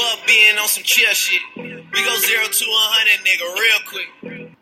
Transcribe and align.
Fuck 0.00 0.26
being 0.26 0.56
on 0.56 0.66
some 0.66 0.82
chill 0.82 1.12
shit. 1.12 1.42
We 1.56 2.04
go 2.04 2.16
zero 2.16 2.44
to 2.44 2.64
a 2.64 2.86
hundred, 2.88 3.26
nigga, 3.26 3.54
real 3.54 3.78
quick. 3.86 4.56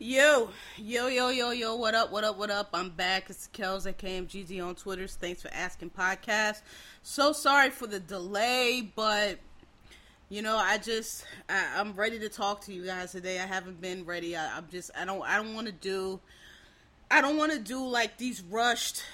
Yo, 0.00 0.50
yo, 0.76 1.06
yo, 1.06 1.28
yo, 1.28 1.50
yo, 1.50 1.76
what 1.76 1.94
up, 1.94 2.10
what 2.10 2.24
up, 2.24 2.36
what 2.36 2.50
up? 2.50 2.70
I'm 2.74 2.90
back. 2.90 3.30
It's 3.30 3.48
Kels 3.52 3.86
at 3.86 3.98
KMGZ 3.98 4.66
on 4.66 4.74
Twitter. 4.74 5.06
Thanks 5.06 5.42
for 5.42 5.50
asking 5.54 5.90
podcast. 5.90 6.62
So 7.02 7.32
sorry 7.32 7.70
for 7.70 7.86
the 7.86 8.00
delay, 8.00 8.90
but 8.96 9.38
you 10.28 10.42
know, 10.42 10.56
I 10.56 10.78
just 10.78 11.24
I, 11.48 11.80
am 11.80 11.92
ready 11.92 12.18
to 12.18 12.28
talk 12.28 12.62
to 12.62 12.72
you 12.72 12.84
guys 12.84 13.12
today. 13.12 13.38
I 13.38 13.46
haven't 13.46 13.80
been 13.80 14.04
ready. 14.04 14.36
I, 14.36 14.56
I'm 14.56 14.66
just 14.72 14.90
I 14.98 15.04
don't 15.04 15.22
I 15.22 15.36
don't 15.36 15.54
want 15.54 15.68
to 15.68 15.72
do 15.72 16.18
I 17.12 17.20
don't 17.20 17.36
want 17.36 17.52
to 17.52 17.60
do 17.60 17.86
like 17.86 18.18
these 18.18 18.42
rushed, 18.42 19.04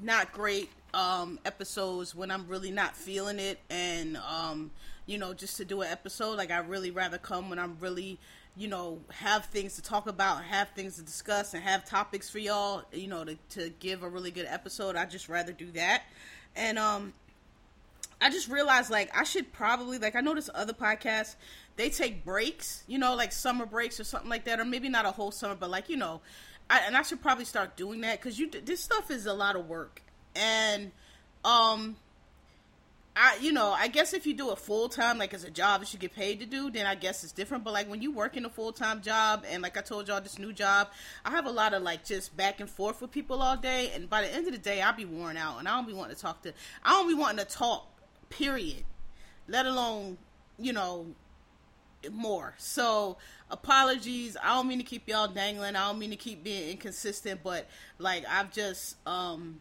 not 0.00 0.30
great 0.32 0.70
um 0.94 1.38
episodes 1.44 2.14
when 2.14 2.30
I'm 2.30 2.46
really 2.48 2.70
not 2.70 2.96
feeling 2.96 3.38
it 3.38 3.58
and 3.70 4.16
um 4.16 4.70
you 5.06 5.18
know 5.18 5.32
just 5.34 5.56
to 5.58 5.64
do 5.64 5.82
an 5.82 5.88
episode 5.90 6.36
like 6.36 6.50
I 6.50 6.58
really 6.58 6.90
rather 6.90 7.18
come 7.18 7.50
when 7.50 7.58
I'm 7.58 7.76
really 7.80 8.18
you 8.56 8.68
know 8.68 8.98
have 9.10 9.46
things 9.46 9.76
to 9.76 9.82
talk 9.82 10.06
about 10.08 10.44
have 10.44 10.70
things 10.70 10.96
to 10.96 11.02
discuss 11.02 11.54
and 11.54 11.62
have 11.62 11.84
topics 11.84 12.28
for 12.28 12.38
y'all 12.38 12.82
you 12.92 13.06
know 13.06 13.24
to, 13.24 13.36
to 13.50 13.70
give 13.78 14.02
a 14.02 14.08
really 14.08 14.30
good 14.30 14.46
episode. 14.46 14.96
I 14.96 15.06
just 15.06 15.28
rather 15.28 15.52
do 15.52 15.70
that. 15.72 16.02
And 16.56 16.78
um 16.78 17.12
I 18.20 18.28
just 18.28 18.48
realized 18.48 18.90
like 18.90 19.16
I 19.16 19.24
should 19.24 19.52
probably 19.52 19.98
like 19.98 20.16
I 20.16 20.20
notice 20.20 20.50
other 20.54 20.72
podcasts 20.74 21.36
they 21.76 21.88
take 21.88 22.24
breaks, 22.26 22.84
you 22.86 22.98
know, 22.98 23.14
like 23.14 23.32
summer 23.32 23.64
breaks 23.64 23.98
or 23.98 24.04
something 24.04 24.28
like 24.28 24.44
that, 24.44 24.60
or 24.60 24.66
maybe 24.66 24.90
not 24.90 25.06
a 25.06 25.10
whole 25.10 25.30
summer, 25.30 25.54
but 25.54 25.70
like 25.70 25.88
you 25.88 25.96
know, 25.96 26.20
I, 26.68 26.80
and 26.86 26.94
I 26.94 27.02
should 27.02 27.22
probably 27.22 27.46
start 27.46 27.76
doing 27.76 28.02
that 28.02 28.20
because 28.20 28.38
you 28.38 28.50
this 28.50 28.80
stuff 28.80 29.10
is 29.10 29.24
a 29.24 29.32
lot 29.32 29.56
of 29.56 29.66
work, 29.66 30.02
and 30.34 30.92
um, 31.44 31.96
I 33.16 33.38
you 33.40 33.52
know 33.52 33.70
I 33.72 33.88
guess 33.88 34.12
if 34.12 34.26
you 34.26 34.34
do 34.34 34.50
it 34.52 34.58
full 34.58 34.88
time 34.88 35.18
like 35.18 35.34
as 35.34 35.44
a 35.44 35.50
job, 35.50 35.80
that 35.80 35.92
you 35.92 35.98
get 35.98 36.14
paid 36.14 36.40
to 36.40 36.46
do, 36.46 36.70
then 36.70 36.86
I 36.86 36.94
guess 36.94 37.24
it's 37.24 37.32
different. 37.32 37.64
But 37.64 37.72
like 37.72 37.88
when 37.88 38.02
you 38.02 38.12
work 38.12 38.36
in 38.36 38.44
a 38.44 38.50
full 38.50 38.72
time 38.72 39.02
job, 39.02 39.44
and 39.50 39.62
like 39.62 39.76
I 39.76 39.80
told 39.80 40.08
y'all, 40.08 40.20
this 40.20 40.38
new 40.38 40.52
job, 40.52 40.88
I 41.24 41.30
have 41.30 41.46
a 41.46 41.50
lot 41.50 41.74
of 41.74 41.82
like 41.82 42.04
just 42.04 42.36
back 42.36 42.60
and 42.60 42.68
forth 42.68 43.00
with 43.00 43.10
people 43.10 43.42
all 43.42 43.56
day, 43.56 43.90
and 43.94 44.08
by 44.08 44.22
the 44.22 44.32
end 44.32 44.46
of 44.46 44.52
the 44.52 44.58
day, 44.58 44.80
I'll 44.80 44.96
be 44.96 45.04
worn 45.04 45.36
out, 45.36 45.58
and 45.58 45.68
I 45.68 45.76
don't 45.76 45.86
be 45.86 45.94
wanting 45.94 46.16
to 46.16 46.22
talk 46.22 46.42
to, 46.42 46.52
I 46.84 46.90
don't 46.90 47.08
be 47.08 47.14
wanting 47.14 47.44
to 47.44 47.50
talk 47.50 47.86
period. 48.28 48.84
Let 49.48 49.66
alone, 49.66 50.16
you 50.58 50.72
know, 50.72 51.06
more. 52.10 52.54
So 52.56 53.18
apologies. 53.50 54.36
I 54.42 54.54
don't 54.54 54.68
mean 54.68 54.78
to 54.78 54.84
keep 54.84 55.08
y'all 55.08 55.28
dangling. 55.28 55.76
I 55.76 55.88
don't 55.88 55.98
mean 55.98 56.10
to 56.10 56.16
keep 56.16 56.42
being 56.42 56.70
inconsistent, 56.70 57.40
but 57.42 57.68
like 57.98 58.24
I've 58.28 58.52
just 58.52 58.96
um 59.06 59.60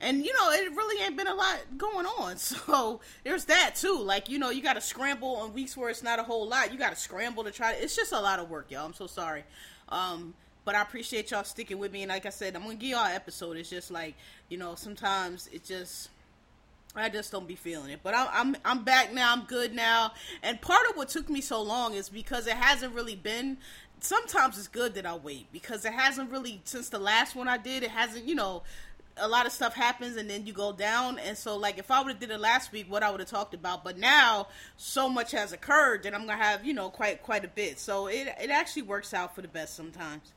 and 0.00 0.24
you 0.24 0.32
know 0.34 0.50
it 0.50 0.70
really 0.74 1.02
ain't 1.04 1.16
been 1.16 1.26
a 1.26 1.34
lot 1.34 1.58
going 1.76 2.06
on 2.06 2.36
so 2.36 3.00
there's 3.24 3.44
that 3.46 3.74
too 3.74 3.98
like 3.98 4.28
you 4.28 4.38
know 4.38 4.50
you 4.50 4.62
gotta 4.62 4.80
scramble 4.80 5.36
on 5.36 5.52
weeks 5.52 5.76
where 5.76 5.90
it's 5.90 6.02
not 6.02 6.18
a 6.18 6.22
whole 6.22 6.46
lot 6.46 6.72
you 6.72 6.78
gotta 6.78 6.96
scramble 6.96 7.44
to 7.44 7.50
try 7.50 7.74
to, 7.74 7.82
it's 7.82 7.96
just 7.96 8.12
a 8.12 8.20
lot 8.20 8.38
of 8.38 8.50
work 8.50 8.70
y'all 8.70 8.84
i'm 8.84 8.94
so 8.94 9.06
sorry 9.06 9.44
um 9.88 10.34
but 10.64 10.74
i 10.74 10.82
appreciate 10.82 11.30
y'all 11.30 11.44
sticking 11.44 11.78
with 11.78 11.92
me 11.92 12.02
and 12.02 12.10
like 12.10 12.26
i 12.26 12.30
said 12.30 12.54
i'm 12.56 12.62
gonna 12.62 12.74
give 12.74 12.90
y'all 12.90 13.06
episode 13.06 13.56
it's 13.56 13.70
just 13.70 13.90
like 13.90 14.14
you 14.48 14.58
know 14.58 14.74
sometimes 14.74 15.48
it 15.52 15.64
just 15.64 16.10
I 16.98 17.10
just 17.10 17.30
don't 17.30 17.46
be 17.46 17.56
feeling 17.56 17.90
it. 17.90 18.00
But 18.02 18.14
I'm, 18.14 18.28
I'm 18.32 18.56
I'm 18.64 18.84
back 18.84 19.12
now. 19.12 19.32
I'm 19.32 19.44
good 19.44 19.74
now. 19.74 20.12
And 20.42 20.60
part 20.60 20.88
of 20.88 20.96
what 20.96 21.08
took 21.08 21.28
me 21.28 21.40
so 21.40 21.60
long 21.62 21.94
is 21.94 22.08
because 22.08 22.46
it 22.46 22.54
hasn't 22.54 22.94
really 22.94 23.16
been. 23.16 23.58
Sometimes 24.00 24.58
it's 24.58 24.68
good 24.68 24.94
that 24.94 25.06
I 25.06 25.14
wait 25.14 25.46
because 25.52 25.84
it 25.84 25.92
hasn't 25.92 26.30
really 26.30 26.60
since 26.64 26.88
the 26.88 26.98
last 26.98 27.36
one 27.36 27.48
I 27.48 27.58
did. 27.58 27.82
It 27.82 27.90
hasn't, 27.90 28.26
you 28.26 28.34
know, 28.34 28.62
a 29.18 29.28
lot 29.28 29.46
of 29.46 29.52
stuff 29.52 29.74
happens 29.74 30.16
and 30.16 30.28
then 30.28 30.46
you 30.46 30.52
go 30.52 30.72
down. 30.72 31.18
And 31.18 31.36
so, 31.36 31.56
like, 31.56 31.78
if 31.78 31.90
I 31.90 32.00
would 32.00 32.10
have 32.10 32.20
did 32.20 32.30
it 32.30 32.40
last 32.40 32.72
week, 32.72 32.90
what 32.90 33.02
I 33.02 33.10
would 33.10 33.20
have 33.20 33.28
talked 33.28 33.54
about. 33.54 33.84
But 33.84 33.98
now 33.98 34.48
so 34.76 35.08
much 35.08 35.32
has 35.32 35.52
occurred 35.52 36.02
that 36.02 36.14
I'm 36.14 36.26
gonna 36.26 36.36
have, 36.36 36.64
you 36.64 36.74
know, 36.74 36.90
quite 36.90 37.22
quite 37.22 37.44
a 37.44 37.48
bit. 37.48 37.78
So 37.78 38.08
it 38.08 38.28
it 38.40 38.50
actually 38.50 38.82
works 38.82 39.14
out 39.14 39.34
for 39.34 39.42
the 39.42 39.48
best 39.48 39.74
sometimes. 39.74 40.32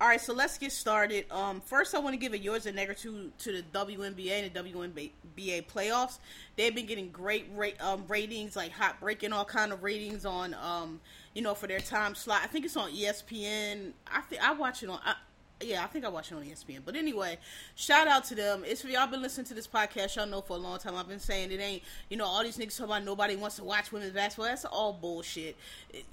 All 0.00 0.08
right, 0.08 0.20
so 0.20 0.32
let's 0.32 0.58
get 0.58 0.72
started. 0.72 1.26
Um, 1.30 1.60
first, 1.60 1.94
I 1.94 2.00
want 2.00 2.14
to 2.14 2.16
give 2.16 2.32
a 2.32 2.38
yours 2.38 2.66
and 2.66 2.76
nigger 2.76 2.98
to 3.02 3.30
to 3.38 3.52
the 3.52 3.62
WNBA 3.72 4.32
and 4.32 4.52
the 4.52 4.60
WNBA 4.60 5.66
playoffs. 5.66 6.18
They've 6.56 6.74
been 6.74 6.86
getting 6.86 7.10
great 7.10 7.46
rate, 7.54 7.80
um, 7.80 8.04
ratings, 8.08 8.56
like 8.56 8.72
hot 8.72 8.98
breaking 8.98 9.32
all 9.32 9.44
kind 9.44 9.72
of 9.72 9.84
ratings 9.84 10.26
on, 10.26 10.54
um, 10.54 11.00
you 11.34 11.42
know, 11.42 11.54
for 11.54 11.68
their 11.68 11.78
time 11.78 12.16
slot. 12.16 12.40
I 12.42 12.48
think 12.48 12.64
it's 12.64 12.76
on 12.76 12.90
ESPN. 12.90 13.92
I 14.08 14.22
think 14.22 14.42
I 14.42 14.52
watch 14.54 14.82
it 14.82 14.88
on. 14.88 14.98
I, 15.04 15.14
yeah, 15.64 15.82
I 15.82 15.86
think 15.86 16.04
I 16.04 16.08
watched 16.08 16.32
it 16.32 16.34
on 16.34 16.42
ESPN. 16.42 16.80
But 16.84 16.96
anyway, 16.96 17.38
shout 17.74 18.08
out 18.08 18.24
to 18.24 18.34
them. 18.34 18.62
It's 18.66 18.82
for 18.82 18.88
y'all 18.88 19.06
been 19.06 19.22
listening 19.22 19.46
to 19.46 19.54
this 19.54 19.66
podcast. 19.66 20.16
Y'all 20.16 20.26
know 20.26 20.40
for 20.40 20.56
a 20.56 20.60
long 20.60 20.78
time 20.78 20.96
I've 20.96 21.08
been 21.08 21.18
saying 21.18 21.52
it 21.52 21.60
ain't, 21.60 21.82
you 22.08 22.16
know, 22.16 22.24
all 22.24 22.42
these 22.42 22.58
niggas 22.58 22.76
talking 22.76 22.92
about 22.92 23.04
nobody 23.04 23.36
wants 23.36 23.56
to 23.56 23.64
watch 23.64 23.92
women's 23.92 24.12
basketball. 24.12 24.46
That's 24.46 24.64
all 24.64 24.92
bullshit. 24.92 25.56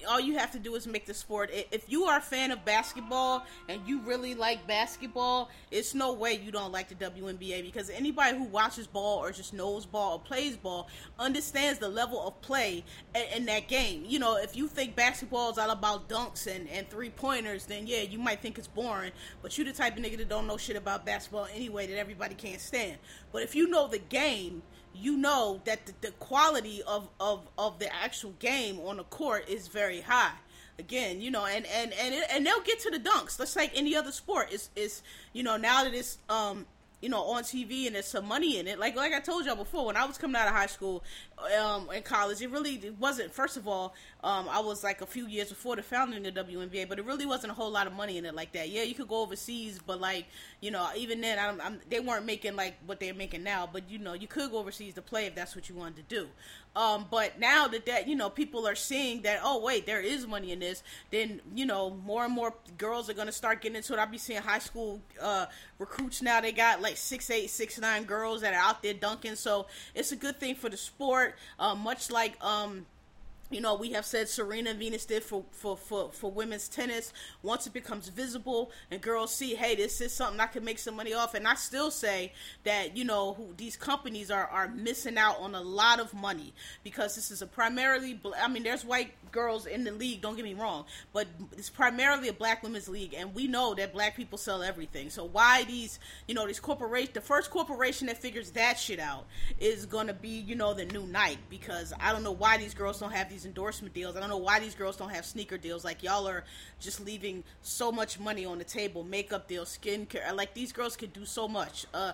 All 0.08 0.20
you 0.20 0.38
have 0.38 0.52
to 0.52 0.60
do 0.60 0.76
is 0.76 0.88
make 0.88 1.06
the 1.06 1.14
sport. 1.14 1.50
If 1.72 1.90
you 1.90 2.06
are 2.06 2.18
a 2.18 2.22
fan 2.22 2.52
of 2.52 2.64
basketball 2.66 3.46
and 3.68 3.82
you 3.86 4.02
really 4.02 4.36
like 4.36 4.66
basketball, 4.68 5.50
it's 5.72 5.94
no 5.94 6.14
way 6.14 6.34
you 6.34 6.52
don't 6.52 6.72
like 6.72 6.90
the 6.90 6.96
WNBA 6.96 7.64
because 7.64 7.90
anybody 7.90 8.38
who 8.38 8.44
watches 8.46 8.88
ball 8.88 9.20
or 9.20 9.32
just 9.32 9.54
knows 9.54 9.86
ball 9.86 10.14
or 10.14 10.20
plays 10.20 10.58
ball 10.58 10.88
understands 11.18 11.80
the 11.80 11.90
level 11.90 12.28
of 12.28 12.40
play 12.42 12.84
in, 13.36 13.46
that 13.46 13.68
game. 13.68 14.04
You 14.08 14.20
know, 14.20 14.38
if 14.38 14.56
you 14.56 14.68
think 14.68 14.96
basketball 14.96 15.52
is 15.52 15.58
all 15.58 15.72
about 15.72 16.08
dunks 16.10 16.48
and, 16.48 16.68
and 16.70 16.90
three 16.90 17.10
pointers, 17.10 17.66
then 17.66 17.88
yeah, 17.88 18.02
you 18.02 18.20
might 18.20 18.42
think 18.42 18.58
it's 18.58 18.68
boring 18.68 19.12
but 19.42 19.58
you 19.58 19.64
the 19.64 19.74
type 19.74 19.98
of 19.98 20.04
nigga 20.04 20.18
that 20.18 20.30
don't 20.30 20.48
know 20.48 20.58
shit 20.58 20.76
about 20.76 21.06
basketball 21.06 21.48
anyway 21.54 21.88
that 21.88 21.98
everybody 21.98 22.36
can't 22.36 22.62
stand. 22.62 22.98
But 23.32 23.44
if 23.44 23.56
you 23.56 23.68
know 23.68 23.88
the 23.88 24.00
game, 24.00 24.62
you 24.94 25.18
know 25.18 25.62
that 25.66 25.86
the, 25.86 25.94
the 26.02 26.12
quality 26.14 26.82
of, 26.84 27.08
of, 27.20 27.48
of 27.58 27.80
the 27.80 27.94
actual 27.94 28.34
game 28.40 28.80
on 28.80 28.98
the 28.98 29.04
court 29.04 29.48
is 29.48 29.68
very 29.68 30.02
high 30.02 30.34
again, 30.80 31.22
you 31.22 31.30
know, 31.30 31.46
and 31.46 31.66
and 31.68 31.94
and 31.94 32.16
it, 32.16 32.24
and 32.32 32.46
they'll 32.46 32.62
get 32.62 32.80
to 32.80 32.90
the 32.90 33.00
dunks. 33.00 33.38
Just 33.38 33.56
like 33.56 33.72
any 33.76 33.96
other 33.96 34.12
sport, 34.12 34.48
it's 34.52 34.70
is 34.76 35.04
you 35.34 35.44
know 35.44 35.58
now 35.58 35.84
that 35.84 35.94
it's 35.94 36.18
um 36.30 36.66
you 37.02 37.10
know 37.10 37.22
on 37.24 37.44
TV 37.44 37.86
and 37.86 37.96
there's 37.96 38.08
some 38.08 38.26
money 38.26 38.58
in 38.58 38.68
it. 38.68 38.80
Like 38.80 38.96
like 38.96 39.14
I 39.14 39.20
told 39.20 39.46
y'all 39.46 39.56
before, 39.56 39.86
when 39.86 39.98
I 39.98 40.06
was 40.06 40.18
coming 40.18 40.38
out 40.38 40.48
of 40.48 40.56
high 40.56 40.66
school, 40.66 41.04
um, 41.60 41.90
in 41.92 42.04
college, 42.04 42.42
it 42.42 42.52
really 42.52 42.92
wasn't. 43.00 43.34
First 43.34 43.58
of 43.58 43.68
all, 43.68 43.94
um, 44.24 44.48
I 44.50 44.60
was 44.60 44.84
like 44.84 45.02
a 45.02 45.06
few 45.06 45.28
years 45.28 45.50
before 45.50 45.76
the 45.76 45.84
founding 45.84 46.26
of 46.26 46.34
WNBA, 46.34 46.90
but 46.90 47.00
it 47.00 47.06
really 47.06 47.26
wasn't 47.26 47.52
a 47.52 47.56
whole 47.56 47.72
lot 47.72 47.88
of 47.88 47.94
money 47.94 48.18
in 48.18 48.26
it 48.26 48.36
like 48.36 48.52
that. 48.54 48.70
Yeah, 48.70 48.84
you 48.84 48.94
could 48.94 49.08
go 49.08 49.22
overseas, 49.22 49.80
but 49.86 50.00
like 50.02 50.26
you 50.62 50.72
know, 50.72 50.90
even 50.96 51.22
then, 51.22 51.40
I'm, 51.40 51.62
I'm, 51.62 51.80
they 51.90 52.00
weren't 52.00 52.26
making 52.26 52.56
like 52.56 52.76
what 52.86 53.00
they're 53.00 53.14
making 53.14 53.44
now. 53.44 53.70
But 53.72 53.90
you 53.90 54.00
know, 54.00 54.14
you 54.14 54.28
could 54.28 54.52
go 54.52 54.60
overseas 54.60 54.96
to 54.96 55.02
play 55.02 55.26
if 55.26 55.36
that's 55.36 55.56
what 55.56 55.70
you 55.70 55.76
wanted 55.76 56.08
to 56.10 56.16
do. 56.16 56.28
Um, 56.76 57.08
but 57.10 57.40
now 57.40 57.68
that 57.68 57.88
that 57.88 58.08
you 58.08 58.16
know 58.16 58.30
people 58.30 58.68
are 58.68 58.76
seeing 58.76 59.24
that 59.24 59.40
oh 59.44 59.60
wait 59.60 59.86
there 59.86 60.02
is 60.02 60.28
money 60.28 60.52
in 60.52 60.60
this, 60.60 60.84
then 61.10 61.42
you 61.56 61.66
know 61.66 61.90
more 62.06 62.26
and 62.26 62.34
more 62.34 62.54
girls 62.78 63.10
are 63.10 63.14
gonna 63.14 63.32
start 63.32 63.62
getting 63.62 63.78
into 63.78 63.94
it. 63.94 64.00
I'll 64.00 64.08
be 64.08 64.20
seeing 64.20 64.42
high 64.42 64.60
school 64.60 65.02
uh, 65.20 65.48
recruits 65.80 66.22
now. 66.22 66.42
They 66.42 66.52
got 66.52 66.82
like 66.82 66.98
six 66.98 67.30
eight, 67.32 67.50
six 67.50 67.80
nine 67.80 68.04
girls 68.04 68.42
that 68.42 68.54
are 68.54 68.62
out 68.62 68.84
there 68.84 68.94
dunking. 68.94 69.36
So 69.36 69.66
it's 69.96 70.12
a 70.12 70.16
good 70.16 70.40
thing 70.40 70.56
for 70.56 70.70
the 70.70 70.78
sport. 70.78 71.29
Uh, 71.60 71.76
much 71.76 72.10
like 72.10 72.42
um, 72.44 72.86
you 73.50 73.62
know, 73.62 73.76
we 73.76 73.92
have 73.94 74.06
said 74.06 74.30
Serena 74.30 74.74
Venus 74.74 75.06
did 75.06 75.24
for, 75.24 75.44
for, 75.52 75.76
for, 75.76 76.12
for 76.12 76.32
women's 76.32 76.68
tennis. 76.68 77.12
Once 77.42 77.66
it 77.66 77.74
becomes 77.74 78.10
visible 78.10 78.72
and 78.92 79.02
girls 79.02 79.34
see, 79.34 79.56
hey, 79.56 79.76
this 79.76 80.02
is 80.02 80.14
something 80.14 80.40
I 80.40 80.46
can 80.46 80.64
make 80.64 80.78
some 80.78 80.96
money 80.96 81.14
off. 81.14 81.34
And 81.34 81.48
I 81.48 81.56
still 81.56 81.90
say 81.90 82.34
that, 82.64 82.96
you 82.96 83.06
know, 83.06 83.34
who, 83.34 83.54
these 83.58 83.76
companies 83.76 84.30
are, 84.30 84.48
are 84.48 84.68
missing 84.68 85.18
out 85.18 85.40
on 85.40 85.56
a 85.56 85.62
lot 85.62 86.00
of 86.00 86.14
money 86.14 86.54
because 86.84 87.16
this 87.16 87.32
is 87.32 87.42
a 87.42 87.48
primarily, 87.48 88.20
I 88.40 88.48
mean, 88.48 88.64
there's 88.64 88.86
white 88.86 89.14
girls 89.32 89.66
in 89.66 89.84
the 89.84 89.92
league, 89.92 90.22
don't 90.22 90.36
get 90.36 90.46
me 90.46 90.54
wrong, 90.54 90.86
but 91.14 91.28
it's 91.54 91.70
primarily 91.70 92.30
a 92.30 92.34
black 92.34 92.62
women's 92.62 92.88
league. 92.88 93.14
And 93.16 93.34
we 93.34 93.48
know 93.48 93.74
that 93.76 93.94
black 93.94 94.16
people 94.16 94.38
sell 94.38 94.62
everything. 94.62 95.10
So 95.10 95.26
why 95.26 95.64
these, 95.64 96.00
you 96.28 96.36
know, 96.36 96.46
these 96.46 96.60
corporations, 96.60 97.14
the 97.14 97.22
first 97.22 97.50
corporation 97.50 98.08
that 98.08 98.18
figures 98.18 98.52
that 98.52 98.78
shit 98.78 99.00
out 99.00 99.26
is 99.60 99.86
going 99.86 100.08
to 100.08 100.14
be, 100.14 100.30
you 100.30 100.56
know, 100.56 100.74
the 100.74 100.86
new 100.86 101.06
Nike 101.08 101.40
because 101.50 101.94
I 102.00 102.12
don't 102.12 102.24
know 102.24 102.32
why 102.32 102.58
these 102.58 102.74
girls 102.74 103.00
don't 103.00 103.12
have 103.12 103.30
these 103.30 103.39
these 103.40 103.46
endorsement 103.46 103.94
deals. 103.94 104.18
I 104.18 104.20
don't 104.20 104.30
know 104.30 104.38
why 104.38 104.60
these 104.60 104.76
girls 104.76 104.98
don't 104.98 105.12
have 105.12 105.26
sneaker 105.26 105.58
deals. 105.58 105.86
Like 105.86 106.04
y'all 106.04 106.28
are 106.28 106.44
just 106.80 107.00
leaving 107.06 107.44
so 107.62 107.92
much 107.92 108.20
money 108.20 108.46
on 108.46 108.58
the 108.58 108.64
table. 108.66 109.04
Makeup 109.04 109.48
deals, 109.48 109.78
skincare. 109.82 110.36
Like 110.36 110.54
these 110.54 110.74
girls 110.74 110.98
could 110.98 111.14
do 111.14 111.24
so 111.26 111.48
much. 111.48 111.86
Uh, 111.94 112.12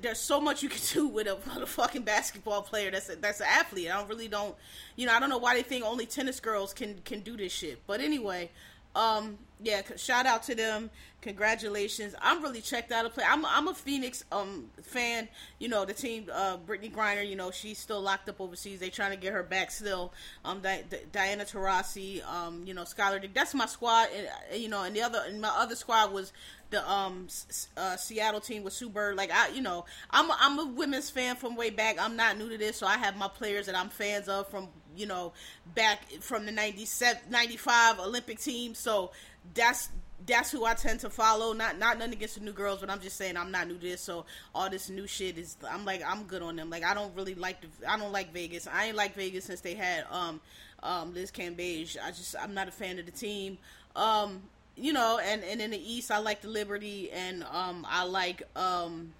there's 0.00 0.18
so 0.18 0.40
much 0.40 0.62
you 0.62 0.70
can 0.70 0.80
do 0.92 1.08
with 1.08 1.26
a, 1.26 1.36
fucking 1.66 2.02
basketball 2.02 2.62
player 2.62 2.90
that's 2.90 3.10
a, 3.10 3.16
that's 3.16 3.40
an 3.40 3.46
athlete. 3.50 3.90
I 3.90 3.98
don't 3.98 4.08
really 4.08 4.28
don't, 4.28 4.54
you 4.96 5.06
know, 5.06 5.12
I 5.12 5.20
don't 5.20 5.28
know 5.28 5.38
why 5.38 5.54
they 5.54 5.62
think 5.62 5.84
only 5.84 6.06
tennis 6.06 6.40
girls 6.40 6.72
can 6.72 7.00
can 7.04 7.20
do 7.20 7.36
this 7.36 7.52
shit. 7.52 7.86
But 7.86 8.00
anyway, 8.00 8.50
um, 8.94 9.38
yeah, 9.62 9.82
shout 9.96 10.26
out 10.26 10.42
to 10.44 10.54
them. 10.54 10.90
Congratulations. 11.20 12.16
I'm 12.20 12.42
really 12.42 12.60
checked 12.60 12.90
out 12.90 13.06
of 13.06 13.14
play. 13.14 13.24
I'm 13.28 13.46
I'm 13.46 13.68
a 13.68 13.74
Phoenix 13.74 14.24
um 14.32 14.66
fan. 14.82 15.28
You 15.60 15.68
know 15.68 15.84
the 15.84 15.94
team. 15.94 16.26
Uh, 16.32 16.56
Brittney 16.56 16.92
Griner. 16.92 17.26
You 17.26 17.36
know 17.36 17.52
she's 17.52 17.78
still 17.78 18.00
locked 18.00 18.28
up 18.28 18.40
overseas. 18.40 18.80
They 18.80 18.90
trying 18.90 19.12
to 19.12 19.16
get 19.16 19.32
her 19.32 19.44
back 19.44 19.70
still. 19.70 20.12
Um, 20.44 20.60
Di- 20.62 20.82
Di- 20.90 21.04
Diana 21.12 21.44
Taurasi. 21.44 22.26
Um, 22.26 22.64
you 22.66 22.74
know 22.74 22.82
Skylar. 22.82 23.22
Dick. 23.22 23.34
That's 23.34 23.54
my 23.54 23.66
squad. 23.66 24.08
And, 24.16 24.26
uh, 24.26 24.56
you 24.56 24.68
know, 24.68 24.82
and 24.82 24.96
the 24.96 25.02
other 25.02 25.22
and 25.24 25.40
my 25.40 25.52
other 25.56 25.76
squad 25.76 26.12
was 26.12 26.32
the 26.70 26.90
um 26.90 27.28
uh, 27.76 27.96
Seattle 27.96 28.40
team 28.40 28.64
with 28.64 28.72
Sue 28.72 28.88
Bird. 28.88 29.16
Like 29.16 29.30
I, 29.30 29.48
you 29.50 29.62
know, 29.62 29.84
I'm 30.10 30.28
a, 30.28 30.36
I'm 30.40 30.58
a 30.58 30.66
women's 30.66 31.08
fan 31.08 31.36
from 31.36 31.54
way 31.54 31.70
back. 31.70 31.98
I'm 32.00 32.16
not 32.16 32.36
new 32.36 32.48
to 32.48 32.58
this, 32.58 32.78
so 32.78 32.86
I 32.88 32.96
have 32.98 33.16
my 33.16 33.28
players 33.28 33.66
that 33.66 33.76
I'm 33.76 33.90
fans 33.90 34.28
of 34.28 34.48
from 34.48 34.68
you 34.96 35.06
know 35.06 35.32
back 35.74 36.10
from 36.20 36.46
the 36.46 36.52
97 36.52 37.22
95 37.30 38.00
Olympic 38.00 38.38
team. 38.40 38.74
So 38.74 39.12
that's 39.54 39.88
that's 40.26 40.50
who 40.50 40.64
I 40.64 40.74
tend 40.74 41.00
to 41.00 41.10
follow. 41.10 41.52
Not 41.52 41.78
not 41.78 41.98
nothing 41.98 42.14
against 42.14 42.36
the 42.36 42.42
new 42.42 42.52
girls, 42.52 42.80
but 42.80 42.90
I'm 42.90 43.00
just 43.00 43.16
saying 43.16 43.36
I'm 43.36 43.50
not 43.50 43.68
new 43.68 43.74
to 43.74 43.80
this. 43.80 44.00
So 44.00 44.24
all 44.54 44.70
this 44.70 44.88
new 44.88 45.06
shit 45.06 45.38
is 45.38 45.56
I'm 45.68 45.84
like 45.84 46.02
I'm 46.06 46.24
good 46.24 46.42
on 46.42 46.56
them. 46.56 46.70
Like 46.70 46.84
I 46.84 46.94
don't 46.94 47.14
really 47.14 47.34
like 47.34 47.60
the 47.60 47.90
I 47.90 47.98
don't 47.98 48.12
like 48.12 48.32
Vegas. 48.32 48.66
I 48.66 48.86
ain't 48.86 48.96
like 48.96 49.14
Vegas 49.14 49.44
since 49.44 49.60
they 49.60 49.74
had 49.74 50.04
um 50.10 50.40
um 50.82 51.14
Liz 51.14 51.30
Cambage. 51.30 51.96
I 52.02 52.10
just 52.10 52.34
I'm 52.40 52.54
not 52.54 52.68
a 52.68 52.72
fan 52.72 52.98
of 52.98 53.06
the 53.06 53.12
team. 53.12 53.58
Um 53.96 54.42
you 54.76 54.92
know, 54.92 55.20
and 55.22 55.42
and 55.44 55.60
in 55.60 55.70
the 55.70 55.92
East 55.92 56.10
I 56.10 56.18
like 56.18 56.42
the 56.42 56.48
Liberty 56.48 57.10
and 57.10 57.44
um 57.44 57.86
I 57.88 58.04
like 58.04 58.42
um 58.56 59.12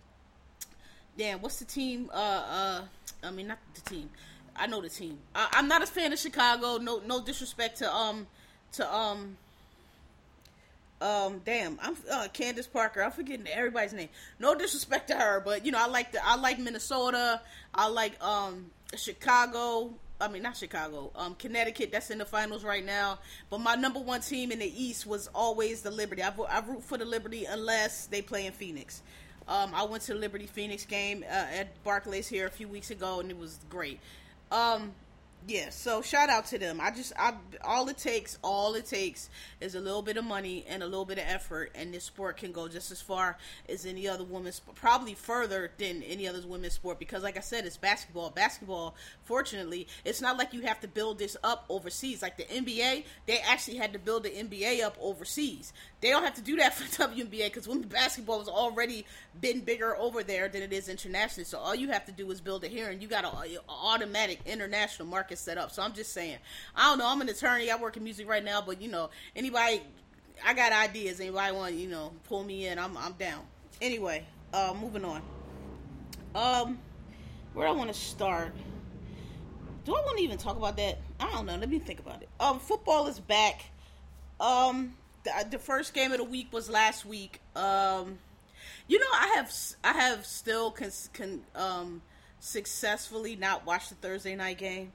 damn 1.18 1.40
what's 1.42 1.58
the 1.58 1.64
team 1.64 2.10
uh 2.12 2.16
uh 2.16 2.80
I 3.22 3.30
mean 3.30 3.48
not 3.48 3.58
the 3.74 3.80
team. 3.82 4.10
I 4.56 4.66
know 4.66 4.80
the 4.80 4.88
team. 4.88 5.18
I, 5.34 5.48
I'm 5.52 5.68
not 5.68 5.82
a 5.82 5.86
fan 5.86 6.12
of 6.12 6.18
Chicago. 6.18 6.78
No 6.78 7.00
no 7.06 7.22
disrespect 7.22 7.78
to 7.78 7.92
um 7.92 8.26
to 8.72 8.94
um 8.94 9.36
um 11.00 11.40
damn 11.44 11.78
i'm 11.82 11.96
uh, 12.10 12.28
candace 12.32 12.66
parker. 12.66 13.02
I'm 13.02 13.10
forgetting 13.10 13.46
everybody's 13.48 13.92
name. 13.92 14.08
No 14.38 14.54
disrespect 14.54 15.08
to 15.08 15.14
her 15.16 15.40
but 15.40 15.66
you 15.66 15.72
know 15.72 15.78
i 15.80 15.86
like 15.86 16.12
the 16.12 16.24
i 16.24 16.36
like 16.36 16.58
minnesota. 16.58 17.40
I 17.74 17.88
like 17.88 18.22
um 18.22 18.70
chicago. 18.96 19.94
I 20.20 20.28
mean 20.28 20.42
not 20.42 20.56
chicago. 20.56 21.10
Um 21.16 21.34
connecticut 21.34 21.90
that's 21.90 22.10
in 22.10 22.18
the 22.18 22.24
finals 22.24 22.62
right 22.62 22.84
now. 22.84 23.18
But 23.50 23.58
my 23.58 23.74
number 23.74 23.98
one 23.98 24.20
team 24.20 24.52
in 24.52 24.60
the 24.60 24.82
east 24.82 25.06
was 25.06 25.28
always 25.34 25.82
the 25.82 25.90
liberty. 25.90 26.22
I, 26.22 26.32
I 26.48 26.60
root 26.60 26.84
for 26.84 26.98
the 26.98 27.04
liberty 27.04 27.46
unless 27.46 28.06
they 28.06 28.22
play 28.22 28.46
in 28.46 28.52
phoenix. 28.52 29.02
Um 29.48 29.72
i 29.74 29.82
went 29.82 30.04
to 30.04 30.14
the 30.14 30.20
liberty 30.20 30.46
phoenix 30.46 30.84
game 30.84 31.24
uh, 31.28 31.46
at 31.58 31.82
barclays 31.82 32.28
here 32.28 32.46
a 32.46 32.50
few 32.50 32.68
weeks 32.68 32.90
ago 32.92 33.18
and 33.18 33.30
it 33.30 33.38
was 33.38 33.58
great 33.68 33.98
um 34.52 34.92
yeah, 35.48 35.70
so 35.70 36.02
shout 36.02 36.28
out 36.28 36.46
to 36.46 36.58
them. 36.58 36.80
I 36.80 36.90
just, 36.92 37.12
I 37.18 37.34
all 37.64 37.88
it 37.88 37.98
takes, 37.98 38.38
all 38.44 38.74
it 38.74 38.86
takes 38.86 39.28
is 39.60 39.74
a 39.74 39.80
little 39.80 40.02
bit 40.02 40.16
of 40.16 40.24
money 40.24 40.64
and 40.68 40.82
a 40.82 40.86
little 40.86 41.04
bit 41.04 41.18
of 41.18 41.24
effort, 41.26 41.72
and 41.74 41.92
this 41.92 42.04
sport 42.04 42.36
can 42.36 42.52
go 42.52 42.68
just 42.68 42.92
as 42.92 43.00
far 43.00 43.36
as 43.68 43.84
any 43.84 44.06
other 44.06 44.24
women's, 44.24 44.60
probably 44.74 45.14
further 45.14 45.72
than 45.78 46.02
any 46.04 46.28
other 46.28 46.40
women's 46.46 46.74
sport. 46.74 46.98
Because, 46.98 47.22
like 47.22 47.36
I 47.36 47.40
said, 47.40 47.66
it's 47.66 47.76
basketball. 47.76 48.30
Basketball, 48.30 48.94
fortunately, 49.24 49.88
it's 50.04 50.20
not 50.20 50.38
like 50.38 50.52
you 50.52 50.62
have 50.62 50.80
to 50.80 50.88
build 50.88 51.18
this 51.18 51.36
up 51.42 51.64
overseas. 51.68 52.22
Like 52.22 52.36
the 52.36 52.44
NBA, 52.44 53.04
they 53.26 53.38
actually 53.40 53.78
had 53.78 53.92
to 53.94 53.98
build 53.98 54.22
the 54.22 54.30
NBA 54.30 54.82
up 54.82 54.96
overseas. 55.00 55.72
They 56.00 56.10
don't 56.10 56.24
have 56.24 56.34
to 56.34 56.42
do 56.42 56.56
that 56.56 56.74
for 56.76 56.84
the 56.84 57.12
WNBA 57.14 57.46
because 57.46 57.66
women's 57.66 57.86
basketball 57.86 58.38
has 58.38 58.48
already 58.48 59.06
been 59.40 59.60
bigger 59.60 59.96
over 59.96 60.22
there 60.22 60.48
than 60.48 60.62
it 60.62 60.72
is 60.72 60.88
internationally. 60.88 61.44
So 61.44 61.58
all 61.58 61.74
you 61.74 61.88
have 61.88 62.04
to 62.06 62.12
do 62.12 62.30
is 62.30 62.40
build 62.40 62.64
it 62.64 62.70
here, 62.70 62.90
and 62.90 63.02
you 63.02 63.08
got 63.08 63.24
an 63.24 63.58
automatic 63.68 64.38
international 64.46 65.08
market 65.08 65.31
set 65.36 65.58
up. 65.58 65.70
So 65.70 65.82
I'm 65.82 65.92
just 65.92 66.12
saying, 66.12 66.38
I 66.74 66.88
don't 66.88 66.98
know. 66.98 67.08
I'm 67.08 67.20
an 67.20 67.28
attorney. 67.28 67.70
I 67.70 67.76
work 67.76 67.96
in 67.96 68.04
music 68.04 68.28
right 68.28 68.44
now, 68.44 68.62
but 68.64 68.80
you 68.80 68.90
know, 68.90 69.10
anybody, 69.36 69.82
I 70.44 70.54
got 70.54 70.72
ideas. 70.72 71.20
Anybody 71.20 71.54
want 71.54 71.74
you 71.74 71.88
know 71.88 72.12
pull 72.24 72.44
me 72.44 72.66
in? 72.66 72.78
I'm 72.78 72.96
I'm 72.96 73.12
down. 73.12 73.42
Anyway, 73.80 74.24
uh, 74.52 74.74
moving 74.80 75.04
on. 75.04 75.22
Um, 76.34 76.78
where 77.54 77.66
do 77.66 77.72
I 77.72 77.76
want 77.76 77.92
to 77.92 77.98
start. 77.98 78.52
Do 79.84 79.94
I 79.94 80.00
want 80.00 80.18
to 80.18 80.24
even 80.24 80.38
talk 80.38 80.56
about 80.56 80.76
that? 80.76 80.98
I 81.18 81.30
don't 81.32 81.46
know. 81.46 81.56
Let 81.56 81.68
me 81.68 81.78
think 81.78 82.00
about 82.00 82.22
it. 82.22 82.28
Um, 82.38 82.60
football 82.60 83.08
is 83.08 83.18
back. 83.18 83.64
Um, 84.40 84.94
the, 85.24 85.30
the 85.50 85.58
first 85.58 85.92
game 85.92 86.12
of 86.12 86.18
the 86.18 86.24
week 86.24 86.52
was 86.52 86.70
last 86.70 87.04
week. 87.04 87.40
Um, 87.56 88.18
you 88.88 88.98
know, 88.98 89.06
I 89.12 89.34
have 89.36 89.52
I 89.84 89.92
have 89.92 90.26
still 90.26 90.70
can, 90.70 90.90
can 91.12 91.42
um 91.54 92.02
successfully 92.40 93.36
not 93.36 93.64
watched 93.66 93.90
the 93.90 93.94
Thursday 93.96 94.34
night 94.34 94.58
game. 94.58 94.92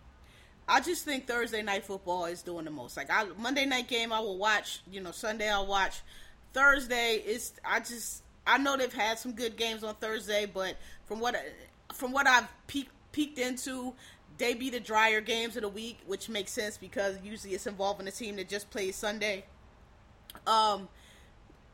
I 0.68 0.81
just 0.81 1.06
think 1.06 1.28
Thursday 1.28 1.62
night 1.62 1.86
football 1.86 2.25
is 2.25 2.42
doing 2.42 2.66
the 2.66 2.72
most. 2.72 2.98
Like 2.98 3.10
I 3.10 3.25
Monday 3.38 3.66
night 3.66 3.88
game, 3.88 4.12
I 4.12 4.19
will 4.19 4.38
watch. 4.38 4.81
You 4.92 5.02
know, 5.02 5.12
Sunday 5.12 5.50
I'll 5.50 5.66
watch. 5.66 6.02
Thursday 6.54 7.22
is 7.25 7.54
I 7.64 7.80
just 7.80 8.24
I 8.46 8.58
know 8.58 8.75
they've 8.75 8.92
had 8.92 9.18
some 9.19 9.34
good 9.34 9.56
games 9.56 9.84
on 9.84 9.96
Thursday, 9.96 10.46
but 10.46 10.75
from 11.06 11.19
what 11.19 11.36
from 11.94 12.12
what 12.12 12.28
I've 12.28 12.48
peeked 12.68 12.92
peeked 13.12 13.40
into, 13.40 13.94
they 14.38 14.54
be 14.54 14.69
the 14.69 14.80
drier 14.80 15.22
games 15.22 15.56
of 15.56 15.62
the 15.62 15.69
week, 15.69 16.00
which 16.06 16.30
makes 16.30 16.52
sense 16.52 16.78
because 16.78 17.18
usually 17.24 17.54
it's 17.54 17.68
involving 17.68 18.08
a 18.08 18.12
team 18.12 18.36
that 18.36 18.50
just 18.50 18.70
plays 18.70 18.96
Sunday. 18.96 19.46
Um, 20.46 20.90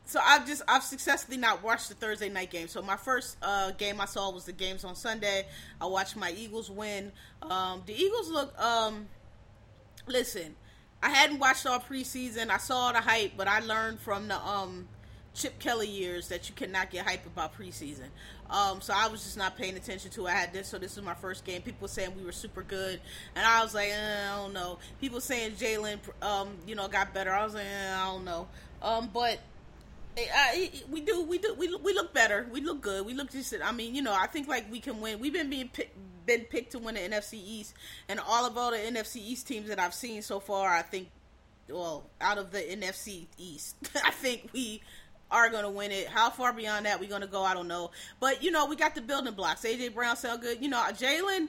so 0.06 0.20
I've 0.22 0.46
just 0.46 0.62
I've 0.68 0.82
successfully 0.82 1.38
not 1.38 1.62
watched 1.62 1.88
the 1.88 1.94
Thursday 1.94 2.28
night 2.28 2.50
game. 2.50 2.68
So 2.68 2.82
my 2.82 2.96
first 2.96 3.36
uh, 3.42 3.70
game 3.72 4.00
I 4.00 4.04
saw 4.04 4.30
was 4.30 4.44
the 4.44 4.52
games 4.52 4.84
on 4.84 4.94
Sunday. 4.94 5.46
I 5.80 5.86
watched 5.86 6.16
my 6.16 6.30
Eagles 6.30 6.70
win. 6.70 7.10
Um, 7.42 7.82
the 7.86 7.94
Eagles 7.94 8.30
look. 8.30 8.58
Um, 8.60 9.08
listen, 10.06 10.56
I 11.02 11.08
hadn't 11.08 11.38
watched 11.38 11.66
all 11.66 11.80
preseason. 11.80 12.50
I 12.50 12.58
saw 12.58 12.92
the 12.92 13.00
hype, 13.00 13.32
but 13.36 13.48
I 13.48 13.60
learned 13.60 14.00
from 14.00 14.28
the 14.28 14.36
um, 14.36 14.88
Chip 15.34 15.58
Kelly 15.58 15.88
years 15.88 16.28
that 16.28 16.48
you 16.48 16.54
cannot 16.54 16.90
get 16.90 17.06
hype 17.06 17.26
about 17.26 17.58
preseason. 17.58 18.08
Um, 18.50 18.80
so 18.82 18.92
I 18.94 19.08
was 19.08 19.24
just 19.24 19.38
not 19.38 19.56
paying 19.56 19.74
attention 19.76 20.10
to. 20.12 20.26
It. 20.26 20.30
I 20.30 20.34
had 20.34 20.52
this, 20.52 20.68
so 20.68 20.78
this 20.78 20.96
was 20.96 21.04
my 21.04 21.14
first 21.14 21.44
game. 21.44 21.62
People 21.62 21.88
saying 21.88 22.12
we 22.16 22.24
were 22.24 22.32
super 22.32 22.62
good, 22.62 23.00
and 23.34 23.46
I 23.46 23.62
was 23.62 23.74
like, 23.74 23.88
eh, 23.88 24.32
I 24.32 24.36
don't 24.36 24.52
know. 24.52 24.78
People 25.00 25.20
saying 25.20 25.52
Jalen, 25.52 25.98
um, 26.22 26.50
you 26.66 26.74
know, 26.74 26.88
got 26.88 27.14
better. 27.14 27.32
I 27.32 27.42
was 27.42 27.54
like, 27.54 27.64
eh, 27.64 27.96
I 27.96 28.04
don't 28.04 28.24
know. 28.24 28.46
Um, 28.82 29.10
but 29.12 29.40
I, 30.16 30.70
uh, 30.72 30.78
we 30.90 31.00
do, 31.00 31.22
we 31.22 31.38
do, 31.38 31.54
we 31.54 31.74
we 31.76 31.92
look 31.92 32.14
better. 32.14 32.46
We 32.52 32.60
look 32.60 32.80
good. 32.80 33.04
We 33.04 33.14
look 33.14 33.30
just. 33.32 33.54
I 33.62 33.72
mean, 33.72 33.94
you 33.94 34.02
know, 34.02 34.14
I 34.14 34.26
think 34.26 34.48
like 34.48 34.70
we 34.70 34.80
can 34.80 35.00
win. 35.00 35.18
We've 35.18 35.32
been 35.32 35.50
being 35.50 35.68
pick, 35.68 35.94
been 36.26 36.42
picked 36.42 36.72
to 36.72 36.78
win 36.78 36.94
the 36.94 37.00
NFC 37.00 37.34
East, 37.34 37.74
and 38.08 38.20
all 38.20 38.46
of 38.46 38.56
all 38.56 38.70
the 38.70 38.76
NFC 38.76 39.16
East 39.16 39.48
teams 39.48 39.68
that 39.68 39.78
I've 39.78 39.94
seen 39.94 40.22
so 40.22 40.38
far, 40.40 40.72
I 40.72 40.82
think, 40.82 41.08
well, 41.68 42.04
out 42.20 42.38
of 42.38 42.52
the 42.52 42.60
NFC 42.60 43.26
East, 43.38 43.76
I 44.04 44.10
think 44.10 44.50
we 44.52 44.82
are 45.30 45.50
going 45.50 45.64
to 45.64 45.70
win 45.70 45.90
it. 45.90 46.08
How 46.08 46.30
far 46.30 46.52
beyond 46.52 46.86
that 46.86 47.00
we're 47.00 47.08
going 47.08 47.22
to 47.22 47.26
go, 47.26 47.42
I 47.42 47.54
don't 47.54 47.68
know. 47.68 47.90
But 48.20 48.42
you 48.42 48.50
know, 48.50 48.66
we 48.66 48.76
got 48.76 48.94
the 48.94 49.00
building 49.00 49.34
blocks. 49.34 49.62
AJ 49.62 49.94
Brown 49.94 50.16
sound 50.16 50.42
good. 50.42 50.62
You 50.62 50.68
know, 50.68 50.78
Jalen, 50.90 51.48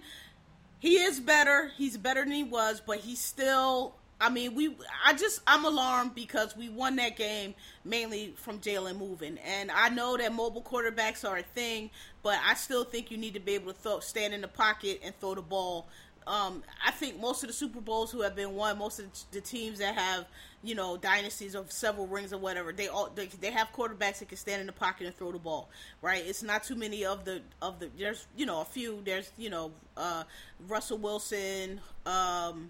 he 0.79 0.95
is 0.95 1.19
better. 1.19 1.71
He's 1.77 1.97
better 1.97 2.23
than 2.23 2.33
he 2.33 2.43
was, 2.43 2.81
but 2.85 2.97
he's 2.97 3.19
still 3.19 3.93
I 4.19 4.29
mean, 4.29 4.55
we. 4.55 4.75
I 5.05 5.13
just 5.13 5.41
I'm 5.45 5.65
alarmed 5.65 6.15
because 6.15 6.55
we 6.55 6.69
won 6.69 6.95
that 6.97 7.17
game 7.17 7.53
mainly 7.83 8.33
from 8.37 8.59
Jalen 8.59 8.97
moving, 8.97 9.37
and 9.39 9.69
I 9.69 9.89
know 9.89 10.15
that 10.15 10.33
mobile 10.33 10.61
quarterbacks 10.61 11.27
are 11.27 11.37
a 11.37 11.43
thing, 11.43 11.89
but 12.23 12.37
I 12.45 12.53
still 12.53 12.85
think 12.85 13.11
you 13.11 13.17
need 13.17 13.33
to 13.33 13.41
be 13.41 13.55
able 13.55 13.73
to 13.73 13.77
throw, 13.77 13.99
stand 13.99 14.33
in 14.33 14.41
the 14.41 14.47
pocket 14.47 15.01
and 15.03 15.13
throw 15.19 15.35
the 15.35 15.41
ball. 15.41 15.87
Um, 16.27 16.63
I 16.83 16.91
think 16.91 17.19
most 17.19 17.43
of 17.43 17.47
the 17.47 17.53
Super 17.53 17.81
Bowls 17.81 18.11
who 18.11 18.21
have 18.21 18.35
been 18.35 18.55
won, 18.55 18.79
most 18.79 18.99
of 18.99 19.05
the 19.31 19.41
teams 19.41 19.79
that 19.79 19.95
have 19.95 20.25
you 20.63 20.75
know 20.75 20.97
dynasties 20.97 21.53
of 21.53 21.71
several 21.71 22.07
rings 22.07 22.31
or 22.31 22.37
whatever, 22.37 22.71
they 22.71 22.87
all 22.87 23.11
they, 23.13 23.27
they 23.27 23.51
have 23.51 23.67
quarterbacks 23.73 24.19
that 24.19 24.29
can 24.29 24.37
stand 24.37 24.61
in 24.61 24.67
the 24.67 24.73
pocket 24.73 25.07
and 25.07 25.17
throw 25.17 25.33
the 25.33 25.39
ball. 25.39 25.69
Right? 26.01 26.23
It's 26.25 26.41
not 26.41 26.63
too 26.63 26.75
many 26.75 27.03
of 27.03 27.25
the 27.25 27.41
of 27.61 27.79
the. 27.79 27.89
There's 27.99 28.27
you 28.37 28.45
know 28.45 28.61
a 28.61 28.65
few. 28.65 29.01
There's 29.03 29.29
you 29.37 29.49
know 29.49 29.71
uh, 29.97 30.23
Russell 30.67 30.99
Wilson. 30.99 31.81
Um, 32.05 32.69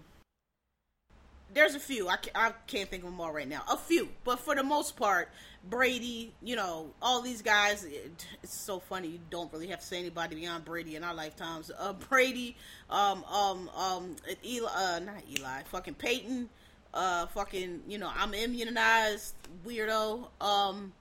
there's 1.52 1.74
a 1.74 1.80
few. 1.80 2.08
I 2.08 2.16
can't, 2.16 2.36
I 2.36 2.52
can't 2.66 2.88
think 2.90 3.04
of 3.04 3.10
them 3.10 3.20
all 3.20 3.32
right 3.32 3.48
now. 3.48 3.62
A 3.70 3.76
few, 3.76 4.08
but 4.24 4.40
for 4.40 4.54
the 4.54 4.62
most 4.62 4.96
part, 4.96 5.28
Brady, 5.68 6.32
you 6.42 6.56
know, 6.56 6.90
all 7.00 7.22
these 7.22 7.42
guys. 7.42 7.84
It, 7.84 8.26
it's 8.42 8.54
so 8.54 8.78
funny. 8.78 9.08
You 9.08 9.20
don't 9.30 9.52
really 9.52 9.68
have 9.68 9.80
to 9.80 9.86
say 9.86 9.98
anybody 9.98 10.36
beyond 10.36 10.64
Brady 10.64 10.96
in 10.96 11.04
our 11.04 11.14
lifetimes. 11.14 11.70
Uh, 11.76 11.92
Brady, 11.92 12.56
um, 12.90 13.24
um, 13.24 13.68
um, 13.70 14.16
Eli, 14.44 14.70
uh, 14.74 14.98
not 15.00 15.22
Eli, 15.38 15.62
fucking 15.64 15.94
Peyton, 15.94 16.48
uh, 16.94 17.26
fucking, 17.26 17.82
you 17.88 17.98
know, 17.98 18.10
I'm 18.14 18.34
immunized, 18.34 19.34
weirdo. 19.66 20.28
Um, 20.40 20.92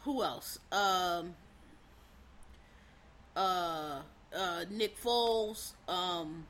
who 0.00 0.22
else? 0.22 0.58
Um, 0.72 1.34
uh, 3.36 4.00
uh, 4.36 4.64
Nick 4.70 5.00
Foles. 5.00 5.72
Um 5.88 6.46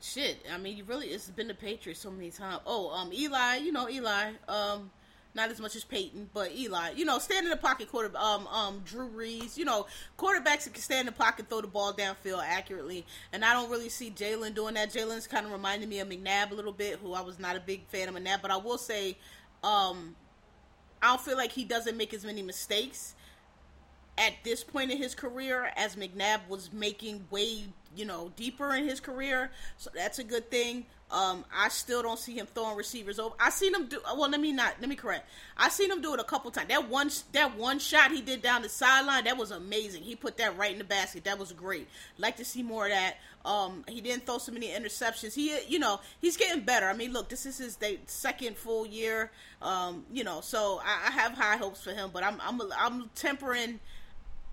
shit. 0.00 0.44
I 0.52 0.58
mean, 0.58 0.76
you 0.76 0.84
really 0.84 1.08
it's 1.08 1.28
been 1.28 1.48
the 1.48 1.54
Patriots 1.54 2.00
so 2.00 2.10
many 2.10 2.30
times. 2.30 2.60
Oh, 2.66 2.90
um, 2.90 3.12
Eli, 3.12 3.56
you 3.56 3.72
know 3.72 3.88
Eli. 3.88 4.32
Um, 4.48 4.90
not 5.32 5.50
as 5.50 5.60
much 5.60 5.76
as 5.76 5.84
Peyton, 5.84 6.28
but 6.34 6.52
Eli. 6.52 6.90
You 6.96 7.04
know, 7.04 7.18
stand 7.18 7.46
in 7.46 7.50
the 7.50 7.56
pocket 7.56 7.88
quarter. 7.88 8.10
Um, 8.16 8.46
um, 8.48 8.82
Drew 8.84 9.08
Brees. 9.08 9.56
You 9.56 9.64
know, 9.64 9.86
quarterbacks 10.18 10.64
that 10.64 10.74
can 10.74 10.82
stand 10.82 11.00
in 11.00 11.06
the 11.06 11.12
pocket, 11.12 11.48
throw 11.48 11.60
the 11.60 11.68
ball 11.68 11.92
downfield 11.92 12.42
accurately. 12.44 13.06
And 13.32 13.44
I 13.44 13.52
don't 13.52 13.70
really 13.70 13.88
see 13.88 14.10
Jalen 14.10 14.54
doing 14.54 14.74
that. 14.74 14.92
Jalen's 14.92 15.28
kind 15.28 15.46
of 15.46 15.52
reminding 15.52 15.88
me 15.88 16.00
of 16.00 16.08
McNabb 16.08 16.50
a 16.50 16.54
little 16.54 16.72
bit, 16.72 16.98
who 16.98 17.14
I 17.14 17.20
was 17.20 17.38
not 17.38 17.56
a 17.56 17.60
big 17.60 17.86
fan 17.86 18.08
of 18.08 18.14
McNabb. 18.14 18.42
But 18.42 18.50
I 18.50 18.56
will 18.56 18.78
say, 18.78 19.16
um, 19.62 20.16
I 21.00 21.08
don't 21.08 21.20
feel 21.20 21.36
like 21.36 21.52
he 21.52 21.64
doesn't 21.64 21.96
make 21.96 22.12
as 22.12 22.24
many 22.24 22.42
mistakes 22.42 23.14
at 24.20 24.34
this 24.44 24.62
point 24.62 24.90
in 24.90 24.98
his 24.98 25.14
career 25.14 25.72
as 25.76 25.96
McNabb 25.96 26.40
was 26.48 26.72
making 26.72 27.26
way, 27.30 27.64
you 27.96 28.04
know, 28.04 28.30
deeper 28.36 28.74
in 28.74 28.86
his 28.86 29.00
career. 29.00 29.50
So 29.78 29.90
that's 29.94 30.18
a 30.18 30.24
good 30.24 30.50
thing. 30.50 30.84
Um, 31.10 31.44
I 31.52 31.70
still 31.70 32.02
don't 32.02 32.18
see 32.18 32.38
him 32.38 32.46
throwing 32.46 32.76
receivers 32.76 33.18
over. 33.18 33.34
I 33.40 33.50
seen 33.50 33.74
him 33.74 33.86
do. 33.86 33.98
Well, 34.04 34.30
let 34.30 34.40
me 34.40 34.52
not. 34.52 34.74
Let 34.78 34.88
me 34.88 34.94
correct. 34.94 35.28
I 35.56 35.68
seen 35.70 35.90
him 35.90 36.00
do 36.00 36.14
it 36.14 36.20
a 36.20 36.24
couple 36.24 36.52
times. 36.52 36.68
That 36.68 36.88
one, 36.88 37.10
that 37.32 37.56
one 37.56 37.80
shot 37.80 38.12
he 38.12 38.20
did 38.20 38.42
down 38.42 38.62
the 38.62 38.68
sideline, 38.68 39.24
that 39.24 39.36
was 39.36 39.50
amazing. 39.50 40.02
He 40.02 40.14
put 40.14 40.36
that 40.36 40.56
right 40.56 40.70
in 40.70 40.78
the 40.78 40.84
basket. 40.84 41.24
That 41.24 41.38
was 41.38 41.50
great. 41.52 41.88
Like 42.16 42.36
to 42.36 42.44
see 42.44 42.62
more 42.62 42.84
of 42.84 42.92
that. 42.92 43.16
Um, 43.44 43.84
he 43.88 44.00
didn't 44.00 44.26
throw 44.26 44.38
so 44.38 44.52
many 44.52 44.68
interceptions. 44.68 45.34
He, 45.34 45.58
you 45.66 45.80
know, 45.80 45.98
he's 46.20 46.36
getting 46.36 46.62
better. 46.62 46.86
I 46.86 46.92
mean, 46.92 47.12
look, 47.12 47.28
this 47.28 47.46
is 47.46 47.58
his 47.58 47.78
second 48.06 48.56
full 48.56 48.86
year. 48.86 49.32
Um, 49.62 50.04
you 50.12 50.22
know, 50.22 50.42
so 50.42 50.80
I, 50.84 51.08
I 51.08 51.10
have 51.10 51.32
high 51.32 51.56
hopes 51.56 51.82
for 51.82 51.90
him, 51.90 52.10
but 52.12 52.22
I'm, 52.22 52.40
I'm, 52.40 52.60
I'm 52.78 53.10
tempering 53.16 53.80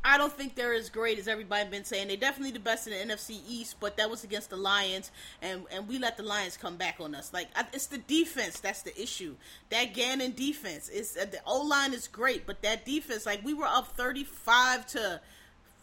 I 0.04 0.18
don't 0.18 0.32
think 0.32 0.56
they're 0.56 0.74
as 0.74 0.90
great 0.90 1.20
as 1.20 1.28
everybody 1.28 1.70
been 1.70 1.84
saying. 1.84 2.08
They're 2.08 2.18
definitely 2.18 2.52
the 2.52 2.60
best 2.60 2.88
in 2.88 2.94
the 2.94 3.14
NFC 3.14 3.42
East, 3.48 3.76
but 3.80 3.98
that 3.98 4.10
was 4.10 4.24
against 4.24 4.50
the 4.50 4.56
Lions, 4.56 5.12
and 5.42 5.66
and 5.72 5.88
we 5.88 6.00
let 6.00 6.18
the 6.18 6.24
Lions 6.24 6.56
come 6.56 6.78
back 6.78 6.98
on 7.00 7.14
us. 7.14 7.34
Like 7.34 7.50
it's 7.74 7.88
the 7.88 7.98
defense 7.98 8.60
that's 8.60 8.84
the 8.84 9.00
issue. 9.00 9.36
That 9.70 9.94
Gannon 9.94 10.34
defense 10.34 10.88
is 10.88 11.18
uh, 11.22 11.26
the 11.26 11.40
O 11.46 11.62
line 11.62 11.94
is 11.94 12.08
great, 12.08 12.46
but 12.46 12.62
that 12.62 12.86
defense, 12.86 13.26
like 13.26 13.44
we 13.44 13.54
were 13.54 13.66
up 13.66 13.98
thirty 13.98 14.24
five 14.24 14.86
to 14.88 15.20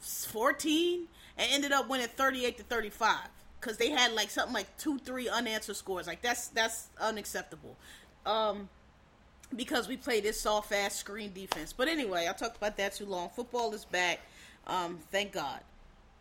fourteen, 0.00 1.09
and 1.37 1.50
ended 1.52 1.73
up 1.73 1.88
winning 1.88 2.09
thirty 2.09 2.47
eight 2.47 2.56
to 2.56 2.62
thirty 2.62 2.90
five 2.90 3.28
because 3.61 3.76
they 3.78 3.90
had 3.90 4.12
like 4.12 4.30
something 4.30 4.54
like 4.54 4.75
two 4.78 4.99
three 4.99 5.28
unanswered 5.28 5.76
scores. 5.76 6.06
Like 6.06 6.23
that's 6.23 6.49
that's 6.49 6.88
unacceptable. 7.00 7.76
Um, 8.25 8.68
because 9.54 9.88
we 9.88 9.96
play 9.96 10.20
this 10.20 10.40
soft 10.40 10.72
ass 10.72 10.94
screen 10.94 11.32
defense. 11.32 11.72
But 11.72 11.88
anyway, 11.88 12.26
I 12.28 12.32
talked 12.32 12.56
about 12.56 12.76
that 12.76 12.94
too 12.94 13.06
long. 13.06 13.30
Football 13.30 13.72
is 13.74 13.84
back. 13.84 14.20
Um, 14.66 14.98
thank 15.10 15.32
God. 15.32 15.60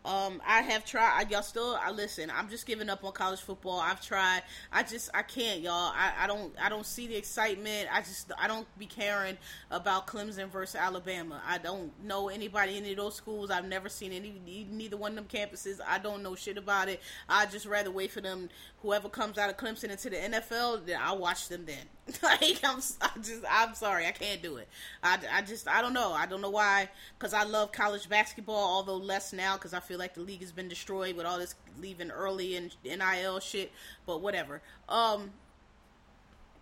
Um, 0.06 0.42
I 0.46 0.62
have 0.63 0.84
tried. 0.84 1.25
I, 1.25 1.30
y'all 1.30 1.42
still. 1.42 1.80
I 1.82 1.89
listen. 1.92 2.30
I'm 2.30 2.50
just 2.50 2.65
giving 2.65 2.89
up 2.89 3.06
on 3.06 3.13
college 3.13 3.39
football. 3.39 3.80
I've 3.80 4.06
tried. 4.06 4.42
I 4.72 4.84
just. 4.84 5.10
I 5.13 5.22
can't, 5.22 5.62
y'all. 5.62 5.94
I, 5.96 6.12
I 6.20 6.27
don't. 6.27 6.53
I 6.62 6.68
don't 6.68 6.86
see 6.86 7.08
the 7.08 7.15
excitement. 7.15 7.88
I 7.92 8.01
just. 8.01 8.30
I 8.38 8.50
don't 8.50 8.68
be 8.77 8.86
caring 8.86 9.38
about 9.72 10.06
Clemson 10.06 10.50
versus 10.50 10.75
Alabama. 10.75 11.42
I 11.48 11.58
don't 11.58 11.92
know 12.03 12.27
anybody 12.27 12.77
in 12.77 12.84
any 12.84 12.92
of 12.92 12.98
those 12.98 13.15
schools. 13.15 13.50
I've 13.50 13.68
never 13.68 13.88
seen 13.88 14.12
any. 14.12 14.68
Neither 14.70 14.98
one 14.98 15.12
of 15.12 15.15
them 15.15 15.27
campuses. 15.27 15.80
I 15.88 16.00
don't 16.00 16.22
know 16.22 16.36
shit 16.36 16.58
about 16.58 16.89
it. 16.89 17.00
I 17.30 17.46
just 17.46 17.65
rather 17.65 17.92
wait 17.92 18.12
for 18.12 18.20
them. 18.20 18.50
Whoever 18.84 19.10
comes 19.10 19.38
out 19.38 19.50
of 19.50 19.58
Clemson 19.58 19.90
into 19.90 20.10
the 20.10 20.18
NFL, 20.18 20.86
then 20.86 21.00
I'll 21.02 21.18
watch 21.18 21.48
them 21.48 21.66
then. 21.66 21.78
like 22.22 22.60
I'm, 22.63 22.82
I 23.02 23.10
just, 23.18 23.44
I'm 23.50 23.74
sorry, 23.75 24.06
I 24.06 24.12
can't 24.12 24.42
do 24.44 24.58
it. 24.58 24.68
I, 25.02 25.18
I 25.32 25.42
just, 25.42 25.68
I 25.70 25.82
don't 25.82 25.94
know. 25.94 26.12
I 26.12 26.25
don't 26.25 26.42
know 26.42 26.50
why. 26.50 26.90
Because 27.18 27.34
I 27.34 27.44
love 27.44 27.72
college 27.72 28.10
basketball, 28.10 28.56
although 28.56 28.98
less 28.98 29.34
now 29.34 29.56
because 29.56 29.74
I 29.74 29.80
feel 29.80 29.98
like 29.98 30.13
the 30.13 30.22
league 30.22 30.42
has 30.42 30.52
been 30.52 30.68
destroyed 30.68 31.16
with 31.16 31.25
all 31.25 31.40
this 31.40 31.56
leaving 31.80 32.12
early 32.12 32.58
and 32.58 32.75
NIL 32.84 33.40
shit. 33.40 33.72
But 34.06 34.22
whatever. 34.22 34.62
Um, 34.90 35.32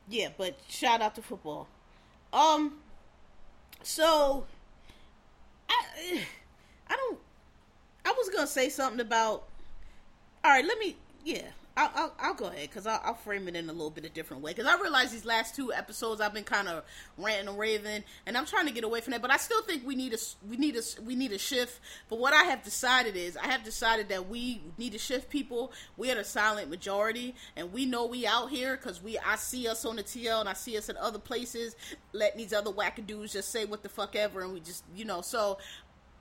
yeah, 0.08 0.30
but 0.38 0.60
shout 0.70 1.02
out 1.02 1.16
to 1.16 1.22
football. 1.22 1.68
Um, 2.32 2.78
so 3.84 4.46
I, 5.70 6.22
I 6.88 6.96
don't. 6.96 7.20
I 8.06 8.14
was 8.18 8.30
gonna 8.30 8.48
say 8.48 8.70
something 8.70 9.00
about. 9.00 9.48
All 10.44 10.52
right, 10.52 10.66
let 10.66 10.78
me. 10.80 10.98
Yeah, 11.24 11.48
I'll, 11.82 11.92
I'll, 11.96 12.14
I'll, 12.20 12.34
go 12.36 12.46
ahead 12.46 12.70
because 12.70 12.86
I'll, 12.86 13.02
I'll, 13.04 13.16
frame 13.16 13.48
it 13.48 13.56
in 13.56 13.68
a 13.68 13.72
little 13.72 13.90
bit 13.90 14.06
of 14.06 14.14
different 14.14 14.44
way. 14.44 14.52
Because 14.54 14.68
I 14.68 14.80
realize 14.80 15.12
these 15.12 15.26
last 15.26 15.56
two 15.56 15.74
episodes 15.74 16.22
I've 16.22 16.34
been 16.34 16.44
kind 16.44 16.68
of 16.68 16.84
ranting 17.18 17.48
and 17.48 17.58
raving 17.58 18.04
and 18.28 18.38
I'm 18.38 18.46
trying 18.46 18.68
to 18.68 18.72
get 18.72 18.84
away 18.84 19.02
from 19.02 19.12
that 19.12 19.22
but 19.22 19.32
I 19.32 19.38
still 19.38 19.64
think 19.64 19.86
we 19.86 19.96
need 19.96 20.14
a 20.14 20.18
we 20.48 20.58
need 20.58 20.76
a 20.76 20.82
we 21.02 21.16
need 21.16 21.32
a 21.32 21.40
shift. 21.40 21.80
But 22.08 22.20
what 22.20 22.34
I 22.34 22.44
have 22.44 22.64
decided 22.64 23.16
is 23.16 23.36
I 23.36 23.48
have 23.48 23.64
decided 23.64 24.10
that 24.10 24.30
we 24.30 24.62
need 24.78 24.92
to 24.92 25.00
shift 25.00 25.30
people. 25.30 25.72
We 25.98 26.12
are 26.12 26.16
the 26.16 26.24
silent 26.24 26.70
majority 26.70 27.34
and 27.56 27.74
we 27.74 27.86
know 27.88 28.06
we 28.06 28.28
out 28.28 28.52
here 28.52 28.78
because 28.78 29.02
we 29.02 29.18
I 29.18 29.36
see 29.36 29.68
us 29.68 29.84
on 29.84 29.96
the 29.96 30.04
TL 30.04 30.40
and 30.40 30.50
I 30.50 30.54
see 30.54 30.78
us 30.78 30.88
in 30.88 30.98
other 30.98 31.20
places. 31.20 31.76
Letting 32.14 32.38
these 32.38 32.54
other 32.54 32.72
wackadoos 32.72 33.34
just 33.34 33.50
say 33.50 33.66
what 33.66 33.82
the 33.82 33.90
fuck 33.90 34.16
ever 34.16 34.42
and 34.42 34.54
we 34.54 34.60
just 34.60 34.84
you 34.96 35.06
know 35.06 35.22
so 35.22 35.58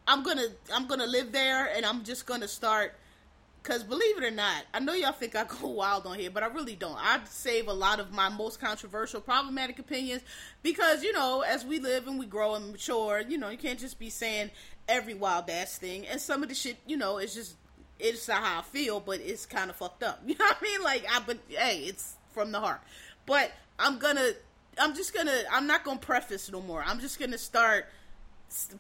I'm 0.07 0.23
gonna 0.23 0.47
I'm 0.73 0.87
gonna 0.87 1.07
live 1.07 1.33
there 1.33 1.67
and 1.67 1.85
I'm 1.85 2.03
just 2.03 2.25
gonna 2.25 2.49
start 2.49 2.95
Cause 3.63 3.85
believe 3.85 4.17
it 4.17 4.25
or 4.25 4.31
not, 4.31 4.65
I 4.73 4.81
know 4.81 4.95
y'all 4.95 5.13
think 5.13 5.37
I 5.37 5.45
go 5.45 5.69
wild 5.69 6.07
on 6.07 6.19
here, 6.19 6.31
but 6.31 6.43
I 6.43 6.47
really 6.47 6.77
don't. 6.77 6.97
I 6.97 7.21
save 7.27 7.69
a 7.69 7.73
lot 7.73 8.01
of 8.01 8.11
my 8.11 8.31
most 8.31 8.59
controversial, 8.59 9.21
problematic 9.21 9.79
opinions 9.79 10.23
because 10.63 11.03
you 11.03 11.13
know, 11.13 11.43
as 11.43 11.65
we 11.65 11.79
live 11.79 12.07
and 12.07 12.19
we 12.19 12.25
grow 12.25 12.55
and 12.55 12.73
mature, 12.73 13.21
you 13.21 13.37
know, 13.37 13.51
you 13.51 13.59
can't 13.59 13.79
just 13.79 13.99
be 13.99 14.09
saying 14.09 14.51
every 14.89 15.13
wild 15.13 15.51
ass 15.51 15.77
thing. 15.77 16.07
And 16.07 16.19
some 16.19 16.43
of 16.43 16.49
the 16.49 16.55
shit, 16.55 16.79
you 16.87 16.97
know, 16.97 17.19
it's 17.19 17.35
just 17.35 17.57
it's 17.99 18.29
not 18.29 18.43
how 18.43 18.61
I 18.61 18.63
feel, 18.63 18.99
but 18.99 19.21
it's 19.21 19.45
kind 19.45 19.69
of 19.69 19.77
fucked 19.77 20.03
up. 20.03 20.23
You 20.27 20.35
know 20.37 20.47
what 20.47 20.57
I 20.61 20.65
mean? 20.65 20.83
Like, 20.83 21.05
I 21.11 21.21
but 21.21 21.39
hey, 21.49 21.85
it's 21.87 22.15
from 22.33 22.53
the 22.53 22.61
heart. 22.61 22.81
But 23.27 23.53
I'm 23.79 23.99
gonna, 23.99 24.31
I'm 24.79 24.95
just 24.95 25.15
gonna, 25.15 25.43
I'm 25.53 25.67
not 25.67 25.85
gonna 25.85 26.01
preface 26.01 26.51
no 26.51 26.63
more. 26.63 26.83
I'm 26.85 27.01
just 27.01 27.19
gonna 27.19 27.39
start. 27.39 27.87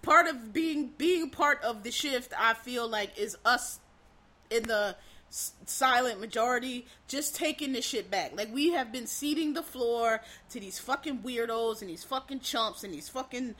Part 0.03 0.27
of 0.27 0.53
being 0.53 0.93
being 0.99 1.31
part 1.31 1.63
of 1.63 1.85
the 1.85 1.93
shift, 1.93 2.33
I 2.37 2.55
feel 2.55 2.89
like, 2.89 3.17
is 3.17 3.37
us 3.45 3.79
in 4.51 4.65
the 4.65 4.97
silent 5.31 6.21
majority 6.21 6.87
just 7.07 7.37
taking 7.37 7.73
this 7.73 7.85
shit 7.85 8.11
back. 8.11 8.33
Like 8.37 8.53
we 8.53 8.73
have 8.73 8.93
been 8.93 9.07
ceding 9.07 9.55
the 9.55 9.63
floor 9.63 10.21
to 10.51 10.61
these 10.61 10.79
fucking 10.79 11.21
weirdos 11.21 11.81
and 11.81 11.91
these 11.91 12.05
fucking 12.05 12.41
chumps 12.41 12.83
and 12.85 12.93
these 12.93 13.09
fucking 13.09 13.55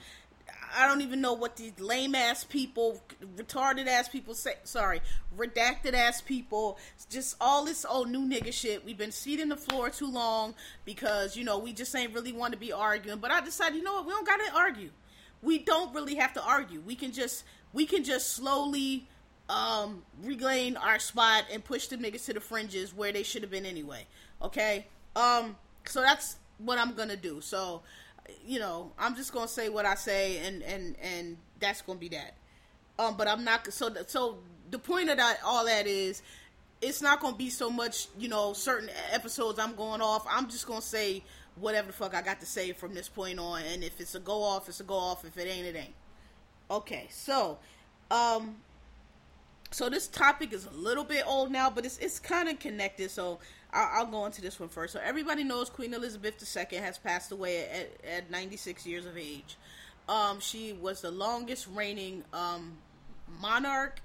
I 0.77 0.87
don't 0.87 1.01
even 1.01 1.21
know 1.21 1.33
what 1.33 1.57
these 1.57 1.77
lame 1.79 2.15
ass 2.15 2.43
people, 2.43 3.01
retarded 3.35 3.87
ass 3.87 4.07
people 4.07 4.33
say. 4.33 4.53
Sorry, 4.63 5.01
redacted 5.37 5.93
ass 5.93 6.21
people. 6.21 6.77
Just 7.09 7.35
all 7.41 7.65
this 7.65 7.85
old 7.85 8.09
new 8.09 8.21
nigga 8.21 8.53
shit. 8.53 8.85
We've 8.85 8.97
been 8.97 9.11
seating 9.11 9.49
the 9.49 9.57
floor 9.57 9.89
too 9.89 10.09
long 10.09 10.55
because 10.85 11.35
you 11.35 11.43
know 11.43 11.57
we 11.57 11.73
just 11.73 11.95
ain't 11.95 12.13
really 12.13 12.31
want 12.31 12.53
to 12.53 12.59
be 12.59 12.71
arguing. 12.71 13.19
But 13.19 13.31
I 13.31 13.41
decided, 13.41 13.75
you 13.75 13.83
know 13.83 13.95
what? 13.95 14.05
We 14.05 14.11
don't 14.11 14.25
gotta 14.25 14.51
argue. 14.55 14.91
We 15.41 15.59
don't 15.59 15.93
really 15.93 16.15
have 16.15 16.33
to 16.33 16.43
argue. 16.43 16.81
We 16.81 16.95
can 16.95 17.11
just 17.11 17.43
we 17.73 17.85
can 17.85 18.03
just 18.03 18.33
slowly 18.33 19.07
um, 19.51 20.03
regain 20.23 20.77
our 20.77 20.97
spot 20.97 21.43
and 21.51 21.63
push 21.63 21.87
the 21.87 21.97
niggas 21.97 22.25
to 22.25 22.33
the 22.33 22.39
fringes 22.39 22.93
where 22.93 23.11
they 23.11 23.23
should 23.23 23.41
have 23.41 23.51
been 23.51 23.65
anyway. 23.65 24.07
Okay? 24.41 24.87
Um, 25.15 25.57
so 25.85 26.01
that's 26.01 26.37
what 26.57 26.79
I'm 26.79 26.93
gonna 26.93 27.17
do. 27.17 27.41
So, 27.41 27.81
you 28.45 28.59
know, 28.59 28.91
I'm 28.97 29.15
just 29.15 29.33
gonna 29.33 29.47
say 29.47 29.67
what 29.69 29.85
I 29.85 29.95
say, 29.95 30.37
and 30.37 30.63
and 30.63 30.95
and 31.01 31.37
that's 31.59 31.81
gonna 31.81 31.99
be 31.99 32.09
that. 32.09 32.35
Um, 32.97 33.17
but 33.17 33.27
I'm 33.27 33.43
not. 33.43 33.71
So 33.73 33.93
so 34.07 34.37
the 34.69 34.79
point 34.79 35.09
of 35.09 35.17
that 35.17 35.39
all 35.43 35.65
that 35.65 35.85
is, 35.85 36.21
it's 36.81 37.01
not 37.01 37.19
gonna 37.19 37.35
be 37.35 37.49
so 37.49 37.69
much. 37.69 38.07
You 38.17 38.29
know, 38.29 38.53
certain 38.53 38.89
episodes 39.11 39.59
I'm 39.59 39.75
going 39.75 40.01
off. 40.01 40.25
I'm 40.29 40.49
just 40.49 40.65
gonna 40.65 40.81
say 40.81 41.23
whatever 41.55 41.87
the 41.87 41.93
fuck 41.93 42.15
I 42.15 42.21
got 42.21 42.39
to 42.39 42.45
say 42.45 42.71
from 42.71 42.93
this 42.93 43.09
point 43.09 43.37
on. 43.37 43.63
And 43.63 43.83
if 43.83 43.99
it's 43.99 44.15
a 44.15 44.19
go 44.19 44.41
off, 44.43 44.69
it's 44.69 44.79
a 44.79 44.83
go 44.83 44.95
off. 44.95 45.25
If 45.25 45.37
it 45.37 45.47
ain't, 45.47 45.65
it 45.67 45.75
ain't. 45.75 45.95
Okay, 46.69 47.07
so 47.11 47.57
um, 48.09 48.55
so 49.71 49.89
this 49.89 50.07
topic 50.07 50.51
is 50.51 50.65
a 50.65 50.71
little 50.71 51.05
bit 51.05 51.23
old 51.25 51.49
now, 51.49 51.69
but 51.69 51.85
it's 51.85 51.97
it's 51.97 52.19
kind 52.19 52.49
of 52.49 52.59
connected. 52.59 53.09
So 53.09 53.39
I'll, 53.71 54.01
I'll, 54.01 54.05
go 54.05 54.25
into 54.25 54.41
this 54.41 54.59
one 54.59 54.67
first. 54.67 54.93
So 54.93 54.99
everybody 55.03 55.45
knows 55.45 55.69
Queen 55.69 55.93
Elizabeth 55.93 56.35
II 56.55 56.77
has 56.79 56.97
passed 56.97 57.31
away 57.31 57.65
at, 57.69 58.05
at 58.05 58.31
96 58.31 58.85
years 58.85 59.05
of 59.05 59.17
age. 59.17 59.57
Um, 60.09 60.41
she 60.41 60.73
was 60.73 61.01
the 61.01 61.11
longest 61.11 61.67
reigning 61.73 62.25
um, 62.33 62.73
monarch 63.39 64.01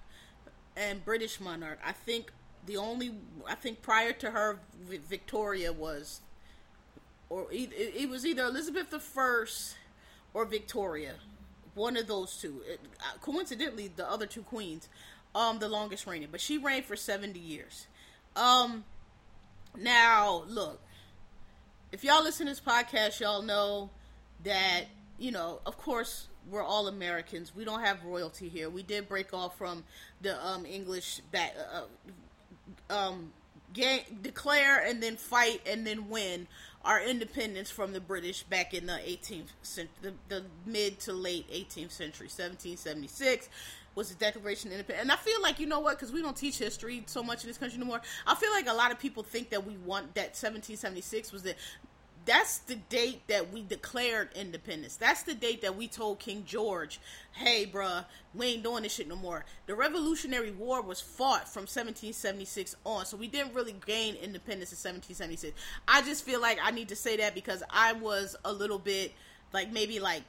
and 0.77 1.05
British 1.05 1.41
monarch. 1.41 1.81
I 1.85 1.93
think 1.93 2.31
the 2.67 2.77
only 2.77 3.15
I 3.49 3.57
think 3.57 3.83
prior 3.83 4.13
to 4.13 4.31
her 4.31 4.61
Victoria 4.89 5.73
was, 5.73 6.21
or 7.29 7.49
it, 7.51 7.73
it 7.73 8.09
was 8.09 8.25
either 8.25 8.45
Elizabeth 8.45 8.95
I 8.95 9.45
or 10.33 10.45
Victoria, 10.45 11.15
one 11.75 11.97
of 11.97 12.07
those 12.07 12.37
two. 12.37 12.63
It, 12.69 12.79
uh, 13.01 13.19
coincidentally, 13.21 13.89
the 13.89 14.09
other 14.09 14.27
two 14.27 14.43
queens 14.43 14.89
um 15.37 15.59
the 15.59 15.69
longest 15.69 16.07
reigning, 16.07 16.29
but 16.33 16.41
she 16.41 16.59
reigned 16.59 16.85
for 16.85 16.97
70 16.97 17.39
years. 17.39 17.87
Um 18.35 18.85
now 19.77 20.45
look, 20.49 20.81
if 21.93 22.03
y'all 22.03 22.23
listen 22.23 22.47
to 22.47 22.53
this 22.53 22.61
podcast, 22.61 23.21
y'all 23.21 23.43
know 23.43 23.91
that, 24.45 24.85
you 25.19 25.31
know, 25.31 25.61
of 25.67 25.77
course 25.77 26.29
we're 26.49 26.63
all 26.63 26.89
Americans. 26.89 27.55
We 27.55 27.65
don't 27.65 27.83
have 27.83 28.05
royalty 28.05 28.49
here. 28.49 28.71
We 28.71 28.83
did 28.83 29.09
break 29.09 29.35
off 29.35 29.59
from 29.59 29.85
the 30.21 30.45
um 30.45 30.65
English 30.65 31.21
that 31.33 31.55
uh, 31.57 31.83
uh, 32.91 32.95
um 32.95 33.33
ga- 33.75 34.07
declare 34.23 34.83
and 34.85 35.03
then 35.03 35.17
fight 35.17 35.61
and 35.67 35.87
then 35.87 36.09
win 36.09 36.47
our 36.87 37.03
independence 37.03 37.71
from 37.71 37.93
the 37.93 38.01
British 38.01 38.45
back 38.45 38.73
in 38.73 38.87
the 38.87 38.93
18th 38.93 39.49
century, 39.63 39.93
the, 40.03 40.13
the 40.29 40.45
mid 40.65 41.01
to 41.01 41.13
late 41.13 41.51
18th 41.51 41.91
century, 41.91 42.27
1776 42.27 43.49
was 43.97 44.11
the 44.11 44.15
Declaration 44.15 44.69
of 44.69 44.75
Independence. 44.75 45.03
And 45.03 45.11
I 45.11 45.17
feel 45.17 45.41
like, 45.43 45.59
you 45.59 45.67
know 45.67 45.81
what, 45.81 45.99
because 45.99 46.13
we 46.13 46.23
don't 46.23 46.37
teach 46.37 46.59
history 46.59 47.03
so 47.07 47.23
much 47.23 47.43
in 47.43 47.49
this 47.49 47.59
country 47.59 47.79
anymore, 47.79 48.03
I 48.27 48.35
feel 48.35 48.53
like 48.53 48.69
a 48.69 48.75
lot 48.75 48.93
of 48.93 48.99
people 48.99 49.23
think 49.23 49.51
that 49.51 49.67
we 49.67 49.77
want 49.79 50.15
that 50.15 50.37
1776 50.37 51.33
was 51.33 51.43
the 51.43 51.55
that's 52.27 52.59
the 52.59 52.75
date 52.75 53.23
that 53.29 53.53
we 53.53 53.63
declared 53.63 54.31
independence. 54.35 54.97
That's 54.97 55.23
the 55.23 55.35
date 55.35 55.63
that 55.63 55.77
we 55.77 55.87
told 55.87 56.19
King 56.19 56.45
George, 56.45 57.01
hey, 57.33 57.71
bruh, 57.73 58.05
we 58.35 58.47
ain't 58.47 58.65
doing 58.65 58.83
this 58.83 58.95
shit 58.95 59.09
no 59.09 59.15
more. 59.17 59.45
The 59.67 59.75
Revolutionary 59.77 60.51
War 60.51 60.83
was 60.83 61.01
fought 61.01 61.49
from 61.49 61.63
1776 61.63 62.77
on, 62.85 63.07
so 63.07 63.17
we 63.17 63.29
didn't 63.29 63.55
really 63.55 63.77
gain 63.87 64.17
independence 64.17 64.73
in 64.73 64.77
1776. 64.77 65.57
I 65.87 66.03
just 66.03 66.25
feel 66.25 66.41
like 66.41 66.59
I 66.63 66.73
need 66.73 66.89
to 66.89 66.97
say 66.97 67.17
that 67.19 67.35
because 67.35 67.63
I 67.71 67.93
was 67.93 68.37
a 68.45 68.53
little 68.53 68.81
bit, 68.81 69.13
like, 69.53 69.73
maybe 69.73 70.01
like 70.01 70.25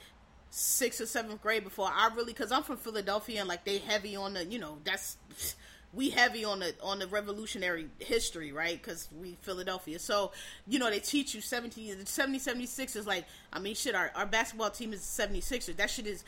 sixth 0.51 1.01
or 1.01 1.07
seventh 1.07 1.41
grade 1.41 1.63
before 1.63 1.89
I 1.91 2.09
really, 2.15 2.31
because 2.31 2.51
I'm 2.51 2.63
from 2.63 2.77
Philadelphia 2.77 3.39
and, 3.39 3.49
like, 3.49 3.65
they 3.65 3.79
heavy 3.79 4.15
on 4.15 4.35
the, 4.35 4.45
you 4.45 4.59
know, 4.59 4.77
that's 4.83 5.17
we 5.97 6.11
heavy 6.11 6.45
on 6.45 6.59
the 6.59 6.75
on 6.81 6.99
the 6.99 7.07
revolutionary 7.07 7.87
history, 7.97 8.51
right? 8.51 8.79
Because 8.81 9.09
we 9.19 9.35
Philadelphia. 9.41 9.97
So 9.97 10.31
you 10.67 10.77
know 10.77 10.89
they 10.91 10.99
teach 10.99 11.33
you 11.33 11.41
17, 11.41 12.05
70, 12.05 12.39
76 12.39 12.95
is 12.95 13.07
like 13.07 13.25
I 13.51 13.59
mean 13.59 13.73
shit. 13.73 13.95
Our, 13.95 14.11
our 14.15 14.27
basketball 14.27 14.69
team 14.69 14.93
is 14.93 15.01
76ers. 15.01 15.75
That 15.75 15.89
shit 15.89 16.05
is 16.05 16.23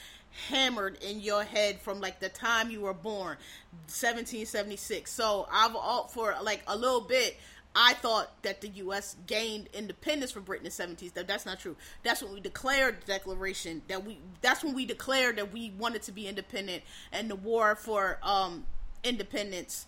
hammered 0.50 0.98
in 1.04 1.20
your 1.20 1.44
head 1.44 1.80
from 1.80 2.02
like 2.02 2.20
the 2.20 2.30
time 2.30 2.72
you 2.72 2.82
were 2.82 2.96
born, 2.96 3.38
1776. 3.86 5.12
So 5.12 5.48
I've 5.52 5.76
all 5.76 6.08
for 6.08 6.36
like 6.42 6.64
a 6.68 6.76
little 6.76 7.02
bit. 7.02 7.38
I 7.76 7.94
thought 7.94 8.42
that 8.42 8.62
the 8.62 8.70
U.S. 8.70 9.16
gained 9.28 9.70
independence 9.74 10.32
from 10.32 10.42
Britain 10.42 10.66
in 10.66 10.72
the 10.76 10.96
17th. 11.06 11.14
That 11.14 11.28
that's 11.28 11.46
not 11.46 11.60
true. 11.60 11.76
That's 12.02 12.24
when 12.24 12.34
we 12.34 12.40
declared 12.40 13.02
the 13.02 13.06
Declaration 13.06 13.84
that 13.88 14.04
we. 14.04 14.18
That's 14.42 14.64
when 14.64 14.74
we 14.74 14.88
declared 14.88 15.38
that 15.38 15.54
we 15.54 15.72
wanted 15.78 16.02
to 16.04 16.12
be 16.12 16.28
independent, 16.28 16.82
and 17.12 17.30
the 17.30 17.36
war 17.36 17.76
for 17.76 18.18
um, 18.24 18.66
independence 19.04 19.86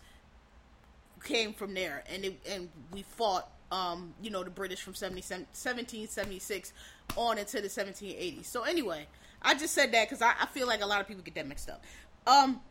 came 1.24 1.54
from 1.54 1.74
there, 1.74 2.04
and 2.12 2.26
it, 2.26 2.40
and 2.50 2.70
we 2.92 3.04
fought, 3.04 3.50
um, 3.72 4.14
you 4.22 4.30
know, 4.30 4.44
the 4.44 4.50
British 4.50 4.82
from 4.82 4.94
1776 4.94 6.74
on 7.16 7.38
into 7.38 7.62
the 7.62 7.68
1780s. 7.68 8.46
So 8.46 8.64
anyway, 8.64 9.08
I 9.42 9.54
just 9.54 9.74
said 9.74 9.92
that 9.94 10.10
because 10.10 10.22
I, 10.22 10.34
I, 10.42 10.46
feel 10.48 10.68
like 10.68 10.82
a 10.82 10.86
lot 10.86 11.02
of 11.02 11.08
people 11.08 11.24
get 11.24 11.36
that 11.36 11.48
mixed 11.48 11.70
up. 11.70 11.84
Um, 12.28 12.62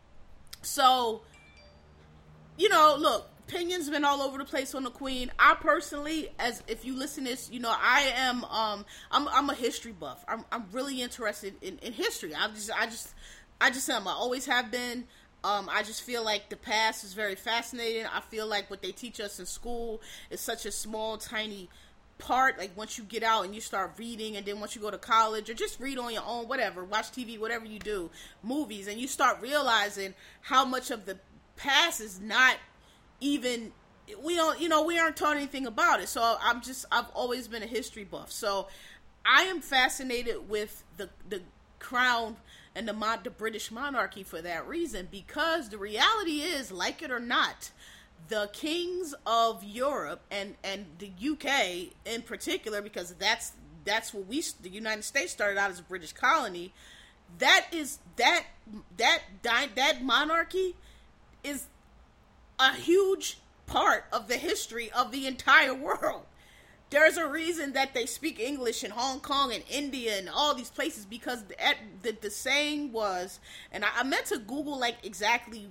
so 0.61 1.21
you 2.57 2.69
know, 2.69 2.95
look, 2.99 3.29
opinions 3.47 3.89
been 3.89 4.05
all 4.05 4.21
over 4.21 4.37
the 4.37 4.45
place 4.45 4.75
on 4.75 4.83
the 4.83 4.91
Queen. 4.91 5.31
I 5.39 5.55
personally, 5.55 6.29
as 6.39 6.63
if 6.67 6.85
you 6.85 6.95
listen 6.95 7.23
to 7.25 7.31
this, 7.31 7.49
you 7.51 7.59
know, 7.59 7.73
I 7.75 8.11
am, 8.15 8.43
um, 8.45 8.85
I'm, 9.11 9.27
I'm 9.29 9.49
a 9.49 9.55
history 9.55 9.93
buff. 9.93 10.23
I'm, 10.27 10.45
I'm 10.51 10.65
really 10.71 11.01
interested 11.01 11.55
in, 11.61 11.79
in 11.79 11.93
history. 11.93 12.33
I 12.35 12.47
just, 12.49 12.71
I 12.71 12.85
just, 12.85 13.13
I 13.59 13.69
just 13.69 13.89
am. 13.89 14.07
I 14.07 14.11
always 14.11 14.45
have 14.45 14.71
been. 14.71 15.05
Um, 15.43 15.69
I 15.71 15.81
just 15.83 16.03
feel 16.03 16.23
like 16.23 16.49
the 16.49 16.55
past 16.55 17.03
is 17.03 17.13
very 17.13 17.35
fascinating. 17.35 18.05
I 18.05 18.21
feel 18.21 18.45
like 18.45 18.69
what 18.69 18.81
they 18.81 18.91
teach 18.91 19.19
us 19.19 19.39
in 19.39 19.45
school 19.45 20.01
is 20.29 20.39
such 20.39 20.65
a 20.65 20.71
small, 20.71 21.17
tiny 21.17 21.67
part. 22.19 22.59
Like 22.59 22.77
once 22.77 22.97
you 22.97 23.03
get 23.03 23.23
out 23.23 23.45
and 23.45 23.55
you 23.55 23.61
start 23.61 23.93
reading, 23.97 24.37
and 24.37 24.45
then 24.45 24.59
once 24.59 24.75
you 24.75 24.81
go 24.81 24.91
to 24.91 24.99
college 24.99 25.49
or 25.49 25.55
just 25.55 25.79
read 25.79 25.97
on 25.97 26.13
your 26.13 26.23
own, 26.25 26.47
whatever, 26.47 26.85
watch 26.85 27.11
TV, 27.11 27.39
whatever 27.39 27.65
you 27.65 27.79
do, 27.79 28.11
movies, 28.43 28.87
and 28.87 28.99
you 28.99 29.07
start 29.07 29.41
realizing 29.41 30.13
how 30.41 30.63
much 30.63 30.91
of 30.91 31.05
the 31.05 31.17
past 31.55 32.01
is 32.01 32.19
not 32.19 32.57
even 33.19 33.71
we 34.23 34.35
don't 34.35 34.59
you 34.59 34.67
know 34.67 34.83
we 34.83 34.97
aren't 34.97 35.15
taught 35.15 35.37
anything 35.37 35.65
about 35.65 36.01
it 36.01 36.09
so 36.09 36.37
i'm 36.41 36.61
just 36.61 36.85
i've 36.91 37.07
always 37.13 37.47
been 37.47 37.63
a 37.63 37.67
history 37.67 38.03
buff 38.03 38.31
so 38.31 38.67
i 39.25 39.43
am 39.43 39.61
fascinated 39.61 40.49
with 40.49 40.83
the 40.97 41.07
the 41.29 41.41
crown 41.79 42.35
and 42.75 42.87
the, 42.87 42.93
mod, 42.93 43.23
the 43.23 43.29
British 43.29 43.71
monarchy 43.71 44.23
for 44.23 44.41
that 44.41 44.67
reason 44.67 45.07
because 45.11 45.69
the 45.69 45.77
reality 45.77 46.41
is, 46.41 46.71
like 46.71 47.01
it 47.01 47.11
or 47.11 47.19
not, 47.19 47.71
the 48.27 48.49
kings 48.53 49.13
of 49.25 49.63
Europe 49.63 50.21
and 50.31 50.55
and 50.63 50.85
the 50.99 51.11
UK 51.31 51.91
in 52.05 52.21
particular, 52.21 52.81
because 52.81 53.13
that's 53.15 53.53
that's 53.83 54.13
what 54.13 54.27
we 54.27 54.43
the 54.61 54.69
United 54.69 55.03
States 55.03 55.31
started 55.31 55.57
out 55.57 55.71
as 55.71 55.79
a 55.79 55.83
British 55.83 56.13
colony. 56.13 56.73
That 57.39 57.67
is 57.71 57.99
that 58.15 58.45
that 58.97 59.21
that 59.75 60.03
monarchy 60.03 60.75
is 61.43 61.65
a 62.59 62.73
huge 62.73 63.39
part 63.65 64.05
of 64.11 64.27
the 64.27 64.37
history 64.37 64.91
of 64.91 65.11
the 65.11 65.27
entire 65.27 65.73
world. 65.73 66.25
There's 66.91 67.15
a 67.15 67.25
reason 67.25 67.71
that 67.71 67.93
they 67.93 68.05
speak 68.05 68.37
English 68.37 68.83
in 68.83 68.91
Hong 68.91 69.21
Kong 69.21 69.53
and 69.53 69.63
India 69.69 70.17
and 70.17 70.29
all 70.29 70.53
these 70.53 70.69
places 70.69 71.05
because 71.05 71.43
the, 71.45 71.55
the, 72.03 72.17
the 72.19 72.29
saying 72.29 72.91
was, 72.91 73.39
and 73.71 73.85
I, 73.85 73.87
I 73.99 74.03
meant 74.03 74.25
to 74.27 74.37
Google 74.37 74.77
like 74.77 74.97
exactly. 75.03 75.69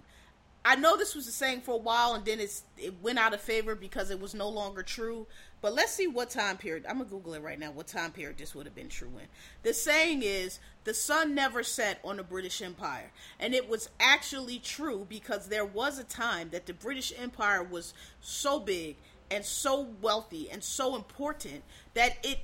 I 0.63 0.77
know 0.77 0.97
this 0.97 1.15
was 1.15 1.27
the 1.27 1.33
saying 1.33 1.63
for 1.63 1.75
a 1.75 1.79
while, 1.79 2.15
and 2.15 2.25
then 2.25 2.41
it's 2.41 2.63
it 2.79 2.95
went 3.03 3.19
out 3.19 3.35
of 3.35 3.41
favor 3.41 3.75
because 3.75 4.11
it 4.11 4.19
was 4.19 4.35
no 4.35 4.49
longer 4.49 4.83
true. 4.83 5.27
But 5.61 5.75
let's 5.75 5.93
see 5.93 6.07
what 6.07 6.31
time 6.31 6.57
period. 6.57 6.87
I'm 6.89 6.99
gonna 6.99 7.11
Google 7.11 7.35
it 7.35 7.43
right 7.43 7.59
now. 7.59 7.71
What 7.71 7.87
time 7.87 8.13
period 8.13 8.39
this 8.39 8.55
would 8.55 8.65
have 8.65 8.75
been 8.75 8.89
true 8.89 9.13
in? 9.19 9.27
The 9.63 9.75
saying 9.75 10.23
is 10.23 10.59
the 10.85 10.95
sun 10.95 11.35
never 11.35 11.63
set 11.63 12.01
on 12.03 12.17
the 12.17 12.23
British 12.23 12.63
Empire, 12.63 13.11
and 13.39 13.55
it 13.55 13.69
was 13.69 13.91
actually 14.01 14.59
true 14.59 15.07
because 15.07 15.49
there 15.49 15.67
was 15.67 15.99
a 15.99 16.05
time 16.05 16.49
that 16.53 16.65
the 16.65 16.73
British 16.73 17.13
Empire 17.19 17.63
was 17.63 17.93
so 18.23 18.59
big 18.59 18.97
and 19.31 19.45
so 19.45 19.89
wealthy 20.01 20.51
and 20.51 20.63
so 20.63 20.97
important 20.97 21.63
that 21.95 22.17
it 22.25 22.39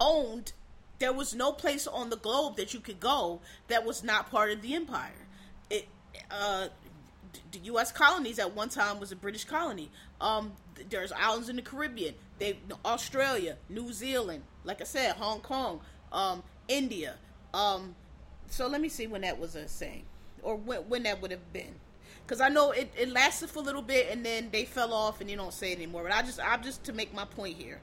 owned 0.00 0.52
there 0.98 1.12
was 1.12 1.34
no 1.34 1.52
place 1.52 1.86
on 1.86 2.10
the 2.10 2.16
globe 2.16 2.56
that 2.56 2.72
you 2.72 2.80
could 2.80 3.00
go 3.00 3.40
that 3.68 3.84
was 3.84 4.02
not 4.02 4.30
part 4.30 4.50
of 4.50 4.62
the 4.62 4.74
empire 4.74 5.26
it 5.70 5.88
uh, 6.30 6.68
the 7.52 7.58
U.S. 7.64 7.92
colonies 7.92 8.38
at 8.38 8.54
one 8.54 8.68
time 8.68 9.00
was 9.00 9.12
a 9.12 9.16
British 9.16 9.44
colony. 9.44 9.90
Um, 10.20 10.52
there's 10.90 11.12
islands 11.12 11.48
in 11.48 11.56
the 11.56 11.62
Caribbean. 11.62 12.14
They 12.38 12.58
Australia, 12.84 13.56
New 13.68 13.92
Zealand, 13.92 14.42
like 14.64 14.80
I 14.80 14.84
said, 14.84 15.12
Hong 15.16 15.40
Kong, 15.40 15.80
um, 16.12 16.42
India. 16.68 17.14
Um, 17.52 17.94
so 18.48 18.66
let 18.66 18.80
me 18.80 18.88
see 18.88 19.06
when 19.06 19.22
that 19.22 19.38
was 19.38 19.54
a 19.54 19.68
saying, 19.68 20.04
or 20.42 20.56
when, 20.56 20.80
when 20.88 21.02
that 21.04 21.22
would 21.22 21.30
have 21.30 21.52
been 21.52 21.74
because 22.26 22.40
I 22.40 22.48
know 22.48 22.70
it, 22.70 22.92
it 22.96 23.10
lasted 23.10 23.50
for 23.50 23.58
a 23.58 23.62
little 23.62 23.82
bit 23.82 24.08
and 24.10 24.24
then 24.24 24.48
they 24.50 24.64
fell 24.64 24.92
off 24.92 25.20
and 25.20 25.30
you 25.30 25.36
don't 25.36 25.52
say 25.52 25.72
it 25.72 25.76
anymore. 25.76 26.02
But 26.04 26.12
I 26.12 26.22
just 26.22 26.40
I'm 26.40 26.62
just 26.62 26.84
to 26.84 26.92
make 26.92 27.12
my 27.14 27.24
point 27.24 27.56
here. 27.56 27.80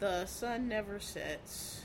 The 0.00 0.26
sun 0.26 0.68
never 0.68 1.00
sets 1.00 1.82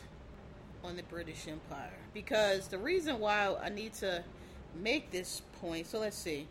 on 0.84 0.96
the 0.96 1.04
British 1.04 1.48
Empire 1.48 1.98
because 2.13 2.67
the 2.67 2.78
reason 2.78 3.19
why 3.19 3.56
I 3.62 3.69
need 3.69 3.93
to 3.96 4.24
make 4.76 5.12
this 5.12 5.41
point. 5.62 5.88
So 5.88 6.00
let's 6.00 6.17
see. 6.17 6.48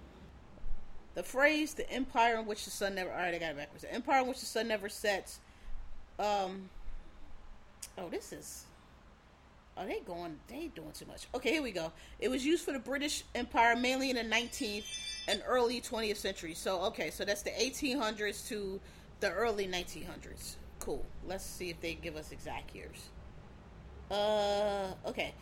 The 1.14 1.22
phrase 1.22 1.74
"the 1.74 1.88
empire 1.90 2.36
in 2.38 2.46
which 2.46 2.64
the 2.64 2.70
sun 2.70 2.94
never" 2.94 3.10
all 3.10 3.18
right, 3.18 3.34
I 3.34 3.38
got 3.38 3.50
it 3.50 3.56
backwards. 3.56 3.82
The 3.82 3.92
empire 3.92 4.22
in 4.22 4.28
which 4.28 4.40
the 4.40 4.46
sun 4.46 4.68
never 4.68 4.88
sets. 4.88 5.40
Um. 6.18 6.68
Oh, 7.98 8.08
this 8.08 8.32
is 8.32 8.64
are 9.76 9.86
they 9.86 10.00
going? 10.00 10.38
They 10.48 10.70
doing 10.74 10.92
too 10.92 11.06
much. 11.06 11.26
Okay, 11.34 11.52
here 11.52 11.62
we 11.62 11.72
go. 11.72 11.92
It 12.18 12.28
was 12.28 12.44
used 12.44 12.64
for 12.64 12.72
the 12.72 12.78
British 12.78 13.24
Empire 13.34 13.74
mainly 13.74 14.10
in 14.10 14.16
the 14.16 14.22
19th 14.22 14.84
and 15.28 15.42
early 15.46 15.80
20th 15.80 16.16
century. 16.16 16.54
So, 16.54 16.80
okay, 16.84 17.10
so 17.10 17.24
that's 17.24 17.42
the 17.42 17.50
1800s 17.50 18.48
to 18.48 18.80
the 19.20 19.30
early 19.30 19.66
1900s. 19.66 20.56
Cool. 20.78 21.04
Let's 21.26 21.44
see 21.44 21.70
if 21.70 21.80
they 21.80 21.94
give 21.94 22.16
us 22.16 22.32
exact 22.32 22.74
years. 22.74 23.10
Uh, 24.10 24.92
okay. 25.06 25.34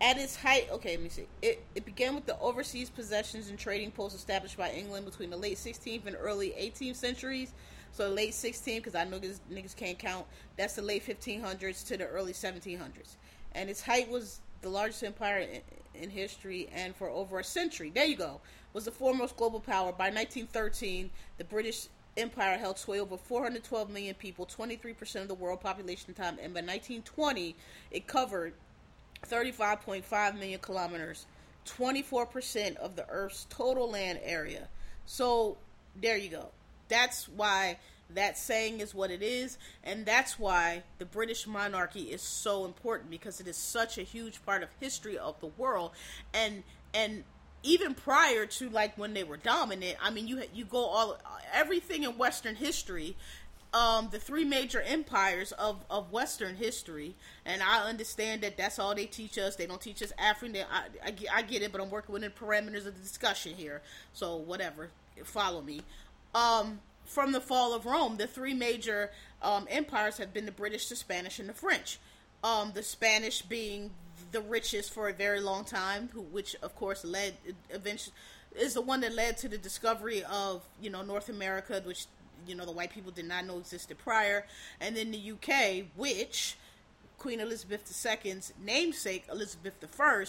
At 0.00 0.18
its 0.18 0.36
height, 0.36 0.68
okay, 0.70 0.96
let 0.96 1.02
me 1.02 1.08
see. 1.08 1.26
It, 1.40 1.64
it 1.74 1.84
began 1.84 2.14
with 2.14 2.26
the 2.26 2.38
overseas 2.40 2.90
possessions 2.90 3.48
and 3.48 3.58
trading 3.58 3.90
posts 3.90 4.18
established 4.18 4.56
by 4.56 4.70
England 4.70 5.04
between 5.04 5.30
the 5.30 5.36
late 5.36 5.56
16th 5.56 6.06
and 6.06 6.16
early 6.18 6.50
18th 6.50 6.96
centuries. 6.96 7.54
So 7.92 8.08
late 8.08 8.32
16th, 8.32 8.76
because 8.76 8.94
I 8.94 9.04
know 9.04 9.18
niggas, 9.18 9.40
niggas 9.52 9.76
can't 9.76 9.98
count. 9.98 10.26
That's 10.56 10.74
the 10.74 10.82
late 10.82 11.06
1500s 11.06 11.86
to 11.86 11.96
the 11.96 12.06
early 12.06 12.32
1700s 12.32 13.16
and 13.54 13.70
its 13.70 13.80
height 13.82 14.10
was 14.10 14.40
the 14.64 14.70
largest 14.70 15.04
empire 15.04 15.38
in, 15.38 15.60
in, 16.02 16.10
history, 16.10 16.68
and 16.74 16.96
for 16.96 17.08
over 17.08 17.38
a 17.38 17.44
century, 17.44 17.92
there 17.94 18.06
you 18.06 18.16
go, 18.16 18.40
was 18.72 18.86
the 18.86 18.90
foremost 18.90 19.36
global 19.36 19.60
power. 19.60 19.92
By 19.92 20.06
1913, 20.06 21.10
the 21.38 21.44
British 21.44 21.86
Empire 22.16 22.58
held 22.58 22.78
sway 22.78 23.00
over 23.00 23.16
412 23.16 23.90
million 23.90 24.14
people, 24.14 24.46
23% 24.46 25.22
of 25.22 25.28
the 25.28 25.34
world 25.34 25.60
population 25.60 26.14
time, 26.14 26.38
and 26.42 26.54
by 26.54 26.60
1920, 26.60 27.54
it 27.90 28.06
covered 28.06 28.54
35.5 29.28 30.34
million 30.38 30.60
kilometers, 30.60 31.26
24% 31.66 32.76
of 32.76 32.96
the 32.96 33.08
Earth's 33.08 33.46
total 33.50 33.90
land 33.90 34.20
area. 34.22 34.68
So 35.06 35.56
there 36.00 36.16
you 36.16 36.28
go. 36.28 36.48
That's 36.88 37.28
why 37.28 37.78
that 38.10 38.36
saying 38.38 38.80
is 38.80 38.94
what 38.94 39.10
it 39.10 39.22
is, 39.22 39.58
and 39.82 40.04
that's 40.06 40.38
why 40.38 40.82
the 40.98 41.04
British 41.04 41.46
monarchy 41.46 42.02
is 42.02 42.22
so 42.22 42.64
important 42.64 43.10
because 43.10 43.40
it 43.40 43.48
is 43.48 43.56
such 43.56 43.98
a 43.98 44.02
huge 44.02 44.44
part 44.44 44.62
of 44.62 44.68
history 44.80 45.18
of 45.18 45.40
the 45.40 45.46
world, 45.46 45.92
and 46.32 46.62
and 46.92 47.24
even 47.62 47.94
prior 47.94 48.46
to 48.46 48.68
like 48.68 48.96
when 48.96 49.14
they 49.14 49.24
were 49.24 49.38
dominant, 49.38 49.96
I 50.02 50.10
mean, 50.10 50.28
you 50.28 50.42
you 50.54 50.64
go 50.64 50.84
all 50.84 51.18
everything 51.52 52.04
in 52.04 52.16
Western 52.18 52.56
history. 52.56 53.16
Um, 53.72 54.08
the 54.12 54.20
three 54.20 54.44
major 54.44 54.80
empires 54.82 55.50
of, 55.50 55.84
of 55.90 56.12
Western 56.12 56.54
history, 56.54 57.16
and 57.44 57.60
I 57.60 57.88
understand 57.88 58.42
that 58.42 58.56
that's 58.56 58.78
all 58.78 58.94
they 58.94 59.06
teach 59.06 59.36
us. 59.36 59.56
They 59.56 59.66
don't 59.66 59.80
teach 59.80 60.00
us 60.00 60.12
African. 60.16 60.64
I, 60.70 60.84
I, 61.04 61.14
I 61.38 61.42
get 61.42 61.60
it, 61.60 61.72
but 61.72 61.80
I'm 61.80 61.90
working 61.90 62.12
within 62.12 62.30
the 62.32 62.46
parameters 62.46 62.86
of 62.86 62.94
the 62.94 63.02
discussion 63.02 63.54
here. 63.56 63.82
So 64.12 64.36
whatever, 64.36 64.90
follow 65.24 65.60
me. 65.60 65.80
Um, 66.36 66.78
from 67.04 67.32
the 67.32 67.40
fall 67.40 67.74
of 67.74 67.86
Rome, 67.86 68.16
the 68.16 68.26
three 68.26 68.54
major 68.54 69.10
um, 69.42 69.66
empires 69.70 70.18
have 70.18 70.32
been 70.32 70.46
the 70.46 70.52
British, 70.52 70.88
the 70.88 70.96
Spanish, 70.96 71.38
and 71.38 71.48
the 71.48 71.54
French. 71.54 71.98
Um, 72.42 72.72
the 72.74 72.82
Spanish 72.82 73.42
being 73.42 73.90
the 74.32 74.40
richest 74.40 74.92
for 74.92 75.08
a 75.08 75.12
very 75.12 75.40
long 75.40 75.64
time, 75.64 76.08
who, 76.12 76.20
which 76.20 76.56
of 76.62 76.74
course 76.76 77.04
led 77.04 77.34
eventually 77.70 78.14
is 78.56 78.74
the 78.74 78.80
one 78.80 79.00
that 79.00 79.14
led 79.14 79.36
to 79.38 79.48
the 79.48 79.58
discovery 79.58 80.22
of 80.24 80.62
you 80.80 80.90
know 80.90 81.02
North 81.02 81.28
America, 81.28 81.80
which 81.84 82.06
you 82.46 82.54
know 82.54 82.64
the 82.64 82.72
white 82.72 82.90
people 82.90 83.12
did 83.12 83.26
not 83.26 83.46
know 83.46 83.58
existed 83.58 83.98
prior, 83.98 84.46
and 84.80 84.96
then 84.96 85.10
the 85.10 85.32
UK, 85.32 85.84
which 85.96 86.56
Queen 87.24 87.40
Elizabeth 87.40 87.90
II's 88.04 88.52
namesake, 88.62 89.24
Elizabeth 89.32 89.82
I, 89.98 90.24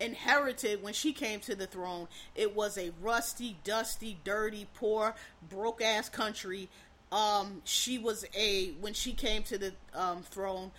inherited 0.00 0.82
when 0.82 0.92
she 0.92 1.12
came 1.12 1.38
to 1.38 1.54
the 1.54 1.68
throne. 1.68 2.08
It 2.34 2.56
was 2.56 2.76
a 2.76 2.90
rusty, 3.00 3.56
dusty, 3.62 4.18
dirty, 4.24 4.66
poor, 4.74 5.14
broke 5.48 5.80
ass 5.80 6.08
country. 6.08 6.68
Um, 7.12 7.62
she 7.62 7.98
was 7.98 8.24
a 8.36 8.72
when 8.80 8.94
she 8.94 9.12
came 9.12 9.44
to 9.44 9.58
the 9.58 9.74
um, 9.94 10.24
throne, 10.24 10.72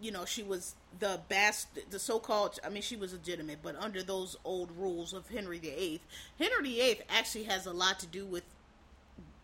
you 0.00 0.10
know, 0.10 0.24
she 0.24 0.42
was 0.42 0.74
the 0.98 1.20
best, 1.28 1.68
the 1.90 1.98
so-called. 1.98 2.58
I 2.64 2.70
mean, 2.70 2.80
she 2.80 2.96
was 2.96 3.12
legitimate, 3.12 3.58
but 3.62 3.76
under 3.76 4.02
those 4.02 4.38
old 4.42 4.70
rules 4.74 5.12
of 5.12 5.28
Henry 5.28 5.58
VIII, 5.58 6.00
Henry 6.38 6.62
VIII 6.62 7.00
actually 7.10 7.44
has 7.44 7.66
a 7.66 7.74
lot 7.74 7.98
to 7.98 8.06
do 8.06 8.24
with 8.24 8.44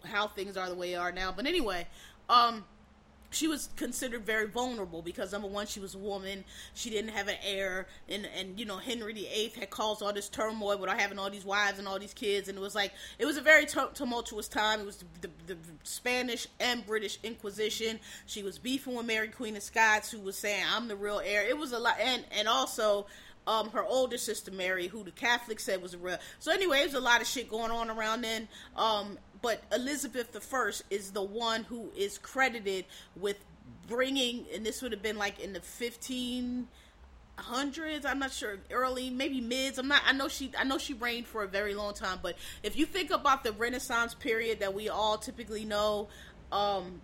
how 0.07 0.27
things 0.27 0.57
are 0.57 0.71
the 0.71 0.75
way 0.75 0.93
they 0.93 0.97
are 0.97 1.12
now. 1.12 1.33
But 1.37 1.45
anyway, 1.45 1.87
um, 2.31 2.65
she 3.31 3.49
was 3.49 3.69
considered 3.77 4.25
very 4.25 4.47
vulnerable 4.47 5.03
because 5.03 5.33
number 5.33 5.49
one, 5.49 5.67
she 5.67 5.81
was 5.81 5.95
a 5.95 5.99
woman. 5.99 6.45
She 6.75 6.91
didn't 6.91 7.11
have 7.11 7.29
an 7.29 7.37
heir, 7.45 7.87
and 8.09 8.29
and 8.39 8.59
you 8.59 8.67
know 8.67 8.79
Henry 8.79 9.12
VIII 9.12 9.53
had 9.59 9.71
caused 9.71 10.03
all 10.03 10.12
this 10.12 10.29
turmoil 10.29 10.79
without 10.79 10.99
having 10.99 11.19
all 11.19 11.31
these 11.31 11.45
wives 11.45 11.79
and 11.79 11.89
all 11.89 11.99
these 11.99 12.15
kids, 12.15 12.49
and 12.49 12.57
it 12.57 12.61
was 12.61 12.75
like 12.75 12.93
it 13.19 13.27
was 13.27 13.37
a 13.37 13.43
very 13.43 13.67
tumultuous 13.95 14.49
time. 14.49 14.81
It 14.81 14.87
was 14.87 14.97
the, 15.21 15.29
the, 15.47 15.55
the, 15.55 15.57
Spanish 15.83 16.47
and 16.61 16.87
British 16.87 17.19
Inquisition. 17.23 17.99
She 18.27 18.43
was 18.43 18.59
beefing 18.59 18.95
with 18.95 19.07
Mary 19.07 19.29
Queen 19.29 19.57
of 19.57 19.62
Scots, 19.62 20.11
who 20.11 20.21
was 20.21 20.37
saying 20.37 20.65
I'm 20.75 20.89
the 20.89 20.97
real 20.97 21.21
heir. 21.25 21.47
It 21.47 21.59
was 21.59 21.73
a 21.73 21.79
lot, 21.79 21.97
and 22.01 22.25
and 22.37 22.49
also 22.49 23.07
um, 23.47 23.71
her 23.71 23.85
older 23.85 24.19
sister 24.19 24.51
Mary, 24.51 24.89
who 24.89 25.05
the 25.05 25.11
Catholics 25.12 25.65
said 25.65 25.83
was 25.83 25.95
a 25.95 25.99
real. 25.99 26.19
So 26.39 26.53
anyway, 26.53 26.79
there's 26.79 26.95
a 26.95 27.01
lot 27.01 27.21
of 27.21 27.27
shit 27.27 27.49
going 27.51 27.71
on 27.71 27.91
around 27.91 28.23
then. 28.23 28.49
Um, 28.77 29.19
but 29.47 29.63
Elizabeth 29.73 30.35
I 30.53 30.73
is 30.91 31.13
the 31.13 31.23
one 31.23 31.63
who 31.63 31.93
is 31.97 32.19
credited 32.19 32.85
with 33.15 33.37
bringing, 33.87 34.45
and 34.53 34.67
this 34.67 34.83
would 34.83 34.91
have 34.91 35.03
been 35.03 35.17
like 35.17 35.39
in 35.39 35.53
the 35.53 35.61
15 35.61 36.67
hundreds 37.39 38.07
i'm 38.07 38.19
not 38.19 38.33
sure 38.33 38.57
early 38.71 39.11
maybe 39.11 39.43
mids 39.43 39.79
i'm 39.79 39.87
not 39.89 40.01
i 40.07 40.13
know 40.15 40.27
she 40.27 40.51
i 40.59 40.65
know 40.65 40.79
she 40.79 40.95
reigned 40.95 41.27
for 41.27 41.43
a 41.43 41.47
very 41.47 41.75
long 41.75 41.93
time 41.93 42.19
but 42.23 42.35
if 42.63 42.79
you 42.79 42.87
think 42.87 43.11
about 43.11 43.45
the 43.45 43.53
renaissance 43.53 44.15
period 44.15 44.59
that 44.59 44.73
we 44.73 44.89
all 44.89 45.19
typically 45.19 45.63
know 45.63 46.09
um 46.51 47.03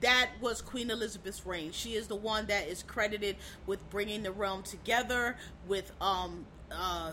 that 0.00 0.30
was 0.40 0.62
Queen 0.62 0.90
Elizabeth's 0.92 1.44
reign. 1.44 1.72
She 1.72 1.94
is 1.94 2.06
the 2.06 2.14
one 2.14 2.46
that 2.46 2.68
is 2.68 2.84
credited 2.84 3.34
with 3.66 3.90
bringing 3.90 4.22
the 4.22 4.30
realm 4.30 4.62
together, 4.62 5.36
with 5.66 5.90
um 6.00 6.46
uh 6.70 7.12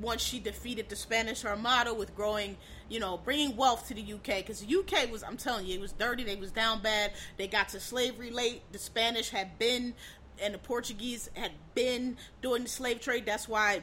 once 0.00 0.22
she 0.22 0.38
defeated 0.38 0.88
the 0.88 0.96
Spanish 0.96 1.44
Armada 1.44 1.92
with 1.92 2.14
growing, 2.14 2.56
you 2.88 3.00
know, 3.00 3.18
bringing 3.18 3.56
wealth 3.56 3.88
to 3.88 3.94
the 3.94 4.12
UK. 4.14 4.38
Because 4.38 4.60
the 4.60 4.76
UK 4.76 5.10
was, 5.10 5.22
I'm 5.22 5.36
telling 5.36 5.66
you, 5.66 5.74
it 5.74 5.80
was 5.80 5.92
dirty. 5.92 6.24
They 6.24 6.36
was 6.36 6.50
down 6.50 6.80
bad. 6.80 7.12
They 7.36 7.48
got 7.48 7.68
to 7.70 7.80
slavery 7.80 8.30
late. 8.30 8.62
The 8.72 8.78
Spanish 8.78 9.30
had 9.30 9.58
been, 9.58 9.94
and 10.40 10.54
the 10.54 10.58
Portuguese 10.58 11.30
had 11.34 11.52
been 11.74 12.16
doing 12.42 12.62
the 12.62 12.68
slave 12.68 13.00
trade. 13.00 13.26
That's 13.26 13.48
why 13.48 13.82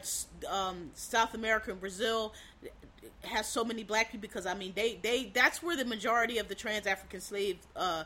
um, 0.50 0.92
South 0.94 1.34
America 1.34 1.72
and 1.72 1.80
Brazil 1.80 2.34
has 3.22 3.48
so 3.48 3.64
many 3.64 3.84
black 3.84 4.12
people. 4.12 4.22
Because 4.22 4.46
I 4.46 4.54
mean, 4.54 4.74
they 4.76 5.00
they 5.02 5.32
that's 5.34 5.62
where 5.62 5.76
the 5.76 5.86
majority 5.86 6.38
of 6.38 6.48
the 6.48 6.56
trans 6.56 6.88
African 6.88 7.22
slave 7.22 7.58
uh, 7.76 8.04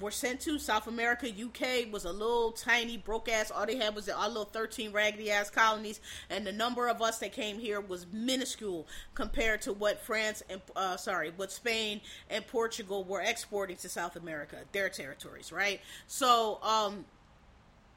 were 0.00 0.10
sent 0.10 0.40
to 0.40 0.58
South 0.58 0.86
America. 0.86 1.28
UK 1.28 1.92
was 1.92 2.04
a 2.04 2.12
little 2.12 2.52
tiny, 2.52 2.96
broke 2.96 3.28
ass. 3.28 3.50
All 3.50 3.66
they 3.66 3.76
had 3.76 3.94
was 3.94 4.08
our 4.08 4.28
little 4.28 4.44
13 4.44 4.92
raggedy 4.92 5.30
ass 5.30 5.50
colonies, 5.50 6.00
and 6.30 6.46
the 6.46 6.52
number 6.52 6.88
of 6.88 7.00
us 7.02 7.18
that 7.18 7.32
came 7.32 7.58
here 7.58 7.80
was 7.80 8.06
minuscule 8.12 8.86
compared 9.14 9.62
to 9.62 9.72
what 9.72 10.00
France 10.00 10.42
and 10.50 10.60
uh, 10.74 10.96
sorry, 10.96 11.32
what 11.36 11.50
Spain 11.50 12.00
and 12.30 12.46
Portugal 12.46 13.04
were 13.04 13.20
exporting 13.20 13.76
to 13.76 13.88
South 13.88 14.16
America, 14.16 14.58
their 14.72 14.88
territories, 14.88 15.52
right? 15.52 15.80
So, 16.06 16.60
um, 16.62 17.04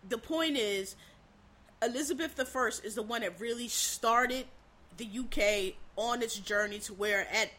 the 0.07 0.17
point 0.17 0.57
is, 0.57 0.95
Elizabeth 1.81 2.39
I 2.39 2.69
is 2.83 2.95
the 2.95 3.01
one 3.01 3.21
that 3.21 3.39
really 3.39 3.67
started 3.67 4.45
the 4.97 5.05
UK 5.05 5.75
on 5.95 6.21
its 6.21 6.37
journey 6.37 6.79
to 6.79 6.93
where 6.93 7.27
at 7.33 7.49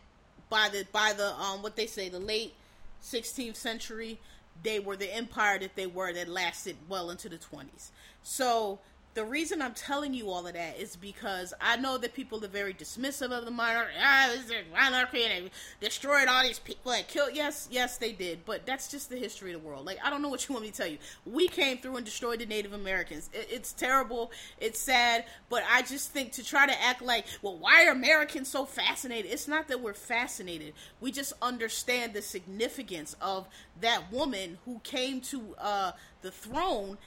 by 0.49 0.69
the 0.71 0.87
by 0.93 1.13
the 1.17 1.35
um 1.35 1.63
what 1.63 1.77
they 1.77 1.87
say 1.87 2.09
the 2.09 2.19
late 2.19 2.55
16th 3.03 3.57
century, 3.57 4.19
they 4.63 4.79
were 4.79 4.97
the 4.97 5.15
empire 5.15 5.59
that 5.59 5.77
they 5.77 5.87
were 5.87 6.13
that 6.13 6.29
lasted 6.29 6.77
well 6.89 7.11
into 7.11 7.29
the 7.29 7.39
20s. 7.39 7.91
So 8.23 8.79
the 9.15 9.25
reason 9.25 9.61
I'm 9.61 9.75
telling 9.75 10.15
you 10.15 10.31
all 10.31 10.47
of 10.47 10.55
that 10.55 10.79
is 10.79 10.95
because 10.95 11.53
I 11.61 11.77
know 11.77 11.99
that 11.99 12.15
people 12.15 12.45
are 12.45 12.49
very 12.49 12.73
dismissive 12.73 13.33
of 13.33 13.45
the 13.45 13.51
monarchy. 13.51 13.95
Ah, 14.01 14.31
this 14.33 14.45
is 14.45 14.53
monarchy 14.73 15.25
and 15.25 15.47
they 15.47 15.87
destroyed 15.87 16.29
all 16.29 16.45
these 16.45 16.61
people 16.61 16.93
and 16.93 17.07
killed. 17.09 17.31
Yes, 17.35 17.67
yes, 17.73 17.99
they 17.99 18.13
did. 18.13 18.45
But 18.45 18.67
that's 18.67 18.89
just 18.89 19.11
the 19.11 19.17
history 19.17 19.53
of 19.53 19.63
the 19.63 19.67
world. 19.67 19.85
Like, 19.85 19.99
I 20.05 20.11
don't 20.11 20.23
know 20.23 20.29
what 20.29 20.49
you 20.49 20.53
want 20.53 20.65
me 20.65 20.71
to 20.71 20.77
tell 20.77 20.87
you. 20.87 20.99
We 21.27 21.49
came 21.49 21.79
through 21.79 21.97
and 21.97 22.05
destroyed 22.05 22.39
the 22.39 22.47
Native 22.47 22.73
Americans. 22.73 23.31
It, 23.33 23.49
it's 23.51 23.73
terrible. 23.73 24.31
It's 24.61 24.79
sad. 24.79 25.25
But 25.49 25.65
I 25.69 25.83
just 25.83 26.13
think 26.13 26.31
to 26.33 26.45
try 26.45 26.67
to 26.67 26.83
act 26.83 27.03
like, 27.03 27.27
well, 27.43 27.59
why 27.59 27.87
are 27.87 27.91
Americans 27.91 28.47
so 28.47 28.65
fascinated? 28.65 29.33
It's 29.33 29.49
not 29.49 29.67
that 29.69 29.81
we're 29.81 29.93
fascinated. 29.93 30.73
We 31.01 31.11
just 31.11 31.33
understand 31.43 32.15
the 32.15 32.23
significance 32.23 33.17
of 33.21 33.49
that 33.81 34.13
woman 34.13 34.59
who 34.65 34.81
came 34.85 35.21
to 35.23 35.57
uh, 35.59 35.93
the 36.23 36.31
throne 36.31 36.99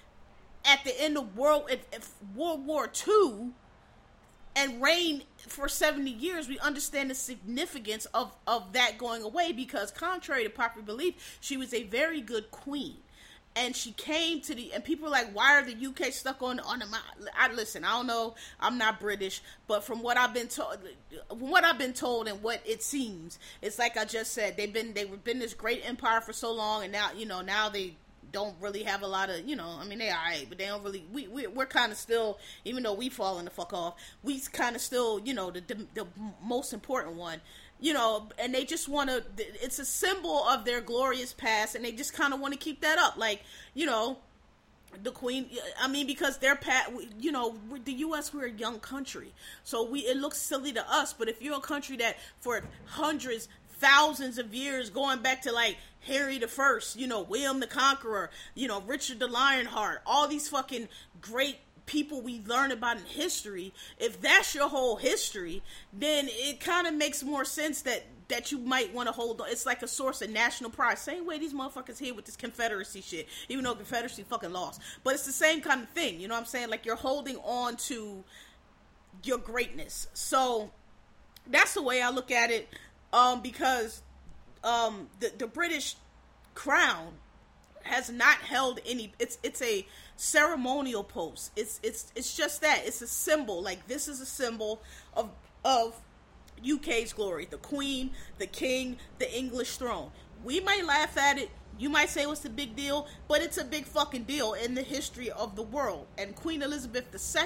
at 0.65 0.83
the 0.83 1.01
end 1.01 1.17
of 1.17 1.35
World 1.35 1.69
World 2.35 2.65
War 2.65 2.89
II 3.07 3.51
and 4.55 4.81
reigned 4.81 5.23
for 5.47 5.67
70 5.67 6.09
years, 6.09 6.47
we 6.47 6.59
understand 6.59 7.09
the 7.09 7.15
significance 7.15 8.05
of, 8.13 8.35
of 8.47 8.73
that 8.73 8.97
going 8.97 9.23
away 9.23 9.51
because, 9.51 9.91
contrary 9.91 10.43
to 10.43 10.49
popular 10.49 10.85
belief, 10.85 11.37
she 11.41 11.57
was 11.57 11.73
a 11.73 11.83
very 11.83 12.21
good 12.21 12.51
queen. 12.51 12.97
And 13.55 13.75
she 13.75 13.91
came 13.91 14.41
to 14.41 14.55
the 14.55 14.73
and 14.73 14.83
people 14.83 15.05
were 15.05 15.11
like, 15.11 15.31
"Why 15.31 15.53
are 15.53 15.63
the 15.63 15.75
UK 15.85 16.11
stuck 16.11 16.41
on 16.41 16.59
on 16.61 16.79
the?" 16.79 16.87
I 17.37 17.53
listen. 17.53 17.83
I 17.85 17.91
don't 17.91 18.07
know. 18.07 18.33
I'm 18.59 18.79
not 18.79 18.99
British, 18.99 19.43
but 19.67 19.83
from 19.83 20.01
what 20.01 20.17
I've 20.17 20.33
been 20.33 20.47
told, 20.47 20.79
from 21.29 21.51
what 21.51 21.63
I've 21.63 21.77
been 21.77 21.93
told, 21.93 22.27
and 22.27 22.41
what 22.41 22.63
it 22.65 22.81
seems, 22.81 23.37
it's 23.61 23.77
like 23.77 23.95
I 23.95 24.05
just 24.05 24.33
said. 24.33 24.57
They've 24.57 24.73
been 24.73 24.95
they've 24.95 25.23
been 25.23 25.37
this 25.37 25.53
great 25.53 25.87
empire 25.87 26.19
for 26.19 26.33
so 26.33 26.51
long, 26.51 26.81
and 26.81 26.91
now 26.91 27.11
you 27.15 27.27
know 27.27 27.41
now 27.41 27.69
they 27.69 27.95
don't 28.33 28.55
really 28.59 28.83
have 28.83 29.03
a 29.03 29.07
lot 29.07 29.29
of, 29.29 29.47
you 29.47 29.55
know, 29.55 29.77
I 29.79 29.85
mean, 29.85 29.99
they 29.99 30.09
alright, 30.11 30.47
but 30.49 30.57
they 30.57 30.65
don't 30.65 30.83
really, 30.83 31.05
we, 31.13 31.27
we, 31.27 31.47
we're 31.47 31.65
kind 31.65 31.91
of 31.91 31.97
still, 31.97 32.39
even 32.65 32.83
though 32.83 32.93
we 32.93 33.07
falling 33.07 33.45
the 33.45 33.51
fuck 33.51 33.71
off, 33.71 33.95
we 34.23 34.39
kind 34.51 34.75
of 34.75 34.81
still, 34.81 35.19
you 35.19 35.33
know, 35.33 35.51
the, 35.51 35.61
the, 35.61 35.87
the 35.93 36.07
most 36.43 36.73
important 36.73 37.15
one, 37.15 37.39
you 37.79 37.93
know, 37.93 38.27
and 38.37 38.53
they 38.53 38.65
just 38.65 38.89
want 38.89 39.09
to, 39.09 39.23
it's 39.37 39.79
a 39.79 39.85
symbol 39.85 40.45
of 40.49 40.65
their 40.65 40.81
glorious 40.81 41.31
past, 41.31 41.75
and 41.75 41.85
they 41.85 41.91
just 41.91 42.13
kind 42.13 42.33
of 42.33 42.39
want 42.39 42.53
to 42.53 42.59
keep 42.59 42.81
that 42.81 42.97
up. 42.97 43.15
Like, 43.15 43.43
you 43.73 43.85
know, 43.85 44.17
the 45.01 45.11
queen 45.11 45.49
i 45.81 45.87
mean 45.87 46.05
because 46.05 46.37
they're 46.37 46.55
pat 46.55 46.91
you 47.19 47.31
know 47.31 47.55
the 47.83 47.93
us 47.93 48.31
we're 48.31 48.45
a 48.45 48.51
young 48.51 48.79
country 48.79 49.33
so 49.63 49.83
we 49.83 50.01
it 50.01 50.17
looks 50.17 50.37
silly 50.37 50.71
to 50.71 50.85
us 50.91 51.13
but 51.13 51.27
if 51.27 51.41
you're 51.41 51.57
a 51.57 51.61
country 51.61 51.97
that 51.97 52.15
for 52.39 52.61
hundreds 52.85 53.47
thousands 53.75 54.37
of 54.37 54.53
years 54.53 54.89
going 54.89 55.21
back 55.21 55.41
to 55.43 55.51
like 55.51 55.77
Harry 56.01 56.37
the 56.37 56.47
First, 56.47 56.97
you 56.97 57.07
know, 57.07 57.21
William 57.21 57.59
the 57.59 57.67
Conqueror, 57.67 58.29
you 58.55 58.67
know, 58.67 58.81
Richard 58.81 59.19
the 59.19 59.27
Lionheart, 59.27 60.01
all 60.05 60.27
these 60.27 60.47
fucking 60.49 60.87
great 61.21 61.57
people 61.85 62.21
we 62.21 62.41
learn 62.45 62.71
about 62.71 62.97
in 62.97 63.03
history. 63.05 63.73
If 63.97 64.21
that's 64.21 64.55
your 64.55 64.69
whole 64.69 64.95
history, 64.95 65.61
then 65.91 66.27
it 66.29 66.59
kind 66.59 66.87
of 66.87 66.93
makes 66.93 67.23
more 67.23 67.45
sense 67.45 67.81
that 67.83 68.05
that 68.29 68.51
you 68.51 68.57
might 68.57 68.93
want 68.93 69.07
to 69.07 69.11
hold 69.11 69.41
on. 69.41 69.49
It's 69.49 69.65
like 69.65 69.83
a 69.83 69.87
source 69.87 70.21
of 70.21 70.29
national 70.29 70.69
pride. 70.69 70.97
Same 70.97 71.25
way 71.25 71.39
these 71.39 71.53
motherfuckers 71.53 71.99
here 71.99 72.13
with 72.13 72.25
this 72.25 72.37
Confederacy 72.37 73.01
shit, 73.01 73.27
even 73.49 73.63
though 73.63 73.75
Confederacy 73.75 74.23
fucking 74.23 74.51
lost. 74.51 74.81
But 75.03 75.13
it's 75.13 75.25
the 75.25 75.33
same 75.33 75.61
kind 75.61 75.83
of 75.83 75.89
thing, 75.89 76.19
you 76.19 76.27
know 76.27 76.33
what 76.33 76.41
I'm 76.41 76.45
saying? 76.45 76.69
Like 76.69 76.85
you're 76.85 76.95
holding 76.95 77.37
on 77.37 77.75
to 77.77 78.23
your 79.23 79.37
greatness. 79.37 80.07
So 80.13 80.71
that's 81.47 81.73
the 81.73 81.81
way 81.81 82.01
I 82.01 82.09
look 82.09 82.31
at 82.31 82.49
it 82.49 82.69
um, 83.13 83.41
because 83.41 84.01
um, 84.63 85.07
the 85.19 85.31
the 85.37 85.47
British 85.47 85.95
crown 86.55 87.13
has 87.83 88.09
not 88.09 88.37
held 88.37 88.79
any. 88.85 89.13
It's 89.19 89.37
it's 89.43 89.61
a 89.61 89.85
ceremonial 90.17 91.03
post. 91.03 91.51
It's 91.55 91.79
it's 91.83 92.11
it's 92.15 92.35
just 92.35 92.61
that. 92.61 92.81
It's 92.85 93.01
a 93.01 93.07
symbol. 93.07 93.61
Like 93.61 93.87
this 93.87 94.07
is 94.07 94.19
a 94.19 94.25
symbol 94.25 94.81
of 95.15 95.29
of 95.63 95.95
UK's 96.69 97.13
glory. 97.13 97.47
The 97.49 97.57
Queen, 97.57 98.11
the 98.39 98.47
King, 98.47 98.97
the 99.19 99.31
English 99.37 99.77
throne. 99.77 100.11
We 100.43 100.59
might 100.59 100.85
laugh 100.85 101.17
at 101.17 101.37
it. 101.37 101.49
You 101.77 101.89
might 101.89 102.09
say 102.09 102.25
what's 102.25 102.41
the 102.41 102.49
big 102.49 102.75
deal, 102.75 103.07
but 103.27 103.41
it's 103.41 103.57
a 103.57 103.65
big 103.65 103.85
fucking 103.85 104.23
deal 104.23 104.53
in 104.53 104.75
the 104.75 104.83
history 104.83 105.31
of 105.31 105.55
the 105.55 105.63
world. 105.63 106.05
And 106.17 106.35
Queen 106.35 106.61
Elizabeth 106.61 107.05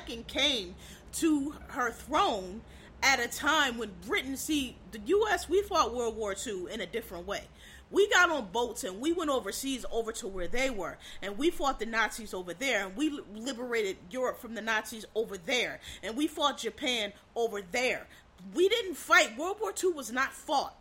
II 0.10 0.25
came 0.27 0.75
to 1.13 1.56
her 1.69 1.91
throne 1.91 2.62
at 3.03 3.19
a 3.19 3.27
time 3.27 3.77
when 3.77 3.91
Britain, 4.05 4.36
see, 4.38 4.75
the 4.91 4.99
U.S., 5.05 5.47
we 5.47 5.62
fought 5.62 5.93
World 5.93 6.15
War 6.15 6.36
II 6.45 6.65
in 6.71 6.81
a 6.81 6.86
different 6.86 7.27
way. 7.27 7.43
We 7.89 8.10
got 8.10 8.29
on 8.29 8.47
boats 8.51 8.83
and 8.83 8.99
we 8.99 9.13
went 9.13 9.29
overseas 9.29 9.86
over 9.91 10.12
to 10.13 10.27
where 10.27 10.47
they 10.47 10.69
were, 10.69 10.97
and 11.21 11.38
we 11.38 11.49
fought 11.49 11.79
the 11.79 11.86
Nazis 11.86 12.33
over 12.33 12.53
there, 12.53 12.86
and 12.86 12.97
we 12.97 13.21
liberated 13.33 13.97
Europe 14.10 14.41
from 14.41 14.55
the 14.55 14.62
Nazis 14.62 15.05
over 15.15 15.38
there, 15.38 15.79
and 16.03 16.17
we 16.17 16.27
fought 16.27 16.57
Japan 16.57 17.13
over 17.36 17.62
there. 17.62 18.07
We 18.53 18.67
didn't 18.67 18.95
fight. 18.95 19.38
World 19.38 19.57
War 19.62 19.73
II 19.81 19.93
was 19.93 20.12
not 20.12 20.33
fought 20.33 20.75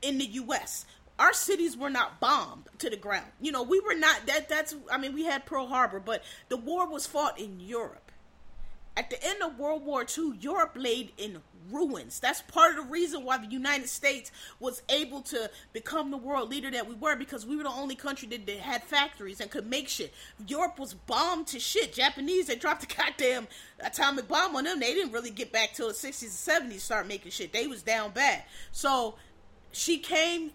in 0.00 0.18
the 0.18 0.24
U.S 0.24 0.86
our 1.18 1.32
cities 1.32 1.76
were 1.76 1.90
not 1.90 2.18
bombed 2.20 2.68
to 2.78 2.90
the 2.90 2.96
ground. 2.96 3.26
You 3.40 3.52
know, 3.52 3.62
we 3.62 3.78
were 3.80 3.94
not 3.94 4.26
that 4.26 4.48
that's 4.48 4.74
I 4.90 4.98
mean, 4.98 5.14
we 5.14 5.24
had 5.24 5.46
Pearl 5.46 5.66
Harbor, 5.66 6.00
but 6.00 6.24
the 6.48 6.56
war 6.56 6.88
was 6.88 7.06
fought 7.06 7.38
in 7.38 7.60
Europe. 7.60 8.01
At 8.96 9.08
the 9.08 9.22
end 9.24 9.42
of 9.42 9.58
World 9.58 9.84
War 9.84 10.04
II, 10.04 10.34
Europe 10.40 10.72
laid 10.76 11.12
in 11.16 11.40
ruins. 11.70 12.20
That's 12.20 12.42
part 12.42 12.76
of 12.76 12.84
the 12.84 12.90
reason 12.90 13.24
why 13.24 13.38
the 13.38 13.46
United 13.46 13.88
States 13.88 14.30
was 14.60 14.82
able 14.88 15.22
to 15.22 15.50
become 15.72 16.10
the 16.10 16.16
world 16.16 16.50
leader 16.50 16.70
that 16.70 16.86
we 16.86 16.94
were 16.94 17.16
because 17.16 17.46
we 17.46 17.56
were 17.56 17.62
the 17.62 17.70
only 17.70 17.94
country 17.94 18.28
that, 18.28 18.46
that 18.46 18.58
had 18.58 18.82
factories 18.82 19.40
and 19.40 19.50
could 19.50 19.66
make 19.66 19.88
shit. 19.88 20.12
Europe 20.46 20.78
was 20.78 20.92
bombed 20.92 21.46
to 21.48 21.58
shit. 21.60 21.94
Japanese, 21.94 22.46
they 22.46 22.56
dropped 22.56 22.84
a 22.84 22.96
goddamn 22.96 23.48
atomic 23.80 24.28
bomb 24.28 24.56
on 24.56 24.64
them. 24.64 24.80
They 24.80 24.92
didn't 24.92 25.12
really 25.12 25.30
get 25.30 25.52
back 25.52 25.72
till 25.72 25.88
the 25.88 25.94
60s 25.94 26.58
and 26.58 26.70
70s 26.70 26.80
start 26.80 27.06
making 27.06 27.32
shit. 27.32 27.52
They 27.52 27.66
was 27.66 27.82
down 27.82 28.10
bad. 28.10 28.42
So 28.72 29.14
she 29.72 29.98
came 29.98 30.52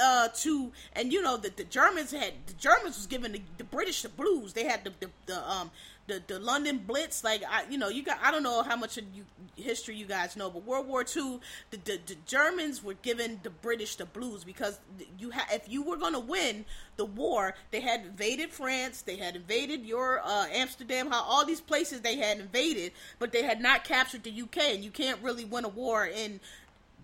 uh, 0.00 0.28
to 0.28 0.70
and 0.92 1.12
you 1.12 1.22
know 1.22 1.36
the, 1.36 1.50
the 1.56 1.64
Germans 1.64 2.10
had 2.10 2.34
the 2.46 2.52
Germans 2.54 2.96
was 2.96 3.06
giving 3.06 3.32
the, 3.32 3.42
the 3.58 3.64
British 3.64 4.02
the 4.02 4.10
blues. 4.10 4.52
They 4.52 4.64
had 4.64 4.84
the, 4.84 4.92
the, 5.00 5.10
the 5.26 5.50
um 5.50 5.70
the, 6.10 6.22
the 6.26 6.38
London 6.40 6.78
Blitz. 6.86 7.22
Like 7.22 7.42
I 7.48 7.64
you 7.70 7.78
know 7.78 7.88
you 7.88 8.02
got 8.02 8.18
I 8.22 8.30
don't 8.30 8.42
know 8.42 8.62
how 8.62 8.76
much 8.76 8.98
of 8.98 9.04
you 9.14 9.24
history 9.56 9.94
you 9.96 10.06
guys 10.06 10.36
know, 10.36 10.50
but 10.50 10.64
World 10.64 10.88
War 10.88 11.02
II 11.02 11.40
the, 11.70 11.76
the, 11.76 12.00
the 12.06 12.16
Germans 12.26 12.82
were 12.82 12.94
giving 12.94 13.40
the 13.42 13.50
British 13.50 13.96
the 13.96 14.06
blues 14.06 14.44
because 14.44 14.80
you 15.18 15.30
had 15.30 15.46
if 15.52 15.68
you 15.68 15.82
were 15.82 15.96
going 15.96 16.14
to 16.14 16.20
win 16.20 16.64
the 16.96 17.04
war, 17.04 17.54
they 17.70 17.80
had 17.80 18.00
invaded 18.00 18.50
France, 18.50 19.02
they 19.02 19.16
had 19.16 19.36
invaded 19.36 19.86
your 19.86 20.20
uh, 20.24 20.46
Amsterdam, 20.52 21.10
how 21.10 21.22
all 21.22 21.46
these 21.46 21.60
places 21.60 22.00
they 22.00 22.16
had 22.16 22.38
invaded, 22.38 22.92
but 23.18 23.32
they 23.32 23.42
had 23.42 23.60
not 23.60 23.84
captured 23.84 24.24
the 24.24 24.42
UK, 24.42 24.58
and 24.74 24.84
you 24.84 24.90
can't 24.90 25.22
really 25.22 25.44
win 25.44 25.64
a 25.64 25.68
war 25.68 26.06
in 26.06 26.40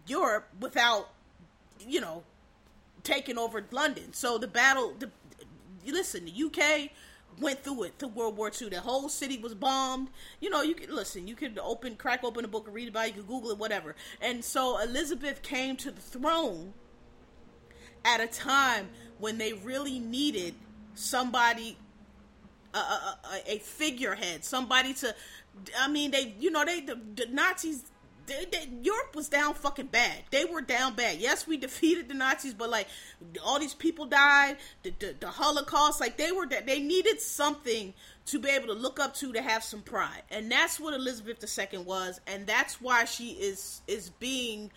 Europe 0.07 0.49
without 0.61 1.11
you 1.87 2.01
know 2.01 2.23
taking 3.05 3.39
over 3.39 3.65
London. 3.71 4.13
So 4.13 4.37
the 4.37 4.49
battle, 4.49 4.95
the 4.99 5.11
listen, 5.87 6.25
the 6.25 6.45
UK 6.45 6.91
went 7.41 7.63
through 7.63 7.85
it 7.85 7.99
to 7.99 8.09
World 8.09 8.37
War 8.37 8.51
II. 8.51 8.69
The 8.71 8.81
whole 8.81 9.09
city 9.09 9.39
was 9.39 9.55
bombed. 9.55 10.09
You 10.41 10.51
know, 10.51 10.63
you 10.63 10.75
could 10.75 10.91
listen, 10.91 11.27
you 11.29 11.35
could 11.35 11.59
open, 11.63 11.97
crack 11.97 12.25
open 12.25 12.45
a 12.45 12.49
book 12.49 12.67
and 12.67 12.75
read 12.75 12.89
about 12.89 13.07
it. 13.07 13.17
You 13.17 13.23
could 13.23 13.29
Google 13.29 13.51
it, 13.51 13.59
whatever. 13.59 13.95
And 14.21 14.45
so 14.45 14.79
Elizabeth 14.79 15.43
came 15.43 15.77
to 15.77 15.91
the 15.91 16.01
throne 16.01 16.73
at 18.05 18.21
a 18.21 18.27
time 18.27 18.89
when 19.19 19.39
they 19.39 19.53
really 19.53 19.99
needed 19.99 20.55
somebody, 20.95 21.77
a, 22.75 22.79
a, 22.79 23.19
a 23.47 23.59
figurehead, 23.59 24.45
somebody 24.45 24.95
to. 24.95 25.15
I 25.79 25.89
mean, 25.89 26.11
they, 26.11 26.35
you 26.39 26.51
know, 26.51 26.65
they 26.65 26.81
the, 26.81 26.99
the 27.15 27.27
Nazis 27.27 27.83
they, 28.27 28.45
they, 28.51 28.69
Europe 28.83 29.15
was 29.15 29.29
down 29.29 29.55
fucking 29.55 29.87
bad. 29.87 30.25
They 30.31 30.45
were 30.45 30.61
down 30.61 30.95
bad. 30.95 31.19
Yes, 31.19 31.47
we 31.47 31.57
defeated 31.57 32.09
the 32.09 32.15
Nazis, 32.15 32.55
but 32.55 32.71
like 32.71 32.89
all 33.45 33.59
these 33.59 33.75
people 33.75 34.07
died. 34.07 34.57
The, 34.83 34.93
the, 34.99 35.15
the 35.21 35.29
Holocaust, 35.29 36.01
like 36.01 36.17
they 36.17 36.33
were, 36.33 36.47
they 36.47 36.81
needed 36.81 37.21
something 37.21 37.95
to 38.27 38.39
be 38.39 38.51
able 38.51 38.67
to 38.67 38.73
look 38.75 38.99
up 38.99 39.15
to 39.15 39.33
to 39.33 39.41
have 39.41 39.63
some 39.63 39.83
pride, 39.83 40.23
and 40.31 40.51
that's 40.51 40.81
what 40.81 40.95
Elizabeth 40.95 41.45
II 41.73 41.79
was, 41.81 42.21
and 42.27 42.47
that's 42.47 42.81
why 42.81 43.05
she 43.05 43.31
is 43.31 43.83
is 43.87 44.11
being 44.11 44.71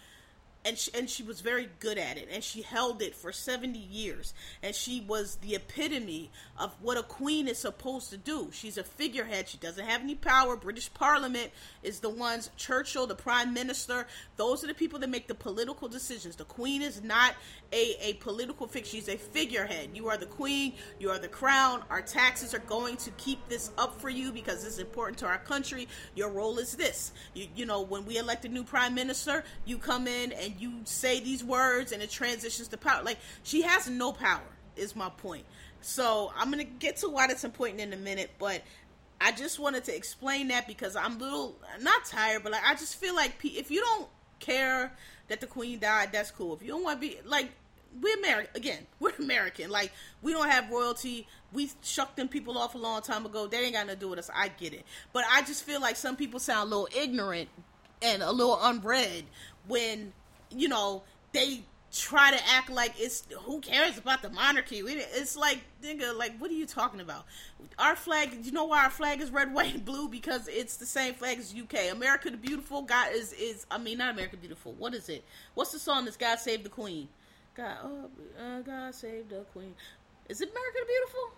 and 0.66 0.78
she, 0.78 0.92
and 0.94 1.10
she 1.10 1.24
was 1.24 1.40
very 1.40 1.70
good 1.80 1.98
at 1.98 2.18
it 2.18 2.28
and 2.32 2.44
she 2.44 2.62
held 2.62 3.02
it 3.02 3.16
for 3.16 3.32
70 3.32 3.80
years 3.80 4.34
and 4.62 4.76
she 4.76 5.02
was 5.08 5.38
the 5.38 5.56
epitome 5.56 6.30
of 6.58 6.76
what 6.82 6.98
a 6.98 7.04
queen 7.04 7.48
is 7.48 7.58
supposed 7.58 8.10
to 8.10 8.18
do. 8.18 8.50
She's 8.52 8.78
a 8.78 8.84
figurehead. 8.84 9.48
She 9.48 9.58
doesn't 9.58 9.86
have 9.86 10.02
any 10.02 10.16
power. 10.16 10.58
British 10.58 10.94
parliament 10.94 11.52
is 11.82 12.02
the 12.02 12.10
ones 12.10 12.50
churchill 12.58 13.08
the 13.08 13.16
prime 13.16 13.54
minister 13.54 14.06
those 14.36 14.64
are 14.64 14.68
the 14.68 14.74
people 14.74 15.00
that 15.00 15.10
make 15.10 15.28
the 15.28 15.36
political 15.36 15.88
decisions. 15.88 16.36
The 16.36 16.46
queen 16.46 16.82
is 16.82 17.02
not 17.02 17.36
a, 17.72 17.96
a 18.02 18.14
political 18.16 18.68
figure 18.68 18.90
she's 18.90 19.08
a 19.08 19.18
figurehead. 19.18 19.92
You 19.94 20.10
are 20.10 20.18
the 20.18 20.26
queen 20.26 20.74
you 21.00 21.10
are 21.10 21.20
the 21.20 21.28
crown 21.30 21.84
our 21.90 22.02
taxes 22.02 22.54
are 22.54 22.60
going 22.60 22.98
to 22.98 23.12
keep 23.12 23.48
this 23.48 23.72
up 23.78 24.00
for 24.02 24.10
you 24.10 24.34
because 24.34 24.66
it's 24.66 24.78
important 24.78 25.18
to 25.20 25.26
our 25.26 25.40
country. 25.40 25.88
Your 26.16 26.30
role 26.30 26.60
is 26.60 26.76
this. 26.76 27.14
You, 27.34 27.48
you 27.56 27.66
know 27.66 27.82
when 27.82 28.06
we 28.06 28.18
elect 28.18 28.44
a 28.44 28.50
new 28.50 28.66
prime 28.66 28.94
minister 28.94 29.46
you 29.66 29.78
come 29.78 30.06
in 30.06 30.34
and 30.34 30.49
and 30.50 30.62
you 30.62 30.74
say 30.86 31.20
these 31.20 31.44
words 31.44 31.92
and 31.92 32.02
it 32.02 32.10
transitions 32.10 32.68
to 32.70 32.78
power. 32.78 33.04
Like 33.04 33.18
she 33.44 33.62
has 33.62 33.90
no 33.90 34.12
power, 34.12 34.42
is 34.76 34.96
my 34.96 35.10
point. 35.10 35.46
So 35.82 36.32
I'm 36.36 36.52
gonna 36.52 36.64
get 36.64 36.98
to 36.98 37.10
why 37.10 37.28
that's 37.28 37.44
important 37.44 37.82
in 37.82 37.94
a 37.94 37.98
minute, 37.98 38.32
but 38.40 38.62
I 39.22 39.32
just 39.32 39.60
wanted 39.60 39.84
to 39.86 39.96
explain 39.96 40.48
that 40.50 40.68
because 40.68 40.96
I'm 40.96 41.16
a 41.16 41.20
little 41.20 41.56
not 41.82 42.06
tired, 42.06 42.44
but 42.44 42.52
like 42.52 42.64
I 42.66 42.76
just 42.76 42.96
feel 42.96 43.16
like 43.16 43.34
if 43.44 43.70
you 43.70 43.82
don't 43.82 44.08
care 44.40 44.94
that 45.28 45.42
the 45.42 45.48
queen 45.48 45.80
died, 45.80 46.12
that's 46.12 46.32
cool. 46.32 46.56
If 46.56 46.62
you 46.62 46.70
don't 46.70 46.84
want 46.84 47.02
to 47.02 47.08
be 47.08 47.18
like 47.26 47.50
we're 48.02 48.18
American 48.18 48.56
again, 48.56 48.88
we're 49.00 49.16
American. 49.20 49.70
Like 49.70 49.92
we 50.22 50.32
don't 50.32 50.50
have 50.50 50.70
royalty. 50.70 51.28
We 51.52 51.72
shucked 51.82 52.18
them 52.18 52.28
people 52.28 52.58
off 52.58 52.76
a 52.76 52.78
long 52.78 53.02
time 53.02 53.26
ago. 53.26 53.48
They 53.48 53.60
ain't 53.60 53.74
got 53.74 53.88
nothing 53.88 54.00
to 54.00 54.06
do 54.06 54.10
with 54.10 54.20
us. 54.20 54.30
I 54.34 54.50
get 54.50 54.74
it, 54.74 54.86
but 55.14 55.24
I 55.32 55.42
just 55.44 55.64
feel 55.64 55.82
like 55.82 55.96
some 55.96 56.16
people 56.16 56.40
sound 56.40 56.72
a 56.72 56.76
little 56.76 56.90
ignorant 56.96 57.50
and 58.02 58.22
a 58.22 58.32
little 58.32 58.60
unread 58.62 59.26
when 59.68 60.14
you 60.52 60.68
know, 60.68 61.04
they 61.34 61.64
try 61.92 62.32
to 62.32 62.40
act 62.50 62.70
like 62.70 62.94
it's 62.98 63.24
who 63.42 63.60
cares 63.60 63.98
about 63.98 64.22
the 64.22 64.30
monarchy. 64.30 64.78
It's 64.80 65.36
like, 65.36 65.60
nigga, 65.84 66.16
like 66.16 66.38
what 66.38 66.52
are 66.52 66.56
you 66.56 66.66
talking 66.66 67.02
about? 67.02 67.26
Our 67.78 67.96
flag, 67.96 68.46
you 68.46 68.52
know 68.52 68.66
why 68.66 68.84
our 68.84 68.90
flag 68.90 69.22
is 69.22 69.32
red, 69.32 69.54
white, 69.54 69.74
and 69.74 69.86
blue? 69.86 70.08
Because 70.08 70.48
it's 70.48 70.78
the 70.78 70.86
same 70.86 71.14
flag 71.14 71.40
as 71.40 71.54
UK. 71.54 71.92
America 71.92 72.30
the 72.30 72.38
Beautiful, 72.38 72.82
God 72.84 73.14
is 73.14 73.34
is 73.34 73.66
I 73.72 73.78
mean 73.78 73.98
not 73.98 74.14
America 74.14 74.38
Beautiful. 74.38 74.74
What 74.74 74.94
is 74.94 75.10
it? 75.10 75.24
What's 75.56 75.72
the 75.72 75.80
song 75.80 76.06
that's 76.06 76.18
God 76.18 76.40
Save 76.40 76.64
the 76.64 76.70
Queen? 76.70 77.08
God, 77.56 77.78
oh, 77.84 78.10
uh, 78.40 78.62
God 78.62 78.94
Save 78.94 79.30
the 79.30 79.46
Queen. 79.54 79.74
Is 80.28 80.42
it 80.42 80.50
America 80.50 80.78
the 80.80 80.86
Beautiful? 80.86 81.32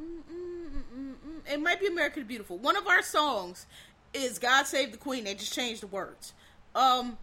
Mm-mm-mm-mm. 0.00 1.52
It 1.52 1.60
might 1.60 1.80
be 1.80 1.88
America 1.88 2.20
the 2.20 2.26
Beautiful. 2.26 2.56
One 2.58 2.76
of 2.76 2.86
our 2.86 3.02
songs 3.02 3.66
is 4.14 4.38
God 4.38 4.66
Save 4.66 4.92
the 4.92 4.98
Queen. 4.98 5.24
They 5.24 5.34
just 5.34 5.52
changed 5.52 5.82
the 5.82 5.88
words. 5.88 6.32
Um, 6.74 7.18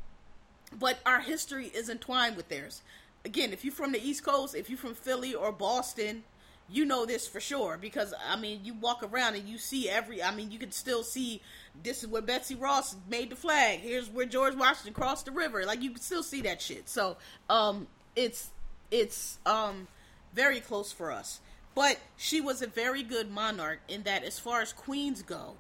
but 0.77 0.99
our 1.05 1.21
history 1.21 1.67
is 1.67 1.89
entwined 1.89 2.35
with 2.35 2.49
theirs. 2.49 2.81
Again, 3.23 3.53
if 3.53 3.63
you're 3.63 3.73
from 3.73 3.91
the 3.91 4.07
East 4.07 4.23
Coast, 4.23 4.55
if 4.55 4.69
you're 4.69 4.77
from 4.77 4.93
Philly 4.93 5.33
or 5.33 5.51
Boston, 5.51 6.23
you 6.69 6.85
know 6.85 7.05
this 7.05 7.27
for 7.27 7.39
sure 7.39 7.77
because 7.79 8.13
I 8.27 8.35
mean, 8.35 8.61
you 8.63 8.73
walk 8.73 9.03
around 9.03 9.35
and 9.35 9.47
you 9.47 9.57
see 9.57 9.89
every. 9.89 10.23
I 10.23 10.33
mean, 10.33 10.51
you 10.51 10.59
can 10.59 10.71
still 10.71 11.03
see 11.03 11.41
this 11.83 12.03
is 12.03 12.09
where 12.09 12.21
Betsy 12.21 12.55
Ross 12.55 12.95
made 13.09 13.29
the 13.29 13.35
flag. 13.35 13.79
Here's 13.79 14.09
where 14.09 14.25
George 14.25 14.55
Washington 14.55 14.93
crossed 14.93 15.25
the 15.25 15.31
river. 15.31 15.65
Like 15.65 15.81
you 15.81 15.91
can 15.91 16.01
still 16.01 16.23
see 16.23 16.41
that 16.41 16.61
shit. 16.61 16.89
So, 16.89 17.17
um, 17.49 17.87
it's 18.15 18.49
it's 18.91 19.39
um 19.45 19.87
very 20.33 20.59
close 20.59 20.91
for 20.91 21.11
us. 21.11 21.39
But 21.75 21.99
she 22.15 22.39
was 22.39 22.61
a 22.61 22.67
very 22.67 23.03
good 23.03 23.29
monarch 23.29 23.79
in 23.89 24.03
that, 24.03 24.23
as 24.23 24.39
far 24.39 24.61
as 24.61 24.71
queens 24.71 25.21
go, 25.21 25.55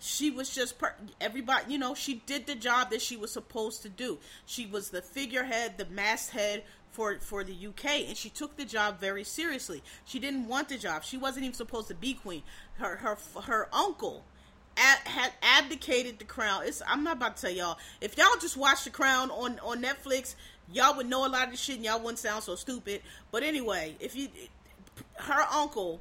she 0.00 0.30
was 0.30 0.54
just 0.54 0.78
per- 0.78 0.94
everybody 1.20 1.72
you 1.72 1.78
know 1.78 1.94
she 1.94 2.22
did 2.26 2.46
the 2.46 2.54
job 2.54 2.90
that 2.90 3.02
she 3.02 3.16
was 3.16 3.32
supposed 3.32 3.82
to 3.82 3.88
do. 3.88 4.18
She 4.46 4.66
was 4.66 4.90
the 4.90 5.02
figurehead 5.02 5.78
the 5.78 5.86
masthead 5.86 6.64
for 6.90 7.18
for 7.20 7.44
the 7.44 7.66
UK 7.66 8.08
and 8.08 8.16
she 8.16 8.30
took 8.30 8.56
the 8.56 8.64
job 8.64 9.00
very 9.00 9.24
seriously. 9.24 9.82
She 10.04 10.18
didn't 10.18 10.48
want 10.48 10.68
the 10.68 10.78
job. 10.78 11.04
She 11.04 11.16
wasn't 11.16 11.44
even 11.44 11.54
supposed 11.54 11.88
to 11.88 11.94
be 11.94 12.14
queen. 12.14 12.42
Her 12.78 12.96
her 12.96 13.18
her 13.42 13.68
uncle 13.72 14.24
ad, 14.76 14.98
had 15.04 15.32
abdicated 15.42 16.18
the 16.18 16.24
crown. 16.24 16.62
It's 16.64 16.82
I'm 16.86 17.04
not 17.04 17.16
about 17.16 17.36
to 17.36 17.42
tell 17.42 17.50
y'all. 17.50 17.78
If 18.00 18.16
y'all 18.16 18.38
just 18.40 18.56
watch 18.56 18.84
the 18.84 18.90
crown 18.90 19.30
on 19.30 19.58
on 19.60 19.82
Netflix 19.82 20.34
y'all 20.70 20.94
would 20.96 21.08
know 21.08 21.26
a 21.26 21.30
lot 21.30 21.44
of 21.44 21.50
the 21.50 21.56
shit 21.56 21.76
and 21.76 21.84
y'all 21.84 21.98
wouldn't 21.98 22.18
sound 22.18 22.42
so 22.42 22.54
stupid. 22.54 23.02
But 23.30 23.42
anyway 23.42 23.96
if 24.00 24.14
you 24.14 24.28
her 25.16 25.42
uncle 25.52 26.00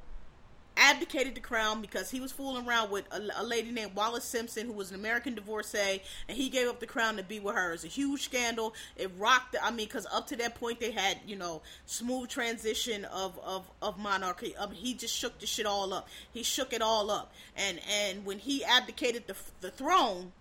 abdicated 0.77 1.35
the 1.35 1.41
crown 1.41 1.81
because 1.81 2.09
he 2.09 2.19
was 2.19 2.31
fooling 2.31 2.67
around 2.67 2.91
with 2.91 3.05
a, 3.11 3.21
a, 3.37 3.43
lady 3.43 3.71
named 3.71 3.95
Wallis 3.95 4.23
Simpson, 4.23 4.67
who 4.67 4.73
was 4.73 4.91
an 4.91 4.95
American 4.95 5.35
divorcee, 5.35 6.01
and 6.27 6.37
he 6.37 6.49
gave 6.49 6.67
up 6.67 6.79
the 6.79 6.85
crown 6.85 7.17
to 7.17 7.23
be 7.23 7.39
with 7.39 7.55
her. 7.55 7.73
It's 7.73 7.83
a 7.83 7.87
huge 7.87 8.23
scandal. 8.23 8.73
It 8.95 9.11
rocked. 9.17 9.53
The, 9.53 9.63
I 9.63 9.71
mean, 9.71 9.87
because 9.87 10.05
up 10.11 10.27
to 10.27 10.35
that 10.37 10.55
point 10.55 10.79
they 10.79 10.91
had 10.91 11.17
you 11.25 11.35
know 11.35 11.61
smooth 11.85 12.29
transition 12.29 13.05
of 13.05 13.37
of, 13.39 13.69
of 13.81 13.97
monarchy. 13.97 14.55
Um, 14.55 14.71
he 14.71 14.93
just 14.93 15.15
shook 15.15 15.39
the 15.39 15.47
shit 15.47 15.65
all 15.65 15.93
up. 15.93 16.07
He 16.31 16.43
shook 16.43 16.73
it 16.73 16.81
all 16.81 17.11
up, 17.11 17.33
and 17.55 17.79
and 18.05 18.25
when 18.25 18.39
he 18.39 18.63
abdicated 18.63 19.27
the 19.27 19.35
the 19.61 19.71
throne 19.71 20.31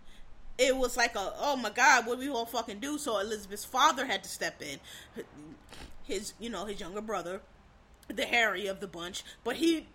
it 0.59 0.77
was 0.77 0.96
like 0.96 1.14
a 1.14 1.33
oh 1.38 1.57
my 1.57 1.70
god 1.70 2.07
what 2.07 2.18
do 2.18 2.20
we 2.20 2.29
all 2.31 2.46
fucking 2.46 2.79
do 2.79 2.99
so 2.99 3.18
elizabeth's 3.18 3.64
father 3.64 4.07
had 4.07 4.22
to 4.22 4.29
step 4.29 4.62
in 4.62 4.79
his 6.05 6.33
you 6.38 6.49
know 6.49 6.64
his 6.64 6.81
younger 6.81 7.01
brother 7.01 7.40
the 8.09 8.25
harry 8.25 8.66
of 8.66 8.81
the 8.81 8.87
bunch 8.87 9.22
but 9.44 9.57
he 9.57 9.87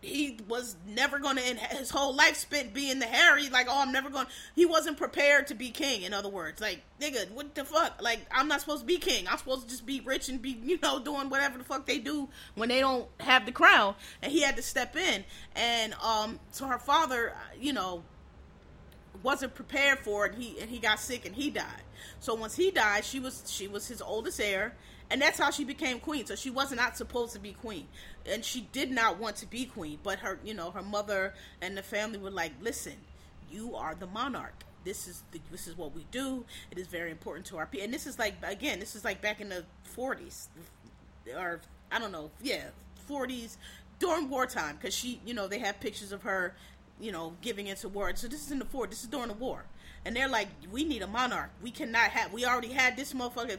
he 0.00 0.38
was 0.46 0.76
never 0.86 1.18
going 1.18 1.36
to 1.36 1.42
end 1.42 1.58
his 1.58 1.90
whole 1.90 2.14
life 2.14 2.36
spent 2.36 2.72
being 2.72 3.00
the 3.00 3.06
Harry. 3.06 3.48
Like, 3.48 3.66
oh, 3.68 3.82
I'm 3.82 3.90
never 3.90 4.10
going. 4.10 4.26
He 4.54 4.64
wasn't 4.64 4.96
prepared 4.96 5.48
to 5.48 5.54
be 5.54 5.70
king. 5.70 6.02
In 6.02 6.14
other 6.14 6.28
words, 6.28 6.60
like, 6.60 6.82
nigga, 7.00 7.30
what 7.32 7.54
the 7.54 7.64
fuck? 7.64 8.00
Like, 8.00 8.20
I'm 8.30 8.46
not 8.46 8.60
supposed 8.60 8.82
to 8.82 8.86
be 8.86 8.98
king. 8.98 9.26
I'm 9.28 9.38
supposed 9.38 9.62
to 9.62 9.68
just 9.68 9.86
be 9.86 10.00
rich 10.00 10.28
and 10.28 10.40
be, 10.40 10.56
you 10.62 10.78
know, 10.80 11.00
doing 11.00 11.30
whatever 11.30 11.58
the 11.58 11.64
fuck 11.64 11.86
they 11.86 11.98
do 11.98 12.28
when 12.54 12.68
they 12.68 12.80
don't 12.80 13.08
have 13.18 13.44
the 13.44 13.52
crown. 13.52 13.96
And 14.22 14.30
he 14.30 14.42
had 14.42 14.54
to 14.56 14.62
step 14.62 14.94
in. 14.94 15.24
And 15.56 15.94
um, 15.94 16.38
so 16.52 16.66
her 16.66 16.78
father, 16.78 17.34
you 17.60 17.72
know, 17.72 18.04
wasn't 19.24 19.54
prepared 19.54 19.98
for 19.98 20.26
it. 20.26 20.36
He 20.36 20.60
and 20.60 20.70
he 20.70 20.78
got 20.78 21.00
sick 21.00 21.26
and 21.26 21.34
he 21.34 21.50
died. 21.50 21.82
So 22.20 22.34
once 22.34 22.54
he 22.54 22.70
died, 22.70 23.04
she 23.04 23.18
was 23.18 23.42
she 23.46 23.66
was 23.66 23.88
his 23.88 24.00
oldest 24.00 24.40
heir 24.40 24.74
and 25.10 25.20
that's 25.22 25.38
how 25.38 25.50
she 25.50 25.64
became 25.64 26.00
queen. 26.00 26.26
So 26.26 26.34
she 26.34 26.50
was 26.50 26.72
not 26.72 26.96
supposed 26.96 27.32
to 27.32 27.38
be 27.38 27.52
queen, 27.52 27.88
and 28.26 28.44
she 28.44 28.68
did 28.72 28.90
not 28.90 29.18
want 29.18 29.36
to 29.36 29.46
be 29.46 29.64
queen. 29.64 29.98
But 30.02 30.18
her, 30.20 30.38
you 30.44 30.54
know, 30.54 30.70
her 30.70 30.82
mother 30.82 31.34
and 31.60 31.76
the 31.76 31.82
family 31.82 32.18
were 32.18 32.30
like, 32.30 32.52
"Listen, 32.60 32.94
you 33.50 33.74
are 33.74 33.94
the 33.94 34.06
monarch. 34.06 34.64
This 34.84 35.08
is 35.08 35.22
the, 35.32 35.40
this 35.50 35.66
is 35.66 35.76
what 35.76 35.94
we 35.94 36.06
do. 36.10 36.44
It 36.70 36.78
is 36.78 36.86
very 36.86 37.10
important 37.10 37.46
to 37.46 37.58
our 37.58 37.66
people." 37.66 37.84
And 37.84 37.94
this 37.94 38.06
is 38.06 38.18
like 38.18 38.34
again, 38.42 38.80
this 38.80 38.94
is 38.94 39.04
like 39.04 39.20
back 39.20 39.40
in 39.40 39.48
the 39.48 39.64
forties, 39.82 40.48
or 41.34 41.60
I 41.90 41.98
don't 41.98 42.12
know, 42.12 42.30
yeah, 42.42 42.64
forties 43.06 43.56
during 43.98 44.28
wartime 44.28 44.76
because 44.76 44.94
she, 44.94 45.20
you 45.24 45.34
know, 45.34 45.48
they 45.48 45.58
have 45.58 45.80
pictures 45.80 46.12
of 46.12 46.22
her, 46.22 46.54
you 47.00 47.12
know, 47.12 47.34
giving 47.40 47.66
into 47.66 47.88
war. 47.88 48.12
So 48.14 48.28
this 48.28 48.44
is 48.44 48.52
in 48.52 48.58
the 48.58 48.66
war. 48.72 48.86
This 48.86 49.02
is 49.02 49.08
during 49.08 49.28
the 49.28 49.34
war. 49.34 49.64
And 50.04 50.14
they're 50.14 50.28
like, 50.28 50.48
we 50.70 50.84
need 50.84 51.02
a 51.02 51.06
monarch. 51.06 51.50
We 51.62 51.70
cannot 51.70 52.10
have. 52.10 52.32
We 52.32 52.46
already 52.46 52.72
had 52.72 52.96
this 52.96 53.12
motherfucker 53.12 53.58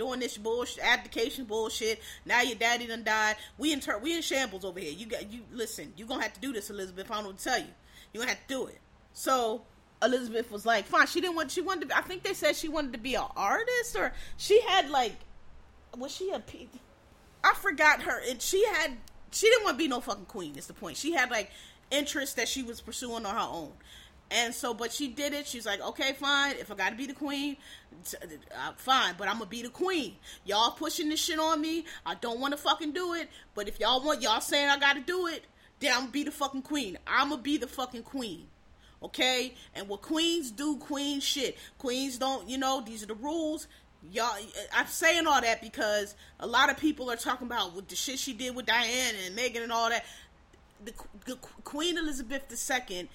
doing 0.00 0.18
this 0.18 0.38
bullshit, 0.38 0.82
abdication 0.82 1.44
bullshit. 1.44 2.00
Now 2.24 2.40
your 2.40 2.56
daddy 2.56 2.86
done 2.86 3.04
died. 3.04 3.36
We 3.58 3.74
in 3.74 3.82
we 4.02 4.16
in 4.16 4.22
shambles 4.22 4.64
over 4.64 4.80
here. 4.80 4.92
You 4.92 5.04
got 5.04 5.30
you 5.30 5.42
listen. 5.52 5.92
You 5.94 6.06
gonna 6.06 6.22
have 6.22 6.32
to 6.32 6.40
do 6.40 6.54
this, 6.54 6.70
Elizabeth. 6.70 7.10
I 7.10 7.22
don't 7.22 7.38
tell 7.38 7.58
you. 7.58 7.66
You 8.12 8.20
gonna 8.20 8.30
have 8.30 8.40
to 8.40 8.48
do 8.48 8.66
it. 8.66 8.78
So 9.12 9.62
Elizabeth 10.02 10.50
was 10.50 10.64
like, 10.64 10.86
fine. 10.86 11.06
She 11.06 11.20
didn't 11.20 11.36
want. 11.36 11.50
She 11.50 11.60
wanted 11.60 11.90
to. 11.90 11.98
I 11.98 12.00
think 12.00 12.22
they 12.22 12.32
said 12.32 12.56
she 12.56 12.68
wanted 12.68 12.94
to 12.94 12.98
be 12.98 13.14
an 13.14 13.26
artist, 13.36 13.94
or 13.94 14.14
she 14.38 14.62
had 14.62 14.88
like, 14.88 15.16
was 15.96 16.14
she 16.14 16.30
a? 16.30 16.42
I 17.44 17.54
forgot 17.54 18.02
her. 18.02 18.22
And 18.26 18.40
she 18.40 18.64
had. 18.64 18.96
She 19.32 19.48
didn't 19.48 19.64
want 19.64 19.74
to 19.74 19.84
be 19.84 19.88
no 19.88 20.00
fucking 20.00 20.24
queen. 20.24 20.56
Is 20.56 20.66
the 20.66 20.72
point. 20.72 20.96
She 20.96 21.12
had 21.12 21.30
like 21.30 21.50
interests 21.90 22.36
that 22.36 22.48
she 22.48 22.62
was 22.62 22.80
pursuing 22.80 23.26
on 23.26 23.34
her 23.34 23.48
own. 23.52 23.72
And 24.30 24.54
so, 24.54 24.72
but 24.72 24.92
she 24.92 25.08
did 25.08 25.32
it. 25.32 25.46
She's 25.46 25.66
like, 25.66 25.80
okay, 25.80 26.12
fine. 26.12 26.54
If 26.58 26.70
I 26.70 26.76
got 26.76 26.90
to 26.90 26.96
be 26.96 27.06
the 27.06 27.14
queen, 27.14 27.56
uh, 28.14 28.72
fine. 28.76 29.14
But 29.18 29.28
I'm 29.28 29.38
gonna 29.38 29.50
be 29.50 29.62
the 29.62 29.70
queen. 29.70 30.16
Y'all 30.44 30.70
pushing 30.70 31.08
this 31.08 31.20
shit 31.20 31.38
on 31.38 31.60
me. 31.60 31.84
I 32.06 32.14
don't 32.14 32.40
want 32.40 32.52
to 32.52 32.58
fucking 32.58 32.92
do 32.92 33.14
it. 33.14 33.28
But 33.54 33.68
if 33.68 33.80
y'all 33.80 34.02
want, 34.02 34.22
y'all 34.22 34.40
saying 34.40 34.68
I 34.68 34.78
got 34.78 34.94
to 34.94 35.00
do 35.00 35.26
it, 35.26 35.44
then 35.80 35.92
I'm 35.92 36.00
gonna 36.00 36.12
be 36.12 36.24
the 36.24 36.30
fucking 36.30 36.62
queen. 36.62 36.98
I'm 37.06 37.30
gonna 37.30 37.42
be 37.42 37.56
the 37.56 37.66
fucking 37.66 38.04
queen. 38.04 38.46
Okay? 39.02 39.54
And 39.74 39.88
what 39.88 40.02
queens 40.02 40.50
do, 40.50 40.76
queen 40.76 41.20
shit. 41.20 41.56
Queens 41.78 42.18
don't, 42.18 42.48
you 42.48 42.58
know, 42.58 42.82
these 42.84 43.02
are 43.02 43.06
the 43.06 43.14
rules. 43.14 43.66
Y'all, 44.12 44.38
I'm 44.74 44.86
saying 44.86 45.26
all 45.26 45.40
that 45.40 45.60
because 45.60 46.14
a 46.38 46.46
lot 46.46 46.70
of 46.70 46.78
people 46.78 47.10
are 47.10 47.16
talking 47.16 47.46
about 47.46 47.74
with 47.74 47.88
the 47.88 47.96
shit 47.96 48.18
she 48.18 48.32
did 48.32 48.54
with 48.54 48.66
Diana 48.66 49.18
and 49.26 49.36
Meghan 49.36 49.62
and 49.62 49.72
all 49.72 49.90
that. 49.90 50.04
The, 50.82 50.92
the 51.26 51.36
Queen 51.64 51.98
Elizabeth 51.98 52.44
II 52.50 53.08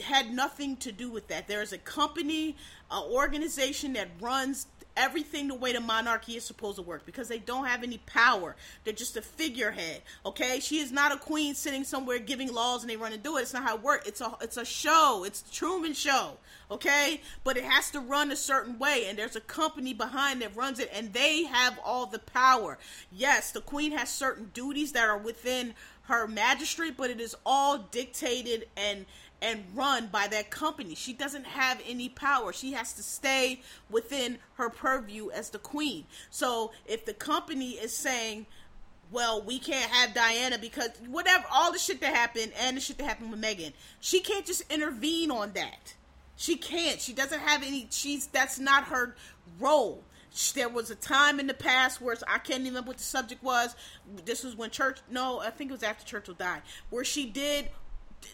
had 0.00 0.32
nothing 0.32 0.76
to 0.78 0.92
do 0.92 1.10
with 1.10 1.28
that. 1.28 1.48
There 1.48 1.62
is 1.62 1.72
a 1.72 1.78
company, 1.78 2.56
an 2.90 3.02
organization 3.10 3.92
that 3.94 4.08
runs 4.20 4.66
everything 4.96 5.48
the 5.48 5.54
way 5.54 5.72
the 5.72 5.80
monarchy 5.80 6.36
is 6.36 6.44
supposed 6.44 6.76
to 6.76 6.82
work 6.82 7.04
because 7.04 7.28
they 7.28 7.38
don't 7.38 7.66
have 7.66 7.82
any 7.82 7.98
power. 8.06 8.54
They're 8.84 8.92
just 8.92 9.16
a 9.16 9.22
figurehead. 9.22 10.02
Okay, 10.24 10.60
she 10.60 10.78
is 10.78 10.92
not 10.92 11.12
a 11.12 11.16
queen 11.16 11.54
sitting 11.54 11.84
somewhere 11.84 12.18
giving 12.18 12.52
laws 12.52 12.82
and 12.82 12.90
they 12.90 12.96
run 12.96 13.12
and 13.12 13.22
do 13.22 13.36
it. 13.36 13.42
It's 13.42 13.54
not 13.54 13.64
how 13.64 13.76
it 13.76 13.82
works. 13.82 14.08
It's 14.08 14.20
a 14.20 14.36
it's 14.40 14.56
a 14.56 14.64
show. 14.64 15.24
It's 15.26 15.42
Truman 15.50 15.94
Show. 15.94 16.38
Okay, 16.70 17.20
but 17.42 17.56
it 17.56 17.64
has 17.64 17.90
to 17.90 18.00
run 18.00 18.32
a 18.32 18.36
certain 18.36 18.78
way, 18.78 19.06
and 19.06 19.18
there's 19.18 19.36
a 19.36 19.40
company 19.40 19.92
behind 19.92 20.40
that 20.40 20.56
runs 20.56 20.78
it, 20.78 20.90
and 20.94 21.12
they 21.12 21.44
have 21.44 21.78
all 21.84 22.06
the 22.06 22.18
power. 22.18 22.78
Yes, 23.12 23.52
the 23.52 23.60
queen 23.60 23.92
has 23.92 24.08
certain 24.08 24.50
duties 24.54 24.92
that 24.92 25.06
are 25.06 25.18
within 25.18 25.74
her 26.04 26.26
magistrate, 26.26 26.96
but 26.96 27.10
it 27.10 27.20
is 27.20 27.36
all 27.44 27.78
dictated 27.78 28.66
and 28.76 29.06
and 29.42 29.64
run 29.74 30.08
by 30.08 30.26
that 30.28 30.50
company. 30.50 30.94
She 30.94 31.12
doesn't 31.12 31.46
have 31.46 31.80
any 31.86 32.08
power. 32.08 32.52
She 32.52 32.72
has 32.72 32.92
to 32.94 33.02
stay 33.02 33.60
within 33.90 34.38
her 34.54 34.70
purview 34.70 35.30
as 35.30 35.50
the 35.50 35.58
queen. 35.58 36.04
So 36.30 36.72
if 36.86 37.04
the 37.04 37.14
company 37.14 37.72
is 37.72 37.96
saying, 37.96 38.46
well, 39.10 39.42
we 39.42 39.58
can't 39.58 39.90
have 39.90 40.14
Diana 40.14 40.58
because 40.58 40.90
whatever, 41.08 41.44
all 41.52 41.72
the 41.72 41.78
shit 41.78 42.00
that 42.00 42.14
happened 42.14 42.52
and 42.58 42.76
the 42.76 42.80
shit 42.80 42.98
that 42.98 43.04
happened 43.04 43.30
with 43.30 43.42
Meghan, 43.42 43.72
she 44.00 44.20
can't 44.20 44.46
just 44.46 44.62
intervene 44.72 45.30
on 45.30 45.52
that. 45.52 45.94
She 46.36 46.56
can't. 46.56 47.00
She 47.00 47.12
doesn't 47.12 47.40
have 47.40 47.62
any. 47.62 47.86
She's 47.90 48.26
that's 48.26 48.58
not 48.58 48.84
her 48.84 49.14
role. 49.60 50.02
There 50.54 50.68
was 50.68 50.90
a 50.90 50.96
time 50.96 51.38
in 51.38 51.46
the 51.46 51.54
past 51.54 52.00
where 52.00 52.16
I 52.26 52.38
can't 52.38 52.62
even 52.62 52.72
remember 52.72 52.88
what 52.88 52.98
the 52.98 53.04
subject 53.04 53.40
was. 53.40 53.76
This 54.24 54.42
was 54.42 54.56
when 54.56 54.70
Church. 54.70 54.98
No, 55.08 55.38
I 55.38 55.50
think 55.50 55.70
it 55.70 55.74
was 55.74 55.84
after 55.84 56.04
Churchill 56.04 56.34
died, 56.34 56.62
where 56.90 57.04
she 57.04 57.26
did 57.26 57.68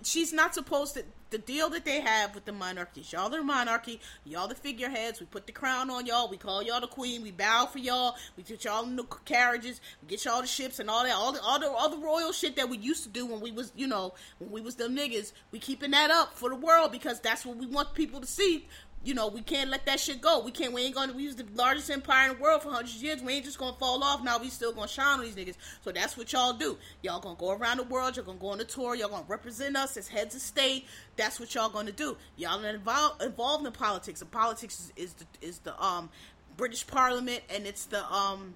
she's 0.02 0.32
not 0.32 0.54
supposed 0.54 0.94
to 0.94 1.04
the 1.30 1.38
deal 1.38 1.70
that 1.70 1.84
they 1.84 2.00
have 2.00 2.34
with 2.34 2.44
the 2.44 2.52
monarchy 2.52 3.04
y'all 3.10 3.28
the 3.28 3.40
monarchy 3.40 4.00
y'all 4.24 4.48
the 4.48 4.54
figureheads 4.54 5.20
we 5.20 5.26
put 5.26 5.46
the 5.46 5.52
crown 5.52 5.88
on 5.88 6.04
y'all 6.04 6.28
we 6.28 6.36
call 6.36 6.60
y'all 6.62 6.80
the 6.80 6.88
queen 6.88 7.22
we 7.22 7.30
bow 7.30 7.66
for 7.66 7.78
y'all 7.78 8.16
we 8.36 8.42
get 8.42 8.64
y'all 8.64 8.84
in 8.84 8.96
the 8.96 9.04
carriages 9.24 9.80
we 10.02 10.08
get 10.08 10.24
y'all 10.24 10.40
the 10.40 10.46
ships 10.46 10.80
and 10.80 10.90
all 10.90 11.04
that 11.04 11.14
all 11.14 11.30
the 11.32 11.40
all 11.40 11.60
the, 11.60 11.70
all 11.70 11.88
the 11.88 11.98
royal 11.98 12.32
shit 12.32 12.56
that 12.56 12.68
we 12.68 12.76
used 12.76 13.04
to 13.04 13.08
do 13.08 13.24
when 13.24 13.40
we 13.40 13.52
was 13.52 13.70
you 13.76 13.86
know 13.86 14.12
when 14.38 14.50
we 14.50 14.60
was 14.60 14.74
them 14.76 14.96
niggas. 14.96 15.32
We 15.52 15.58
keeping 15.58 15.92
that 15.92 16.10
up 16.10 16.34
for 16.34 16.48
the 16.48 16.56
world 16.56 16.92
because 16.92 17.20
that's 17.20 17.44
what 17.46 17.56
we 17.56 17.66
want 17.66 17.94
people 17.94 18.20
to 18.20 18.26
see 18.26 18.66
you 19.02 19.14
know, 19.14 19.28
we 19.28 19.40
can't 19.40 19.70
let 19.70 19.86
that 19.86 19.98
shit 19.98 20.20
go. 20.20 20.40
We 20.40 20.50
can't. 20.50 20.74
We 20.74 20.82
ain't 20.82 20.94
gonna. 20.94 21.14
We 21.14 21.26
was 21.26 21.36
the 21.36 21.46
largest 21.54 21.90
empire 21.90 22.30
in 22.30 22.36
the 22.36 22.42
world 22.42 22.62
for 22.62 22.70
hundreds 22.70 22.96
of 22.96 23.02
years. 23.02 23.22
We 23.22 23.32
ain't 23.32 23.46
just 23.46 23.58
gonna 23.58 23.76
fall 23.78 24.04
off. 24.04 24.22
Now 24.22 24.38
we 24.38 24.50
still 24.50 24.72
gonna 24.72 24.88
shine 24.88 25.20
on 25.20 25.24
these 25.24 25.34
niggas. 25.34 25.56
So 25.82 25.90
that's 25.90 26.18
what 26.18 26.30
y'all 26.32 26.52
do. 26.52 26.76
Y'all 27.02 27.20
gonna 27.20 27.36
go 27.38 27.52
around 27.52 27.78
the 27.78 27.84
world. 27.84 28.16
You're 28.16 28.26
gonna 28.26 28.38
go 28.38 28.48
on 28.48 28.60
a 28.60 28.64
tour. 28.64 28.94
Y'all 28.94 29.08
gonna 29.08 29.24
represent 29.26 29.74
us 29.74 29.96
as 29.96 30.08
heads 30.08 30.34
of 30.34 30.42
state. 30.42 30.86
That's 31.16 31.40
what 31.40 31.54
y'all 31.54 31.70
gonna 31.70 31.92
do. 31.92 32.18
Y'all 32.36 32.62
involved 32.62 33.22
involved 33.22 33.66
in 33.66 33.72
politics. 33.72 34.20
And 34.20 34.30
politics 34.30 34.80
is, 34.80 34.92
is 34.96 35.14
the 35.14 35.26
is 35.40 35.58
the 35.60 35.82
um 35.82 36.10
British 36.58 36.86
Parliament 36.86 37.42
and 37.48 37.66
it's 37.66 37.86
the 37.86 38.04
um 38.12 38.52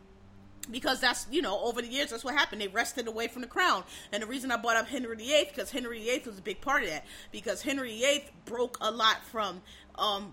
because 0.70 1.00
that's 1.00 1.26
you 1.30 1.42
know 1.42 1.60
over 1.60 1.82
the 1.82 1.88
years 1.88 2.10
that's 2.10 2.24
what 2.24 2.34
happened 2.34 2.60
they 2.60 2.68
wrested 2.68 3.06
away 3.06 3.28
from 3.28 3.42
the 3.42 3.48
crown 3.48 3.84
and 4.12 4.22
the 4.22 4.26
reason 4.26 4.50
i 4.50 4.56
brought 4.56 4.76
up 4.76 4.86
henry 4.86 5.16
viii 5.16 5.44
because 5.44 5.70
henry 5.70 5.98
viii 5.98 6.22
was 6.24 6.38
a 6.38 6.42
big 6.42 6.60
part 6.60 6.82
of 6.82 6.88
that 6.88 7.04
because 7.32 7.62
henry 7.62 7.90
viii 7.90 8.24
broke 8.44 8.78
a 8.80 8.90
lot 8.90 9.22
from 9.30 9.60
um, 9.98 10.32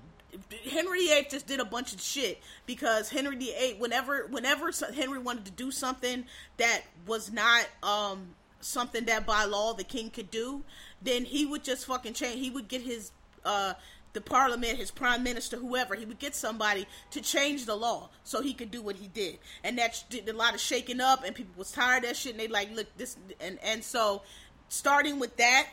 Henry 0.70 1.08
VIII 1.08 1.28
just 1.30 1.48
did 1.48 1.60
a 1.60 1.66
bunch 1.66 1.94
of 1.94 2.02
shit 2.02 2.42
because 2.66 3.10
Henry 3.10 3.36
VIII, 3.36 3.76
whenever 3.80 4.28
whenever 4.28 4.72
Henry 4.94 5.20
wanted 5.20 5.46
to 5.46 5.52
do 5.52 5.72
something 5.72 6.26
that 6.58 6.82
was 7.06 7.32
not 7.32 7.66
um, 7.84 8.36
something 8.62 9.06
that 9.06 9.26
by 9.26 9.46
law 9.46 9.74
the 9.74 9.84
king 9.84 10.10
could 10.10 10.32
do, 10.32 10.64
then 11.02 11.26
he 11.26 11.46
would 11.46 11.64
just 11.64 11.86
fucking 11.86 12.14
change. 12.14 12.40
He 12.40 12.50
would 12.50 12.68
get 12.68 12.82
his 12.82 13.12
uh, 13.44 13.74
the 14.14 14.22
parliament, 14.22 14.78
his 14.78 14.92
prime 14.92 15.24
minister, 15.24 15.58
whoever. 15.58 15.96
He 15.96 16.06
would 16.06 16.20
get 16.20 16.36
somebody 16.36 16.88
to 17.12 17.22
change 17.22 17.66
the 17.66 17.76
law 17.76 18.10
so 18.24 18.42
he 18.42 18.54
could 18.54 18.72
do 18.72 18.82
what 18.82 18.96
he 18.96 19.08
did, 19.08 19.40
and 19.64 19.78
that 19.78 20.04
did 20.10 20.28
a 20.30 20.34
lot 20.34 20.54
of 20.54 20.62
shaking 20.62 21.02
up, 21.02 21.24
and 21.26 21.36
people 21.36 21.54
was 21.58 21.72
tired 21.72 22.04
of 22.04 22.10
that 22.10 22.16
shit. 22.16 22.34
And 22.34 22.40
they 22.40 22.48
like, 22.48 22.74
look, 22.74 22.88
this, 22.98 23.18
and 23.40 23.60
and 23.64 23.84
so 23.84 24.22
starting 24.70 25.20
with 25.20 25.36
that, 25.38 25.68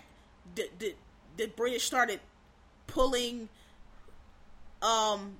the 0.54 0.68
the, 0.78 0.94
the 1.36 1.46
British 1.46 1.84
started 1.84 2.20
pulling 2.88 3.48
um, 4.82 5.36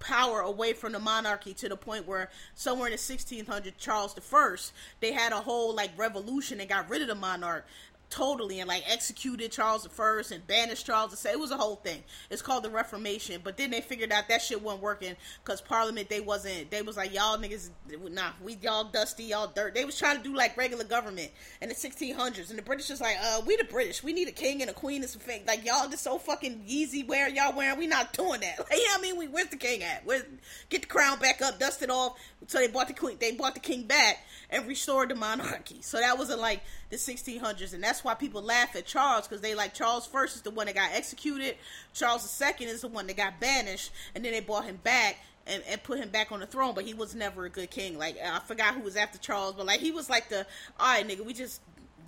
power 0.00 0.40
away 0.40 0.72
from 0.72 0.92
the 0.92 0.98
monarchy 0.98 1.54
to 1.54 1.68
the 1.68 1.76
point 1.76 2.06
where 2.06 2.30
somewhere 2.54 2.88
in 2.88 2.92
the 2.92 2.98
1600s, 2.98 3.72
Charles 3.78 4.16
I, 4.18 4.56
they 5.00 5.12
had 5.12 5.32
a 5.32 5.36
whole 5.36 5.74
like 5.74 5.90
revolution 5.96 6.58
and 6.60 6.68
got 6.68 6.88
rid 6.90 7.02
of 7.02 7.08
the 7.08 7.14
monarch. 7.14 7.66
Totally 8.10 8.60
and 8.60 8.68
like 8.68 8.84
executed 8.86 9.52
Charles 9.52 9.88
I 9.98 10.22
and 10.32 10.46
banished 10.46 10.84
Charles 10.84 11.24
II. 11.24 11.32
It 11.32 11.38
was 11.38 11.50
a 11.50 11.56
whole 11.56 11.76
thing. 11.76 12.02
It's 12.28 12.42
called 12.42 12.64
the 12.64 12.70
Reformation. 12.70 13.40
But 13.42 13.56
then 13.56 13.70
they 13.70 13.80
figured 13.80 14.12
out 14.12 14.28
that 14.28 14.42
shit 14.42 14.60
wasn't 14.60 14.82
working 14.82 15.16
because 15.42 15.60
Parliament 15.60 16.08
they 16.08 16.20
wasn't. 16.20 16.70
They 16.70 16.82
was 16.82 16.96
like 16.96 17.14
y'all 17.14 17.38
niggas, 17.38 17.70
nah, 18.10 18.30
we 18.42 18.56
y'all 18.56 18.84
dusty, 18.84 19.24
y'all 19.24 19.46
dirt. 19.46 19.74
They 19.74 19.84
was 19.84 19.98
trying 19.98 20.18
to 20.18 20.22
do 20.22 20.34
like 20.34 20.56
regular 20.56 20.84
government 20.84 21.30
in 21.62 21.68
the 21.68 21.74
1600s, 21.74 22.50
and 22.50 22.58
the 22.58 22.62
British 22.62 22.90
was 22.90 23.00
like, 23.00 23.16
uh, 23.22 23.40
we 23.46 23.56
the 23.56 23.64
British, 23.64 24.02
we 24.02 24.12
need 24.12 24.28
a 24.28 24.32
king 24.32 24.60
and 24.60 24.70
a 24.70 24.74
queen 24.74 25.02
and 25.02 25.10
some 25.10 25.20
fake. 25.20 25.44
Like 25.46 25.64
y'all 25.64 25.88
just 25.88 26.02
so 26.02 26.18
fucking 26.18 26.64
easy 26.66 27.04
wear 27.04 27.28
y'all 27.28 27.56
wearing. 27.56 27.78
We 27.78 27.86
not 27.86 28.12
doing 28.12 28.40
that. 28.40 28.58
Like, 28.70 28.80
I 28.94 29.00
mean? 29.00 29.16
We 29.16 29.26
where's 29.28 29.48
the 29.48 29.56
king 29.56 29.82
at? 29.82 30.04
Where's 30.04 30.24
get 30.68 30.82
the 30.82 30.88
crown 30.88 31.18
back 31.18 31.42
up, 31.42 31.58
dust 31.58 31.82
it 31.82 31.90
off. 31.90 32.18
So 32.46 32.58
they 32.58 32.68
bought 32.68 32.88
the 32.88 32.94
queen. 32.94 33.16
They 33.20 33.32
bought 33.32 33.54
the 33.54 33.60
king 33.60 33.84
back 33.84 34.24
and 34.48 34.66
restored 34.66 35.10
the 35.10 35.14
monarchy. 35.14 35.82
So 35.82 35.98
that 35.98 36.18
was 36.18 36.30
in 36.30 36.40
like 36.40 36.62
the 36.90 36.96
1600s, 36.96 37.72
and 37.72 37.82
that's 37.82 37.99
why 38.04 38.14
people 38.14 38.42
laugh 38.42 38.76
at 38.76 38.86
Charles 38.86 39.26
because 39.26 39.40
they 39.40 39.54
like 39.54 39.74
Charles 39.74 40.06
first 40.06 40.36
is 40.36 40.42
the 40.42 40.50
one 40.50 40.66
that 40.66 40.74
got 40.74 40.92
executed, 40.92 41.56
Charles 41.92 42.40
II 42.40 42.66
is 42.66 42.82
the 42.82 42.88
one 42.88 43.06
that 43.06 43.16
got 43.16 43.40
banished, 43.40 43.92
and 44.14 44.24
then 44.24 44.32
they 44.32 44.40
brought 44.40 44.64
him 44.64 44.76
back. 44.82 45.16
And, 45.46 45.64
and 45.66 45.82
put 45.82 45.98
him 45.98 46.10
back 46.10 46.30
on 46.30 46.40
the 46.40 46.46
throne, 46.46 46.74
but 46.74 46.84
he 46.84 46.94
was 46.94 47.14
never 47.14 47.46
a 47.46 47.48
good 47.48 47.70
king. 47.70 47.98
Like 47.98 48.16
I 48.22 48.38
forgot 48.40 48.74
who 48.74 48.82
was 48.82 48.94
after 48.94 49.18
Charles, 49.18 49.54
but 49.54 49.66
like 49.66 49.80
he 49.80 49.90
was 49.90 50.08
like 50.08 50.28
the 50.28 50.46
all 50.78 50.86
right, 50.86 51.08
nigga, 51.08 51.24
we 51.24 51.32
just 51.32 51.60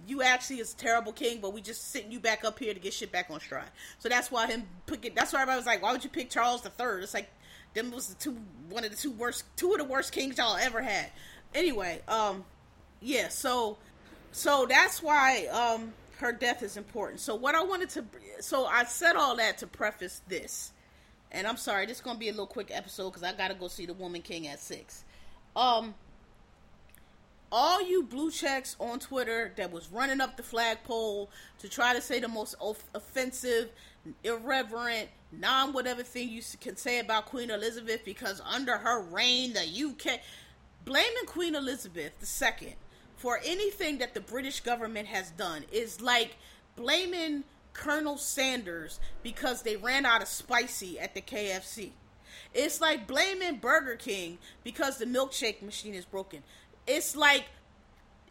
you 0.07 0.23
actually 0.23 0.61
is 0.61 0.75
terrible 0.75 1.13
king, 1.13 1.41
but 1.41 1.53
we 1.53 1.61
just 1.61 1.91
sitting 1.91 2.11
you 2.11 2.21
back 2.21 2.45
up 2.45 2.59
here 2.59 2.75
to 2.75 2.79
get 2.81 2.93
shit 2.93 3.11
back 3.11 3.31
on 3.31 3.41
stride. 3.41 3.71
So 3.99 4.09
that's 4.09 4.31
why 4.31 4.47
him 4.49 4.65
pick 4.87 5.05
it. 5.07 5.15
That's 5.15 5.33
why 5.33 5.41
everybody 5.41 5.59
was 5.59 5.67
like, 5.67 5.83
why 5.83 5.93
would 5.93 6.05
you 6.05 6.11
pick 6.11 6.31
Charles 6.31 6.63
the 6.63 6.71
Third? 6.71 7.03
It's 7.03 7.15
like 7.15 7.31
them 7.75 7.91
was 7.91 8.09
the 8.09 8.15
two 8.15 8.37
one 8.69 8.85
of 8.85 8.91
the 8.91 8.97
two 8.97 9.13
worst 9.13 9.45
two 9.57 9.73
of 9.73 9.79
the 9.79 9.85
worst 9.85 10.13
kings 10.13 10.39
y'all 10.39 10.57
ever 10.57 10.83
had. 10.83 11.11
Anyway, 11.55 12.01
um, 12.09 12.45
yeah, 13.01 13.29
so 13.29 13.79
so 14.33 14.67
that's 14.69 15.03
why 15.03 15.47
um 15.47 15.93
her 16.19 16.33
death 16.33 16.63
is 16.63 16.77
important. 16.77 17.21
So 17.21 17.35
what 17.35 17.55
I 17.55 17.63
wanted 17.63 17.91
to 17.91 18.05
so 18.41 18.65
I 18.67 18.85
said 18.85 19.15
all 19.17 19.37
that 19.37 19.59
to 19.59 19.67
preface 19.67 20.23
this. 20.29 20.73
And 21.31 21.47
I'm 21.47 21.57
sorry, 21.57 21.87
this 21.87 21.97
is 21.97 22.03
going 22.03 22.17
to 22.17 22.21
be 22.21 22.29
a 22.29 22.33
little 22.33 22.47
quick 22.47 22.71
episode 22.71 23.11
cuz 23.13 23.23
I 23.23 23.33
got 23.33 23.49
to 23.49 23.55
go 23.55 23.69
see 23.69 23.87
the 23.87 23.95
Woman 23.95 24.23
King 24.23 24.49
at 24.49 24.61
6. 24.61 25.05
Um 25.55 25.95
all 27.55 27.87
you 27.87 28.03
blue 28.03 28.31
checks 28.31 28.77
on 28.81 28.99
Twitter 28.99 29.53
that 29.57 29.71
was 29.71 29.89
running 29.93 30.23
up 30.23 30.39
the 30.39 30.43
flagpole 30.43 31.31
to 31.59 31.69
try 31.69 31.93
to 31.93 32.01
say 32.01 32.19
the 32.19 32.29
most 32.29 32.55
offensive, 32.95 33.71
irreverent, 34.25 35.11
non 35.31 35.75
whatever 35.75 36.03
thing 36.03 36.31
you 36.31 36.41
can 36.63 36.77
say 36.77 36.99
about 36.99 37.27
Queen 37.27 37.51
Elizabeth 37.51 38.07
because 38.07 38.41
under 38.41 38.79
her 38.79 39.03
reign, 39.03 39.53
the 39.53 39.61
UK 39.61 40.21
blaming 40.87 41.27
Queen 41.27 41.55
Elizabeth 41.55 42.13
II 42.23 42.77
for 43.23 43.39
anything 43.45 43.99
that 43.99 44.15
the 44.15 44.21
British 44.21 44.59
government 44.63 45.07
has 45.07 45.31
done 45.31 45.65
is 45.71 46.01
like 46.01 46.35
blaming 46.75 47.45
Colonel 47.73 48.19
Sanders 48.19 48.99
because 49.23 49.63
they 49.63 49.77
ran 49.77 50.05
out 50.05 50.23
of 50.23 50.27
spicy 50.27 50.99
at 50.99 51.15
the 51.15 51.21
KFC. 51.21 51.93
It's 52.53 52.81
like 52.81 53.07
blaming 53.07 53.59
Burger 53.59 53.95
King 53.95 54.39
because 54.65 54.99
the 54.99 55.05
milkshake 55.05 55.63
machine 55.63 55.95
is 55.95 56.05
broken. 56.05 56.43
It's 56.85 57.15
like 57.15 57.45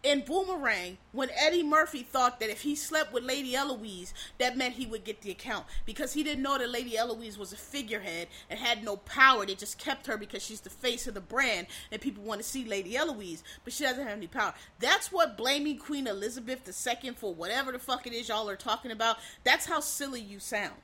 in 0.03 0.21
Boomerang 0.21 0.97
when 1.11 1.29
Eddie 1.37 1.63
Murphy 1.63 2.01
thought 2.01 2.39
that 2.39 2.49
if 2.49 2.61
he 2.61 2.75
slept 2.75 3.13
with 3.13 3.23
Lady 3.23 3.55
Eloise, 3.55 4.13
that 4.39 4.57
meant 4.57 4.75
he 4.75 4.85
would 4.85 5.03
get 5.03 5.21
the 5.21 5.31
account 5.31 5.65
because 5.85 6.13
he 6.13 6.23
didn't 6.23 6.43
know 6.43 6.57
that 6.57 6.69
Lady 6.69 6.97
Eloise 6.97 7.37
was 7.37 7.53
a 7.53 7.57
figurehead 7.57 8.27
and 8.49 8.59
had 8.59 8.83
no 8.83 8.97
power. 8.97 9.45
They 9.45 9.55
just 9.55 9.77
kept 9.77 10.07
her 10.07 10.17
because 10.17 10.43
she's 10.43 10.61
the 10.61 10.69
face 10.69 11.07
of 11.07 11.13
the 11.13 11.21
brand 11.21 11.67
and 11.91 12.01
people 12.01 12.23
want 12.23 12.41
to 12.41 12.47
see 12.47 12.65
Lady 12.65 12.97
Eloise, 12.97 13.43
but 13.63 13.73
she 13.73 13.83
doesn't 13.83 14.07
have 14.07 14.17
any 14.17 14.27
power. 14.27 14.53
That's 14.79 15.11
what 15.11 15.37
blaming 15.37 15.77
Queen 15.77 16.07
Elizabeth 16.07 16.67
II 16.67 17.11
for 17.11 17.33
whatever 17.33 17.71
the 17.71 17.79
fuck 17.79 18.07
it 18.07 18.13
is 18.13 18.29
y'all 18.29 18.49
are 18.49 18.55
talking 18.55 18.91
about. 18.91 19.17
That's 19.43 19.67
how 19.67 19.81
silly 19.81 20.21
you 20.21 20.39
sound. 20.39 20.75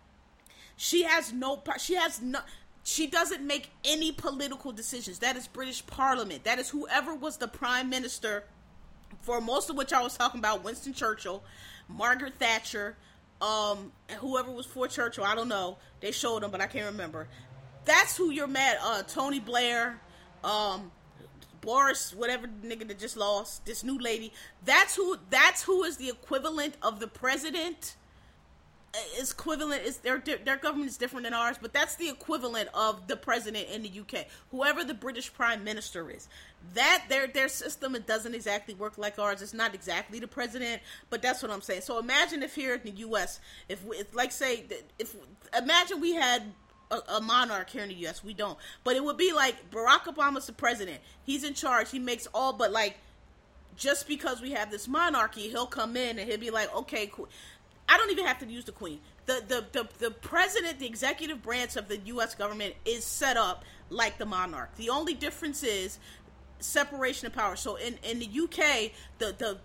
She 0.76 1.04
has 1.04 1.34
no. 1.34 1.64
She 1.80 1.96
has 1.96 2.22
no. 2.22 2.40
She 2.84 3.08
doesn't 3.08 3.46
make 3.46 3.72
any 3.84 4.12
political 4.12 4.72
decisions. 4.72 5.20
That 5.20 5.36
is 5.36 5.48
British 5.48 5.86
Parliament. 5.86 6.44
That 6.44 6.60
is 6.60 6.70
whoever 6.70 7.14
was 7.16 7.38
the 7.38 7.48
prime 7.48 7.90
minister 7.90 8.46
for 9.22 9.42
most 9.42 9.70
of 9.70 9.76
which 9.76 9.94
I 9.94 10.02
was 10.02 10.16
talking 10.18 10.40
about 10.40 10.64
Winston 10.64 10.94
Churchill, 10.94 11.44
Margaret 11.88 12.34
Thatcher, 12.40 12.96
um, 13.42 13.92
whoever 14.20 14.52
was 14.52 14.66
for 14.66 14.88
Churchill, 14.88 15.24
I 15.24 15.36
don't 15.36 15.48
know. 15.48 15.78
They 16.00 16.12
showed 16.12 16.44
them, 16.44 16.52
but 16.52 16.62
I 16.62 16.68
can't 16.68 16.86
remember. 16.86 17.28
That's 17.86 18.18
who 18.18 18.32
you're 18.32 18.48
mad. 18.48 18.78
Uh, 18.82 19.04
Tony 19.04 19.40
Blair, 19.40 20.00
um, 20.44 20.92
Boris, 21.62 22.14
whatever 22.14 22.48
nigga 22.48 22.88
that 22.88 23.00
just 23.00 23.18
lost, 23.18 23.66
this 23.66 23.84
new 23.84 24.00
lady. 24.00 24.32
That's 24.64 24.96
who. 24.96 25.18
That's 25.30 25.64
who 25.64 25.84
is 25.84 25.98
the 25.98 26.08
equivalent 26.08 26.76
of 26.82 27.00
the 27.00 27.08
president 27.08 27.97
is 29.20 29.32
equivalent 29.32 29.84
is 29.84 29.98
their 29.98 30.20
their 30.20 30.58
government 30.58 30.90
is 30.90 30.98
different 30.98 31.26
than 31.26 31.34
ours, 31.34 31.58
but 31.62 31.74
that's 31.74 31.96
the 31.96 32.10
equivalent 32.10 32.70
of 32.74 33.08
the 33.08 33.16
president 33.16 33.70
in 33.70 33.84
the 33.84 34.00
UK. 34.00 34.26
Whoever 34.52 34.84
the 34.84 34.94
British 34.94 35.32
prime 35.34 35.64
minister 35.64 36.10
is, 36.10 36.28
that 36.74 37.06
their 37.10 37.28
their 37.28 37.48
system 37.48 37.96
it 37.96 38.08
doesn't 38.08 38.34
exactly 38.34 38.74
work 38.74 38.98
like 38.98 39.20
ours. 39.20 39.42
It's 39.42 39.54
not 39.54 39.76
exactly 39.76 40.20
the 40.20 40.28
president, 40.28 40.82
but 41.10 41.22
that's 41.22 41.42
what 41.42 41.52
I'm 41.52 41.62
saying. 41.62 41.82
So 41.82 42.00
imagine 42.00 42.44
if 42.44 42.56
here 42.56 42.76
in 42.76 42.82
the 42.84 43.02
US, 43.02 43.40
if, 43.70 43.84
we, 43.86 44.02
like 44.14 44.32
say 44.32 44.66
if 44.98 45.16
imagine 45.58 46.02
we 46.02 46.16
had 46.16 46.44
a, 46.90 47.00
a, 47.16 47.22
monarch 47.22 47.70
here 47.70 47.84
in 47.84 47.90
the 47.90 47.96
U.S. 47.96 48.24
We 48.24 48.34
don't, 48.34 48.58
but 48.84 48.96
it 48.96 49.04
would 49.04 49.18
be 49.18 49.34
like 49.34 49.70
Barack 49.70 50.06
Obama's 50.06 50.48
the 50.48 50.54
president. 50.54 51.00
He's 51.24 51.44
in 51.44 51.54
charge. 51.54 51.92
He 51.92 52.00
makes 52.00 52.28
all, 52.34 52.54
but 52.54 52.72
like 52.72 52.98
just 53.78 54.08
because 54.08 54.42
we 54.42 54.52
have 54.52 54.72
this 54.72 54.88
monarchy, 54.88 55.50
he'll 55.50 55.68
come 55.68 55.96
in 55.96 56.18
and 56.18 56.28
he'll 56.30 56.40
be 56.40 56.50
like, 56.50 56.74
okay, 56.76 57.08
cool. 57.08 57.30
I 57.90 57.98
don't 57.98 58.12
even 58.12 58.26
have 58.26 58.40
to 58.40 58.46
use 58.46 58.66
the 58.66 58.72
queen. 58.72 59.00
The, 59.26 59.44
the 59.48 59.66
the 59.72 59.90
the 60.00 60.12
president, 60.12 60.80
the 60.80 60.86
executive 60.86 61.42
branch 61.42 61.76
of 61.76 61.88
the 61.88 61.98
U.S. 61.98 62.36
government 62.36 62.76
is 62.86 63.04
set 63.04 63.38
up 63.38 63.64
like 63.90 64.18
the 64.18 64.26
monarch. 64.26 64.76
The 64.76 64.90
only 64.90 65.14
difference 65.14 65.64
is 65.64 66.00
separation 66.60 67.28
of 67.28 67.34
power. 67.34 67.56
So 67.56 67.76
in 67.76 67.98
in 68.04 68.20
the 68.20 68.26
UK, 68.28 68.92
the 69.20 69.36
the 69.38 69.58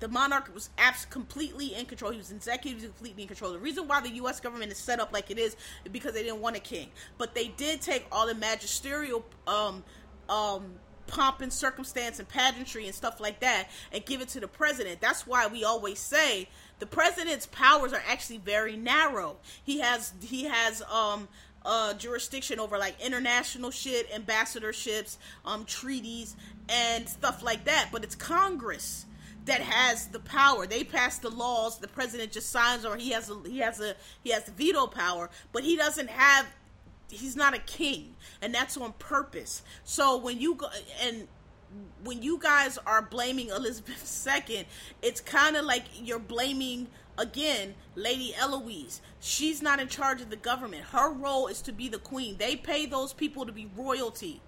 the 0.00 0.08
monarch 0.08 0.52
was 0.54 0.70
abs- 0.78 1.04
completely 1.06 1.74
in 1.74 1.86
control. 1.86 2.10
He 2.10 2.18
was 2.18 2.30
executive, 2.30 2.82
completely 2.82 3.22
in 3.22 3.28
control. 3.28 3.52
The 3.52 3.58
reason 3.58 3.86
why 3.86 4.00
the 4.00 4.10
U.S. 4.10 4.40
government 4.40 4.72
is 4.72 4.78
set 4.78 5.00
up 5.00 5.12
like 5.12 5.30
it 5.30 5.38
is, 5.38 5.56
because 5.92 6.14
they 6.14 6.22
didn't 6.22 6.40
want 6.40 6.56
a 6.56 6.60
king, 6.60 6.88
but 7.18 7.34
they 7.34 7.48
did 7.48 7.80
take 7.82 8.06
all 8.10 8.26
the 8.26 8.34
magisterial 8.34 9.24
um 9.46 9.84
um 10.28 10.76
pomp 11.06 11.40
and 11.40 11.52
circumstance 11.52 12.18
and 12.18 12.28
pageantry 12.28 12.86
and 12.86 12.94
stuff 12.94 13.20
like 13.20 13.40
that 13.40 13.68
and 13.92 14.04
give 14.04 14.20
it 14.20 14.28
to 14.30 14.40
the 14.40 14.48
president. 14.48 15.00
That's 15.00 15.26
why 15.26 15.46
we 15.46 15.64
always 15.64 15.98
say 15.98 16.48
the 16.78 16.86
president's 16.86 17.46
powers 17.46 17.92
are 17.92 18.02
actually 18.08 18.38
very 18.38 18.76
narrow. 18.76 19.36
He 19.64 19.80
has 19.80 20.12
he 20.22 20.44
has 20.44 20.82
um 20.82 21.28
uh 21.64 21.94
jurisdiction 21.94 22.60
over 22.60 22.78
like 22.78 23.00
international 23.00 23.70
shit, 23.70 24.10
ambassadorships, 24.10 25.16
um 25.44 25.64
treaties 25.64 26.36
and 26.68 27.08
stuff 27.08 27.42
like 27.42 27.64
that, 27.64 27.88
but 27.92 28.04
it's 28.04 28.14
Congress 28.14 29.06
that 29.46 29.60
has 29.60 30.08
the 30.08 30.18
power. 30.18 30.66
They 30.66 30.82
pass 30.82 31.18
the 31.18 31.30
laws, 31.30 31.78
the 31.78 31.88
president 31.88 32.32
just 32.32 32.50
signs 32.50 32.84
or 32.84 32.96
he 32.96 33.10
has 33.10 33.30
a 33.30 33.36
he 33.48 33.58
has 33.58 33.80
a 33.80 33.94
he 34.22 34.30
has 34.30 34.48
veto 34.48 34.86
power, 34.86 35.30
but 35.52 35.62
he 35.62 35.76
doesn't 35.76 36.10
have 36.10 36.46
he's 37.08 37.36
not 37.36 37.54
a 37.54 37.58
king 37.60 38.14
and 38.42 38.54
that's 38.54 38.76
on 38.76 38.92
purpose 38.94 39.62
so 39.84 40.16
when 40.16 40.40
you 40.40 40.54
go 40.54 40.66
and 41.00 41.28
when 42.04 42.22
you 42.22 42.38
guys 42.38 42.78
are 42.86 43.02
blaming 43.02 43.48
elizabeth 43.48 44.26
ii 44.50 44.66
it's 45.02 45.20
kind 45.20 45.56
of 45.56 45.64
like 45.64 45.84
you're 45.94 46.18
blaming 46.18 46.86
again 47.18 47.74
lady 47.94 48.34
eloise 48.38 49.00
she's 49.20 49.62
not 49.62 49.80
in 49.80 49.88
charge 49.88 50.20
of 50.20 50.30
the 50.30 50.36
government 50.36 50.84
her 50.84 51.10
role 51.10 51.46
is 51.46 51.60
to 51.62 51.72
be 51.72 51.88
the 51.88 51.98
queen 51.98 52.36
they 52.38 52.56
pay 52.56 52.86
those 52.86 53.12
people 53.12 53.46
to 53.46 53.52
be 53.52 53.68
royalty 53.76 54.40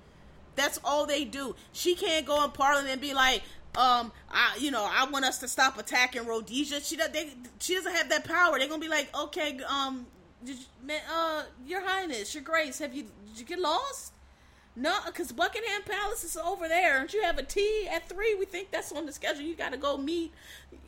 that's 0.54 0.78
all 0.84 1.06
they 1.06 1.24
do 1.24 1.54
she 1.72 1.94
can't 1.94 2.26
go 2.26 2.44
in 2.44 2.50
parliament 2.50 2.92
and 2.92 3.00
be 3.00 3.14
like 3.14 3.42
um, 3.76 4.10
I, 4.30 4.56
you 4.58 4.72
know, 4.72 4.88
I 4.90 5.08
want 5.08 5.24
us 5.24 5.38
to 5.38 5.46
stop 5.46 5.78
attacking 5.78 6.26
Rhodesia. 6.26 6.80
She 6.80 6.96
does, 6.96 7.10
they, 7.10 7.30
she 7.60 7.74
doesn't 7.74 7.92
have 7.92 8.08
that 8.08 8.24
power. 8.24 8.58
They're 8.58 8.66
gonna 8.66 8.80
be 8.80 8.88
like, 8.88 9.14
okay, 9.16 9.60
um, 9.68 10.06
you, 10.44 10.54
uh, 11.12 11.44
Your 11.64 11.86
Highness, 11.86 12.34
Your 12.34 12.42
Grace, 12.42 12.78
have 12.78 12.94
you 12.94 13.04
did 13.26 13.38
you 13.38 13.44
get 13.44 13.60
lost? 13.60 14.14
No, 14.78 14.94
because 15.06 15.32
Buckingham 15.32 15.82
Palace 15.82 16.22
is 16.22 16.36
over 16.36 16.68
there. 16.68 16.98
Don't 16.98 17.12
you 17.12 17.22
have 17.22 17.36
a 17.36 17.42
tea 17.42 17.88
at 17.90 18.08
three? 18.08 18.36
We 18.36 18.44
think 18.44 18.70
that's 18.70 18.92
on 18.92 19.06
the 19.06 19.12
schedule. 19.12 19.42
You 19.42 19.56
got 19.56 19.72
to 19.72 19.76
go 19.76 19.96
meet, 19.96 20.32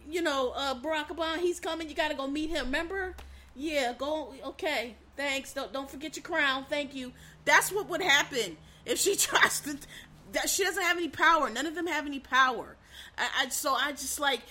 you 0.08 0.22
know, 0.22 0.52
uh, 0.54 0.76
Barack 0.76 1.08
Obama. 1.08 1.38
He's 1.38 1.58
coming. 1.58 1.88
You 1.88 1.96
got 1.96 2.08
to 2.08 2.16
go 2.16 2.28
meet 2.28 2.50
him. 2.50 2.66
Remember? 2.66 3.16
Yeah, 3.56 3.92
go. 3.98 4.32
Okay, 4.44 4.94
thanks. 5.16 5.52
Don't 5.52 5.72
don't 5.72 5.90
forget 5.90 6.16
your 6.16 6.22
crown. 6.22 6.66
Thank 6.68 6.94
you. 6.94 7.12
That's 7.44 7.72
what 7.72 7.88
would 7.88 8.00
happen 8.00 8.56
if 8.86 8.98
she 8.98 9.16
tries 9.16 9.58
to. 9.62 9.76
That 10.32 10.48
she 10.48 10.62
doesn't 10.62 10.84
have 10.84 10.96
any 10.96 11.08
power. 11.08 11.50
None 11.50 11.66
of 11.66 11.74
them 11.74 11.88
have 11.88 12.06
any 12.06 12.20
power. 12.20 12.76
I, 13.18 13.28
I 13.40 13.48
so 13.48 13.74
I 13.74 13.90
just 13.90 14.20
like 14.20 14.42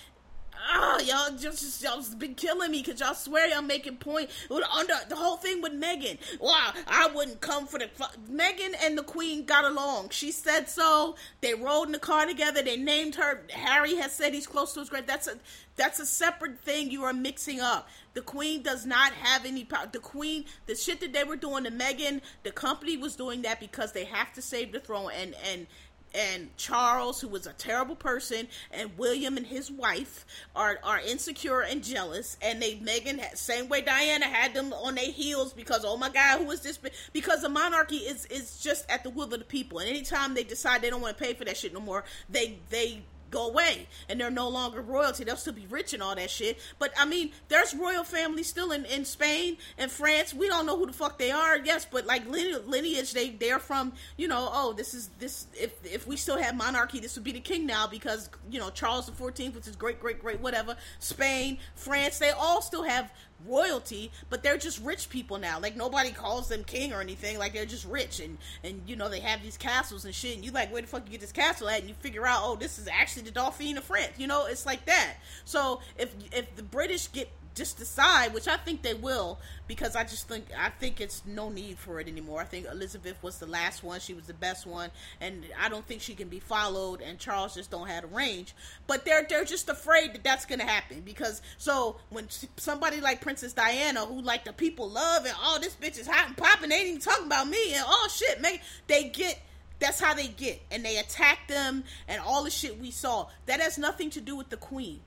oh, 0.74 0.99
y'all 1.05 1.38
just, 1.38 1.62
just 1.62 1.84
y'all 1.84 1.97
just 1.97 2.20
been 2.20 2.36
killing 2.36 2.72
me 2.72 2.82
because 2.84 2.99
y'all 2.99 3.14
swear 3.14 3.47
y'all 3.47 3.62
making 3.62 3.97
point 3.97 4.30
under 4.51 4.93
the 5.07 5.16
whole 5.16 5.38
thing 5.38 5.62
with 5.62 5.74
Meghan. 5.74 6.18
Wow, 6.39 6.74
I 6.88 7.07
wouldn't 7.14 7.41
come 7.41 7.68
for 7.68 7.80
the 7.80 7.89
Meghan 8.32 8.74
and 8.84 8.97
the 8.97 9.03
Queen 9.03 9.45
got 9.45 9.66
along. 9.66 10.10
She 10.10 10.32
said 10.32 10.70
so. 10.70 11.16
They 11.41 11.53
rode 11.53 11.86
in 11.86 11.91
the 11.91 11.99
car 11.99 12.26
together. 12.26 12.62
They 12.62 12.78
named 12.78 13.16
her. 13.16 13.41
Harry 13.51 13.95
has 13.95 14.12
said 14.14 14.34
he's 14.34 14.47
close 14.47 14.74
to 14.74 14.82
his 14.82 14.89
grave. 14.89 15.07
That's 15.07 15.28
a 15.28 15.36
that's 15.76 15.99
a 15.99 16.05
separate 16.05 16.60
thing 16.60 16.91
you 16.91 17.03
are 17.05 17.14
mixing 17.14 17.62
up. 17.62 17.88
The 18.14 18.22
Queen 18.22 18.62
does 18.62 18.86
not 18.86 19.14
have 19.14 19.45
any 19.45 19.64
power. 19.64 19.88
The 19.89 19.99
Queen, 19.99 20.43
the 20.66 20.76
shit 20.76 20.99
that 20.99 21.14
they 21.14 21.24
were 21.24 21.38
doing 21.38 21.64
to 21.64 21.72
Meghan, 21.72 22.20
the 22.43 22.51
company 22.51 22.97
was 22.97 23.16
doing 23.16 23.43
that 23.43 23.62
because 23.62 23.93
they 23.93 24.03
have 24.03 24.34
to 24.34 24.41
save 24.41 24.74
the 24.74 24.82
throne 24.82 25.12
and 25.16 25.36
and 25.51 25.68
and 26.14 26.55
Charles, 26.57 27.22
who 27.22 27.28
was 27.28 27.45
a 27.45 27.53
terrible 27.53 27.95
person, 27.95 28.47
and 28.72 28.97
William 28.97 29.38
and 29.38 29.45
his 29.45 29.72
wife 29.72 30.26
are 30.55 30.80
are 30.84 30.99
insecure 30.99 31.62
and 31.62 31.84
jealous, 31.84 32.38
and 32.41 32.62
they 32.62 32.76
Meghan 32.76 33.20
same 33.38 33.70
way 33.70 33.82
Diana 33.82 34.26
had 34.26 34.53
them 34.53 34.74
on 34.74 34.95
their 34.95 35.12
heels 35.12 35.53
because 35.53 35.84
oh 35.86 35.97
my 35.97 36.10
God, 36.10 36.39
who 36.39 36.51
is 36.51 36.62
this? 36.62 36.80
Because 37.14 37.41
the 37.41 37.49
monarchy 37.49 37.97
is 37.97 38.26
is 38.28 38.60
just 38.62 38.89
at 38.89 39.03
the 39.03 39.10
will 39.10 39.26
of 39.34 39.39
the 39.39 39.39
people, 39.39 39.80
and 39.80 39.89
anytime 39.89 40.34
they 40.34 40.43
decide 40.43 40.82
they 40.82 40.89
don't 40.89 41.01
want 41.01 41.18
to 41.18 41.24
pay 41.24 41.34
for 41.34 41.45
that 41.45 41.57
shit 41.57 41.74
no 41.74 41.80
more, 41.80 42.03
they 42.30 42.60
they 42.70 43.03
go 43.30 43.47
away 43.47 43.88
and 44.07 44.19
they're 44.19 44.32
no 44.32 44.49
longer 44.49 44.82
royalty. 44.82 45.23
They'll 45.23 45.38
still 45.38 45.53
be 45.53 45.67
rich 45.67 45.93
and 45.93 46.01
all 46.01 46.15
that 46.15 46.30
shit. 46.30 46.59
But 46.77 46.91
I 46.97 47.05
mean, 47.05 47.32
there's 47.47 47.73
royal 47.73 48.03
families 48.03 48.47
still 48.47 48.71
in, 48.71 48.86
in 48.86 49.05
Spain 49.05 49.57
and 49.77 49.91
France. 49.91 50.34
We 50.34 50.47
don't 50.47 50.65
know 50.65 50.77
who 50.77 50.86
the 50.88 50.93
fuck 50.93 51.17
they 51.17 51.32
are, 51.32 51.57
yes, 51.57 51.86
but 51.89 52.05
like 52.05 52.27
lineage, 52.27 53.13
they 53.13 53.30
they're 53.30 53.59
from 53.59 53.93
you 54.17 54.27
know. 54.27 54.49
Oh, 54.51 54.73
this 54.73 54.93
is 54.93 55.09
this. 55.19 55.47
If 55.59 55.73
if 55.86 56.07
we 56.07 56.15
still 56.17 56.38
have 56.38 56.55
monarchy, 56.55 56.99
this 56.99 57.15
would 57.15 57.23
be 57.23 57.32
the 57.32 57.39
king 57.39 57.65
now 57.65 57.88
because 57.88 58.30
you 58.49 58.59
know 58.59 58.69
Charles 58.69 59.05
the 59.05 59.11
Fourteenth, 59.11 59.55
which 59.55 59.67
is 59.67 59.75
great, 59.75 59.99
great, 59.99 60.21
great, 60.21 60.39
whatever. 60.39 60.75
Spain, 60.99 61.57
France, 61.75 62.19
they 62.19 62.32
all 62.32 62.61
still 62.61 62.84
have 62.84 63.11
royalty, 63.45 64.11
but 64.29 64.43
they're 64.43 64.57
just 64.57 64.83
rich 64.83 65.09
people 65.09 65.37
now. 65.37 65.59
Like 65.59 65.75
nobody 65.75 66.11
calls 66.11 66.49
them 66.49 66.63
king 66.63 66.93
or 66.93 67.01
anything. 67.01 67.37
Like 67.37 67.53
they're 67.53 67.65
just 67.65 67.85
rich 67.85 68.19
and 68.19 68.37
and 68.63 68.81
you 68.87 68.95
know 68.95 69.09
they 69.09 69.19
have 69.19 69.41
these 69.41 69.57
castles 69.57 70.05
and 70.05 70.13
shit. 70.13 70.35
And 70.35 70.45
you 70.45 70.51
like 70.51 70.71
where 70.71 70.81
the 70.81 70.87
fuck 70.87 71.05
you 71.05 71.11
get 71.11 71.21
this 71.21 71.31
castle 71.31 71.69
at? 71.69 71.79
And 71.79 71.89
you 71.89 71.95
figure 71.95 72.25
out 72.25 72.41
oh 72.43 72.55
this 72.55 72.79
is 72.79 72.87
actually 72.87 73.23
the 73.23 73.31
Dauphin 73.31 73.77
of 73.77 73.83
France. 73.83 74.13
You 74.17 74.27
know 74.27 74.45
it's 74.45 74.65
like 74.65 74.85
that. 74.85 75.15
So 75.45 75.81
if 75.97 76.13
if 76.31 76.55
the 76.55 76.63
British 76.63 77.11
get 77.11 77.29
just 77.55 77.77
decide, 77.77 78.33
which 78.33 78.47
I 78.47 78.57
think 78.57 78.81
they 78.81 78.93
will, 78.93 79.39
because 79.67 79.95
I 79.95 80.03
just 80.03 80.27
think 80.27 80.45
I 80.57 80.69
think 80.69 81.01
it's 81.01 81.23
no 81.25 81.49
need 81.49 81.77
for 81.77 81.99
it 81.99 82.07
anymore. 82.07 82.41
I 82.41 82.45
think 82.45 82.67
Elizabeth 82.71 83.21
was 83.21 83.37
the 83.37 83.45
last 83.47 83.83
one; 83.83 83.99
she 83.99 84.13
was 84.13 84.25
the 84.25 84.33
best 84.33 84.65
one, 84.65 84.91
and 85.19 85.45
I 85.59 85.69
don't 85.69 85.85
think 85.85 86.01
she 86.01 86.15
can 86.15 86.29
be 86.29 86.39
followed. 86.39 87.01
And 87.01 87.19
Charles 87.19 87.55
just 87.55 87.71
don't 87.71 87.87
have 87.87 88.03
the 88.03 88.15
range. 88.15 88.55
But 88.87 89.05
they're 89.05 89.25
they're 89.27 89.45
just 89.45 89.69
afraid 89.69 90.13
that 90.13 90.23
that's 90.23 90.45
gonna 90.45 90.65
happen 90.65 91.01
because 91.01 91.41
so 91.57 91.97
when 92.09 92.27
somebody 92.57 93.01
like 93.01 93.21
Princess 93.21 93.53
Diana, 93.53 94.05
who 94.05 94.21
like 94.21 94.45
the 94.45 94.53
people 94.53 94.89
love 94.89 95.25
and 95.25 95.35
oh 95.41 95.59
this 95.61 95.75
bitch 95.75 95.99
is 95.99 96.07
hot 96.07 96.27
and 96.27 96.37
popping, 96.37 96.69
they 96.69 96.75
ain't 96.75 96.87
even 96.87 97.01
talking 97.01 97.25
about 97.25 97.47
me 97.47 97.73
and 97.73 97.83
oh 97.85 98.09
shit, 98.11 98.41
man, 98.41 98.59
they 98.87 99.09
get 99.09 99.41
that's 99.79 99.99
how 99.99 100.13
they 100.13 100.27
get 100.27 100.61
and 100.71 100.83
they 100.83 100.97
attack 100.97 101.47
them 101.47 101.83
and 102.07 102.21
all 102.21 102.43
the 102.43 102.49
shit 102.49 102.79
we 102.79 102.91
saw 102.91 103.27
that 103.45 103.59
has 103.59 103.77
nothing 103.77 104.09
to 104.09 104.21
do 104.21 104.35
with 104.35 104.49
the 104.49 104.57
queen 104.57 104.99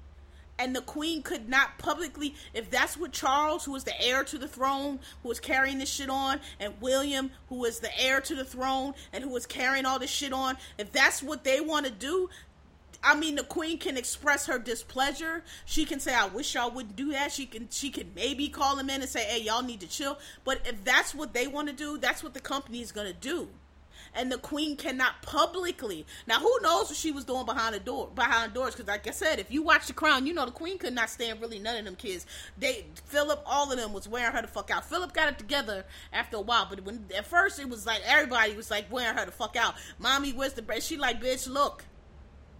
and 0.58 0.76
the 0.76 0.82
queen 0.82 1.22
could 1.22 1.48
not 1.48 1.78
publicly 1.78 2.34
if 2.54 2.70
that's 2.70 2.96
what 2.96 3.12
charles 3.12 3.64
who 3.64 3.72
was 3.72 3.84
the 3.84 4.00
heir 4.02 4.22
to 4.24 4.38
the 4.38 4.48
throne 4.48 4.98
who 5.22 5.28
was 5.28 5.40
carrying 5.40 5.78
this 5.78 5.90
shit 5.90 6.10
on 6.10 6.40
and 6.60 6.74
william 6.80 7.30
who 7.48 7.56
was 7.56 7.80
the 7.80 8.00
heir 8.00 8.20
to 8.20 8.34
the 8.34 8.44
throne 8.44 8.94
and 9.12 9.24
who 9.24 9.30
was 9.30 9.46
carrying 9.46 9.86
all 9.86 9.98
this 9.98 10.10
shit 10.10 10.32
on 10.32 10.56
if 10.78 10.92
that's 10.92 11.22
what 11.22 11.44
they 11.44 11.60
want 11.60 11.86
to 11.86 11.92
do 11.92 12.28
I 13.04 13.16
mean, 13.16 13.34
the 13.34 13.42
queen 13.42 13.78
can 13.78 13.96
express 13.96 14.46
her 14.46 14.60
displeasure. 14.60 15.42
She 15.64 15.84
can 15.84 15.98
say, 15.98 16.14
"I 16.14 16.26
wish 16.26 16.54
y'all 16.54 16.70
wouldn't 16.70 16.94
do 16.94 17.10
that." 17.10 17.32
She 17.32 17.46
can, 17.46 17.68
she 17.68 17.90
can 17.90 18.12
maybe 18.14 18.48
call 18.48 18.76
them 18.76 18.88
in 18.88 19.00
and 19.00 19.10
say, 19.10 19.24
"Hey, 19.24 19.42
y'all 19.42 19.62
need 19.62 19.80
to 19.80 19.88
chill." 19.88 20.20
But 20.44 20.60
if 20.64 20.84
that's 20.84 21.12
what 21.12 21.32
they 21.34 21.48
want 21.48 21.66
to 21.66 21.74
do, 21.74 21.98
that's 21.98 22.22
what 22.22 22.32
the 22.32 22.40
company 22.40 22.80
is 22.80 22.92
gonna 22.92 23.12
do 23.12 23.48
and 24.14 24.30
the 24.30 24.38
queen 24.38 24.76
cannot 24.76 25.22
publicly. 25.22 26.06
Now, 26.26 26.38
who 26.40 26.58
knows 26.62 26.88
what 26.88 26.96
she 26.96 27.12
was 27.12 27.24
doing 27.24 27.46
behind 27.46 27.74
the 27.74 27.80
door, 27.80 28.10
behind 28.14 28.54
doors? 28.54 28.74
Because, 28.74 28.88
like 28.88 29.06
I 29.06 29.10
said, 29.10 29.38
if 29.38 29.50
you 29.50 29.62
watch 29.62 29.86
The 29.86 29.92
Crown, 29.92 30.26
you 30.26 30.34
know 30.34 30.44
the 30.44 30.52
queen 30.52 30.78
could 30.78 30.94
not 30.94 31.10
stand 31.10 31.40
really 31.40 31.58
none 31.58 31.76
of 31.76 31.84
them 31.84 31.96
kids. 31.96 32.26
They 32.58 32.86
Philip, 33.06 33.42
all 33.46 33.70
of 33.70 33.78
them 33.78 33.92
was 33.92 34.08
wearing 34.08 34.34
her 34.34 34.42
the 34.42 34.48
fuck 34.48 34.70
out. 34.70 34.84
Philip 34.84 35.12
got 35.12 35.28
it 35.28 35.38
together 35.38 35.84
after 36.12 36.36
a 36.36 36.40
while, 36.40 36.66
but 36.68 36.84
when 36.84 37.06
at 37.16 37.26
first 37.26 37.58
it 37.58 37.68
was 37.68 37.86
like 37.86 38.02
everybody 38.06 38.54
was 38.54 38.70
like 38.70 38.90
wearing 38.90 39.16
her 39.16 39.24
the 39.24 39.32
fuck 39.32 39.56
out. 39.56 39.74
Mommy, 39.98 40.32
where's 40.32 40.52
the 40.52 40.62
bread? 40.62 40.82
She 40.82 40.96
like, 40.96 41.20
bitch, 41.20 41.48
look. 41.48 41.84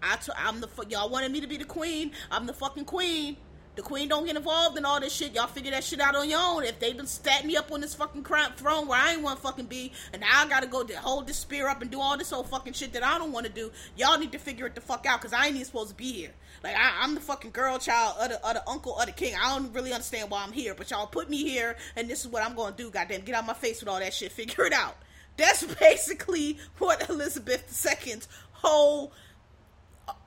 I 0.05 0.17
t- 0.17 0.33
I'm 0.37 0.61
the 0.61 0.67
fuck. 0.67 0.91
y'all 0.91 1.09
wanted 1.09 1.31
me 1.31 1.41
to 1.41 1.47
be 1.47 1.57
the 1.57 1.65
queen. 1.65 2.11
I'm 2.29 2.47
the 2.47 2.53
fucking 2.53 2.87
queen. 2.87 3.37
The 3.75 3.83
queen 3.83 4.09
don't 4.09 4.27
get 4.27 4.37
involved 4.37 4.77
in 4.77 4.85
all 4.85 5.01
this 5.01 5.15
shit. 5.15 5.35
Y'all 5.35 5.47
figure 5.47 5.71
that 5.71 5.83
shit 5.83 5.99
out 5.99 6.15
on 6.15 6.29
your 6.29 6.41
own. 6.43 6.63
If 6.63 6.79
they 6.79 6.93
done 6.93 7.07
stat 7.07 7.47
me 7.47 7.57
up 7.57 7.73
on 7.73 7.81
this 7.81 7.95
fucking 7.95 8.23
crown 8.23 8.53
throne 8.55 8.87
where 8.87 9.01
I 9.01 9.13
ain't 9.13 9.23
want 9.23 9.39
to 9.39 9.43
fucking 9.43 9.65
be, 9.65 9.93
and 10.13 10.21
now 10.21 10.43
I 10.43 10.47
gotta 10.47 10.67
go 10.67 10.85
to 10.85 10.95
hold 10.99 11.27
this 11.27 11.39
spear 11.39 11.69
up 11.69 11.81
and 11.81 11.91
do 11.91 11.99
all 11.99 12.19
this 12.19 12.35
old 12.35 12.51
fucking 12.51 12.75
shit 12.75 12.93
that 12.93 13.03
I 13.03 13.17
don't 13.17 13.33
want 13.33 13.47
to 13.47 13.53
do, 13.53 13.71
y'all 13.97 14.19
need 14.19 14.33
to 14.33 14.39
figure 14.39 14.67
it 14.67 14.75
the 14.75 14.83
fuck 14.83 15.07
out 15.07 15.21
because 15.21 15.33
I 15.33 15.47
ain't 15.47 15.55
even 15.55 15.65
supposed 15.65 15.89
to 15.89 15.95
be 15.95 16.13
here. 16.13 16.33
Like 16.63 16.77
I, 16.77 17.03
am 17.03 17.15
the 17.15 17.21
fucking 17.21 17.53
girl 17.53 17.79
child 17.79 18.17
of 18.21 18.29
the, 18.29 18.47
of 18.47 18.55
the 18.55 18.69
uncle 18.69 18.99
of 18.99 19.07
the 19.07 19.13
king. 19.13 19.35
I 19.43 19.57
don't 19.57 19.73
really 19.73 19.93
understand 19.93 20.31
why 20.31 20.45
I'm 20.45 20.53
here, 20.53 20.75
but 20.75 20.91
y'all 20.91 21.07
put 21.07 21.31
me 21.31 21.43
here, 21.43 21.77
and 21.97 22.11
this 22.11 22.21
is 22.21 22.29
what 22.29 22.45
I'm 22.45 22.55
gonna 22.55 22.77
do. 22.77 22.91
Goddamn, 22.91 23.23
get 23.23 23.35
out 23.35 23.47
my 23.47 23.55
face 23.55 23.81
with 23.81 23.89
all 23.89 24.01
that 24.01 24.13
shit. 24.13 24.33
Figure 24.43 24.65
it 24.65 24.75
out. 24.75 24.97
That's 25.39 25.65
basically 25.81 26.59
what 26.77 27.09
Elizabeth 27.09 27.65
II's 27.87 28.29
whole 28.53 29.13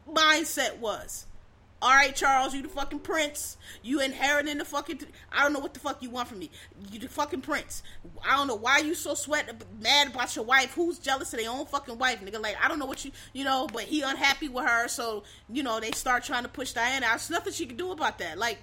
mindset 0.10 0.80
was. 0.80 1.28
All 1.82 1.92
right, 1.92 2.16
Charles, 2.16 2.56
you 2.56 2.62
the 2.62 2.70
fucking 2.70 3.00
prince. 3.00 3.58
You 3.84 4.02
inheriting 4.02 4.58
the 4.58 4.66
fucking. 4.66 5.02
I 5.32 5.44
don't 5.44 5.54
know 5.54 5.60
what 5.60 5.74
the 5.74 5.80
fuck 5.80 6.02
you 6.02 6.10
want 6.10 6.30
from 6.30 6.40
me. 6.40 6.50
You 6.92 7.00
the 7.00 7.08
fucking 7.08 7.42
prince. 7.42 7.84
I 8.28 8.38
don't 8.38 8.48
know 8.48 8.56
why 8.56 8.80
you 8.80 8.96
so 8.96 9.14
sweat 9.14 9.64
mad 9.82 10.08
about 10.08 10.36
your 10.36 10.46
wife. 10.46 10.74
Who's 10.74 10.98
jealous 10.98 11.34
of 11.34 11.40
their 11.40 11.52
own 11.52 11.66
fucking 11.66 11.98
wife, 11.98 12.22
nigga? 12.22 12.42
Like 12.42 12.56
I 12.64 12.70
don't 12.70 12.80
know 12.80 12.86
what 12.86 13.04
you, 13.04 13.12
you 13.34 13.44
know. 13.44 13.68
But 13.72 13.84
he 13.84 14.02
unhappy 14.02 14.48
with 14.48 14.66
her, 14.66 14.88
so 14.88 15.24
you 15.50 15.64
know 15.64 15.80
they 15.80 15.92
start 15.92 16.24
trying 16.24 16.44
to 16.44 16.50
push 16.50 16.72
Diana. 16.72 17.08
There's 17.08 17.30
nothing 17.30 17.54
she 17.54 17.66
can 17.66 17.78
do 17.78 17.92
about 17.92 18.20
that. 18.20 18.38
Like, 18.38 18.58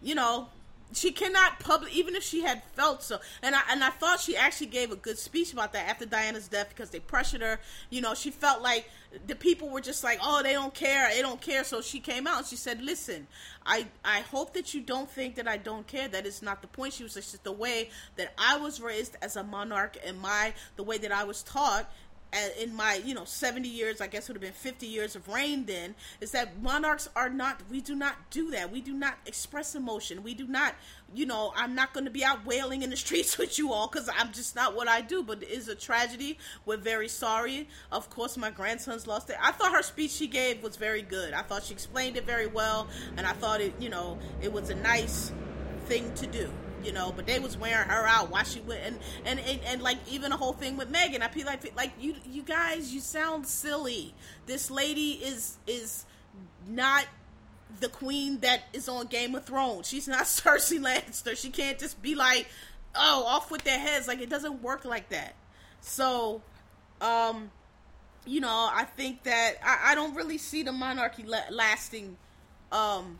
you 0.00 0.14
know, 0.14 0.48
she 0.94 1.12
cannot 1.12 1.60
public 1.60 1.94
even 1.94 2.14
if 2.14 2.22
she 2.22 2.42
had 2.42 2.62
felt 2.74 3.02
so. 3.02 3.18
And 3.42 3.54
i 3.54 3.60
and 3.70 3.82
i 3.82 3.90
thought 3.90 4.20
she 4.20 4.36
actually 4.36 4.68
gave 4.68 4.90
a 4.90 4.96
good 4.96 5.18
speech 5.18 5.52
about 5.52 5.72
that 5.72 5.88
after 5.88 6.06
diana's 6.06 6.48
death 6.48 6.68
because 6.70 6.90
they 6.90 7.00
pressured 7.00 7.42
her. 7.42 7.60
You 7.90 8.00
know 8.00 8.14
she 8.14 8.30
felt 8.30 8.62
like 8.62 8.88
the 9.26 9.34
people 9.34 9.70
were 9.70 9.80
just 9.80 10.02
like 10.04 10.18
oh 10.22 10.42
they 10.42 10.52
don't 10.52 10.74
care. 10.74 11.08
They 11.14 11.22
don't 11.22 11.40
care. 11.40 11.64
So 11.64 11.80
she 11.80 12.00
came 12.00 12.26
out 12.26 12.38
and 12.38 12.46
she 12.46 12.56
said 12.56 12.82
listen 12.82 13.26
i 13.66 13.86
i 14.04 14.20
hope 14.20 14.52
that 14.54 14.74
you 14.74 14.80
don't 14.80 15.10
think 15.10 15.36
that 15.36 15.48
i 15.48 15.56
don't 15.56 15.86
care. 15.86 16.08
That 16.08 16.26
is 16.26 16.42
not 16.42 16.62
the 16.62 16.68
point. 16.68 16.94
She 16.94 17.02
was 17.02 17.14
just 17.14 17.42
the 17.44 17.52
way 17.52 17.90
that 18.16 18.32
i 18.38 18.56
was 18.56 18.80
raised 18.80 19.16
as 19.22 19.36
a 19.36 19.44
monarch 19.44 19.96
and 20.04 20.18
my 20.20 20.52
the 20.76 20.82
way 20.82 20.98
that 20.98 21.12
i 21.12 21.24
was 21.24 21.42
taught 21.42 21.90
in 22.58 22.74
my 22.74 23.00
you 23.04 23.14
know 23.14 23.24
70 23.24 23.68
years 23.68 24.00
i 24.00 24.06
guess 24.06 24.28
would 24.28 24.34
have 24.36 24.42
been 24.42 24.52
50 24.52 24.86
years 24.86 25.16
of 25.16 25.28
reign 25.28 25.64
then 25.66 25.94
is 26.20 26.30
that 26.32 26.60
monarchs 26.62 27.08
are 27.14 27.28
not 27.28 27.60
we 27.70 27.80
do 27.80 27.94
not 27.94 28.16
do 28.30 28.50
that. 28.50 28.70
We 28.70 28.80
do 28.80 28.92
not 28.92 29.14
express 29.26 29.74
emotion. 29.74 30.22
We 30.22 30.34
do 30.34 30.46
not 30.46 30.74
you 31.14 31.26
know 31.26 31.52
i'm 31.56 31.74
not 31.74 31.92
going 31.92 32.04
to 32.04 32.10
be 32.10 32.24
out 32.24 32.44
wailing 32.44 32.82
in 32.82 32.90
the 32.90 32.96
streets 33.04 33.38
with 33.38 33.58
you 33.58 33.72
all 33.72 33.88
because 33.88 34.08
i'm 34.18 34.32
just 34.32 34.56
not 34.56 34.74
what 34.74 34.88
i 34.88 35.00
do. 35.00 35.22
But 35.22 35.42
it 35.42 35.50
is 35.50 35.68
a 35.68 35.74
tragedy. 35.74 36.38
We're 36.66 36.76
very 36.76 37.08
sorry. 37.08 37.68
Of 37.92 38.10
course 38.10 38.36
my 38.36 38.50
grandson's 38.50 39.06
lost 39.06 39.30
it 39.30 39.36
i 39.40 39.52
thought 39.52 39.72
her 39.72 39.82
speech 39.82 40.10
she 40.12 40.26
gave 40.26 40.62
was 40.62 40.76
very 40.76 41.02
good. 41.02 41.32
I 41.34 41.42
thought 41.42 41.64
she 41.64 41.74
explained 41.74 42.16
it 42.16 42.26
very 42.26 42.46
well. 42.46 42.88
And 43.16 43.26
i 43.26 43.32
thought 43.32 43.60
it 43.60 43.74
you 43.78 43.88
know 43.88 44.18
it 44.40 44.52
was 44.52 44.70
a 44.70 44.74
nice 44.76 45.32
thing 45.86 46.12
to 46.14 46.26
do 46.26 46.50
you 46.84 46.92
know. 46.92 47.12
But 47.14 47.26
they 47.26 47.38
was 47.38 47.56
wearing 47.56 47.88
her 47.88 48.06
out 48.06 48.30
while 48.30 48.44
she 48.44 48.60
went, 48.60 48.82
and 48.84 48.98
and 49.24 49.40
and, 49.40 49.60
and 49.66 49.82
like 49.82 49.98
even 50.08 50.30
the 50.30 50.36
whole 50.36 50.52
thing 50.52 50.76
with 50.76 50.92
Meghan. 50.92 51.22
I 51.22 51.28
feel 51.28 51.46
like 51.46 51.74
like 51.76 51.92
you 51.98 52.14
you 52.30 52.42
guys, 52.42 52.92
you 52.92 53.00
sound 53.00 53.46
silly. 53.46 54.14
This 54.46 54.70
lady 54.70 55.12
is 55.12 55.56
is 55.66 56.04
not 56.68 57.06
the 57.80 57.88
queen 57.88 58.40
that 58.40 58.62
is 58.72 58.88
on 58.88 59.06
Game 59.06 59.34
of 59.34 59.44
Thrones. 59.44 59.88
She's 59.88 60.08
not 60.08 60.22
Cersei 60.24 60.80
Lannister. 60.80 61.36
She 61.36 61.50
can't 61.50 61.78
just 61.78 62.00
be 62.02 62.14
like, 62.14 62.46
oh, 62.94 63.24
off 63.26 63.50
with 63.50 63.64
their 63.64 63.78
heads. 63.78 64.08
Like 64.08 64.20
it 64.20 64.30
doesn't 64.30 64.62
work 64.62 64.84
like 64.84 65.08
that. 65.10 65.34
So, 65.80 66.42
um, 67.00 67.50
you 68.26 68.40
know, 68.40 68.70
I 68.72 68.84
think 68.84 69.24
that 69.24 69.54
I, 69.62 69.92
I 69.92 69.94
don't 69.94 70.14
really 70.14 70.38
see 70.38 70.62
the 70.62 70.72
monarchy 70.72 71.24
la- 71.24 71.50
lasting 71.50 72.16
um 72.72 73.18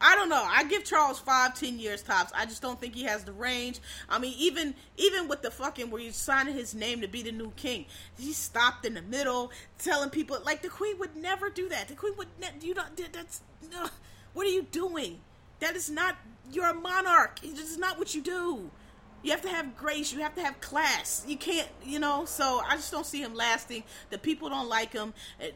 I 0.00 0.14
don't 0.14 0.30
know. 0.30 0.42
I 0.42 0.64
give 0.64 0.84
Charles 0.84 1.18
five, 1.18 1.58
ten 1.58 1.78
years 1.78 2.02
tops. 2.02 2.32
I 2.34 2.46
just 2.46 2.62
don't 2.62 2.80
think 2.80 2.94
he 2.94 3.04
has 3.04 3.24
the 3.24 3.32
range. 3.32 3.80
I 4.08 4.18
mean, 4.18 4.34
even 4.38 4.74
even 4.96 5.28
with 5.28 5.42
the 5.42 5.50
fucking 5.50 5.90
where 5.90 6.00
he's 6.00 6.16
signing 6.16 6.54
his 6.54 6.74
name 6.74 7.02
to 7.02 7.08
be 7.08 7.22
the 7.22 7.32
new 7.32 7.50
king, 7.56 7.84
he 8.18 8.32
stopped 8.32 8.86
in 8.86 8.94
the 8.94 9.02
middle, 9.02 9.52
telling 9.78 10.08
people 10.10 10.38
like 10.44 10.62
the 10.62 10.68
queen 10.68 10.98
would 10.98 11.16
never 11.16 11.50
do 11.50 11.68
that. 11.68 11.88
The 11.88 11.94
queen 11.94 12.14
would 12.16 12.28
ne- 12.40 12.66
you 12.66 12.74
don't. 12.74 12.96
That's 13.12 13.42
no. 13.70 13.88
What 14.32 14.46
are 14.46 14.50
you 14.50 14.62
doing? 14.62 15.20
That 15.58 15.76
is 15.76 15.90
not. 15.90 16.16
You're 16.50 16.70
a 16.70 16.74
monarch. 16.74 17.40
Is 17.42 17.76
not 17.76 17.98
what 17.98 18.14
you 18.14 18.22
do. 18.22 18.70
You 19.22 19.32
have 19.32 19.42
to 19.42 19.48
have 19.48 19.76
grace. 19.76 20.12
You 20.12 20.20
have 20.20 20.34
to 20.36 20.42
have 20.42 20.60
class. 20.60 21.24
You 21.26 21.36
can't, 21.36 21.68
you 21.84 21.98
know. 21.98 22.24
So 22.24 22.62
I 22.66 22.76
just 22.76 22.90
don't 22.90 23.04
see 23.04 23.20
him 23.20 23.34
lasting. 23.34 23.84
The 24.10 24.18
people 24.18 24.48
don't 24.48 24.68
like 24.68 24.92
him. 24.92 25.12
Uh, 25.40 25.46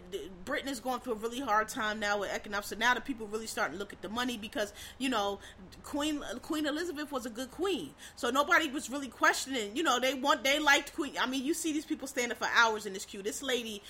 Britain 0.45 0.69
is 0.69 0.81
going 0.81 1.01
through 1.01 1.15
a 1.15 1.17
really 1.17 1.41
hard 1.41 1.69
time 1.69 1.99
now 1.99 2.21
with 2.21 2.31
economics. 2.31 2.69
So 2.69 2.77
now 2.77 2.95
the 2.95 3.01
people 3.01 3.27
really 3.27 3.47
starting 3.47 3.75
to 3.75 3.79
look 3.79 3.93
at 3.93 4.03
the 4.03 4.09
money 4.09 4.37
because 4.37 4.73
you 4.99 5.09
know 5.09 5.39
Queen 5.83 6.23
Queen 6.43 6.67
Elizabeth 6.67 7.11
was 7.11 7.27
a 7.27 7.31
good 7.31 7.51
queen. 7.51 7.91
So 8.17 8.31
nobody 8.31 8.69
was 8.71 8.91
really 8.91 9.09
questioning. 9.09 9.77
You 9.77 9.83
know, 9.83 9.99
they 9.99 10.15
want 10.15 10.45
they 10.45 10.59
liked 10.59 10.95
Queen. 10.95 11.15
I 11.21 11.27
mean, 11.27 11.45
you 11.45 11.55
see 11.55 11.73
these 11.73 11.87
people 11.87 12.07
standing 12.07 12.37
for 12.37 12.49
hours 12.55 12.87
in 12.87 12.93
this 12.93 13.05
queue. 13.05 13.23
This 13.23 13.43
lady 13.43 13.83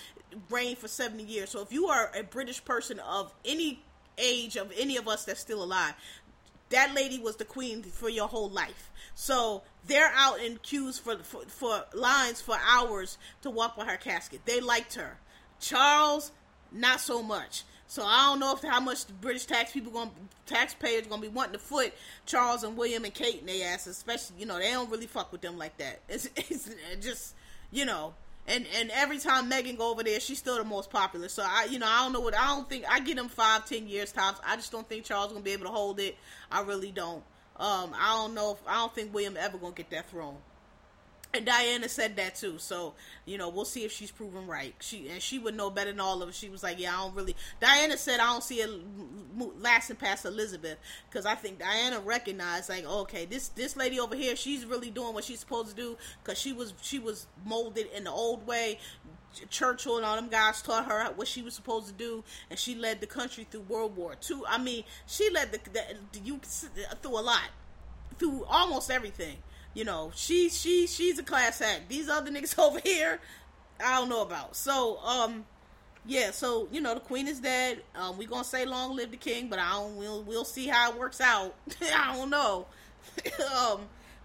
reigned 0.51 0.79
for 0.79 0.89
seventy 0.89 1.25
years. 1.25 1.51
So 1.51 1.63
if 1.63 1.73
you 1.73 1.87
are 1.89 2.11
a 2.15 2.23
British 2.23 2.65
person 2.65 3.01
of 3.01 3.33
any 3.45 3.83
age 4.19 4.57
of 4.57 4.73
any 4.79 4.97
of 4.97 5.09
us 5.09 5.25
that's 5.25 5.41
still 5.41 5.63
alive, 5.63 5.95
that 6.71 6.95
lady 6.95 7.19
was 7.19 7.37
the 7.37 7.45
queen 7.45 7.83
for 7.83 8.09
your 8.09 8.29
whole 8.29 8.49
life. 8.49 8.91
So 9.15 9.63
they're 9.87 10.13
out 10.15 10.41
in 10.41 10.59
queues 10.59 10.99
for, 10.99 11.17
for, 11.19 11.43
for 11.47 11.85
lines 11.93 12.41
for 12.41 12.57
hours 12.69 13.19
to 13.43 13.51
walk 13.51 13.77
by 13.77 13.85
her 13.85 13.97
casket. 13.97 14.41
They 14.45 14.61
liked 14.61 14.95
her. 14.95 15.19
Charles, 15.61 16.33
not 16.73 17.01
so 17.01 17.23
much. 17.23 17.65
So 17.87 18.05
I 18.05 18.25
don't 18.25 18.41
know 18.41 18.55
if 18.55 18.63
how 18.63 18.81
much 18.81 19.05
the 19.07 19.13
British 19.13 19.45
tax 19.47 19.73
people 19.73 19.93
going 19.93 20.11
taxpayers 20.47 21.07
gonna 21.07 21.23
be 21.23 21.29
wanting 21.29 21.53
to 21.53 21.59
foot 21.59 21.93
Charles 22.27 22.65
and 22.65 22.77
William 22.77 23.05
and 23.05 23.15
Kate 23.15 23.41
and 23.41 23.49
they 23.49 23.63
asses, 23.63 23.97
especially 23.97 24.37
you 24.39 24.47
know 24.47 24.59
they 24.59 24.71
don't 24.71 24.91
really 24.91 25.07
fuck 25.07 25.31
with 25.31 25.43
them 25.43 25.59
like 25.59 25.77
that. 25.79 26.01
It's, 26.09 26.29
it's 26.37 26.71
just 27.01 27.35
you 27.71 27.85
know 27.85 28.15
and 28.47 28.67
and 28.79 28.91
every 28.91 29.19
time 29.19 29.51
Meghan 29.51 29.79
go 29.79 29.91
over 29.91 30.03
there, 30.03 30.21
she's 30.21 30.39
still 30.39 30.59
the 30.59 30.65
most 30.65 30.91
popular. 30.91 31.29
So 31.29 31.43
I, 31.47 31.67
you 31.71 31.79
know, 31.79 31.87
I 31.87 32.03
don't 32.03 32.13
know 32.13 32.21
what 32.21 32.37
I 32.37 32.47
don't 32.49 32.69
think. 32.69 32.85
I 32.91 33.01
get 33.01 33.17
him 33.17 33.29
five, 33.29 33.67
ten 33.67 33.89
years 33.89 34.13
tops. 34.13 34.41
I 34.47 34.57
just 34.57 34.71
don't 34.71 34.89
think 34.89 35.05
Charles 35.05 35.33
gonna 35.33 35.45
be 35.45 35.53
able 35.53 35.67
to 35.67 35.73
hold 35.73 35.99
it. 36.01 36.17
I 36.51 36.61
really 36.61 36.91
don't. 36.91 37.23
Um, 37.57 37.95
I 37.95 38.17
don't 38.17 38.35
know 38.35 38.53
if 38.53 38.59
I 38.67 38.75
don't 38.75 38.95
think 38.95 39.15
William 39.15 39.37
ever 39.37 39.59
gonna 39.59 39.75
get 39.75 39.91
that 39.91 40.11
throne. 40.11 40.37
And 41.35 41.45
Diana 41.45 41.89
said 41.89 42.15
that 42.17 42.37
too. 42.37 42.59
So, 42.59 42.95
you 43.27 43.39
know, 43.39 43.49
we'll 43.49 43.65
see 43.65 43.85
if 43.85 43.91
she's 43.91 44.13
proven 44.13 44.47
right. 44.47 44.73
She 44.79 45.09
and 45.09 45.21
she 45.21 45.41
would 45.41 45.57
know 45.57 45.69
better 45.69 45.91
than 45.91 45.99
all 45.99 46.23
of 46.23 46.29
us. 46.29 46.37
She 46.37 46.49
was 46.49 46.63
like, 46.63 46.79
"Yeah, 46.79 46.95
I 46.97 47.05
don't 47.05 47.15
really." 47.17 47.35
Diana 47.61 47.97
said, 47.99 48.21
"I 48.21 48.27
don't 48.27 48.45
see 48.45 48.61
it 48.61 48.71
lasting 49.61 49.97
past 49.97 50.25
Elizabeth 50.25 50.79
because 51.11 51.27
I 51.27 51.35
think 51.35 51.59
Diana 51.59 51.99
recognized 51.99 52.69
like, 52.69 52.85
okay, 52.85 53.25
this 53.25 53.49
this 53.49 53.77
lady 53.77 53.99
over 53.99 54.15
here, 54.15 54.37
she's 54.37 54.65
really 54.65 54.91
doing 54.91 55.13
what 55.13 55.25
she's 55.25 55.41
supposed 55.41 55.71
to 55.71 55.75
do 55.75 55.97
because 56.23 56.39
she 56.39 56.53
was 56.53 56.73
she 56.81 57.01
was 57.01 57.27
molded 57.45 57.89
in 57.95 58.05
the 58.05 58.13
old 58.13 58.47
way. 58.47 58.79
Churchill 59.51 59.97
and 59.97 60.07
all 60.07 60.15
them 60.15 60.29
guys 60.29 60.63
taught 60.63 60.87
her 60.87 61.13
what 61.17 61.27
she 61.27 61.43
was 61.43 61.55
supposed 61.55 61.89
to 61.89 61.93
do, 61.93 62.23
and 62.51 62.57
she 62.57 62.77
led 62.77 63.01
the 63.01 63.07
country 63.09 63.45
through 63.51 63.63
World 63.63 63.97
War 63.97 64.15
II. 64.31 64.43
I 64.49 64.59
mean, 64.59 64.85
she 65.09 65.29
led 65.31 65.51
the, 65.51 65.59
the 66.13 66.21
you 66.21 66.39
through 66.39 67.19
a 67.19 67.21
lot, 67.21 67.51
through 68.21 68.45
almost 68.45 68.93
everything." 68.93 69.39
You 69.75 69.85
know, 69.85 70.13
she 70.15 70.49
she 70.49 70.87
she's 70.87 71.19
a 71.19 71.23
class 71.23 71.61
act. 71.61 71.89
These 71.89 72.09
other 72.09 72.31
niggas 72.31 72.59
over 72.63 72.81
here, 72.81 73.21
I 73.85 73.99
don't 73.99 74.09
know 74.09 74.23
about. 74.23 74.57
So, 74.57 74.99
um, 74.99 75.45
yeah, 76.07 76.31
so 76.31 76.69
you 76.71 76.81
know, 76.81 76.95
the 76.95 77.01
queen 77.01 77.29
is 77.29 77.41
dead. 77.41 77.83
Um, 77.95 78.17
we 78.17 78.27
gonna 78.27 78.45
say 78.45 78.65
long 78.65 78.97
live 78.97 79.11
the 79.11 79.17
king, 79.17 79.49
but 79.49 79.59
I 79.59 79.73
don't. 79.73 79.97
We'll 79.97 80.23
we'll 80.23 80.45
see 80.45 80.69
how 80.69 80.93
it 80.93 80.99
works 80.99 81.21
out. 81.21 81.55
I 81.95 82.17
don't 82.17 82.31
know. 82.31 82.67
um, 83.57 83.81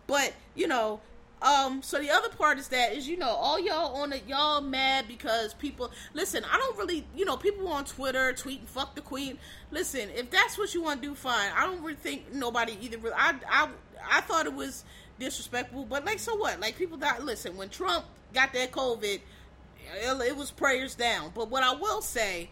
but 0.08 0.34
you 0.56 0.68
know, 0.68 1.02
um, 1.42 1.82
so 1.82 2.00
the 2.00 2.10
other 2.10 2.30
part 2.30 2.60
is 2.60 2.68
that 2.70 2.94
is 2.94 3.08
you 3.08 3.18
know 3.18 3.30
all 3.30 3.60
y'all 3.60 3.96
on 3.96 4.12
it, 4.12 4.24
y'all 4.28 4.62
mad 4.62 5.08
because 5.08 5.54
people 5.54 5.90
listen. 6.14 6.44
I 6.52 6.58
don't 6.58 6.78
really, 6.78 7.06
you 7.16 7.26
know, 7.26 7.38
people 7.38 7.68
on 7.70 7.86
Twitter 7.86 8.34
tweeting 8.34 8.68
"fuck 8.68 8.96
the 8.96 9.02
queen." 9.02 9.40
Listen, 9.72 10.10
if 10.16 10.30
that's 10.30 10.58
what 10.58 10.74
you 10.74 10.84
want 10.84 11.02
to 11.02 11.08
do, 11.08 11.16
fine. 11.16 11.50
I 11.56 11.66
don't 11.66 11.82
really 11.82 11.96
think 11.96 12.34
nobody 12.34 12.78
either. 12.82 13.00
I 13.16 13.36
I 13.50 13.70
I 14.12 14.22
thought 14.22 14.46
it 14.46 14.54
was 14.54 14.84
disrespectful. 15.20 15.86
But 15.86 16.06
like, 16.06 16.20
so 16.20 16.36
what? 16.36 16.60
Like 16.60 16.78
people 16.78 16.98
died. 16.98 17.24
Listen, 17.24 17.58
when 17.58 17.70
Trump 17.70 18.06
got 18.34 18.54
that 18.54 18.72
COVID, 18.72 19.20
it 20.04 20.38
was 20.38 20.52
prayers 20.52 20.96
down. 20.96 21.32
But 21.36 21.50
what 21.50 21.64
I 21.64 21.74
will 21.74 22.02
say, 22.02 22.50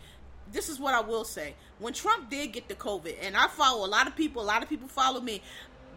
this 0.51 0.69
is 0.69 0.79
what 0.79 0.93
I 0.93 1.01
will 1.01 1.25
say: 1.25 1.55
when 1.79 1.93
Trump 1.93 2.29
did 2.29 2.53
get 2.53 2.67
the 2.67 2.75
COVID, 2.75 3.15
and 3.21 3.35
I 3.35 3.47
follow 3.47 3.85
a 3.85 3.89
lot 3.89 4.07
of 4.07 4.15
people, 4.15 4.41
a 4.41 4.45
lot 4.45 4.63
of 4.63 4.69
people 4.69 4.87
follow 4.87 5.21
me. 5.21 5.41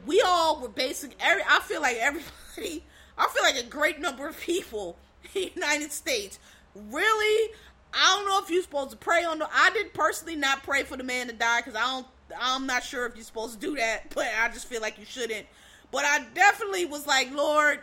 We 0.06 0.22
all 0.22 0.60
were 0.60 0.68
basic. 0.68 1.14
Every 1.20 1.42
I 1.48 1.60
feel 1.60 1.80
like 1.80 1.96
everybody. 1.98 2.84
I 3.18 3.28
feel 3.28 3.42
like 3.42 3.56
a 3.56 3.68
great 3.68 4.00
number 4.00 4.26
of 4.26 4.40
people 4.40 4.96
in 5.22 5.30
the 5.34 5.50
United 5.54 5.92
States 5.92 6.38
really. 6.74 7.52
I 7.92 8.16
don't 8.16 8.28
know 8.28 8.40
if 8.42 8.50
you're 8.50 8.62
supposed 8.62 8.90
to 8.90 8.96
pray 8.96 9.24
on 9.24 9.40
the. 9.40 9.48
I 9.52 9.70
did 9.70 9.92
personally 9.92 10.36
not 10.36 10.62
pray 10.62 10.84
for 10.84 10.96
the 10.96 11.02
man 11.02 11.26
to 11.26 11.32
die 11.32 11.60
because 11.60 11.74
I 11.74 11.80
don't. 11.80 12.06
I'm 12.40 12.66
not 12.66 12.84
sure 12.84 13.06
if 13.06 13.16
you're 13.16 13.24
supposed 13.24 13.60
to 13.60 13.66
do 13.66 13.76
that, 13.76 14.10
but 14.14 14.26
I 14.40 14.48
just 14.48 14.66
feel 14.66 14.80
like 14.80 14.98
you 14.98 15.04
shouldn't. 15.04 15.46
But 15.90 16.04
I 16.04 16.24
definitely 16.34 16.84
was 16.84 17.06
like, 17.06 17.32
Lord, 17.32 17.80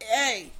hey, 0.00 0.52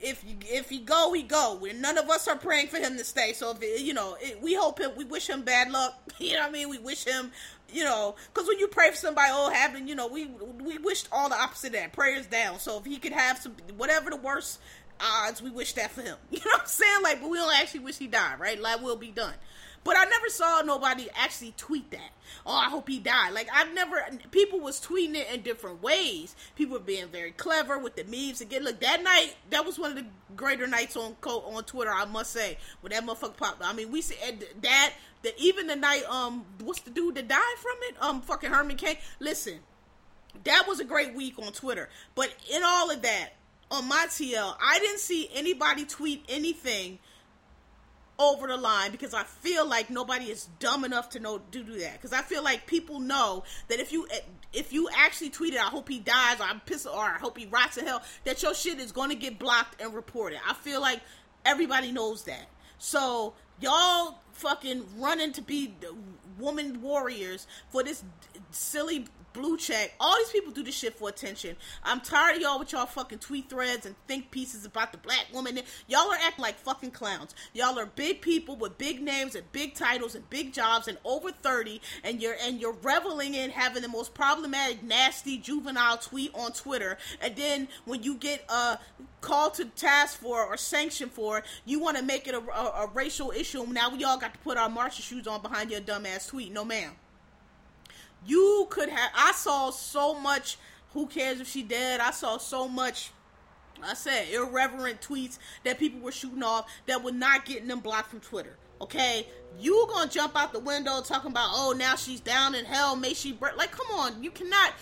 if 0.00 0.22
you 0.26 0.36
if 0.42 0.68
he 0.68 0.78
go, 0.78 1.12
he 1.12 1.22
go. 1.22 1.58
we 1.60 1.72
none 1.72 1.98
of 1.98 2.08
us 2.10 2.28
are 2.28 2.36
praying 2.36 2.68
for 2.68 2.78
him 2.78 2.96
to 2.96 3.04
stay. 3.04 3.32
So 3.32 3.50
if 3.50 3.62
it, 3.62 3.80
you 3.80 3.94
know, 3.94 4.16
it, 4.20 4.42
we 4.42 4.54
hope 4.54 4.80
him, 4.80 4.92
we 4.96 5.04
wish 5.04 5.28
him 5.28 5.42
bad 5.42 5.70
luck. 5.70 5.94
You 6.18 6.32
know 6.32 6.40
what 6.40 6.48
I 6.48 6.52
mean? 6.52 6.70
We 6.70 6.78
wish 6.78 7.04
him, 7.04 7.30
you 7.70 7.84
know, 7.84 8.14
because 8.32 8.48
when 8.48 8.58
you 8.58 8.68
pray 8.68 8.90
for 8.90 8.96
somebody, 8.96 9.28
oh, 9.32 9.50
having, 9.50 9.86
you 9.86 9.94
know, 9.94 10.06
we 10.06 10.24
we 10.24 10.78
wished 10.78 11.08
all 11.12 11.28
the 11.28 11.34
opposite 11.34 11.68
of 11.68 11.72
that. 11.74 11.92
Prayers 11.92 12.26
down. 12.26 12.58
So 12.58 12.78
if 12.78 12.86
he 12.86 12.96
could 12.96 13.12
have 13.12 13.36
some, 13.36 13.54
whatever 13.76 14.08
the 14.08 14.16
worst 14.16 14.58
odds, 14.98 15.42
we 15.42 15.50
wish 15.50 15.74
that 15.74 15.90
for 15.90 16.00
him. 16.00 16.16
You 16.30 16.38
know 16.38 16.52
what 16.52 16.62
I'm 16.62 16.66
saying? 16.66 17.02
Like, 17.02 17.20
but 17.20 17.28
we 17.28 17.36
don't 17.36 17.54
actually 17.54 17.80
wish 17.80 17.98
he 17.98 18.06
died, 18.06 18.40
right? 18.40 18.58
Like, 18.58 18.82
we'll 18.82 18.96
be 18.96 19.10
done. 19.10 19.34
But 19.86 19.96
I 19.96 20.04
never 20.04 20.28
saw 20.28 20.62
nobody 20.62 21.08
actually 21.14 21.54
tweet 21.56 21.92
that. 21.92 22.10
Oh, 22.44 22.56
I 22.56 22.64
hope 22.64 22.88
he 22.88 22.98
died. 22.98 23.32
Like 23.32 23.48
I've 23.54 23.72
never. 23.72 24.04
People 24.32 24.58
was 24.58 24.80
tweeting 24.80 25.14
it 25.14 25.28
in 25.32 25.42
different 25.42 25.80
ways. 25.80 26.34
People 26.56 26.78
were 26.78 26.84
being 26.84 27.06
very 27.06 27.30
clever 27.30 27.78
with 27.78 27.94
the 27.94 28.02
memes. 28.02 28.40
Again, 28.40 28.64
look 28.64 28.80
that 28.80 29.04
night. 29.04 29.36
That 29.50 29.64
was 29.64 29.78
one 29.78 29.92
of 29.92 29.96
the 29.96 30.06
greater 30.34 30.66
nights 30.66 30.96
on 30.96 31.14
on 31.24 31.62
Twitter. 31.62 31.92
I 31.94 32.04
must 32.04 32.32
say, 32.32 32.58
when 32.80 32.90
that 32.90 33.04
motherfucker 33.04 33.36
popped. 33.36 33.64
I 33.64 33.72
mean, 33.72 33.92
we 33.92 34.02
said 34.02 34.44
that. 34.62 34.92
That 35.22 35.34
even 35.38 35.68
the 35.68 35.76
night. 35.76 36.02
Um, 36.10 36.44
what's 36.64 36.80
the 36.80 36.90
dude 36.90 37.14
that 37.14 37.28
died 37.28 37.58
from 37.58 37.76
it? 37.82 37.96
Um, 38.00 38.22
fucking 38.22 38.50
Herman 38.50 38.76
Cain. 38.76 38.96
Listen, 39.20 39.60
that 40.42 40.64
was 40.66 40.80
a 40.80 40.84
great 40.84 41.14
week 41.14 41.38
on 41.38 41.52
Twitter. 41.52 41.88
But 42.16 42.34
in 42.52 42.62
all 42.64 42.90
of 42.90 43.02
that, 43.02 43.30
on 43.70 43.86
my 43.88 44.06
TL, 44.08 44.56
I 44.60 44.80
didn't 44.80 44.98
see 44.98 45.30
anybody 45.32 45.84
tweet 45.84 46.24
anything 46.28 46.98
over 48.18 48.46
the 48.46 48.56
line 48.56 48.90
because 48.90 49.12
I 49.14 49.24
feel 49.24 49.68
like 49.68 49.90
nobody 49.90 50.26
is 50.26 50.48
dumb 50.58 50.84
enough 50.84 51.10
to 51.10 51.20
know 51.20 51.38
to 51.50 51.62
do 51.62 51.78
that. 51.78 51.94
Because 51.94 52.12
I 52.12 52.22
feel 52.22 52.42
like 52.42 52.66
people 52.66 53.00
know 53.00 53.44
that 53.68 53.80
if 53.80 53.92
you 53.92 54.08
if 54.52 54.72
you 54.72 54.88
actually 54.96 55.30
tweeted, 55.30 55.58
"I 55.58 55.68
hope 55.68 55.88
he 55.88 55.98
dies," 55.98 56.40
or 56.40 56.44
"I'm 56.44 56.60
pissed," 56.60 56.86
or 56.86 57.04
"I 57.04 57.18
hope 57.18 57.36
he 57.36 57.46
rots 57.46 57.76
in 57.76 57.86
hell," 57.86 58.02
that 58.24 58.42
your 58.42 58.54
shit 58.54 58.80
is 58.80 58.92
going 58.92 59.10
to 59.10 59.16
get 59.16 59.38
blocked 59.38 59.80
and 59.80 59.94
reported. 59.94 60.40
I 60.48 60.54
feel 60.54 60.80
like 60.80 61.00
everybody 61.44 61.92
knows 61.92 62.24
that. 62.24 62.48
So 62.78 63.34
y'all 63.60 64.18
fucking 64.32 64.84
running 64.98 65.32
to 65.32 65.42
be 65.42 65.74
woman 66.38 66.82
warriors 66.82 67.46
for 67.70 67.82
this 67.82 68.04
silly 68.50 69.06
blue 69.36 69.56
check. 69.56 69.92
All 70.00 70.16
these 70.16 70.30
people 70.30 70.52
do 70.52 70.62
this 70.62 70.74
shit 70.74 70.94
for 70.94 71.08
attention. 71.08 71.56
I'm 71.84 72.00
tired 72.00 72.36
of 72.36 72.42
y'all 72.42 72.58
with 72.58 72.72
y'all 72.72 72.86
fucking 72.86 73.18
tweet 73.18 73.50
threads 73.50 73.84
and 73.84 73.94
think 74.08 74.30
pieces 74.30 74.64
about 74.64 74.92
the 74.92 74.98
black 74.98 75.26
woman. 75.32 75.60
Y'all 75.86 76.10
are 76.10 76.18
acting 76.22 76.42
like 76.42 76.58
fucking 76.58 76.92
clowns. 76.92 77.34
Y'all 77.52 77.78
are 77.78 77.86
big 77.86 78.22
people 78.22 78.56
with 78.56 78.78
big 78.78 79.02
names 79.02 79.34
and 79.34 79.50
big 79.52 79.74
titles 79.74 80.14
and 80.14 80.28
big 80.30 80.52
jobs 80.52 80.88
and 80.88 80.96
over 81.04 81.30
30 81.30 81.80
and 82.02 82.22
you're 82.22 82.36
and 82.42 82.60
you're 82.60 82.76
reveling 82.82 83.34
in 83.34 83.50
having 83.50 83.82
the 83.82 83.88
most 83.88 84.14
problematic, 84.14 84.82
nasty, 84.82 85.36
juvenile 85.36 85.98
tweet 85.98 86.30
on 86.34 86.52
Twitter. 86.52 86.96
And 87.20 87.36
then 87.36 87.68
when 87.84 88.02
you 88.02 88.14
get 88.16 88.44
uh, 88.48 88.76
a 88.76 89.02
call 89.20 89.50
to 89.50 89.66
task 89.66 90.18
for 90.18 90.44
or 90.44 90.56
sanction 90.56 91.08
for, 91.08 91.42
you 91.64 91.78
want 91.78 91.96
to 91.98 92.02
make 92.02 92.26
it 92.26 92.34
a, 92.34 92.38
a, 92.38 92.84
a 92.84 92.90
racial 92.94 93.32
issue. 93.32 93.66
Now 93.66 93.90
we 93.90 94.02
all 94.04 94.18
got 94.18 94.32
to 94.32 94.40
put 94.40 94.56
our 94.56 94.70
marching 94.70 95.02
shoes 95.02 95.26
on 95.26 95.42
behind 95.42 95.70
your 95.70 95.80
dumbass 95.80 96.28
tweet. 96.28 96.52
No, 96.52 96.64
ma'am. 96.64 96.92
You 98.26 98.66
could 98.70 98.88
have. 98.88 99.10
I 99.14 99.32
saw 99.32 99.70
so 99.70 100.18
much. 100.18 100.58
Who 100.92 101.06
cares 101.06 101.40
if 101.40 101.48
she 101.48 101.62
dead? 101.62 102.00
I 102.00 102.10
saw 102.10 102.38
so 102.38 102.68
much. 102.68 103.10
I 103.82 103.94
said 103.94 104.28
irreverent 104.32 105.00
tweets 105.00 105.38
that 105.64 105.78
people 105.78 106.00
were 106.00 106.12
shooting 106.12 106.42
off 106.42 106.70
that 106.86 107.02
were 107.02 107.12
not 107.12 107.44
getting 107.44 107.68
them 107.68 107.80
blocked 107.80 108.10
from 108.10 108.20
Twitter. 108.20 108.56
Okay, 108.80 109.26
you 109.60 109.86
gonna 109.92 110.10
jump 110.10 110.36
out 110.36 110.52
the 110.52 110.58
window 110.58 111.00
talking 111.00 111.30
about 111.30 111.48
oh 111.52 111.74
now 111.76 111.94
she's 111.94 112.20
down 112.20 112.54
in 112.54 112.64
hell 112.64 112.96
may 112.96 113.14
she 113.14 113.36
like 113.56 113.70
come 113.70 113.86
on 113.98 114.22
you 114.22 114.30
cannot 114.30 114.72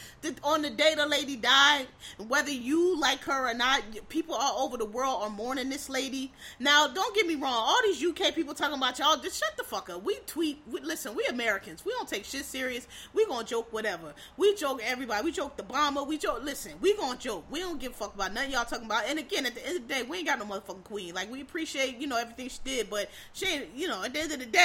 on 0.43 0.63
the 0.63 0.71
day 0.71 0.95
the 0.95 1.07
lady 1.07 1.37
died 1.37 1.87
whether 2.29 2.51
you 2.51 2.99
like 2.99 3.21
her 3.25 3.51
or 3.51 3.55
not 3.55 3.83
people 4.09 4.35
all 4.35 4.67
over 4.67 4.77
the 4.77 4.85
world 4.85 5.23
are 5.23 5.31
mourning 5.31 5.69
this 5.69 5.89
lady. 5.89 6.33
Now 6.59 6.89
don't 6.89 7.15
get 7.15 7.27
me 7.27 7.35
wrong 7.35 7.53
all 7.53 7.79
these 7.85 8.05
uk 8.05 8.35
people 8.35 8.55
talking 8.55 8.77
about 8.79 8.99
y'all 8.99 9.17
just 9.17 9.39
shut 9.39 9.57
the 9.57 9.65
fuck 9.65 9.91
up. 9.91 10.03
We 10.05 10.17
tweet 10.27 10.63
we, 10.71 10.81
listen 10.81 11.15
we 11.15 11.25
americans 11.27 11.85
we 11.85 11.93
don't 11.93 12.09
take 12.09 12.25
shit 12.25 12.45
serious. 12.45 12.87
We 13.13 13.27
gonna 13.27 13.45
joke 13.45 13.73
whatever. 13.73 14.15
We 14.37 14.55
joke 14.55 14.81
everybody 14.83 15.25
we 15.25 15.33
joke 15.33 15.57
the 15.57 15.63
bomber 15.63 16.03
we 16.03 16.19
joke 16.19 16.43
listen 16.43 16.73
we 16.81 16.97
gonna 16.97 17.19
joke. 17.19 17.45
We 17.51 17.61
don't 17.61 17.81
give 17.81 17.93
a 17.93 17.95
fuck 17.95 18.15
about 18.15 18.33
nothing 18.33 18.53
y'all 18.53 18.65
talking 18.65 18.87
about. 18.87 19.05
And 19.07 19.19
again 19.19 19.47
at 19.47 19.55
the 19.55 19.67
end 19.67 19.77
of 19.77 19.89
the 19.89 19.95
day 19.95 20.03
we 20.03 20.19
ain't 20.19 20.27
got 20.27 20.39
no 20.39 20.47
motherfucking 20.47 20.85
queen. 20.85 21.15
Like 21.15 21.31
we 21.31 21.41
appreciate 21.41 21.99
you 21.99 22.07
know 22.07 22.17
everything 22.17 22.49
she 22.49 22.59
did 22.65 22.91
but 22.91 23.11
she 23.33 23.47
ain't 23.47 23.67
you 23.77 23.89
know 23.89 24.03
at 24.03 24.13
the 24.13 24.21
end 24.21 24.33
of 24.33 24.39
the 24.39 24.47
day 24.47 24.64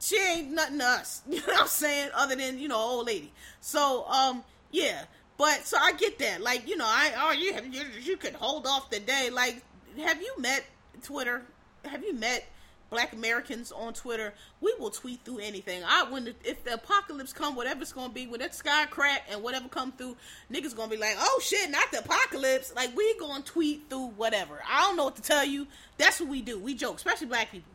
she 0.00 0.18
ain't 0.18 0.50
nothing 0.52 0.78
to 0.78 0.84
us. 0.84 1.22
You 1.28 1.40
know 1.40 1.46
what 1.46 1.62
I'm 1.62 1.66
saying? 1.66 2.10
Other 2.14 2.36
than, 2.36 2.58
you 2.58 2.68
know, 2.68 2.78
old 2.78 3.06
lady. 3.06 3.32
So, 3.60 4.06
um, 4.06 4.44
yeah. 4.70 5.04
But 5.36 5.66
so 5.66 5.76
I 5.80 5.92
get 5.92 6.18
that. 6.18 6.40
Like, 6.40 6.68
you 6.68 6.76
know, 6.76 6.86
I 6.86 7.12
oh 7.16 7.32
you 7.32 7.58
you, 7.70 7.82
you 8.00 8.16
could 8.16 8.34
hold 8.34 8.66
off 8.66 8.90
the 8.90 9.00
day. 9.00 9.30
Like, 9.30 9.62
have 9.98 10.22
you 10.22 10.32
met 10.38 10.64
Twitter? 11.02 11.42
Have 11.84 12.04
you 12.04 12.14
met 12.14 12.46
black 12.94 13.12
Americans 13.12 13.72
on 13.72 13.92
Twitter, 13.92 14.32
we 14.60 14.72
will 14.78 14.90
tweet 14.90 15.24
through 15.24 15.38
anything. 15.38 15.82
I 15.84 16.04
when 16.04 16.26
the, 16.26 16.34
if 16.44 16.62
the 16.62 16.74
apocalypse 16.74 17.32
come, 17.32 17.56
whatever 17.56 17.82
it's 17.82 17.92
gonna 17.92 18.12
be, 18.12 18.28
when 18.28 18.38
that 18.38 18.54
sky 18.54 18.86
crack 18.86 19.26
and 19.28 19.42
whatever 19.42 19.68
come 19.68 19.90
through, 19.90 20.16
niggas 20.52 20.76
gonna 20.76 20.90
be 20.90 20.96
like, 20.96 21.16
oh 21.18 21.40
shit, 21.42 21.70
not 21.70 21.90
the 21.90 21.98
apocalypse. 21.98 22.72
Like 22.74 22.96
we 22.96 23.18
gonna 23.18 23.42
tweet 23.42 23.90
through 23.90 24.10
whatever. 24.16 24.62
I 24.70 24.82
don't 24.82 24.96
know 24.96 25.04
what 25.04 25.16
to 25.16 25.22
tell 25.22 25.44
you. 25.44 25.66
That's 25.98 26.20
what 26.20 26.28
we 26.28 26.40
do. 26.40 26.56
We 26.58 26.74
joke, 26.74 26.96
especially 26.96 27.26
black 27.26 27.50
people. 27.50 27.73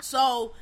So 0.00 0.52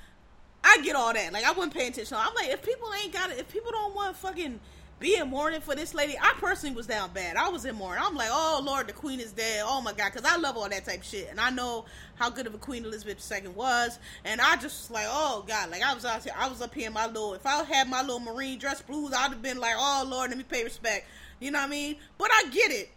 I 0.65 0.81
get 0.83 0.97
all 0.97 1.13
that. 1.13 1.33
Like 1.33 1.45
I 1.45 1.53
wasn't 1.53 1.75
paying 1.75 1.91
attention. 1.91 2.17
I'm 2.19 2.35
like, 2.35 2.49
if 2.49 2.63
people 2.63 2.89
ain't 3.03 3.13
got 3.13 3.31
it, 3.31 3.39
if 3.39 3.49
people 3.49 3.73
don't 3.73 3.95
want 3.95 4.17
fucking 4.17 4.61
be 5.03 5.17
in 5.17 5.29
mourning 5.29 5.61
for 5.61 5.75
this 5.75 5.95
lady. 5.95 6.17
I 6.19 6.33
personally 6.39 6.77
was 6.77 6.87
down 6.87 7.11
bad. 7.13 7.37
I 7.37 7.49
was 7.49 7.65
in 7.65 7.75
mourning. 7.75 8.03
I'm 8.07 8.15
like, 8.15 8.29
oh 8.31 8.63
Lord, 8.65 8.87
the 8.87 8.93
Queen 8.93 9.19
is 9.19 9.33
dead. 9.33 9.65
Oh 9.67 9.83
my 9.83 9.93
God, 9.93 10.13
because 10.13 10.25
I 10.25 10.37
love 10.37 10.57
all 10.57 10.69
that 10.69 10.85
type 10.87 11.03
shit, 11.03 11.29
and 11.29 11.41
I 11.41 11.51
know 11.51 11.85
how 12.15 12.31
good 12.31 12.47
of 12.47 12.55
a 12.55 12.59
Queen 12.59 12.85
Elizabeth 12.85 13.31
II 13.31 13.49
was, 13.49 13.99
and 14.25 14.41
I 14.41 14.55
just 14.55 14.89
was 14.89 14.91
like, 14.93 15.07
oh 15.09 15.45
God, 15.47 15.71
like 15.71 15.83
I 15.83 15.93
was 15.93 16.05
out 16.05 16.23
here, 16.23 16.33
I 16.37 16.49
was 16.49 16.63
up 16.63 16.73
here 16.73 16.87
in 16.87 16.93
my 16.93 17.09
little. 17.09 17.35
If 17.35 17.45
I 17.45 17.65
had 17.65 17.91
my 17.91 18.01
little 18.01 18.21
marine 18.21 18.59
dress 18.59 18.81
blues, 18.81 19.13
I'd 19.13 19.33
have 19.33 19.43
been 19.43 19.59
like, 19.59 19.75
oh 19.77 20.07
Lord, 20.09 20.31
let 20.31 20.39
me 20.39 20.45
pay 20.45 20.63
respect. 20.63 21.07
You 21.41 21.51
know 21.51 21.59
what 21.59 21.67
I 21.67 21.71
mean? 21.71 21.97
But 22.17 22.31
I 22.33 22.45
get 22.51 22.71
it 22.71 22.89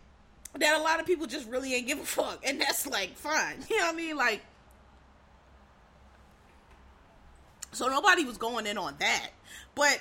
that 0.59 0.79
a 0.79 0.83
lot 0.83 0.99
of 0.99 1.07
people 1.07 1.25
just 1.25 1.49
really 1.49 1.73
ain't 1.73 1.87
give 1.87 1.99
a 1.99 2.05
fuck, 2.05 2.39
and 2.45 2.61
that's 2.61 2.85
like 2.85 3.17
fine. 3.17 3.57
You 3.69 3.79
know 3.79 3.85
what 3.85 3.93
I 3.95 3.97
mean? 3.97 4.15
Like. 4.15 4.41
So 7.75 7.87
nobody 7.87 8.25
was 8.25 8.37
going 8.37 8.65
in 8.65 8.77
on 8.77 8.95
that. 8.99 9.29
But 9.75 9.99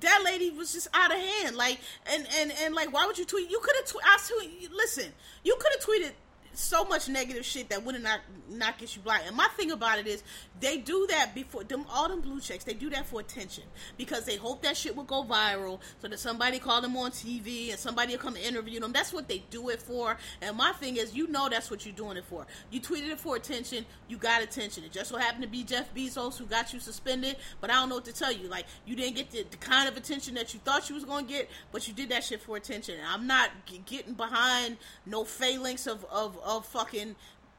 that 0.00 0.22
lady 0.24 0.50
was 0.50 0.72
just 0.72 0.88
out 0.94 1.12
of 1.12 1.18
hand. 1.18 1.56
Like, 1.56 1.78
and 2.12 2.26
and 2.38 2.52
and 2.62 2.74
like, 2.74 2.92
why 2.92 3.06
would 3.06 3.18
you 3.18 3.24
tweet? 3.24 3.50
You 3.50 3.60
could 3.60 3.76
have 3.76 3.86
tweeted. 3.86 4.00
I. 4.04 4.68
Listen, 4.74 5.12
you 5.44 5.56
could 5.58 5.72
have 5.72 5.84
tweeted 5.84 6.12
so 6.52 6.84
much 6.84 7.08
negative 7.08 7.44
shit 7.44 7.68
that 7.70 7.84
wouldn't 7.84 8.04
not 8.04 8.20
not 8.48 8.78
get 8.78 8.94
you 8.96 9.02
blind. 9.02 9.22
And 9.26 9.36
my 9.36 9.46
thing 9.56 9.70
about 9.70 9.98
it 9.98 10.06
is 10.06 10.22
they 10.60 10.78
do 10.78 11.06
that 11.10 11.34
before 11.34 11.64
them 11.64 11.86
all 11.90 12.08
them 12.08 12.20
blue 12.20 12.40
checks. 12.40 12.64
They 12.64 12.74
do 12.74 12.90
that 12.90 13.06
for 13.06 13.20
attention 13.20 13.64
because 13.96 14.24
they 14.24 14.36
hope 14.36 14.62
that 14.62 14.76
shit 14.76 14.94
will 14.96 15.04
go 15.04 15.24
viral 15.24 15.80
so 16.00 16.08
that 16.08 16.18
somebody 16.18 16.58
call 16.58 16.80
them 16.80 16.96
on 16.96 17.10
TV 17.12 17.70
and 17.70 17.78
somebody 17.78 18.12
will 18.12 18.22
come 18.22 18.36
interview 18.36 18.80
them. 18.80 18.92
That's 18.92 19.12
what 19.12 19.28
they 19.28 19.44
do 19.50 19.68
it 19.68 19.80
for. 19.80 20.16
And 20.42 20.56
my 20.56 20.72
thing 20.72 20.96
is, 20.96 21.14
you 21.14 21.28
know, 21.28 21.48
that's 21.48 21.70
what 21.70 21.86
you're 21.86 21.94
doing 21.94 22.16
it 22.16 22.24
for. 22.24 22.46
You 22.70 22.80
tweeted 22.80 23.10
it 23.10 23.20
for 23.20 23.36
attention. 23.36 23.86
You 24.08 24.16
got 24.16 24.42
attention. 24.42 24.84
It 24.84 24.92
just 24.92 25.10
so 25.10 25.16
happened 25.16 25.42
to 25.42 25.48
be 25.48 25.62
Jeff 25.62 25.94
Bezos 25.94 26.36
who 26.38 26.46
got 26.46 26.72
you 26.72 26.80
suspended. 26.80 27.36
But 27.60 27.70
I 27.70 27.74
don't 27.74 27.88
know 27.88 27.96
what 27.96 28.04
to 28.06 28.12
tell 28.12 28.32
you. 28.32 28.48
Like 28.48 28.66
you 28.86 28.96
didn't 28.96 29.16
get 29.16 29.30
the, 29.30 29.44
the 29.50 29.56
kind 29.56 29.88
of 29.88 29.96
attention 29.96 30.34
that 30.34 30.52
you 30.52 30.60
thought 30.60 30.88
you 30.88 30.96
was 30.96 31.04
to 31.04 31.22
get, 31.26 31.48
but 31.72 31.86
you 31.86 31.94
did 31.94 32.08
that 32.10 32.24
shit 32.24 32.40
for 32.40 32.56
attention. 32.56 32.96
And 32.96 33.06
I'm 33.06 33.26
not 33.26 33.50
g- 33.66 33.82
getting 33.86 34.14
behind 34.14 34.76
no 35.06 35.24
phalanx 35.24 35.86
of 35.86 36.04
of 36.10 36.38
of 36.44 36.66
fucking 36.66 37.16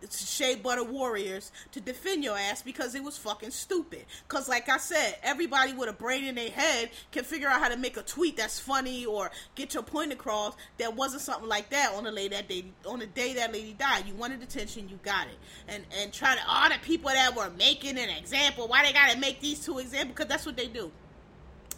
shea 0.10 0.56
butter 0.56 0.84
warriors 0.84 1.52
to 1.72 1.80
defend 1.80 2.24
your 2.24 2.38
ass 2.38 2.62
because 2.62 2.96
it 2.96 3.04
was 3.04 3.18
fucking 3.18 3.52
stupid. 3.52 4.06
Cause 4.28 4.50
like 4.50 4.70
I 4.70 4.78
said, 4.78 5.18
everybody 5.24 5.74
with 5.74 5.90
a 5.90 5.94
brain 5.94 6.26
in 6.26 6.36
their 6.36 6.50
head 6.50 6.90
can 7.12 7.24
figure 7.24 7.48
out 7.48 7.62
how 7.62 7.70
to 7.70 7.78
make 7.78 7.98
a 7.98 8.02
tweet 8.02 8.38
that's 8.38 8.60
funny 8.60 9.06
or 9.06 9.32
get 9.56 9.74
your 9.74 9.84
point 9.84 10.12
across. 10.12 10.56
That 10.78 10.96
wasn't 10.96 11.22
something 11.22 11.48
like 11.48 11.70
that 11.70 11.94
on 11.94 12.06
the 12.06 12.12
day 12.12 12.28
that 12.30 12.50
day 12.50 12.66
on 12.86 13.00
the 13.00 13.08
day 13.08 13.34
that 13.34 13.54
lady 13.54 13.74
died. 13.74 14.08
You 14.08 14.16
wanted 14.16 14.42
attention, 14.42 14.90
you 14.90 15.00
got 15.04 15.28
it. 15.28 15.38
And 15.68 15.86
and 16.00 16.12
try 16.12 16.36
to 16.36 16.42
all 16.48 16.70
the 16.70 16.80
people 16.82 17.12
that 17.12 17.36
were 17.36 17.52
making 17.58 17.98
an 17.98 18.10
example, 18.10 18.68
why 18.68 18.84
they 18.84 18.94
gotta 18.94 19.20
make 19.20 19.40
these 19.42 19.64
two 19.64 19.80
examples? 19.80 20.16
Because 20.16 20.30
that's 20.30 20.46
what 20.46 20.58
they 20.58 20.68
do. 20.68 20.92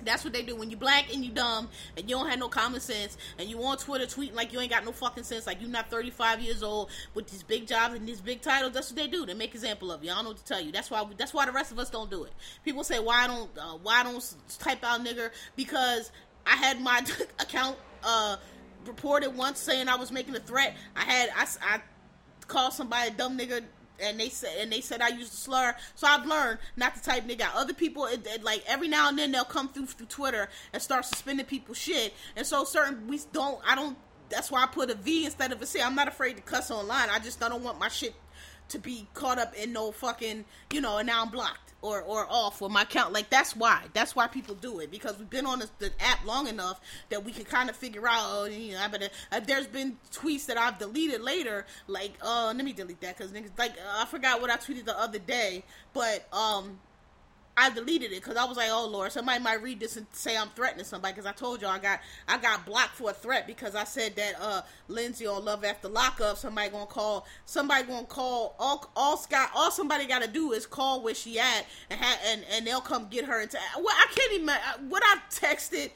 That's 0.04 0.24
what 0.24 0.34
they 0.34 0.44
do 0.44 0.56
when 0.56 0.70
you 0.70 0.78
black 0.78 1.14
and 1.14 1.24
you 1.24 1.32
dumb 1.32 1.70
and 1.98 2.10
you 2.10 2.16
don't 2.16 2.30
have 2.30 2.40
no 2.40 2.48
common 2.48 2.82
sense 2.82 3.18
and 3.38 3.50
you 3.50 3.64
on 3.64 3.78
Twitter 3.78 4.06
tweeting 4.06 4.36
like 4.36 4.54
you 4.54 4.60
ain't 4.60 4.72
got 4.72 4.86
no 4.86 4.92
fucking 4.92 5.24
sense, 5.24 5.48
like 5.48 5.62
you 5.62 5.68
not 5.68 5.90
35 5.90 6.40
years 6.42 6.64
old 6.64 6.90
with 7.14 7.28
these 7.30 7.44
big 7.44 7.68
jobs 7.68 7.96
and 7.96 8.08
these 8.08 8.22
big 8.22 8.42
titles. 8.42 8.74
That's 8.74 8.92
what 8.92 8.98
they 8.98 9.08
do. 9.08 9.26
They 9.26 9.34
make 9.34 9.54
example 9.54 9.92
of 9.92 10.04
you. 10.04 10.12
I 10.12 10.16
don't 10.16 10.24
know 10.24 10.30
what 10.32 10.40
to 10.40 10.46
tell 10.46 10.62
you. 10.62 10.72
That's 10.72 10.90
why. 10.90 11.06
That's 11.18 11.34
why 11.34 11.46
the 11.46 11.52
rest 11.52 11.72
of 11.72 11.80
us 11.80 11.90
don't 11.90 12.10
do 12.10 12.24
it. 12.24 12.34
People 12.64 12.84
say 12.84 13.00
why 13.00 13.28
don't 13.28 13.50
uh, 13.58 13.78
why 13.82 14.04
don't 14.04 14.36
type 14.60 14.84
out 14.84 15.04
nigger 15.04 15.32
because 15.56 16.12
I 16.46 16.56
had 16.56 16.82
my 16.82 17.06
account 17.40 17.78
uh, 18.04 18.38
reported 18.86 19.32
once 19.32 19.60
saying 19.60 19.88
I 19.88 19.96
was 19.96 20.12
making 20.12 20.36
a 20.36 20.40
threat. 20.40 20.76
I 20.96 21.02
had 21.02 21.30
I, 21.36 21.48
I 21.62 21.82
called 22.48 22.74
somebody 22.74 23.10
a 23.10 23.12
dumb 23.12 23.38
nigger 23.38 23.64
and 24.00 24.20
they 24.20 24.30
said 24.30 24.52
and 24.60 24.72
they 24.72 24.82
said 24.82 25.02
I 25.02 25.10
used 25.10 25.34
a 25.34 25.38
slur. 25.38 25.76
So 25.96 26.08
I've 26.08 26.26
learned 26.26 26.60
not 26.76 26.96
to 26.96 27.02
type 27.02 27.28
nigga. 27.28 27.48
Other 27.56 27.74
people, 27.74 28.06
it, 28.06 28.26
it, 28.26 28.44
like 28.44 28.64
every 28.68 28.88
now 28.88 29.10
and 29.10 29.18
then, 29.18 29.32
they'll 29.32 29.44
come 29.44 29.70
through 29.70 29.88
through 29.88 30.08
Twitter 30.08 30.50
and 30.72 30.82
start 30.82 31.06
suspending 31.06 31.46
people's 31.46 31.78
shit. 31.78 32.14
And 32.36 32.46
so 32.46 32.64
certain 32.64 33.08
we 33.08 33.20
don't. 33.32 33.60
I 33.68 33.76
don't. 33.76 33.98
That's 34.30 34.50
why 34.50 34.64
I 34.64 34.68
put 34.68 34.90
a 34.90 34.96
V 34.96 35.26
instead 35.26 35.52
of 35.52 35.62
a 35.62 35.66
C. 35.66 35.82
I'm 35.82 35.96
not 35.96 36.08
afraid 36.08 36.38
to 36.38 36.42
cuss 36.42 36.72
online. 36.72 37.10
I 37.10 37.20
just 37.20 37.44
I 37.44 37.50
don't 37.50 37.64
want 37.64 37.80
my 37.80 37.90
shit 37.90 38.16
to 38.70 38.80
be 38.80 39.08
caught 39.14 39.38
up 39.38 39.54
in 39.56 39.74
no 39.74 39.92
fucking, 39.92 40.46
you 40.72 40.82
know, 40.82 40.98
and 40.98 41.08
now 41.08 41.22
I'm 41.22 41.30
blocked 41.30 41.63
or, 41.84 42.02
or 42.02 42.26
off 42.30 42.58
for 42.58 42.70
my 42.70 42.84
account. 42.84 43.14
Like 43.14 43.30
that's 43.30 43.56
why. 43.56 43.84
That's 43.94 44.16
why 44.16 44.28
people 44.28 44.56
do 44.56 44.80
it 44.80 44.90
because 44.90 45.20
we've 45.20 45.30
been 45.30 45.46
on 45.46 45.60
this, 45.60 45.70
the 45.80 45.92
app 46.00 46.26
long 46.26 46.48
enough 46.48 46.80
that 47.10 47.24
we 47.24 47.32
can 47.32 47.44
kind 47.44 47.70
of 47.70 47.76
figure 47.76 48.08
out. 48.08 48.24
Oh, 48.24 48.46
you 48.46 48.74
know, 48.74 48.88
but 48.90 49.12
uh, 49.32 49.40
there's 49.42 49.68
been 49.68 49.98
tweets 50.12 50.46
that 50.48 50.58
I've 50.58 50.80
deleted 50.80 51.22
later. 51.22 51.66
Like, 51.88 52.14
uh, 52.22 52.54
let 52.56 52.64
me 52.64 52.74
delete 52.74 53.02
that 53.02 53.18
because 53.18 53.32
niggas 53.32 53.52
like 53.58 53.74
uh, 53.74 54.02
I 54.02 54.06
forgot 54.06 54.42
what 54.42 54.50
I 54.50 54.56
tweeted 54.56 54.86
the 54.86 54.98
other 54.98 55.20
day, 55.20 55.64
but 55.94 56.26
um 56.34 56.80
I 57.56 57.70
deleted 57.70 58.12
it 58.12 58.24
because 58.24 58.36
I 58.36 58.46
was 58.46 58.58
like, 58.58 58.70
oh 58.72 58.88
lord, 58.88 59.12
somebody 59.12 59.42
might 59.42 59.62
read 59.62 59.80
this 59.80 59.96
and 59.96 60.08
say 60.12 60.36
I'm 60.36 60.50
threatening 60.50 60.86
somebody 60.86 61.14
because 61.14 61.28
I 61.28 61.34
told 61.34 61.62
y'all 61.62 61.70
I 61.70 61.78
got 61.78 62.00
I 62.28 62.38
got 62.38 62.66
blocked 62.66 62.96
for 62.96 63.12
a 63.12 63.14
threat 63.14 63.46
because 63.46 63.76
I 63.76 63.84
said 63.84 64.16
that 64.16 64.34
uh 64.42 64.62
Lindsay 64.88 65.28
on 65.28 65.46
Love 65.46 65.64
After 65.64 65.88
Lockup 65.88 66.38
somebody 66.38 66.70
gonna 66.70 66.88
call 66.88 67.28
somebody 67.46 67.84
gonna 67.88 68.06
call 68.06 68.56
all 68.58 68.92
all 68.96 69.18
Scott 69.18 69.52
all 69.54 69.70
somebody 69.70 70.08
got 70.08 70.24
to 70.24 70.28
do 70.28 70.52
is 70.54 70.66
call 70.66 71.04
where 71.04 71.14
she 71.14 71.40
at 71.40 71.66
and 71.92 72.00
ha- 72.00 72.20
and 72.26 72.44
and 72.52 72.66
they'll 72.66 72.82
come 72.82 73.08
get 73.10 73.26
her 73.26 73.40
into 73.40 73.58
well 73.78 73.96
I 73.96 74.08
can't 74.16 74.34
even 74.34 74.50
what 74.90 75.04
I 75.06 75.18
texted 75.30 75.92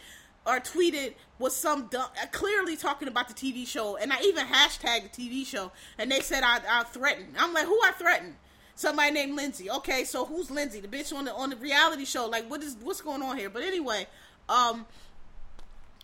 or 0.45 0.59
tweeted 0.59 1.13
was 1.39 1.53
some 1.55 1.87
dumb, 1.87 2.07
uh, 2.21 2.25
clearly 2.31 2.77
talking 2.77 3.07
about 3.07 3.27
the 3.27 3.33
TV 3.33 3.67
show 3.67 3.97
and 3.97 4.13
I 4.13 4.21
even 4.21 4.45
hashtagged 4.45 5.11
the 5.11 5.29
TV 5.29 5.45
show 5.45 5.71
and 5.97 6.11
they 6.11 6.19
said 6.21 6.43
I 6.43 6.59
I 6.69 6.83
threatened. 6.83 7.33
I'm 7.39 7.51
like 7.53 7.65
who 7.65 7.79
I 7.83 7.91
threatened 7.93 8.35
somebody 8.77 9.11
named 9.11 9.35
Lindsay. 9.35 9.69
Okay, 9.69 10.05
so 10.05 10.23
who's 10.23 10.49
Lindsay? 10.49 10.79
The 10.79 10.87
bitch 10.87 11.13
on 11.13 11.25
the 11.25 11.33
on 11.33 11.49
the 11.49 11.57
reality 11.57 12.05
show. 12.05 12.27
Like, 12.27 12.49
what 12.49 12.63
is 12.63 12.77
what's 12.81 13.01
going 13.01 13.21
on 13.21 13.37
here? 13.37 13.49
But 13.49 13.63
anyway, 13.63 14.07
um, 14.47 14.85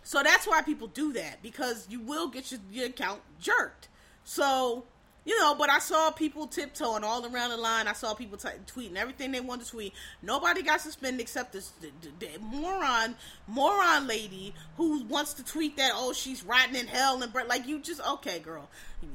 so 0.02 0.22
that's 0.22 0.46
why 0.46 0.60
people 0.60 0.88
do 0.88 1.12
that 1.14 1.42
because 1.42 1.86
you 1.88 2.00
will 2.00 2.28
get 2.28 2.50
your, 2.50 2.60
your 2.70 2.86
account 2.86 3.20
jerked. 3.40 3.88
So 4.24 4.84
you 5.24 5.38
know, 5.40 5.54
but 5.54 5.70
I 5.70 5.78
saw 5.78 6.10
people 6.10 6.46
tiptoeing 6.46 7.02
all 7.02 7.24
around 7.24 7.50
the 7.50 7.56
line. 7.56 7.88
I 7.88 7.94
saw 7.94 8.12
people 8.12 8.36
t- 8.36 8.48
tweeting 8.66 8.96
everything 8.96 9.32
they 9.32 9.40
wanted 9.40 9.64
to 9.64 9.70
tweet. 9.70 9.94
Nobody 10.22 10.62
got 10.62 10.82
suspended 10.82 11.20
except 11.20 11.52
this 11.52 11.70
the, 11.80 11.90
the, 12.02 12.26
the 12.26 12.38
moron, 12.40 13.16
moron 13.46 14.06
lady 14.06 14.54
who 14.76 15.02
wants 15.04 15.32
to 15.34 15.44
tweet 15.44 15.76
that 15.78 15.92
oh 15.94 16.12
she's 16.12 16.44
rotting 16.44 16.76
in 16.76 16.86
hell 16.86 17.22
and 17.22 17.32
like 17.48 17.66
you 17.66 17.78
just 17.80 18.06
okay 18.06 18.38
girl, 18.38 18.68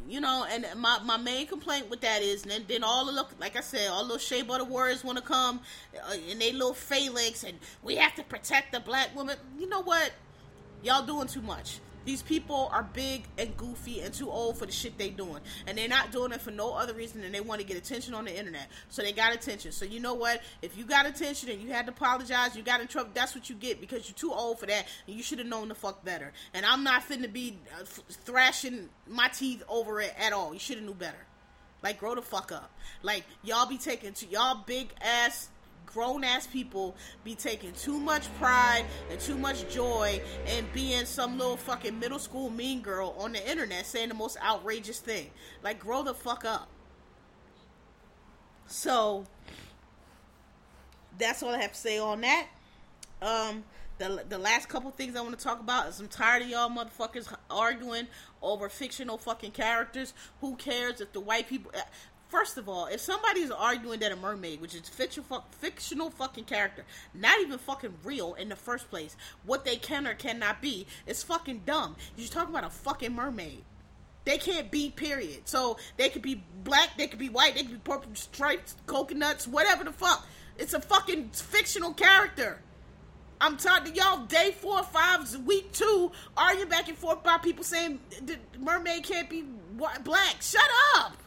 you 0.07 0.19
know. 0.19 0.47
And 0.49 0.65
my, 0.77 0.99
my 1.03 1.17
main 1.17 1.45
complaint 1.45 1.89
with 1.89 2.01
that 2.01 2.23
is 2.23 2.43
then 2.43 2.65
then 2.67 2.83
all 2.83 3.05
the 3.05 3.11
look 3.11 3.29
like 3.39 3.55
I 3.55 3.61
said 3.61 3.89
all 3.89 4.07
those 4.07 4.23
shea 4.23 4.41
butter 4.41 4.65
words 4.65 5.03
want 5.03 5.19
to 5.19 5.23
come 5.23 5.59
uh, 5.95 6.15
and 6.29 6.41
they 6.41 6.51
little 6.51 6.73
phalanx 6.73 7.43
and 7.43 7.57
we 7.83 7.97
have 7.97 8.15
to 8.15 8.23
protect 8.23 8.71
the 8.71 8.79
black 8.79 9.15
woman. 9.15 9.37
You 9.59 9.69
know 9.69 9.81
what? 9.81 10.11
Y'all 10.81 11.05
doing 11.05 11.27
too 11.27 11.41
much. 11.41 11.79
These 12.05 12.21
people 12.21 12.69
are 12.71 12.83
big 12.93 13.23
and 13.37 13.55
goofy 13.57 14.01
and 14.01 14.13
too 14.13 14.29
old 14.29 14.57
for 14.57 14.65
the 14.65 14.71
shit 14.71 14.97
they 14.97 15.09
doing. 15.09 15.41
And 15.67 15.77
they're 15.77 15.87
not 15.87 16.11
doing 16.11 16.31
it 16.31 16.41
for 16.41 16.51
no 16.51 16.73
other 16.73 16.93
reason 16.93 17.21
than 17.21 17.31
they 17.31 17.41
want 17.41 17.61
to 17.61 17.67
get 17.67 17.77
attention 17.77 18.13
on 18.13 18.25
the 18.25 18.37
internet. 18.37 18.67
So 18.89 19.01
they 19.01 19.11
got 19.11 19.33
attention. 19.33 19.71
So 19.71 19.85
you 19.85 19.99
know 19.99 20.13
what? 20.13 20.41
If 20.61 20.77
you 20.77 20.85
got 20.85 21.05
attention 21.05 21.49
and 21.49 21.61
you 21.61 21.71
had 21.71 21.85
to 21.85 21.91
apologize, 21.91 22.55
you 22.55 22.63
got 22.63 22.81
in 22.81 22.87
trouble, 22.87 23.11
that's 23.13 23.35
what 23.35 23.49
you 23.49 23.55
get 23.55 23.81
because 23.81 24.07
you're 24.07 24.15
too 24.15 24.33
old 24.33 24.59
for 24.59 24.65
that 24.65 24.85
and 25.07 25.15
you 25.15 25.23
should 25.23 25.39
have 25.39 25.47
known 25.47 25.67
the 25.67 25.75
fuck 25.75 26.03
better. 26.03 26.31
And 26.53 26.65
I'm 26.65 26.83
not 26.83 27.07
finna 27.07 27.31
be 27.31 27.57
uh, 27.79 27.83
thrashing 27.83 28.89
my 29.07 29.27
teeth 29.27 29.63
over 29.67 30.01
it 30.01 30.13
at 30.17 30.33
all. 30.33 30.53
You 30.53 30.59
should 30.59 30.77
have 30.77 30.85
knew 30.85 30.93
better. 30.93 31.25
Like 31.81 31.99
grow 31.99 32.15
the 32.15 32.21
fuck 32.21 32.51
up. 32.51 32.71
Like 33.03 33.23
y'all 33.43 33.65
be 33.65 33.77
taking 33.77 34.13
to 34.13 34.25
y'all 34.27 34.63
big 34.65 34.89
ass 35.01 35.49
grown 35.93 36.23
ass 36.23 36.47
people 36.47 36.95
be 37.23 37.35
taking 37.35 37.71
too 37.73 37.99
much 37.99 38.31
pride 38.35 38.85
and 39.09 39.19
too 39.19 39.37
much 39.37 39.67
joy 39.73 40.21
in 40.47 40.65
being 40.73 41.05
some 41.05 41.37
little 41.37 41.57
fucking 41.57 41.99
middle 41.99 42.19
school 42.19 42.49
mean 42.49 42.81
girl 42.81 43.15
on 43.17 43.31
the 43.31 43.49
internet 43.49 43.85
saying 43.85 44.09
the 44.09 44.15
most 44.15 44.37
outrageous 44.43 44.99
thing. 44.99 45.29
Like, 45.63 45.79
grow 45.79 46.03
the 46.03 46.13
fuck 46.13 46.45
up. 46.45 46.69
So, 48.67 49.25
that's 51.17 51.41
all 51.41 51.49
I 51.49 51.61
have 51.61 51.73
to 51.73 51.77
say 51.77 51.97
on 51.97 52.21
that. 52.21 52.47
Um, 53.21 53.63
the, 53.97 54.23
the 54.29 54.37
last 54.37 54.69
couple 54.69 54.91
things 54.91 55.15
I 55.15 55.21
want 55.21 55.37
to 55.37 55.43
talk 55.43 55.59
about 55.59 55.87
is 55.87 55.99
I'm 55.99 56.07
tired 56.07 56.43
of 56.43 56.49
y'all 56.49 56.69
motherfuckers 56.69 57.33
arguing 57.49 58.07
over 58.41 58.69
fictional 58.69 59.17
fucking 59.17 59.51
characters. 59.51 60.13
Who 60.41 60.55
cares 60.55 61.01
if 61.01 61.11
the 61.11 61.19
white 61.19 61.49
people 61.49 61.71
First 62.29 62.59
of 62.59 62.69
all, 62.69 62.85
if 62.85 63.01
somebody's 63.01 63.49
arguing 63.49 63.99
that 64.01 64.11
a 64.11 64.15
mermaid, 64.15 64.61
which 64.61 64.75
is 64.75 64.87
fictional, 64.87 65.43
fictional 65.51 66.11
fucking 66.11 66.43
character, 66.43 66.85
not 67.15 67.39
even 67.41 67.57
fucking 67.57 67.95
real 68.03 68.35
in 68.35 68.49
the 68.49 68.55
first 68.55 68.87
place, 68.91 69.17
what 69.45 69.65
they 69.65 69.77
can 69.77 70.05
or 70.05 70.13
cannot 70.13 70.61
be, 70.61 70.85
is 71.07 71.23
fucking 71.23 71.63
dumb. 71.65 71.95
You're 72.15 72.27
talking 72.27 72.53
about 72.53 72.67
a 72.67 72.69
fucking 72.69 73.15
mermaid. 73.15 73.63
They 74.25 74.37
can't 74.37 74.69
be, 74.69 74.91
period. 74.91 75.41
So 75.45 75.77
they 75.97 76.09
could 76.09 76.21
be 76.21 76.43
black, 76.63 76.89
they 76.97 77.07
could 77.07 77.17
be 77.17 77.29
white, 77.29 77.55
they 77.55 77.63
could 77.63 77.83
be 77.83 77.91
purple 77.91 78.13
stripes, 78.13 78.75
coconuts, 78.85 79.47
whatever 79.47 79.83
the 79.83 79.91
fuck. 79.91 80.27
It's 80.59 80.75
a 80.75 80.81
fucking 80.81 81.29
fictional 81.29 81.93
character. 81.93 82.61
I'm 83.41 83.57
talking 83.57 83.93
to 83.93 83.99
y'all 83.99 84.25
day 84.25 84.51
four, 84.51 84.83
five, 84.83 85.35
week 85.47 85.71
two, 85.71 86.11
arguing 86.37 86.69
back 86.69 86.89
and 86.89 86.97
forth 86.97 87.21
about 87.21 87.41
people 87.41 87.63
saying 87.63 87.99
the 88.23 88.37
mermaid 88.59 89.03
can't 89.03 89.29
be 89.29 89.45
black. 90.03 90.41
Shut 90.41 90.61
up. 90.97 91.17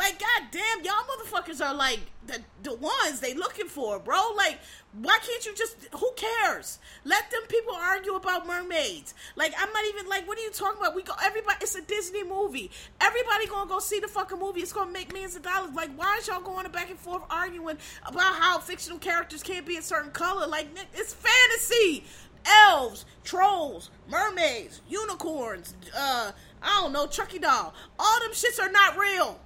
Like, 0.00 0.18
goddamn, 0.18 0.82
y'all 0.82 1.04
motherfuckers 1.04 1.62
are 1.62 1.74
like 1.74 2.00
the 2.26 2.40
the 2.62 2.74
ones 2.74 3.20
they 3.20 3.34
looking 3.34 3.66
for, 3.66 3.98
bro. 3.98 4.32
Like, 4.34 4.58
why 4.94 5.18
can't 5.22 5.44
you 5.44 5.54
just? 5.54 5.76
Who 5.92 6.10
cares? 6.16 6.78
Let 7.04 7.30
them 7.30 7.42
people 7.48 7.74
argue 7.74 8.14
about 8.14 8.46
mermaids. 8.46 9.12
Like, 9.36 9.52
I'm 9.58 9.70
not 9.70 9.84
even 9.90 10.08
like, 10.08 10.26
what 10.26 10.38
are 10.38 10.40
you 10.40 10.52
talking 10.52 10.80
about? 10.80 10.94
We 10.96 11.02
go, 11.02 11.12
everybody. 11.22 11.58
It's 11.60 11.74
a 11.74 11.82
Disney 11.82 12.24
movie. 12.24 12.70
Everybody 12.98 13.46
gonna 13.46 13.68
go 13.68 13.78
see 13.78 14.00
the 14.00 14.08
fucking 14.08 14.38
movie. 14.38 14.62
It's 14.62 14.72
gonna 14.72 14.90
make 14.90 15.12
millions 15.12 15.36
of 15.36 15.42
dollars. 15.42 15.74
Like, 15.74 15.90
why 15.96 16.16
is 16.16 16.28
y'all 16.28 16.40
going 16.40 16.66
back 16.72 16.88
and 16.88 16.98
forth 16.98 17.24
arguing 17.28 17.76
about 18.06 18.36
how 18.36 18.58
fictional 18.58 18.98
characters 18.98 19.42
can't 19.42 19.66
be 19.66 19.76
a 19.76 19.82
certain 19.82 20.12
color? 20.12 20.46
Like, 20.46 20.68
it's 20.94 21.12
fantasy. 21.12 22.04
Elves, 22.46 23.04
trolls, 23.22 23.90
mermaids, 24.08 24.80
unicorns. 24.88 25.74
Uh, 25.94 26.32
I 26.62 26.80
don't 26.80 26.94
know, 26.94 27.06
Chucky 27.06 27.38
doll. 27.38 27.74
All 27.98 28.20
them 28.20 28.30
shits 28.30 28.58
are 28.58 28.72
not 28.72 28.96
real. 28.96 29.38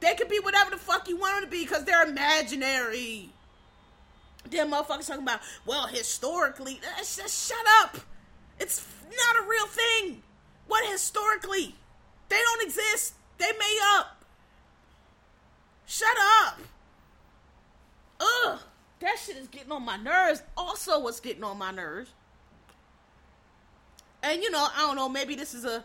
They 0.00 0.14
could 0.14 0.28
be 0.28 0.40
whatever 0.40 0.70
the 0.70 0.76
fuck 0.76 1.08
you 1.08 1.16
want 1.16 1.36
them 1.36 1.44
to 1.44 1.50
be 1.50 1.62
because 1.62 1.84
they're 1.84 2.06
imaginary. 2.06 3.30
Them 4.50 4.70
motherfuckers 4.72 5.06
talking 5.06 5.22
about, 5.22 5.40
well, 5.66 5.86
historically. 5.86 6.80
Shut 7.02 7.66
up. 7.82 7.98
It's 8.58 8.86
not 9.04 9.44
a 9.44 9.48
real 9.48 9.66
thing. 9.66 10.22
What 10.66 10.90
historically? 10.90 11.74
They 12.28 12.36
don't 12.36 12.62
exist. 12.62 13.14
They 13.38 13.52
made 13.52 13.80
up. 13.96 14.24
Shut 15.86 16.16
up. 16.42 16.58
Ugh. 18.20 18.58
That 19.00 19.18
shit 19.18 19.36
is 19.36 19.48
getting 19.48 19.72
on 19.72 19.84
my 19.84 19.96
nerves. 19.96 20.42
Also, 20.56 21.00
what's 21.00 21.20
getting 21.20 21.42
on 21.42 21.58
my 21.58 21.70
nerves. 21.70 22.10
And 24.22 24.42
you 24.42 24.50
know, 24.50 24.68
I 24.76 24.80
don't 24.80 24.96
know, 24.96 25.08
maybe 25.08 25.34
this 25.34 25.54
is 25.54 25.64
a 25.64 25.82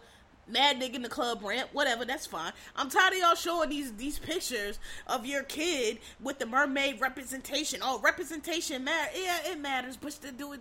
mad 0.47 0.79
nigga 0.79 0.95
in 0.95 1.01
the 1.01 1.09
club 1.09 1.43
rant, 1.43 1.69
whatever, 1.73 2.05
that's 2.05 2.25
fine. 2.25 2.53
I'm 2.75 2.89
tired 2.89 3.13
of 3.13 3.19
y'all 3.19 3.35
showing 3.35 3.69
these 3.69 3.93
these 3.93 4.19
pictures 4.19 4.79
of 5.07 5.25
your 5.25 5.43
kid 5.43 5.99
with 6.21 6.39
the 6.39 6.45
mermaid 6.45 7.01
representation. 7.01 7.79
Oh, 7.81 7.99
representation 7.99 8.83
matter. 8.83 9.11
Yeah, 9.15 9.51
it 9.51 9.59
matters, 9.59 9.97
but 9.97 10.11
to 10.11 10.31
do 10.31 10.53
it, 10.53 10.59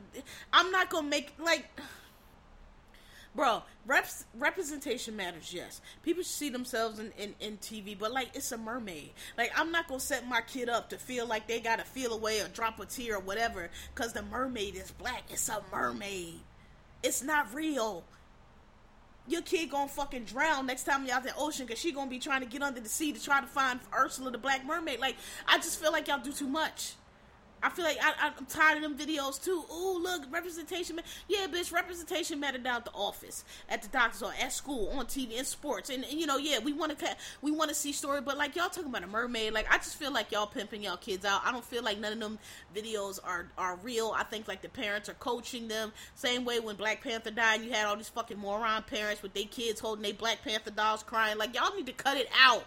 I'm 0.53 0.71
not 0.71 0.91
gonna 0.91 1.09
make 1.09 1.33
like. 1.39 1.67
Bro, 3.37 3.65
reps, 3.85 4.27
representation 4.39 5.17
matters, 5.17 5.53
yes. 5.53 5.81
People 6.05 6.23
should 6.23 6.31
see 6.31 6.51
themselves 6.51 7.01
in, 7.01 7.11
in, 7.19 7.35
in 7.41 7.57
TV, 7.57 7.99
but 7.99 8.13
like 8.13 8.29
it's 8.35 8.53
a 8.53 8.57
mermaid. 8.57 9.11
Like 9.37 9.51
I'm 9.57 9.73
not 9.73 9.89
gonna 9.89 9.99
set 9.99 10.29
my 10.29 10.41
kid 10.41 10.69
up 10.69 10.91
to 10.91 10.99
feel 10.99 11.27
like 11.27 11.49
they 11.49 11.59
gotta 11.59 11.83
feel 11.83 12.13
away 12.13 12.41
or 12.41 12.47
drop 12.47 12.79
a 12.79 12.87
tear 12.87 13.17
or 13.17 13.21
whatever, 13.21 13.71
cause 13.97 14.13
the 14.13 14.23
mermaid 14.23 14.77
is 14.77 14.93
black. 14.93 15.25
It's 15.31 15.49
a 15.49 15.61
mermaid. 15.73 16.41
It's 17.03 17.25
not 17.25 17.53
real 17.53 18.05
your 19.27 19.43
kid 19.43 19.71
gonna 19.71 19.89
fucking 19.89 20.25
drown 20.25 20.67
next 20.67 20.85
time 20.85 21.07
you're 21.07 21.15
out 21.17 21.23
the 21.23 21.35
ocean 21.37 21.67
because 21.67 21.81
she 21.81 21.93
gonna 21.93 22.11
be 22.11 22.19
trying 22.19 22.41
to 22.41 22.47
get 22.47 22.63
under 22.63 22.81
the 22.81 22.89
sea 22.89 23.13
to 23.13 23.23
try 23.23 23.41
to 23.41 23.47
find 23.47 23.81
Ursula 23.97 24.31
the 24.31 24.39
Black 24.39 24.65
Mermaid. 24.67 25.01
Like, 25.01 25.17
I 25.47 25.57
just 25.59 25.81
feel 25.81 25.93
like 25.93 26.09
y'all 26.09 26.21
do 26.21 26.33
too 26.33 26.49
much. 26.49 26.95
I 27.65 27.71
feel 27.71 27.87
like 27.87 27.99
I, 28.03 28.27
am 28.27 28.45
tired 28.47 28.77
of 28.77 28.83
them 28.83 28.95
videos 28.95 29.43
too. 29.43 29.65
Ooh, 29.73 29.99
look, 29.99 30.23
representation. 30.31 31.01
Yeah, 31.29 31.47
bitch, 31.47 31.73
representation 31.73 32.39
matter 32.39 32.59
down 32.59 32.77
at 32.77 32.85
the 32.85 32.91
office, 32.93 33.43
at 33.71 33.81
the 33.81 33.89
doctor's 33.89 34.23
or 34.23 34.33
at 34.39 34.53
school, 34.53 34.91
on 34.91 35.07
TV, 35.07 35.39
in 35.39 35.47
sports, 35.47 35.89
and, 35.89 36.05
and 36.05 36.21
you 36.21 36.27
know, 36.27 36.37
yeah, 36.37 36.59
we 36.59 36.75
want 36.75 36.99
to 36.99 37.17
we 37.41 37.51
want 37.51 37.71
to 37.71 37.75
see 37.75 37.93
story, 37.93 38.21
but 38.21 38.37
like 38.37 38.55
y'all 38.55 38.69
talking 38.69 38.91
about 38.91 39.03
a 39.03 39.07
mermaid, 39.07 39.55
like 39.55 39.67
I 39.73 39.79
just 39.79 39.97
feel 39.97 40.13
like 40.13 40.31
y'all 40.31 40.47
pimping 40.47 40.83
y'all 40.83 40.99
kids 40.99 41.25
out. 41.25 41.41
I 41.43 41.53
don't 41.53 41.65
feel 41.65 41.83
like 41.83 41.99
none 41.99 42.13
of 42.13 42.21
them 42.21 42.39
videos 42.77 43.19
are 43.25 43.47
are 43.57 43.77
real. 43.77 44.15
I 44.15 44.25
think 44.25 44.47
like 44.47 44.61
the 44.61 44.69
parents 44.69 45.09
are 45.09 45.15
coaching 45.15 45.67
them. 45.67 45.91
Same 46.15 46.45
way 46.45 46.61
when 46.61 46.77
Black 46.77 47.03
Panther 47.03 47.31
died, 47.31 47.63
you 47.63 47.73
had 47.73 47.87
all 47.87 47.97
these 47.97 48.11
fucking 48.11 48.39
moron 48.39 48.83
parents 48.83 49.23
with 49.23 49.33
their 49.33 49.45
kids 49.45 49.81
holding 49.81 50.03
their 50.03 50.13
Black 50.13 50.43
Panther 50.45 50.71
dolls, 50.71 51.03
crying. 51.03 51.39
Like 51.39 51.55
y'all 51.55 51.75
need 51.75 51.87
to 51.87 51.93
cut 51.93 52.19
it 52.19 52.29
out. 52.39 52.67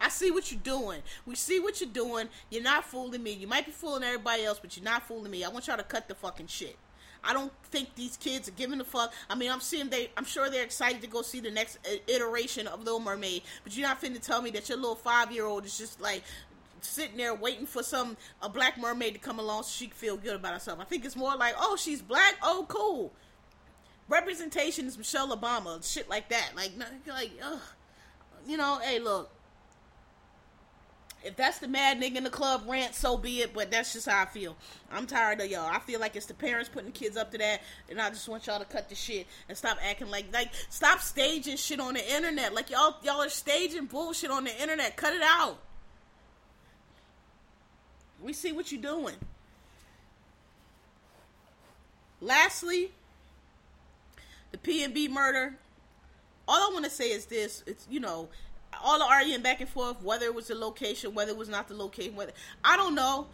I 0.00 0.08
see 0.08 0.30
what 0.30 0.50
you're 0.52 0.60
doing. 0.60 1.02
We 1.26 1.34
see 1.34 1.60
what 1.60 1.80
you're 1.80 1.90
doing. 1.90 2.28
You're 2.50 2.62
not 2.62 2.84
fooling 2.84 3.22
me. 3.22 3.32
You 3.32 3.46
might 3.46 3.66
be 3.66 3.72
fooling 3.72 4.04
everybody 4.04 4.44
else, 4.44 4.58
but 4.60 4.76
you're 4.76 4.84
not 4.84 5.06
fooling 5.06 5.30
me. 5.30 5.44
I 5.44 5.48
want 5.48 5.66
y'all 5.66 5.76
to 5.76 5.82
cut 5.82 6.08
the 6.08 6.14
fucking 6.14 6.46
shit. 6.46 6.76
I 7.24 7.32
don't 7.32 7.52
think 7.64 7.94
these 7.96 8.16
kids 8.16 8.48
are 8.48 8.52
giving 8.52 8.80
a 8.80 8.84
fuck. 8.84 9.12
I 9.28 9.34
mean, 9.34 9.50
I'm 9.50 9.60
seeing 9.60 9.88
they. 9.88 10.10
I'm 10.16 10.24
sure 10.24 10.48
they're 10.48 10.62
excited 10.64 11.02
to 11.02 11.08
go 11.08 11.22
see 11.22 11.40
the 11.40 11.50
next 11.50 11.78
uh, 11.84 11.96
iteration 12.06 12.68
of 12.68 12.84
Little 12.84 13.00
Mermaid. 13.00 13.42
But 13.64 13.76
you're 13.76 13.88
not 13.88 14.00
finna 14.00 14.20
tell 14.20 14.40
me 14.40 14.50
that 14.50 14.68
your 14.68 14.78
little 14.78 14.94
five 14.94 15.32
year 15.32 15.44
old 15.44 15.64
is 15.64 15.76
just 15.76 16.00
like 16.00 16.22
sitting 16.80 17.16
there 17.16 17.34
waiting 17.34 17.66
for 17.66 17.82
some 17.82 18.16
a 18.40 18.48
black 18.48 18.78
mermaid 18.78 19.12
to 19.12 19.18
come 19.18 19.40
along 19.40 19.64
so 19.64 19.70
she 19.70 19.86
can 19.88 19.96
feel 19.96 20.16
good 20.16 20.36
about 20.36 20.52
herself. 20.52 20.78
I 20.80 20.84
think 20.84 21.04
it's 21.04 21.16
more 21.16 21.34
like, 21.36 21.54
oh, 21.58 21.76
she's 21.76 22.00
black. 22.00 22.36
Oh, 22.40 22.66
cool. 22.68 23.12
Representation 24.08 24.86
is 24.86 24.96
Michelle 24.96 25.36
Obama, 25.36 25.84
shit 25.92 26.08
like 26.08 26.28
that. 26.28 26.52
Like, 26.54 26.70
like, 27.06 27.32
ugh. 27.42 27.60
you 28.46 28.56
know, 28.56 28.78
hey, 28.82 29.00
look 29.00 29.30
if 31.24 31.36
that's 31.36 31.58
the 31.58 31.68
mad 31.68 32.00
nigga 32.00 32.16
in 32.16 32.24
the 32.24 32.30
club 32.30 32.62
rant, 32.66 32.94
so 32.94 33.16
be 33.16 33.40
it. 33.40 33.52
But 33.52 33.70
that's 33.70 33.92
just 33.92 34.08
how 34.08 34.22
I 34.22 34.26
feel. 34.26 34.56
I'm 34.92 35.06
tired 35.06 35.40
of 35.40 35.50
y'all. 35.50 35.66
I 35.66 35.78
feel 35.80 36.00
like 36.00 36.16
it's 36.16 36.26
the 36.26 36.34
parents 36.34 36.68
putting 36.68 36.92
kids 36.92 37.16
up 37.16 37.32
to 37.32 37.38
that, 37.38 37.60
and 37.90 38.00
I 38.00 38.10
just 38.10 38.28
want 38.28 38.46
y'all 38.46 38.58
to 38.58 38.64
cut 38.64 38.88
the 38.88 38.94
shit 38.94 39.26
and 39.48 39.58
stop 39.58 39.78
acting 39.82 40.10
like 40.10 40.26
like 40.32 40.50
stop 40.70 41.00
staging 41.00 41.56
shit 41.56 41.80
on 41.80 41.94
the 41.94 42.14
internet. 42.14 42.54
Like 42.54 42.70
y'all 42.70 42.96
y'all 43.02 43.22
are 43.22 43.28
staging 43.28 43.86
bullshit 43.86 44.30
on 44.30 44.44
the 44.44 44.62
internet. 44.62 44.96
Cut 44.96 45.12
it 45.12 45.22
out. 45.22 45.58
We 48.22 48.32
see 48.32 48.52
what 48.52 48.70
you're 48.72 48.82
doing. 48.82 49.14
Lastly, 52.20 52.90
the 54.50 54.58
P 54.58 54.82
and 54.82 54.94
B 54.94 55.08
murder. 55.08 55.56
All 56.46 56.70
I 56.70 56.72
want 56.72 56.84
to 56.84 56.90
say 56.90 57.10
is 57.10 57.26
this: 57.26 57.62
it's 57.66 57.86
you 57.90 58.00
know 58.00 58.28
all 58.82 58.98
the 58.98 59.04
arguing 59.04 59.42
back 59.42 59.60
and 59.60 59.68
forth 59.68 60.02
whether 60.02 60.26
it 60.26 60.34
was 60.34 60.48
the 60.48 60.54
location, 60.54 61.14
whether 61.14 61.30
it 61.30 61.36
was 61.36 61.48
not 61.48 61.68
the 61.68 61.74
location, 61.74 62.16
whether 62.16 62.32
I 62.64 62.76
don't 62.76 62.94
know 62.94 63.28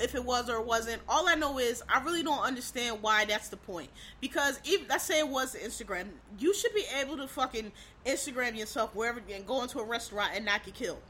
if 0.00 0.14
it 0.14 0.24
was 0.24 0.48
or 0.48 0.60
wasn't. 0.62 1.02
All 1.08 1.28
I 1.28 1.34
know 1.34 1.58
is 1.58 1.82
I 1.88 2.02
really 2.02 2.22
don't 2.22 2.42
understand 2.42 3.02
why 3.02 3.24
that's 3.24 3.48
the 3.48 3.56
point. 3.56 3.90
Because 4.20 4.60
even 4.64 4.86
let's 4.88 5.04
say 5.04 5.18
it 5.18 5.28
was 5.28 5.54
Instagram, 5.54 6.08
you 6.38 6.54
should 6.54 6.74
be 6.74 6.84
able 7.00 7.16
to 7.16 7.26
fucking 7.26 7.72
Instagram 8.06 8.56
yourself 8.56 8.94
wherever 8.94 9.20
and 9.32 9.46
go 9.46 9.62
into 9.62 9.80
a 9.80 9.84
restaurant 9.84 10.32
and 10.34 10.44
not 10.44 10.64
get 10.64 10.74
killed. 10.74 11.02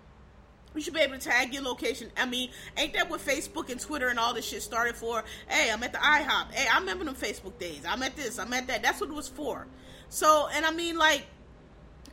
You 0.75 0.83
should 0.83 0.95
be 0.95 1.01
able 1.01 1.19
to 1.19 1.21
tag 1.21 1.53
your 1.53 1.63
location. 1.63 2.11
I 2.17 2.27
mean, 2.27 2.51
ain't 2.77 2.93
that 2.93 3.09
what 3.09 3.21
Facebook 3.21 3.71
and 3.71 3.81
Twitter 3.81 4.09
and 4.09 4.19
all 4.19 4.35
this 4.35 4.47
shit 4.47 4.63
started 4.63 4.97
for? 4.97 5.25
Hey, 5.49 5.71
I'm 5.73 5.83
at 5.83 5.93
the 5.93 5.99
IHOP. 5.99 6.53
Hey, 6.53 6.69
I 6.73 6.79
remember 6.79 7.05
them 7.05 7.15
Facebook 7.15 7.59
days. 7.59 7.83
I'm 7.89 8.03
at 8.03 8.17
this. 8.17 8.39
I'm 8.39 8.53
at 8.53 8.67
that. 8.69 8.83
That's 8.83 9.01
what 9.01 9.11
it 9.11 9.15
was 9.15 9.29
for. 9.29 9.67
So, 10.11 10.49
and 10.55 10.65
I 10.67 10.71
mean, 10.71 10.97
like, 10.97 11.27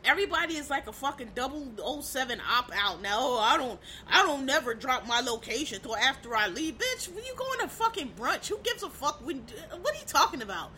everybody 0.06 0.54
is 0.54 0.70
like 0.70 0.86
a 0.86 0.92
fucking 0.92 1.32
double 1.34 2.02
07 2.02 2.40
opt 2.56 2.72
out 2.74 3.02
now. 3.02 3.18
Oh, 3.20 3.38
I 3.38 3.56
don't, 3.56 3.78
I 4.08 4.22
don't 4.22 4.46
never 4.46 4.74
drop 4.74 5.06
my 5.06 5.20
location 5.20 5.80
till 5.80 5.96
after 5.96 6.34
I 6.34 6.48
leave. 6.48 6.78
Bitch, 6.78 7.12
when 7.14 7.24
you 7.24 7.34
going 7.36 7.60
to 7.60 7.68
fucking 7.68 8.12
brunch, 8.18 8.46
who 8.46 8.58
gives 8.62 8.82
a 8.82 8.88
fuck? 8.88 9.24
When, 9.24 9.44
what 9.80 9.94
are 9.94 9.98
you 9.98 10.06
talking 10.06 10.42
about? 10.42 10.70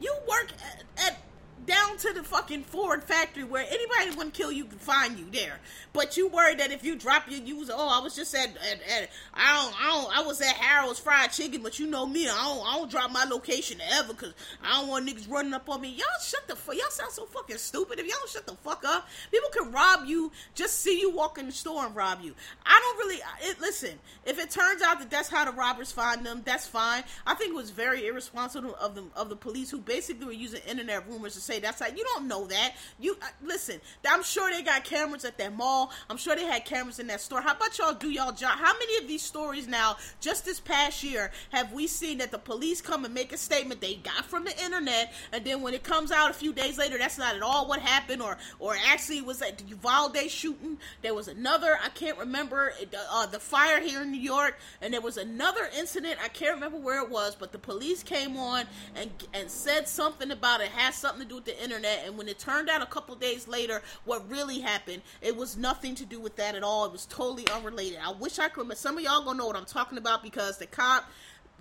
You 0.00 0.14
work 0.28 0.52
at, 0.52 1.06
at 1.06 1.27
down 1.66 1.96
to 1.98 2.12
the 2.12 2.22
fucking 2.22 2.62
Ford 2.64 3.02
factory 3.04 3.44
where 3.44 3.64
anybody 3.68 4.10
to 4.10 4.30
kill 4.30 4.52
you 4.52 4.64
can 4.64 4.78
find 4.78 5.18
you 5.18 5.26
there. 5.30 5.58
But 5.92 6.16
you 6.16 6.28
worried 6.28 6.58
that 6.58 6.70
if 6.70 6.84
you 6.84 6.96
drop 6.96 7.28
your 7.28 7.40
use, 7.40 7.70
oh, 7.72 7.88
I 7.88 8.02
was 8.02 8.14
just 8.14 8.34
at, 8.34 8.48
at, 8.48 8.80
at, 8.88 9.10
I 9.34 9.62
don't, 9.62 9.82
I 9.82 9.86
don't, 9.88 10.18
I 10.18 10.26
was 10.26 10.40
at 10.40 10.54
Harold's 10.54 10.98
Fried 10.98 11.32
Chicken, 11.32 11.62
but 11.62 11.78
you 11.78 11.86
know 11.86 12.06
me, 12.06 12.28
I 12.28 12.34
don't, 12.34 12.66
I 12.66 12.76
don't 12.76 12.90
drop 12.90 13.10
my 13.10 13.24
location 13.24 13.80
ever 13.92 14.12
because 14.12 14.34
I 14.62 14.80
don't 14.80 14.88
want 14.88 15.08
niggas 15.08 15.30
running 15.30 15.54
up 15.54 15.68
on 15.68 15.80
me. 15.80 15.90
Y'all 15.90 16.06
shut 16.22 16.46
the 16.46 16.56
fuck, 16.56 16.74
y'all 16.74 16.90
sound 16.90 17.12
so 17.12 17.26
fucking 17.26 17.58
stupid. 17.58 17.98
If 17.98 18.06
y'all 18.06 18.16
don't 18.18 18.30
shut 18.30 18.46
the 18.46 18.54
fuck 18.56 18.84
up, 18.86 19.08
people 19.30 19.48
can 19.50 19.72
rob 19.72 20.04
you, 20.06 20.32
just 20.54 20.80
see 20.80 21.00
you 21.00 21.10
walk 21.10 21.38
in 21.38 21.46
the 21.46 21.52
store 21.52 21.86
and 21.86 21.96
rob 21.96 22.20
you. 22.22 22.34
I 22.64 22.80
don't 22.80 22.98
really, 22.98 23.20
it, 23.42 23.60
listen, 23.60 23.98
if 24.24 24.38
it 24.38 24.50
turns 24.50 24.82
out 24.82 25.00
that 25.00 25.10
that's 25.10 25.28
how 25.28 25.44
the 25.44 25.52
robbers 25.52 25.92
find 25.92 26.24
them, 26.24 26.42
that's 26.44 26.66
fine. 26.66 27.02
I 27.26 27.34
think 27.34 27.50
it 27.50 27.56
was 27.56 27.70
very 27.70 28.06
irresponsible 28.06 28.74
of 28.76 28.94
the, 28.94 29.04
of 29.16 29.28
the 29.28 29.36
police 29.36 29.70
who 29.70 29.78
basically 29.78 30.26
were 30.26 30.32
using 30.32 30.60
internet 30.68 31.08
rumors 31.08 31.34
to 31.34 31.40
say 31.48 31.58
that's 31.58 31.80
like 31.80 31.96
you 31.96 32.04
don't 32.04 32.28
know 32.28 32.46
that. 32.46 32.74
You 33.00 33.16
uh, 33.22 33.26
listen. 33.42 33.80
I'm 34.08 34.22
sure 34.22 34.50
they 34.50 34.62
got 34.62 34.84
cameras 34.84 35.24
at 35.24 35.38
that 35.38 35.56
mall. 35.56 35.90
I'm 36.08 36.16
sure 36.16 36.36
they 36.36 36.44
had 36.44 36.64
cameras 36.64 36.98
in 36.98 37.06
that 37.08 37.20
store. 37.20 37.40
How 37.40 37.54
about 37.54 37.78
y'all 37.78 37.94
do 37.94 38.10
y'all 38.10 38.32
job? 38.32 38.58
How 38.58 38.72
many 38.74 38.98
of 38.98 39.08
these 39.08 39.22
stories 39.22 39.66
now, 39.66 39.96
just 40.20 40.44
this 40.44 40.60
past 40.60 41.02
year, 41.02 41.30
have 41.50 41.72
we 41.72 41.86
seen 41.86 42.18
that 42.18 42.30
the 42.30 42.38
police 42.38 42.80
come 42.80 43.04
and 43.04 43.14
make 43.14 43.32
a 43.32 43.38
statement 43.38 43.80
they 43.80 43.94
got 43.94 44.26
from 44.26 44.44
the 44.44 44.64
internet, 44.64 45.12
and 45.32 45.44
then 45.44 45.62
when 45.62 45.74
it 45.74 45.82
comes 45.82 46.12
out 46.12 46.30
a 46.30 46.34
few 46.34 46.52
days 46.52 46.78
later, 46.78 46.98
that's 46.98 47.18
not 47.18 47.34
at 47.34 47.42
all 47.42 47.66
what 47.66 47.80
happened, 47.80 48.22
or 48.22 48.36
or 48.58 48.76
actually 48.86 49.22
was 49.22 49.40
at 49.42 49.58
the 49.58 49.64
Uvalde 49.64 50.30
shooting. 50.30 50.78
There 51.02 51.14
was 51.14 51.28
another 51.28 51.78
I 51.82 51.88
can't 51.88 52.18
remember 52.18 52.72
uh, 53.10 53.26
the 53.26 53.40
fire 53.40 53.80
here 53.80 54.02
in 54.02 54.12
New 54.12 54.20
York, 54.20 54.58
and 54.82 54.92
there 54.92 55.00
was 55.00 55.16
another 55.16 55.68
incident 55.76 56.18
I 56.22 56.28
can't 56.28 56.54
remember 56.54 56.78
where 56.78 57.02
it 57.02 57.10
was, 57.10 57.34
but 57.34 57.52
the 57.52 57.58
police 57.58 58.02
came 58.02 58.36
on 58.36 58.66
and 58.94 59.10
and 59.32 59.50
said 59.50 59.88
something 59.88 60.30
about 60.30 60.60
it 60.60 60.68
has 60.68 60.94
something 60.94 61.26
to 61.26 61.28
do 61.28 61.37
with 61.38 61.44
the 61.44 61.62
internet, 61.62 62.02
and 62.04 62.18
when 62.18 62.28
it 62.28 62.38
turned 62.38 62.68
out 62.68 62.82
a 62.82 62.86
couple 62.86 63.14
days 63.14 63.46
later 63.46 63.80
what 64.04 64.28
really 64.28 64.58
happened, 64.60 65.02
it 65.20 65.36
was 65.36 65.56
nothing 65.56 65.94
to 65.94 66.04
do 66.04 66.20
with 66.20 66.36
that 66.36 66.54
at 66.54 66.62
all. 66.62 66.86
It 66.86 66.92
was 66.92 67.06
totally 67.06 67.46
unrelated. 67.48 67.98
I 68.04 68.12
wish 68.12 68.38
I 68.38 68.48
could. 68.48 68.68
But 68.68 68.78
some 68.78 68.98
of 68.98 69.04
y'all 69.04 69.24
gonna 69.24 69.38
know 69.38 69.46
what 69.46 69.56
I'm 69.56 69.64
talking 69.64 69.98
about 69.98 70.22
because 70.22 70.58
the 70.58 70.66
cop 70.66 71.04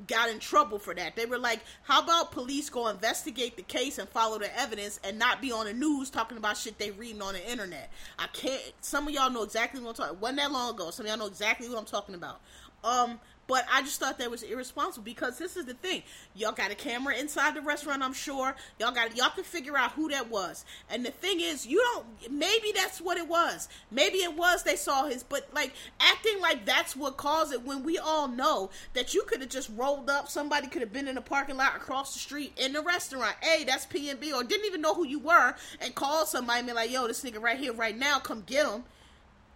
got 0.06 0.30
in 0.30 0.40
trouble 0.40 0.78
for 0.78 0.94
that. 0.94 1.16
They 1.16 1.26
were 1.26 1.40
like, 1.40 1.60
how 1.84 2.02
about 2.02 2.32
police 2.32 2.70
go 2.70 2.88
investigate 2.88 3.58
the 3.58 3.64
case 3.64 3.98
and 3.98 4.08
follow 4.10 4.38
the 4.38 4.60
evidence 4.60 5.00
and 5.04 5.18
not 5.18 5.42
be 5.42 5.52
on 5.52 5.66
the 5.66 5.74
news 5.74 6.10
talking 6.10 6.38
about 6.38 6.58
shit 6.58 6.78
they 6.78 6.92
reading 6.92 7.22
on 7.22 7.34
the 7.34 7.52
internet. 7.52 7.92
I 8.20 8.28
can't 8.28 8.62
some 8.82 9.08
of 9.08 9.14
y'all 9.14 9.32
know 9.32 9.44
exactly 9.44 9.82
what 9.82 9.90
I'm 9.90 9.96
talking 9.96 10.20
wasn't 10.20 10.40
that 10.40 10.52
long 10.52 10.76
ago. 10.76 10.92
Some 10.92 11.06
of 11.06 11.10
y'all 11.10 11.20
know 11.20 11.28
exactly 11.28 11.70
what 11.70 11.78
I'm 11.78 11.86
talking 11.86 12.16
about. 12.16 12.42
Um 12.84 13.20
but 13.48 13.66
I 13.72 13.82
just 13.82 14.00
thought 14.00 14.20
that 14.20 14.30
was 14.30 14.44
irresponsible 14.44 15.04
because 15.04 15.38
this 15.38 15.56
is 15.56 15.66
the 15.66 15.74
thing. 15.74 16.04
Y'all 16.36 16.52
got 16.52 16.72
a 16.72 16.76
camera 16.76 17.16
inside 17.16 17.56
the 17.56 17.62
restaurant, 17.62 18.04
I'm 18.04 18.14
sure. 18.14 18.56
Y'all 18.80 18.92
got 18.92 19.16
y'all 19.16 19.30
can 19.30 19.44
figure 19.44 19.78
out 19.78 19.92
who 19.92 20.10
that 20.10 20.30
was. 20.30 20.66
And 20.90 21.06
the 21.06 21.12
thing 21.12 21.40
is, 21.40 21.66
you 21.66 21.82
don't 21.94 22.32
maybe 22.32 22.72
that's 22.76 23.00
what 23.00 23.18
it 23.18 23.28
was. 23.28 23.70
Maybe 23.90 24.18
it 24.18 24.36
was 24.36 24.64
they 24.64 24.76
saw 24.76 25.08
his, 25.08 25.24
but 25.24 25.48
like 25.54 25.74
acting 26.00 26.40
like 26.42 26.66
that's 26.66 26.96
what 26.96 27.18
caused 27.18 27.54
it 27.54 27.64
when 27.64 27.84
we 27.84 27.98
all 27.98 28.28
know 28.28 28.70
that 28.94 29.14
you 29.14 29.24
could 29.24 29.42
have 29.42 29.50
just 29.50 29.72
rolled 29.76 30.10
up, 30.10 30.28
somebody 30.28 30.68
could 30.68 30.82
have 30.82 30.94
been 30.94 31.08
in 31.08 31.16
the 31.16 31.22
parking 31.22 31.58
lot 31.58 31.76
across 31.76 32.14
the 32.14 32.20
street 32.20 32.54
in 32.58 32.74
the 32.74 32.82
restaurant. 32.82 33.36
Hey, 33.42 33.64
that's 33.64 33.86
PNB 33.86 34.34
or 34.34 34.44
didn't 34.44 34.66
even 34.66 34.82
know 34.82 34.94
who 34.94 35.08
you 35.08 35.20
were 35.20 35.56
and 35.80 35.96
called 35.96 36.28
somebody 36.28 36.60
and 36.60 36.68
be 36.68 36.74
like, 36.74 36.92
yo, 36.92 37.08
this 37.08 37.24
nigga 37.24 37.42
right 37.42 37.58
here 37.58 37.74
right 37.74 37.98
now, 37.98 38.20
come 38.20 38.44
get 38.46 38.66
him. 38.66 38.84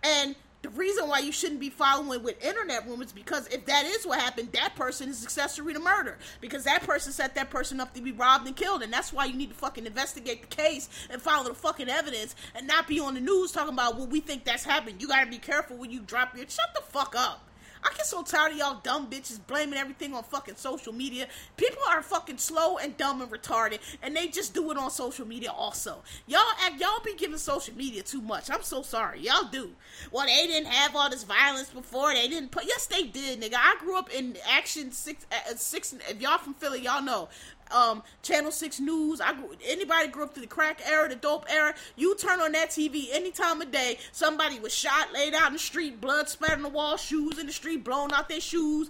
And 0.03 0.35
the 0.62 0.70
reason 0.70 1.07
why 1.07 1.20
you 1.20 1.32
shouldn't 1.32 1.59
be 1.59 1.70
following 1.70 2.22
with 2.24 2.43
internet 2.43 2.88
rumors 2.88 3.12
because 3.12 3.47
if 3.47 3.66
that 3.66 3.86
is 3.86 4.05
what 4.05 4.20
happened, 4.20 4.51
that 4.53 4.76
person 4.76 5.09
is 5.09 5.24
accessory 5.24 5.74
to 5.74 5.80
murder 5.80 6.18
because 6.39 6.64
that 6.66 6.84
person 6.84 7.12
set 7.12 7.36
that 7.36 7.49
person 7.49 7.80
up 7.80 7.93
to 7.93 8.01
be 8.01 8.12
robbed 8.12 8.45
and 8.45 8.55
killed, 8.55 8.84
and 8.84 8.93
that's 8.93 9.12
why 9.12 9.26
you 9.26 9.34
need 9.34 9.49
to 9.49 9.55
fucking 9.55 9.86
investigate 9.86 10.41
the 10.41 10.55
case 10.55 10.89
and 11.09 11.22
follow 11.22 11.47
the 11.47 11.55
fucking 11.55 11.89
evidence 11.89 12.36
and 12.55 12.68
not 12.68 12.88
be 12.88 12.99
on 12.99 13.16
the 13.16 13.20
news 13.20 13.51
talking 13.51 13.74
about 13.74 13.93
what 13.93 14.01
well, 14.01 14.09
we 14.09 14.20
think 14.20 14.43
that's 14.43 14.64
happened. 14.64 15.01
You 15.01 15.07
gotta 15.07 15.30
be 15.30 15.39
careful 15.39 15.78
when 15.78 15.91
you 15.91 16.01
drop 16.01 16.36
your 16.36 16.47
shut 16.47 16.74
the 16.76 16.82
fuck 16.82 17.16
up. 17.18 17.47
I 17.84 17.89
get 17.95 18.05
so 18.05 18.23
tired 18.23 18.51
of 18.53 18.57
y'all 18.57 18.79
dumb 18.84 19.09
bitches 19.09 19.39
blaming 19.47 19.79
everything 19.79 20.13
on 20.13 20.23
fucking 20.23 20.55
social 20.55 20.93
media. 20.93 21.27
People 21.57 21.82
are 21.89 22.01
fucking 22.01 22.38
slow 22.38 22.77
and 22.77 22.95
dumb 22.97 23.21
and 23.21 23.32
retarded, 23.32 23.79
and 24.03 24.15
they 24.15 24.27
just 24.27 24.53
do 24.53 24.69
it 24.71 24.77
on 24.77 24.91
social 24.91 25.27
media 25.27 25.51
also. 25.51 26.03
Y'all 26.27 26.41
act, 26.63 26.79
y'all 26.79 27.01
be 27.03 27.15
giving 27.15 27.38
social 27.38 27.75
media 27.75 28.03
too 28.03 28.21
much. 28.21 28.49
I'm 28.49 28.63
so 28.63 28.82
sorry. 28.82 29.21
Y'all 29.21 29.49
do. 29.51 29.71
Well, 30.11 30.25
they 30.25 30.47
didn't 30.47 30.71
have 30.71 30.95
all 30.95 31.09
this 31.09 31.23
violence 31.23 31.69
before. 31.69 32.13
They 32.13 32.27
didn't 32.27 32.51
put. 32.51 32.65
Yes, 32.65 32.86
they 32.86 33.03
did, 33.03 33.41
nigga. 33.41 33.55
I 33.55 33.75
grew 33.79 33.97
up 33.97 34.13
in 34.13 34.38
Action 34.49 34.91
Six. 34.91 35.25
Uh, 35.32 35.55
six. 35.55 35.93
If 36.09 36.21
y'all 36.21 36.38
from 36.38 36.53
Philly, 36.53 36.82
y'all 36.82 37.01
know 37.01 37.29
um, 37.74 38.03
Channel 38.22 38.51
Six 38.51 38.80
News. 38.80 39.22
I 39.22 39.34
grew, 39.34 39.55
anybody 39.65 40.07
grew 40.07 40.24
up 40.24 40.34
through 40.34 40.41
the 40.41 40.47
crack 40.47 40.82
era, 40.88 41.09
the 41.09 41.15
dope 41.15 41.45
era. 41.49 41.74
You 41.95 42.15
turn 42.15 42.39
on 42.39 42.51
that 42.53 42.69
TV 42.69 43.07
any 43.11 43.32
time 43.32 43.61
of 43.61 43.72
day, 43.72 43.97
somebody 44.11 44.59
was 44.59 44.74
shot, 44.74 45.13
laid 45.13 45.34
out 45.34 45.47
in 45.47 45.53
the 45.53 45.59
street, 45.59 46.01
blood 46.01 46.30
spattered 46.30 46.57
on 46.57 46.63
the 46.63 46.69
wall, 46.69 46.97
shoes 46.97 47.38
in 47.38 47.47
the 47.47 47.53
street, 47.53 47.84
blown 47.84 48.13
out 48.13 48.30
their 48.30 48.41
shoes, 48.41 48.89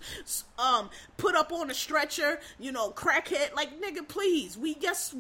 um, 0.58 0.90
put 1.18 1.36
up 1.36 1.52
on 1.52 1.70
a 1.70 1.74
stretcher. 1.74 2.40
You 2.60 2.72
know, 2.72 2.92
crackhead. 2.92 3.54
Like 3.56 3.82
nigga, 3.82 4.08
please. 4.08 4.58
We 4.58 4.76
just. 4.76 5.16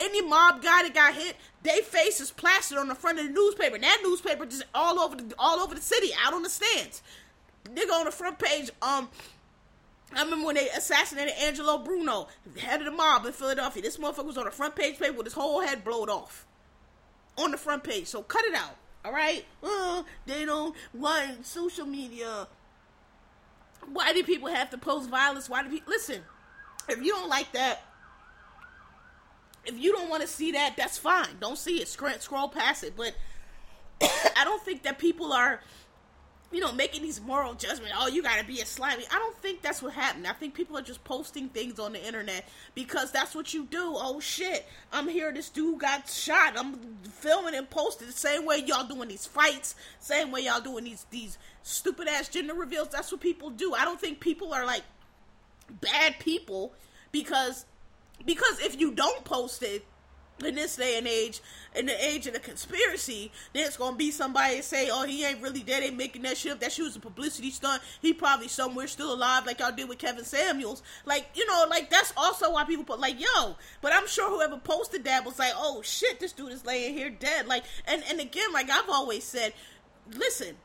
any 0.00 0.22
mob 0.22 0.62
guy 0.62 0.82
that 0.82 0.92
got 0.94 1.14
hit, 1.14 1.36
they 1.62 1.80
face 1.80 2.20
is 2.20 2.30
plastered 2.30 2.78
on 2.78 2.88
the 2.88 2.94
front 2.94 3.18
of 3.18 3.26
the 3.26 3.32
newspaper. 3.32 3.76
And 3.76 3.84
that 3.84 4.00
newspaper 4.02 4.44
just 4.44 4.64
all 4.74 4.98
over 4.98 5.16
the 5.16 5.34
all 5.38 5.60
over 5.60 5.74
the 5.74 5.80
city, 5.80 6.10
out 6.24 6.34
on 6.34 6.42
the 6.42 6.50
stands. 6.50 7.02
Nigga 7.64 7.92
on 7.92 8.04
the 8.04 8.10
front 8.10 8.38
page, 8.38 8.70
um, 8.82 9.08
I 10.12 10.22
remember 10.22 10.46
when 10.46 10.54
they 10.54 10.68
assassinated 10.70 11.34
Angelo 11.40 11.78
Bruno, 11.78 12.28
head 12.58 12.80
of 12.80 12.86
the 12.86 12.92
mob 12.92 13.26
in 13.26 13.32
Philadelphia. 13.32 13.82
This 13.82 13.96
motherfucker 13.96 14.26
was 14.26 14.38
on 14.38 14.44
the 14.44 14.50
front 14.50 14.76
page 14.76 14.98
paper 14.98 15.14
with 15.14 15.26
his 15.26 15.34
whole 15.34 15.60
head 15.60 15.84
blowed 15.84 16.08
off. 16.08 16.46
On 17.36 17.50
the 17.50 17.56
front 17.56 17.82
page. 17.82 18.06
So 18.06 18.22
cut 18.22 18.44
it 18.44 18.54
out. 18.54 18.76
Alright? 19.04 19.44
Uh, 19.62 20.02
they 20.26 20.44
don't 20.44 20.74
want 20.92 21.44
social 21.44 21.86
media. 21.86 22.46
Why 23.92 24.12
do 24.12 24.22
people 24.22 24.48
have 24.48 24.70
to 24.70 24.78
post 24.78 25.10
violence? 25.10 25.48
Why 25.48 25.62
do 25.62 25.68
people 25.68 25.92
listen? 25.92 26.22
If 26.88 27.02
you 27.02 27.12
don't 27.12 27.28
like 27.28 27.52
that, 27.52 27.82
if 29.66 29.78
you 29.78 29.92
don't 29.92 30.08
want 30.08 30.22
to 30.22 30.28
see 30.28 30.52
that, 30.52 30.74
that's 30.76 30.98
fine. 30.98 31.36
Don't 31.40 31.58
see 31.58 31.80
it. 31.80 31.88
Scroll, 31.88 32.12
scroll 32.18 32.48
past 32.48 32.84
it. 32.84 32.94
But 32.96 33.14
I 34.36 34.44
don't 34.44 34.62
think 34.62 34.82
that 34.82 34.98
people 34.98 35.32
are 35.32 35.60
you 36.52 36.60
know, 36.60 36.72
making 36.72 37.02
these 37.02 37.20
moral 37.20 37.54
judgments. 37.54 37.92
Oh, 37.98 38.06
you 38.06 38.22
got 38.22 38.38
to 38.38 38.44
be 38.44 38.60
a 38.60 38.66
slimy. 38.66 39.04
I 39.10 39.18
don't 39.18 39.36
think 39.38 39.62
that's 39.62 39.82
what 39.82 39.92
happened. 39.92 40.26
I 40.26 40.32
think 40.32 40.54
people 40.54 40.78
are 40.78 40.82
just 40.82 41.02
posting 41.02 41.48
things 41.48 41.78
on 41.78 41.92
the 41.92 42.06
internet 42.06 42.48
because 42.74 43.10
that's 43.10 43.34
what 43.34 43.52
you 43.52 43.64
do. 43.64 43.94
Oh 43.96 44.20
shit, 44.20 44.66
I'm 44.92 45.08
here. 45.08 45.32
This 45.32 45.48
dude 45.48 45.80
got 45.80 46.08
shot. 46.08 46.54
I'm 46.56 46.78
filming 47.10 47.54
and 47.54 47.68
posting 47.68 48.06
the 48.06 48.12
same 48.12 48.46
way 48.46 48.58
y'all 48.58 48.86
doing 48.86 49.08
these 49.08 49.26
fights, 49.26 49.74
same 49.98 50.30
way 50.30 50.42
y'all 50.42 50.60
doing 50.60 50.84
these 50.84 51.06
these 51.10 51.38
stupid 51.62 52.06
ass 52.06 52.28
gender 52.28 52.54
reveals. 52.54 52.88
That's 52.88 53.10
what 53.10 53.20
people 53.20 53.50
do. 53.50 53.74
I 53.74 53.84
don't 53.84 54.00
think 54.00 54.20
people 54.20 54.54
are 54.54 54.64
like 54.64 54.82
bad 55.80 56.18
people 56.20 56.72
because 57.10 57.64
because 58.24 58.60
if 58.60 58.78
you 58.80 58.92
don't 58.92 59.24
post 59.24 59.62
it 59.62 59.84
in 60.44 60.54
this 60.56 60.76
day 60.76 60.98
and 60.98 61.06
age, 61.06 61.40
in 61.74 61.86
the 61.86 62.04
age 62.04 62.26
of 62.26 62.32
the 62.32 62.40
conspiracy, 62.40 63.30
there's 63.52 63.76
gonna 63.76 63.96
be 63.96 64.10
somebody 64.10 64.62
say, 64.62 64.88
"Oh, 64.90 65.04
he 65.04 65.24
ain't 65.24 65.40
really 65.40 65.62
dead. 65.62 65.82
They 65.82 65.90
making 65.90 66.22
that 66.22 66.36
shit 66.36 66.52
up. 66.52 66.60
That 66.60 66.72
shit 66.72 66.84
was 66.84 66.96
a 66.96 67.00
publicity 67.00 67.50
stunt. 67.50 67.82
He 68.00 68.12
probably 68.12 68.48
somewhere 68.48 68.86
still 68.88 69.12
alive, 69.12 69.46
like 69.46 69.60
y'all 69.60 69.72
did 69.72 69.88
with 69.88 69.98
Kevin 69.98 70.24
Samuels. 70.24 70.82
Like, 71.04 71.28
you 71.34 71.46
know, 71.46 71.66
like 71.68 71.90
that's 71.90 72.12
also 72.16 72.52
why 72.52 72.64
people 72.64 72.84
put 72.84 73.00
like, 73.00 73.20
yo. 73.20 73.56
But 73.80 73.92
I'm 73.92 74.06
sure 74.06 74.28
whoever 74.30 74.56
posted 74.56 75.04
that 75.04 75.24
was 75.24 75.38
like, 75.38 75.52
"Oh 75.56 75.82
shit, 75.82 76.20
this 76.20 76.32
dude 76.32 76.52
is 76.52 76.64
laying 76.64 76.94
here 76.94 77.10
dead." 77.10 77.46
Like, 77.46 77.64
and 77.86 78.02
and 78.08 78.20
again, 78.20 78.52
like 78.52 78.70
I've 78.70 78.88
always 78.88 79.24
said, 79.24 79.52
listen, 80.10 80.56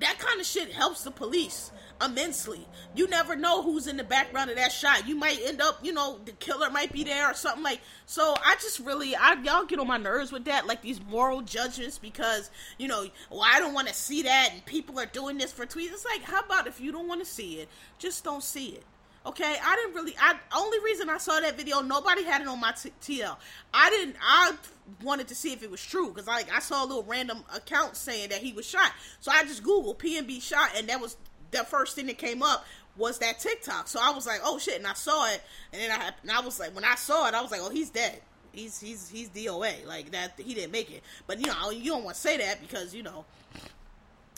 that 0.00 0.18
kind 0.18 0.40
of 0.40 0.46
shit 0.46 0.72
helps 0.72 1.04
the 1.04 1.10
police 1.10 1.70
immensely. 2.04 2.66
You 2.94 3.08
never 3.08 3.36
know 3.36 3.62
who's 3.62 3.86
in 3.86 3.96
the 3.96 4.04
background 4.04 4.50
of 4.50 4.56
that 4.56 4.72
shot. 4.72 5.06
You 5.06 5.16
might 5.16 5.40
end 5.44 5.60
up, 5.60 5.78
you 5.82 5.92
know, 5.92 6.18
the 6.24 6.32
killer 6.32 6.70
might 6.70 6.92
be 6.92 7.04
there 7.04 7.30
or 7.30 7.34
something 7.34 7.62
like. 7.62 7.80
So 8.06 8.34
I 8.44 8.56
just 8.56 8.80
really, 8.80 9.14
I 9.14 9.34
y'all 9.42 9.64
get 9.64 9.78
on 9.78 9.86
my 9.86 9.98
nerves 9.98 10.32
with 10.32 10.44
that, 10.46 10.66
like 10.66 10.82
these 10.82 11.00
moral 11.00 11.42
judgments 11.42 11.98
because 11.98 12.50
you 12.78 12.88
know, 12.88 13.06
well, 13.30 13.44
I 13.44 13.58
don't 13.58 13.74
want 13.74 13.88
to 13.88 13.94
see 13.94 14.22
that, 14.22 14.50
and 14.52 14.64
people 14.66 14.98
are 14.98 15.06
doing 15.06 15.38
this 15.38 15.52
for 15.52 15.66
tweets. 15.66 15.92
It's 15.92 16.04
like, 16.04 16.22
how 16.22 16.40
about 16.40 16.66
if 16.66 16.80
you 16.80 16.92
don't 16.92 17.08
want 17.08 17.20
to 17.20 17.30
see 17.30 17.60
it, 17.60 17.68
just 17.98 18.24
don't 18.24 18.42
see 18.42 18.68
it. 18.70 18.84
Okay, 19.24 19.56
I 19.62 19.76
didn't 19.76 19.94
really. 19.94 20.14
I 20.20 20.36
only 20.56 20.80
reason 20.80 21.08
I 21.08 21.18
saw 21.18 21.38
that 21.38 21.56
video, 21.56 21.80
nobody 21.80 22.24
had 22.24 22.40
it 22.40 22.48
on 22.48 22.60
my 22.60 22.72
t- 22.72 22.92
TL. 23.00 23.36
I 23.72 23.90
didn't. 23.90 24.16
I 24.20 24.54
wanted 25.02 25.28
to 25.28 25.34
see 25.34 25.52
if 25.52 25.62
it 25.62 25.70
was 25.70 25.84
true 25.84 26.08
because 26.08 26.26
like 26.26 26.52
I 26.52 26.58
saw 26.58 26.84
a 26.84 26.86
little 26.86 27.04
random 27.04 27.44
account 27.54 27.96
saying 27.96 28.30
that 28.30 28.38
he 28.38 28.52
was 28.52 28.66
shot, 28.66 28.92
so 29.20 29.30
I 29.30 29.44
just 29.44 29.62
googled 29.62 29.98
PNB 29.98 30.42
shot, 30.42 30.70
and 30.76 30.88
that 30.88 31.00
was 31.00 31.16
the 31.52 31.58
first 31.58 31.94
thing 31.94 32.06
that 32.06 32.18
came 32.18 32.42
up 32.42 32.64
was 32.96 33.18
that 33.20 33.38
TikTok. 33.38 33.86
So 33.86 34.00
I 34.02 34.10
was 34.10 34.26
like, 34.26 34.40
oh 34.42 34.58
shit, 34.58 34.78
and 34.78 34.86
I 34.86 34.94
saw 34.94 35.28
it, 35.30 35.40
and 35.72 35.80
then 35.80 35.90
I 35.92 36.10
and 36.22 36.30
I 36.30 36.40
was 36.40 36.58
like, 36.58 36.74
when 36.74 36.84
I 36.84 36.96
saw 36.96 37.28
it, 37.28 37.34
I 37.34 37.42
was 37.42 37.52
like, 37.52 37.60
oh, 37.62 37.70
he's 37.70 37.90
dead. 37.90 38.20
He's 38.50 38.80
he's 38.80 39.08
he's 39.08 39.28
DOA 39.30 39.86
like 39.86 40.10
that. 40.10 40.32
He 40.36 40.52
didn't 40.54 40.72
make 40.72 40.90
it, 40.90 41.02
but 41.28 41.38
you 41.38 41.46
know 41.46 41.70
you 41.70 41.92
don't 41.92 42.02
want 42.02 42.16
to 42.16 42.20
say 42.20 42.38
that 42.38 42.60
because 42.60 42.92
you 42.92 43.04
know 43.04 43.24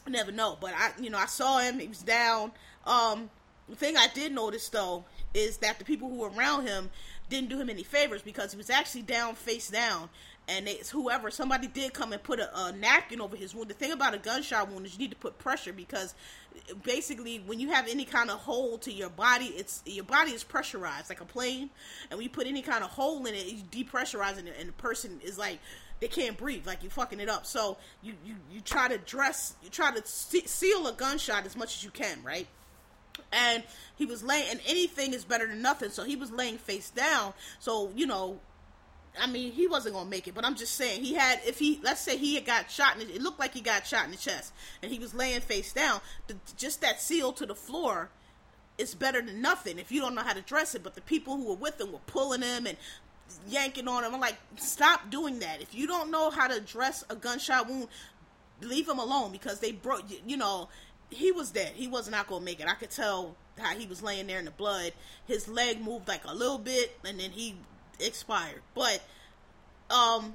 never 0.06 0.30
know. 0.30 0.58
But 0.60 0.74
I 0.76 0.90
you 1.00 1.08
know 1.08 1.18
I 1.18 1.26
saw 1.26 1.58
him. 1.58 1.78
He 1.78 1.88
was 1.88 2.02
down. 2.02 2.52
Um, 2.86 3.30
the 3.68 3.76
thing 3.76 3.96
I 3.96 4.08
did 4.14 4.32
notice 4.32 4.68
though 4.68 5.04
is 5.32 5.58
that 5.58 5.78
the 5.78 5.84
people 5.84 6.08
who 6.08 6.16
were 6.16 6.30
around 6.30 6.66
him 6.66 6.90
didn't 7.30 7.48
do 7.48 7.58
him 7.58 7.70
any 7.70 7.82
favors 7.82 8.22
because 8.22 8.52
he 8.52 8.58
was 8.58 8.70
actually 8.70 9.02
down 9.02 9.34
face 9.34 9.68
down 9.68 10.08
and 10.48 10.68
it's 10.68 10.90
whoever 10.90 11.30
somebody 11.30 11.66
did 11.66 11.94
come 11.94 12.12
and 12.12 12.22
put 12.22 12.38
a, 12.38 12.66
a, 12.66 12.72
napkin 12.72 13.20
over 13.20 13.36
his 13.36 13.54
wound. 13.54 13.70
The 13.70 13.74
thing 13.74 13.92
about 13.92 14.14
a 14.14 14.18
gunshot 14.18 14.70
wound 14.70 14.84
is 14.84 14.92
you 14.92 14.98
need 14.98 15.10
to 15.10 15.16
put 15.16 15.38
pressure 15.38 15.72
because 15.72 16.14
basically 16.82 17.42
when 17.46 17.60
you 17.60 17.70
have 17.70 17.88
any 17.88 18.04
kind 18.04 18.30
of 18.30 18.38
hole 18.40 18.78
to 18.78 18.92
your 18.92 19.08
body, 19.08 19.46
it's 19.46 19.82
your 19.86 20.04
body 20.04 20.32
is 20.32 20.44
pressurized 20.44 21.08
like 21.08 21.20
a 21.20 21.24
plane, 21.24 21.70
and 22.10 22.18
when 22.18 22.22
you 22.22 22.30
put 22.30 22.46
any 22.46 22.62
kind 22.62 22.84
of 22.84 22.90
hole 22.90 23.24
in 23.26 23.34
it, 23.34 23.46
you 23.46 23.62
depressurizing 23.70 24.46
it, 24.46 24.56
and 24.58 24.68
the 24.68 24.72
person 24.74 25.20
is 25.24 25.38
like 25.38 25.58
they 26.00 26.08
can't 26.08 26.36
breathe, 26.36 26.66
like 26.66 26.82
you're 26.82 26.90
fucking 26.90 27.20
it 27.20 27.28
up. 27.28 27.46
So 27.46 27.78
you 28.02 28.14
you 28.24 28.34
you 28.52 28.60
try 28.60 28.88
to 28.88 28.98
dress, 28.98 29.54
you 29.62 29.70
try 29.70 29.92
to 29.92 30.02
seal 30.06 30.86
a 30.86 30.92
gunshot 30.92 31.46
as 31.46 31.56
much 31.56 31.76
as 31.76 31.84
you 31.84 31.90
can, 31.90 32.22
right? 32.22 32.46
And 33.34 33.62
he 33.96 34.06
was 34.06 34.22
laying, 34.22 34.50
and 34.50 34.60
anything 34.66 35.12
is 35.12 35.24
better 35.24 35.46
than 35.46 35.60
nothing. 35.60 35.90
So 35.90 36.04
he 36.04 36.16
was 36.16 36.30
laying 36.30 36.58
face 36.58 36.90
down. 36.90 37.34
So 37.58 37.90
you 37.94 38.06
know 38.06 38.38
I 39.20 39.26
mean, 39.26 39.52
he 39.52 39.68
wasn't 39.68 39.94
gonna 39.94 40.10
make 40.10 40.26
it, 40.26 40.34
but 40.34 40.44
I'm 40.44 40.56
just 40.56 40.74
saying 40.74 41.04
he 41.04 41.14
had. 41.14 41.40
If 41.46 41.58
he, 41.58 41.80
let's 41.82 42.00
say 42.00 42.16
he 42.16 42.34
had 42.34 42.44
got 42.44 42.70
shot, 42.70 43.00
in 43.00 43.06
the, 43.06 43.14
it 43.14 43.22
looked 43.22 43.38
like 43.38 43.54
he 43.54 43.60
got 43.60 43.86
shot 43.86 44.06
in 44.06 44.10
the 44.10 44.16
chest, 44.16 44.52
and 44.82 44.90
he 44.90 44.98
was 44.98 45.14
laying 45.14 45.40
face 45.40 45.72
down. 45.72 46.00
The, 46.26 46.36
just 46.56 46.80
that 46.80 47.00
seal 47.00 47.32
to 47.34 47.46
the 47.46 47.54
floor 47.54 48.10
is 48.76 48.94
better 48.94 49.22
than 49.22 49.40
nothing 49.40 49.78
if 49.78 49.92
you 49.92 50.00
don't 50.00 50.16
know 50.16 50.22
how 50.22 50.32
to 50.32 50.40
dress 50.40 50.74
it. 50.74 50.82
But 50.82 50.96
the 50.96 51.00
people 51.00 51.36
who 51.36 51.44
were 51.44 51.54
with 51.54 51.80
him 51.80 51.92
were 51.92 52.00
pulling 52.06 52.42
him 52.42 52.66
and 52.66 52.76
yanking 53.48 53.86
on 53.86 54.02
him. 54.02 54.14
I'm 54.14 54.20
like, 54.20 54.36
stop 54.56 55.10
doing 55.10 55.38
that. 55.38 55.62
If 55.62 55.74
you 55.74 55.86
don't 55.86 56.10
know 56.10 56.30
how 56.30 56.48
to 56.48 56.60
dress 56.60 57.04
a 57.08 57.14
gunshot 57.14 57.68
wound, 57.68 57.88
leave 58.62 58.88
him 58.88 58.98
alone 58.98 59.30
because 59.30 59.60
they 59.60 59.70
broke. 59.70 60.04
You 60.26 60.36
know, 60.36 60.68
he 61.14 61.32
was 61.32 61.50
dead. 61.50 61.72
He 61.74 61.88
was 61.88 62.10
not 62.10 62.26
gonna 62.26 62.44
make 62.44 62.60
it. 62.60 62.68
I 62.68 62.74
could 62.74 62.90
tell 62.90 63.36
how 63.58 63.74
he 63.74 63.86
was 63.86 64.02
laying 64.02 64.26
there 64.26 64.38
in 64.38 64.44
the 64.44 64.50
blood. 64.50 64.92
His 65.26 65.48
leg 65.48 65.80
moved 65.80 66.08
like 66.08 66.24
a 66.24 66.34
little 66.34 66.58
bit, 66.58 66.98
and 67.04 67.18
then 67.18 67.30
he 67.30 67.56
expired. 68.00 68.62
But 68.74 69.02
um, 69.90 70.34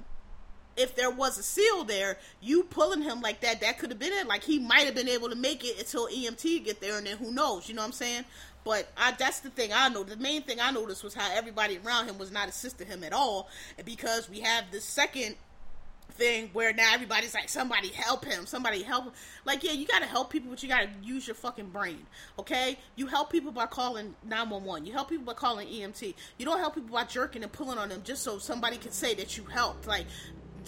if 0.78 0.96
there 0.96 1.12
was 1.12 1.38
a 1.38 1.44
seal 1.44 1.84
there, 1.84 2.18
you 2.42 2.64
pulling 2.64 3.02
him 3.02 3.22
like 3.22 3.42
that, 3.42 3.62
that 3.62 3.80
could 3.80 3.90
have 3.90 4.00
been 4.00 4.14
it. 4.14 4.28
Like 4.28 4.44
he 4.44 4.60
might 4.60 4.86
have 4.86 4.96
been 4.96 5.10
able 5.10 5.30
to 5.30 5.36
make 5.36 5.64
it 5.64 5.80
until 5.80 6.08
EMT 6.08 6.66
get 6.66 6.82
there, 6.82 6.98
and 6.98 7.06
then 7.06 7.18
who 7.18 7.32
knows? 7.32 7.68
You 7.68 7.76
know 7.76 7.82
what 7.82 7.88
I'm 7.88 7.94
saying? 7.94 8.26
But 8.64 8.92
I, 8.98 9.12
that's 9.12 9.40
the 9.40 9.50
thing 9.50 9.72
I 9.74 9.90
know. 9.90 10.04
The 10.04 10.18
main 10.18 10.44
thing 10.44 10.60
I 10.62 10.72
noticed 10.72 11.04
was 11.04 11.14
how 11.14 11.30
everybody 11.34 11.80
around 11.84 12.08
him 12.08 12.18
was 12.18 12.32
not 12.32 12.50
assisting 12.50 12.88
him 12.88 13.04
at 13.04 13.14
all, 13.14 13.50
because 13.84 14.30
we 14.30 14.42
have 14.42 14.66
the 14.72 14.82
second 14.82 15.36
thing 16.20 16.50
where 16.54 16.74
now 16.74 16.94
everybody's 16.94 17.34
like, 17.34 17.50
somebody 17.50 17.88
help 17.90 18.26
him, 18.26 18.46
somebody 18.46 18.84
help 18.84 19.06
him. 19.06 19.14
Like, 19.46 19.64
yeah, 19.64 19.72
you 19.72 19.88
gotta 19.88 20.06
help 20.06 20.30
people, 20.30 20.50
but 20.52 20.62
you 20.62 20.70
gotta 20.70 20.90
use 21.02 21.28
your 21.28 21.36
fucking 21.36 21.70
brain, 21.70 22.06
okay? 22.38 22.78
You 22.96 23.08
help 23.08 23.32
people 23.32 23.52
by 23.52 23.66
calling 23.66 24.14
911. 24.26 24.86
You 24.86 24.94
help 24.94 25.10
people 25.10 25.26
by 25.26 25.34
calling 25.34 25.68
EMT. 25.68 26.14
You 26.38 26.46
don't 26.46 26.60
help 26.60 26.76
people 26.76 26.92
by 26.92 27.06
jerking 27.06 27.42
and 27.42 27.52
pulling 27.52 27.78
on 27.78 27.90
them 27.90 28.02
just 28.04 28.22
so 28.22 28.38
somebody 28.38 28.78
can 28.78 28.92
say 28.92 29.16
that 29.16 29.38
you 29.38 29.46
helped. 29.46 29.88
Like, 29.88 30.06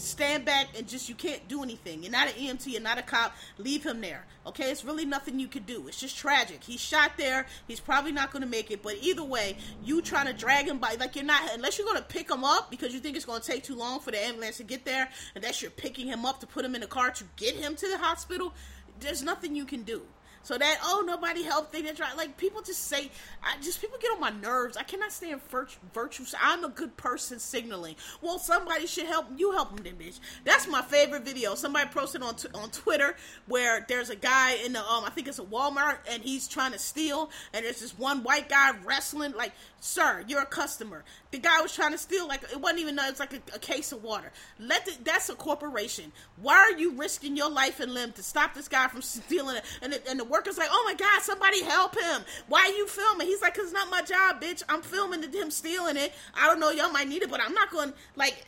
stand 0.02 0.46
back 0.46 0.68
and 0.78 0.88
just 0.88 1.10
you 1.10 1.16
can't 1.16 1.48
do 1.48 1.64
anything. 1.64 2.04
You're 2.04 2.12
not 2.12 2.28
an 2.28 2.34
EMT, 2.34 2.68
you're 2.68 2.82
not 2.82 2.98
a 2.98 3.02
cop. 3.02 3.36
Leave 3.58 3.84
him 3.84 4.02
there. 4.02 4.26
Okay, 4.46 4.72
it's 4.72 4.84
really 4.84 5.06
nothing 5.06 5.40
you 5.40 5.48
could 5.48 5.66
do. 5.66 5.88
It's 5.88 6.00
just 6.00 6.18
tragic. 6.18 6.64
He's 6.64 6.80
shot 6.80 7.12
there. 7.18 7.46
He's 7.68 7.80
probably 7.80 8.12
not 8.12 8.32
going 8.32 8.42
to 8.42 8.50
make 8.50 8.72
it. 8.72 8.82
But 8.82 8.96
either 9.02 9.24
way, 9.24 9.58
you 9.84 10.02
trying 10.02 10.28
to 10.28 10.34
drag 10.34 10.68
him 10.68 10.80
by 10.80 10.96
like 11.00 11.16
you're 11.16 11.26
not 11.26 11.42
unless 11.54 11.78
you're 11.78 11.88
going 11.88 12.00
to 12.00 12.04
pick 12.04 12.30
him 12.30 12.44
up 12.44 12.72
because 12.72 12.94
you 12.94 13.00
think 13.00 13.16
it's 13.16 13.26
going 13.26 13.42
to 13.42 13.48
take 13.48 13.64
too 13.64 13.76
long 13.76 14.00
for 14.00 14.12
the 14.12 14.24
ambulance 14.24 14.58
to 14.58 14.64
get 14.64 14.86
there, 14.86 15.10
and 15.36 15.44
that 15.44 15.62
you're 15.62 15.72
picking 15.72 16.08
him 16.08 16.26
up 16.26 16.40
to 16.40 16.48
put 16.48 16.66
him 16.66 16.76
in 16.76 16.84
a 16.84 16.88
car 16.88 17.12
to 17.12 17.24
get 17.36 17.56
him 17.56 17.76
to 17.76 17.88
the 17.88 17.98
hospital. 17.98 18.54
There's 19.00 19.24
nothing 19.24 19.56
you 19.56 19.66
can 19.66 19.84
do. 19.84 20.02
So 20.44 20.58
that 20.58 20.80
oh 20.84 21.04
nobody 21.06 21.44
helped 21.44 21.72
they 21.72 21.82
didn't 21.82 21.98
try 21.98 22.14
like 22.14 22.38
people 22.38 22.62
just 22.62 22.86
say 22.88 23.12
I 23.44 23.60
just 23.62 23.82
people 23.82 23.98
get 24.02 24.12
on 24.12 24.20
my 24.20 24.32
nerves. 24.32 24.78
I 24.78 24.84
cannot 24.84 25.12
stand 25.12 25.42
virtue. 25.50 25.78
virtue. 25.94 26.24
I'm 26.42 26.64
a 26.64 26.70
good 26.70 26.98
person 26.98 27.40
signaling. 27.40 27.96
Well, 28.22 28.40
somebody 28.40 28.88
should 28.88 29.06
help 29.06 29.28
you 29.36 29.52
help 29.52 29.76
them, 29.76 29.84
then, 29.84 29.96
bitch. 29.96 30.20
That's 30.44 30.68
my 30.68 30.82
favorite 30.82 31.24
video. 31.24 31.56
Somebody 31.56 31.90
posted 31.90 32.22
on 32.22 32.36
t- 32.36 32.50
on 32.54 32.70
Twitter 32.72 33.16
where 33.48 33.86
there's 33.88 34.10
a 34.10 34.16
guy 34.16 34.54
in 34.66 34.74
the 34.74 34.80
um 34.80 35.04
I 35.06 35.10
think 35.10 35.28
it's 35.28 35.40
a 35.40 35.44
Walmart 35.44 35.98
and 36.10 36.24
he's 36.24 36.48
trying 36.48 36.72
to 36.72 36.80
steal 36.80 37.30
and 37.54 37.66
there's 37.66 37.82
this 37.82 37.98
one 37.98 38.24
white 38.24 38.50
guy 38.50 38.72
wrestling 38.84 39.34
like 39.34 39.54
sir 39.80 40.24
you're 40.28 40.42
a 40.42 40.46
customer. 40.46 41.04
The 41.32 41.40
guy 41.40 41.62
was 41.62 41.74
trying 41.74 41.92
to 41.92 41.98
steal 41.98 42.28
like 42.28 42.44
it 42.52 42.60
wasn't 42.60 42.82
even 42.82 42.98
it's 43.00 43.20
like 43.20 43.34
a, 43.34 43.42
a 43.56 43.60
case 43.60 43.92
of 43.92 44.04
water. 44.04 44.32
Let 44.60 44.86
the, 44.86 44.94
that's 45.04 45.30
a 45.30 45.36
corporation. 45.36 46.12
Why 46.38 46.56
are 46.56 46.78
you 46.78 46.92
risking 46.94 47.38
your 47.38 47.50
life 47.50 47.80
and 47.80 47.94
limb 47.94 48.12
to 48.14 48.24
stop 48.24 48.54
this 48.54 48.68
guy 48.68 48.88
from 48.88 49.02
stealing 49.04 49.58
it? 49.58 49.66
And 49.82 50.00
and 50.10 50.20
the 50.20 50.31
worker's 50.32 50.58
like, 50.58 50.70
oh 50.72 50.84
my 50.86 50.96
God, 50.96 51.22
somebody 51.22 51.64
help 51.64 52.00
him. 52.00 52.22
Why 52.48 52.62
are 52.62 52.78
you 52.78 52.88
filming? 52.88 53.28
He's 53.28 53.42
like, 53.42 53.54
cause 53.54 53.66
it's 53.66 53.74
not 53.74 53.90
my 53.90 54.02
job, 54.02 54.42
bitch. 54.42 54.64
I'm 54.70 54.82
filming 54.82 55.22
him 55.32 55.52
stealing 55.52 55.98
it. 55.98 56.14
I 56.34 56.48
don't 56.48 56.60
know, 56.60 56.72
y'all 56.72 56.92
might 56.92 57.08
need 57.08 57.22
it, 57.22 57.30
but 57.30 57.42
I'm 57.42 57.54
not 57.54 57.70
going, 57.72 57.94
like, 58.16 58.44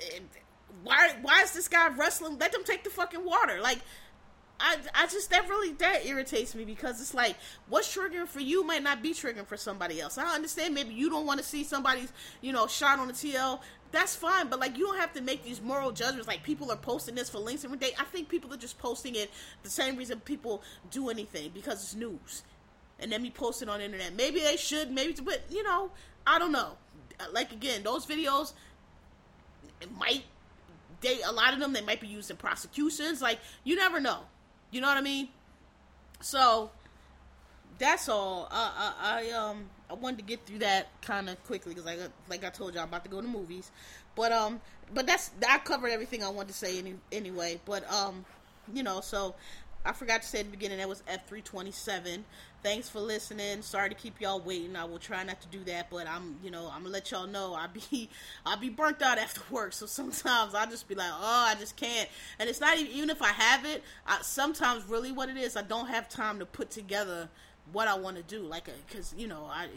why, 0.84 1.16
why 1.22 1.42
is 1.44 1.54
this 1.54 1.68
guy 1.68 1.90
wrestling? 1.90 2.38
Let 2.40 2.52
them 2.52 2.64
take 2.64 2.84
the 2.84 2.90
fucking 2.90 3.24
water. 3.24 3.60
Like, 3.62 3.80
I, 4.60 4.78
I 4.94 5.08
just 5.08 5.30
that 5.32 5.50
really 5.50 5.74
that 5.74 6.06
irritates 6.06 6.56
me 6.56 6.64
because 6.64 7.02
it's 7.02 7.14
like 7.14 7.36
what's 7.68 7.94
triggering 7.94 8.28
for 8.28 8.40
you 8.40 8.64
might 8.64 8.84
not 8.84 9.02
be 9.02 9.14
triggering 9.14 9.46
for 9.46 9.58
somebody 9.58 10.00
else. 10.00 10.18
I 10.18 10.34
understand 10.34 10.74
maybe 10.74 10.94
you 10.94 11.10
don't 11.10 11.26
want 11.26 11.40
to 11.40 11.46
see 11.46 11.64
somebody's 11.66 12.14
you 12.40 12.54
know 12.54 12.68
shot 12.68 13.00
on 13.00 13.08
the 13.08 13.14
TL 13.14 13.60
that's 13.94 14.16
fine, 14.16 14.50
but 14.50 14.60
like 14.60 14.76
you 14.76 14.88
don't 14.88 14.98
have 14.98 15.14
to 15.14 15.22
make 15.22 15.44
these 15.44 15.62
moral 15.62 15.92
judgments. 15.92 16.28
Like 16.28 16.42
people 16.42 16.72
are 16.72 16.78
posting 16.78 17.14
this 17.14 17.30
for 17.30 17.38
links 17.38 17.64
every 17.64 17.78
day. 17.78 17.92
I 18.00 18.04
think 18.06 18.28
people 18.28 18.52
are 18.52 18.58
just 18.58 18.80
posting 18.80 19.14
it 19.16 19.30
the 19.62 19.70
same 19.70 19.96
reason 19.96 20.20
people 20.20 20.64
do 20.90 21.10
anything 21.10 21.52
because 21.54 21.84
it's 21.84 21.96
news, 21.96 22.42
and 23.00 23.12
then 23.12 23.22
we 23.22 23.30
post 23.30 23.62
it 23.62 23.70
on 23.70 23.80
the 23.80 23.86
internet. 23.86 24.16
Maybe 24.16 24.40
they 24.40 24.58
should, 24.58 24.92
maybe, 24.92 25.16
but 25.24 25.44
you 25.52 25.62
know, 25.62 25.92
I 26.26 26.40
don't 26.40 26.52
know. 26.52 26.72
Like 27.32 27.52
again, 27.52 27.84
those 27.84 28.08
videos 28.08 28.54
might 29.96 30.24
they 31.02 31.22
a 31.22 31.32
lot 31.32 31.54
of 31.54 31.60
them 31.60 31.74
they 31.74 31.82
might 31.82 32.02
be 32.02 32.08
used 32.08 32.32
in 32.32 32.38
prosecutions. 32.38 33.22
Like 33.22 33.40
you 33.64 33.76
never 33.76 34.00
know. 34.00 34.22
You 34.72 34.82
know 34.82 34.88
what 34.88 34.98
I 34.98 35.02
mean? 35.02 35.30
So 36.20 36.72
that's 37.78 38.10
all. 38.10 38.48
I, 38.50 38.94
I, 39.00 39.30
I 39.30 39.32
um 39.34 39.70
I 39.94 39.96
wanted 39.96 40.18
to 40.18 40.24
get 40.24 40.46
through 40.46 40.60
that 40.60 40.88
kind 41.02 41.30
of 41.30 41.42
quickly 41.46 41.74
because 41.74 41.86
like 41.86 42.00
like 42.30 42.44
I 42.44 42.50
told 42.50 42.74
you 42.74 42.80
I'm 42.80 42.88
about 42.88 43.04
to 43.04 43.12
go 43.12 43.22
to 43.22 43.28
movies, 43.28 43.72
but 44.16 44.32
um 44.32 44.60
but 44.94 45.06
that's 45.06 45.32
I 45.48 45.60
covered 45.60 45.90
everything 45.90 46.24
I 46.24 46.30
wanted 46.30 46.50
to 46.50 46.54
say 46.56 46.80
any, 46.80 46.96
anyway. 47.12 47.62
But 47.64 47.90
um 47.92 48.26
you 48.74 48.82
know 48.82 49.02
so 49.02 49.36
I 49.86 49.92
forgot 49.92 50.22
to 50.22 50.28
say 50.28 50.40
at 50.40 50.46
the 50.46 50.52
beginning 50.52 50.80
that 50.80 50.90
was 50.90 51.04
F 51.08 51.28
three 51.28 51.42
twenty 51.42 51.72
seven. 51.72 52.26
Thanks 52.64 52.88
for 52.88 53.02
listening. 53.02 53.62
Sorry 53.62 53.90
to 53.90 53.96
keep 53.96 54.22
y'all 54.22 54.40
waiting. 54.40 54.78
I 54.78 54.86
will 54.86 54.98
try 54.98 55.22
not 55.26 55.42
to 55.42 55.48
do 55.50 55.66
that, 55.66 55.90
but 55.90 56.08
I'm, 56.08 56.38
you 56.42 56.50
know, 56.50 56.72
I'm 56.74 56.84
gonna 56.84 56.94
let 56.94 57.12
y'all 57.12 57.28
know 57.28 57.54
I 57.54 57.68
be, 57.68 58.10
I 58.46 58.56
be 58.56 58.70
burnt 58.70 59.02
out 59.02 59.18
after 59.18 59.42
work. 59.52 59.74
So 59.74 59.86
sometimes 59.86 60.56
I 60.56 60.66
just 60.68 60.88
be 60.88 60.96
like, 60.96 61.12
oh, 61.12 61.48
I 61.50 61.56
just 61.60 61.76
can't. 61.76 62.08
And 62.40 62.50
it's 62.50 62.62
not 62.62 62.78
even, 62.78 62.92
even 62.94 63.10
if 63.10 63.22
I 63.22 63.34
have 63.34 63.66
it. 63.66 63.84
I, 64.08 64.22
sometimes 64.22 64.88
really 64.88 65.12
what 65.12 65.28
it 65.28 65.36
is, 65.36 65.58
I 65.58 65.62
don't 65.62 65.88
have 65.88 66.08
time 66.08 66.40
to 66.40 66.46
put 66.46 66.72
together 66.72 67.28
what 67.72 67.88
I 67.88 67.96
want 67.96 68.18
to 68.18 68.24
do. 68.24 68.42
Like, 68.42 68.70
because 68.88 69.14
you 69.18 69.28
know, 69.28 69.48
I 69.50 69.68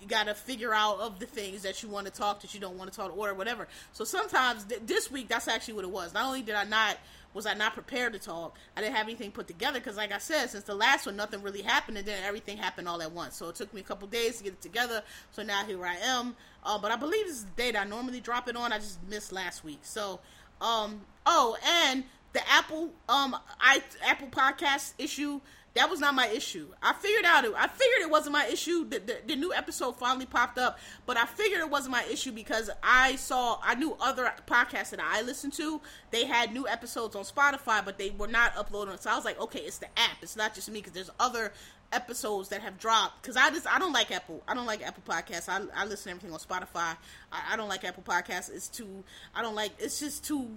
you 0.00 0.06
got 0.06 0.26
to 0.26 0.34
figure 0.34 0.72
out 0.72 1.00
of 1.00 1.18
the 1.18 1.26
things 1.26 1.62
that 1.62 1.82
you 1.82 1.88
want 1.88 2.06
to 2.06 2.12
talk 2.12 2.40
that 2.42 2.54
you 2.54 2.60
don't 2.60 2.78
want 2.78 2.90
to 2.90 2.96
talk 2.96 3.16
or 3.16 3.34
whatever. 3.34 3.66
So 3.92 4.04
sometimes 4.04 4.64
th- 4.64 4.82
this 4.86 5.10
week 5.10 5.28
that's 5.28 5.48
actually 5.48 5.74
what 5.74 5.84
it 5.84 5.90
was. 5.90 6.14
Not 6.14 6.26
only 6.26 6.42
did 6.42 6.54
I 6.54 6.64
not 6.64 6.98
was 7.34 7.46
I 7.46 7.54
not 7.54 7.74
prepared 7.74 8.14
to 8.14 8.18
talk, 8.18 8.56
I 8.76 8.80
didn't 8.80 8.96
have 8.96 9.06
anything 9.06 9.30
put 9.30 9.46
together 9.46 9.78
because, 9.78 9.96
like 9.96 10.12
I 10.12 10.18
said, 10.18 10.48
since 10.48 10.64
the 10.64 10.74
last 10.74 11.04
one, 11.04 11.14
nothing 11.14 11.42
really 11.42 11.60
happened, 11.60 11.98
and 11.98 12.06
then 12.06 12.22
everything 12.24 12.56
happened 12.56 12.88
all 12.88 13.02
at 13.02 13.12
once. 13.12 13.36
So 13.36 13.48
it 13.48 13.54
took 13.54 13.72
me 13.74 13.82
a 13.82 13.84
couple 13.84 14.08
days 14.08 14.38
to 14.38 14.44
get 14.44 14.54
it 14.54 14.62
together. 14.62 15.02
So 15.32 15.42
now 15.42 15.64
here 15.64 15.84
I 15.84 15.96
am. 15.96 16.36
Uh, 16.64 16.78
but 16.78 16.90
I 16.90 16.96
believe 16.96 17.26
this 17.26 17.36
is 17.36 17.44
the 17.44 17.50
date 17.62 17.76
I 17.76 17.84
normally 17.84 18.20
drop 18.20 18.48
it 18.48 18.56
on. 18.56 18.72
I 18.72 18.78
just 18.78 18.98
missed 19.08 19.30
last 19.30 19.62
week. 19.62 19.80
So, 19.82 20.20
um, 20.60 21.02
oh, 21.26 21.56
and 21.84 22.04
the 22.32 22.40
Apple 22.50 22.90
um 23.08 23.36
I 23.60 23.82
Apple 24.06 24.28
Podcast 24.28 24.94
issue 24.98 25.40
that 25.74 25.90
was 25.90 26.00
not 26.00 26.14
my 26.14 26.26
issue. 26.28 26.68
I 26.82 26.92
figured 26.94 27.24
out 27.24 27.44
it. 27.44 27.52
I 27.56 27.68
figured 27.68 28.00
it 28.00 28.10
wasn't 28.10 28.32
my 28.32 28.46
issue. 28.46 28.88
The, 28.88 28.98
the, 28.98 29.18
the, 29.26 29.36
new 29.36 29.52
episode 29.52 29.96
finally 29.96 30.26
popped 30.26 30.58
up, 30.58 30.78
but 31.06 31.16
I 31.16 31.26
figured 31.26 31.60
it 31.60 31.70
wasn't 31.70 31.92
my 31.92 32.04
issue 32.10 32.32
because 32.32 32.70
I 32.82 33.16
saw 33.16 33.58
I 33.62 33.74
knew 33.74 33.96
other 34.00 34.32
podcasts 34.46 34.90
that 34.90 35.00
I 35.00 35.22
listened 35.22 35.52
to. 35.54 35.80
They 36.10 36.24
had 36.24 36.52
new 36.52 36.66
episodes 36.66 37.14
on 37.14 37.24
Spotify, 37.24 37.84
but 37.84 37.98
they 37.98 38.10
were 38.10 38.26
not 38.26 38.56
uploading. 38.56 38.96
So 38.98 39.10
I 39.10 39.16
was 39.16 39.24
like, 39.24 39.40
okay, 39.40 39.60
it's 39.60 39.78
the 39.78 39.86
app. 39.96 40.18
It's 40.22 40.36
not 40.36 40.54
just 40.54 40.70
me 40.70 40.80
because 40.80 40.92
there's 40.92 41.10
other 41.20 41.52
episodes 41.92 42.50
that 42.50 42.60
have 42.60 42.78
dropped 42.78 43.22
because 43.22 43.36
I 43.36 43.50
just 43.50 43.66
I 43.66 43.78
don't 43.78 43.92
like 43.92 44.10
Apple. 44.10 44.42
I 44.48 44.54
don't 44.54 44.66
like 44.66 44.86
Apple 44.86 45.02
Podcasts. 45.06 45.48
I, 45.48 45.60
I 45.74 45.84
listen 45.84 46.04
to 46.04 46.10
everything 46.10 46.32
on 46.32 46.38
Spotify. 46.38 46.96
I, 47.32 47.52
I 47.52 47.56
don't 47.56 47.68
like 47.68 47.84
Apple 47.84 48.02
Podcasts. 48.02 48.50
It's 48.52 48.68
too. 48.68 49.04
I 49.34 49.42
don't 49.42 49.54
like. 49.54 49.72
It's 49.78 50.00
just 50.00 50.24
too. 50.24 50.48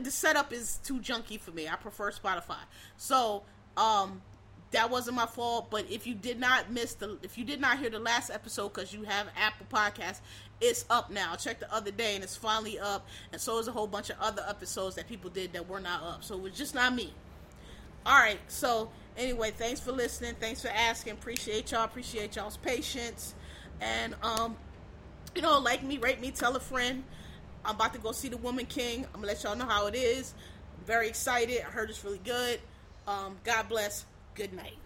The 0.00 0.10
setup 0.10 0.52
is 0.52 0.78
too 0.84 1.00
junky 1.00 1.40
for 1.40 1.50
me. 1.50 1.68
I 1.68 1.74
prefer 1.74 2.12
Spotify. 2.12 2.58
So 2.96 3.42
um, 3.76 4.22
that 4.72 4.90
wasn't 4.90 5.16
my 5.16 5.26
fault. 5.26 5.70
But 5.70 5.90
if 5.90 6.06
you 6.06 6.14
did 6.14 6.38
not 6.38 6.70
miss 6.70 6.94
the, 6.94 7.18
if 7.22 7.36
you 7.36 7.44
did 7.44 7.60
not 7.60 7.78
hear 7.78 7.90
the 7.90 7.98
last 7.98 8.30
episode 8.30 8.72
because 8.72 8.92
you 8.92 9.02
have 9.04 9.28
Apple 9.36 9.66
Podcasts, 9.70 10.20
it's 10.60 10.84
up 10.90 11.10
now. 11.10 11.32
I 11.32 11.36
checked 11.36 11.60
the 11.60 11.74
other 11.74 11.90
day 11.90 12.14
and 12.14 12.22
it's 12.22 12.36
finally 12.36 12.78
up. 12.78 13.06
And 13.32 13.40
so 13.40 13.58
is 13.58 13.68
a 13.68 13.72
whole 13.72 13.86
bunch 13.86 14.10
of 14.10 14.16
other 14.20 14.44
episodes 14.48 14.96
that 14.96 15.08
people 15.08 15.30
did 15.30 15.52
that 15.54 15.68
were 15.68 15.80
not 15.80 16.02
up. 16.02 16.24
So 16.24 16.36
it 16.36 16.42
was 16.42 16.52
just 16.52 16.74
not 16.74 16.94
me. 16.94 17.12
All 18.06 18.18
right. 18.18 18.40
So 18.48 18.90
anyway, 19.16 19.50
thanks 19.50 19.80
for 19.80 19.92
listening. 19.92 20.34
Thanks 20.38 20.62
for 20.62 20.68
asking. 20.68 21.14
Appreciate 21.14 21.72
y'all. 21.72 21.84
Appreciate 21.84 22.36
y'all's 22.36 22.56
patience. 22.58 23.34
And 23.80 24.14
um, 24.22 24.56
you 25.34 25.42
know, 25.42 25.58
like 25.58 25.82
me, 25.82 25.98
rate 25.98 26.20
me, 26.20 26.30
tell 26.30 26.54
a 26.56 26.60
friend. 26.60 27.04
I'm 27.64 27.74
about 27.74 27.92
to 27.94 28.00
go 28.00 28.12
see 28.12 28.28
the 28.28 28.38
Woman 28.38 28.66
King. 28.66 29.04
I'm 29.06 29.20
gonna 29.20 29.26
let 29.26 29.42
y'all 29.42 29.56
know 29.56 29.66
how 29.66 29.86
it 29.86 29.94
is. 29.94 30.34
I'm 30.78 30.84
very 30.86 31.08
excited. 31.08 31.60
I 31.60 31.70
heard 31.70 31.90
it's 31.90 32.04
really 32.04 32.20
good. 32.24 32.60
Um, 33.10 33.38
God 33.42 33.68
bless. 33.68 34.06
Good 34.36 34.52
night. 34.52 34.78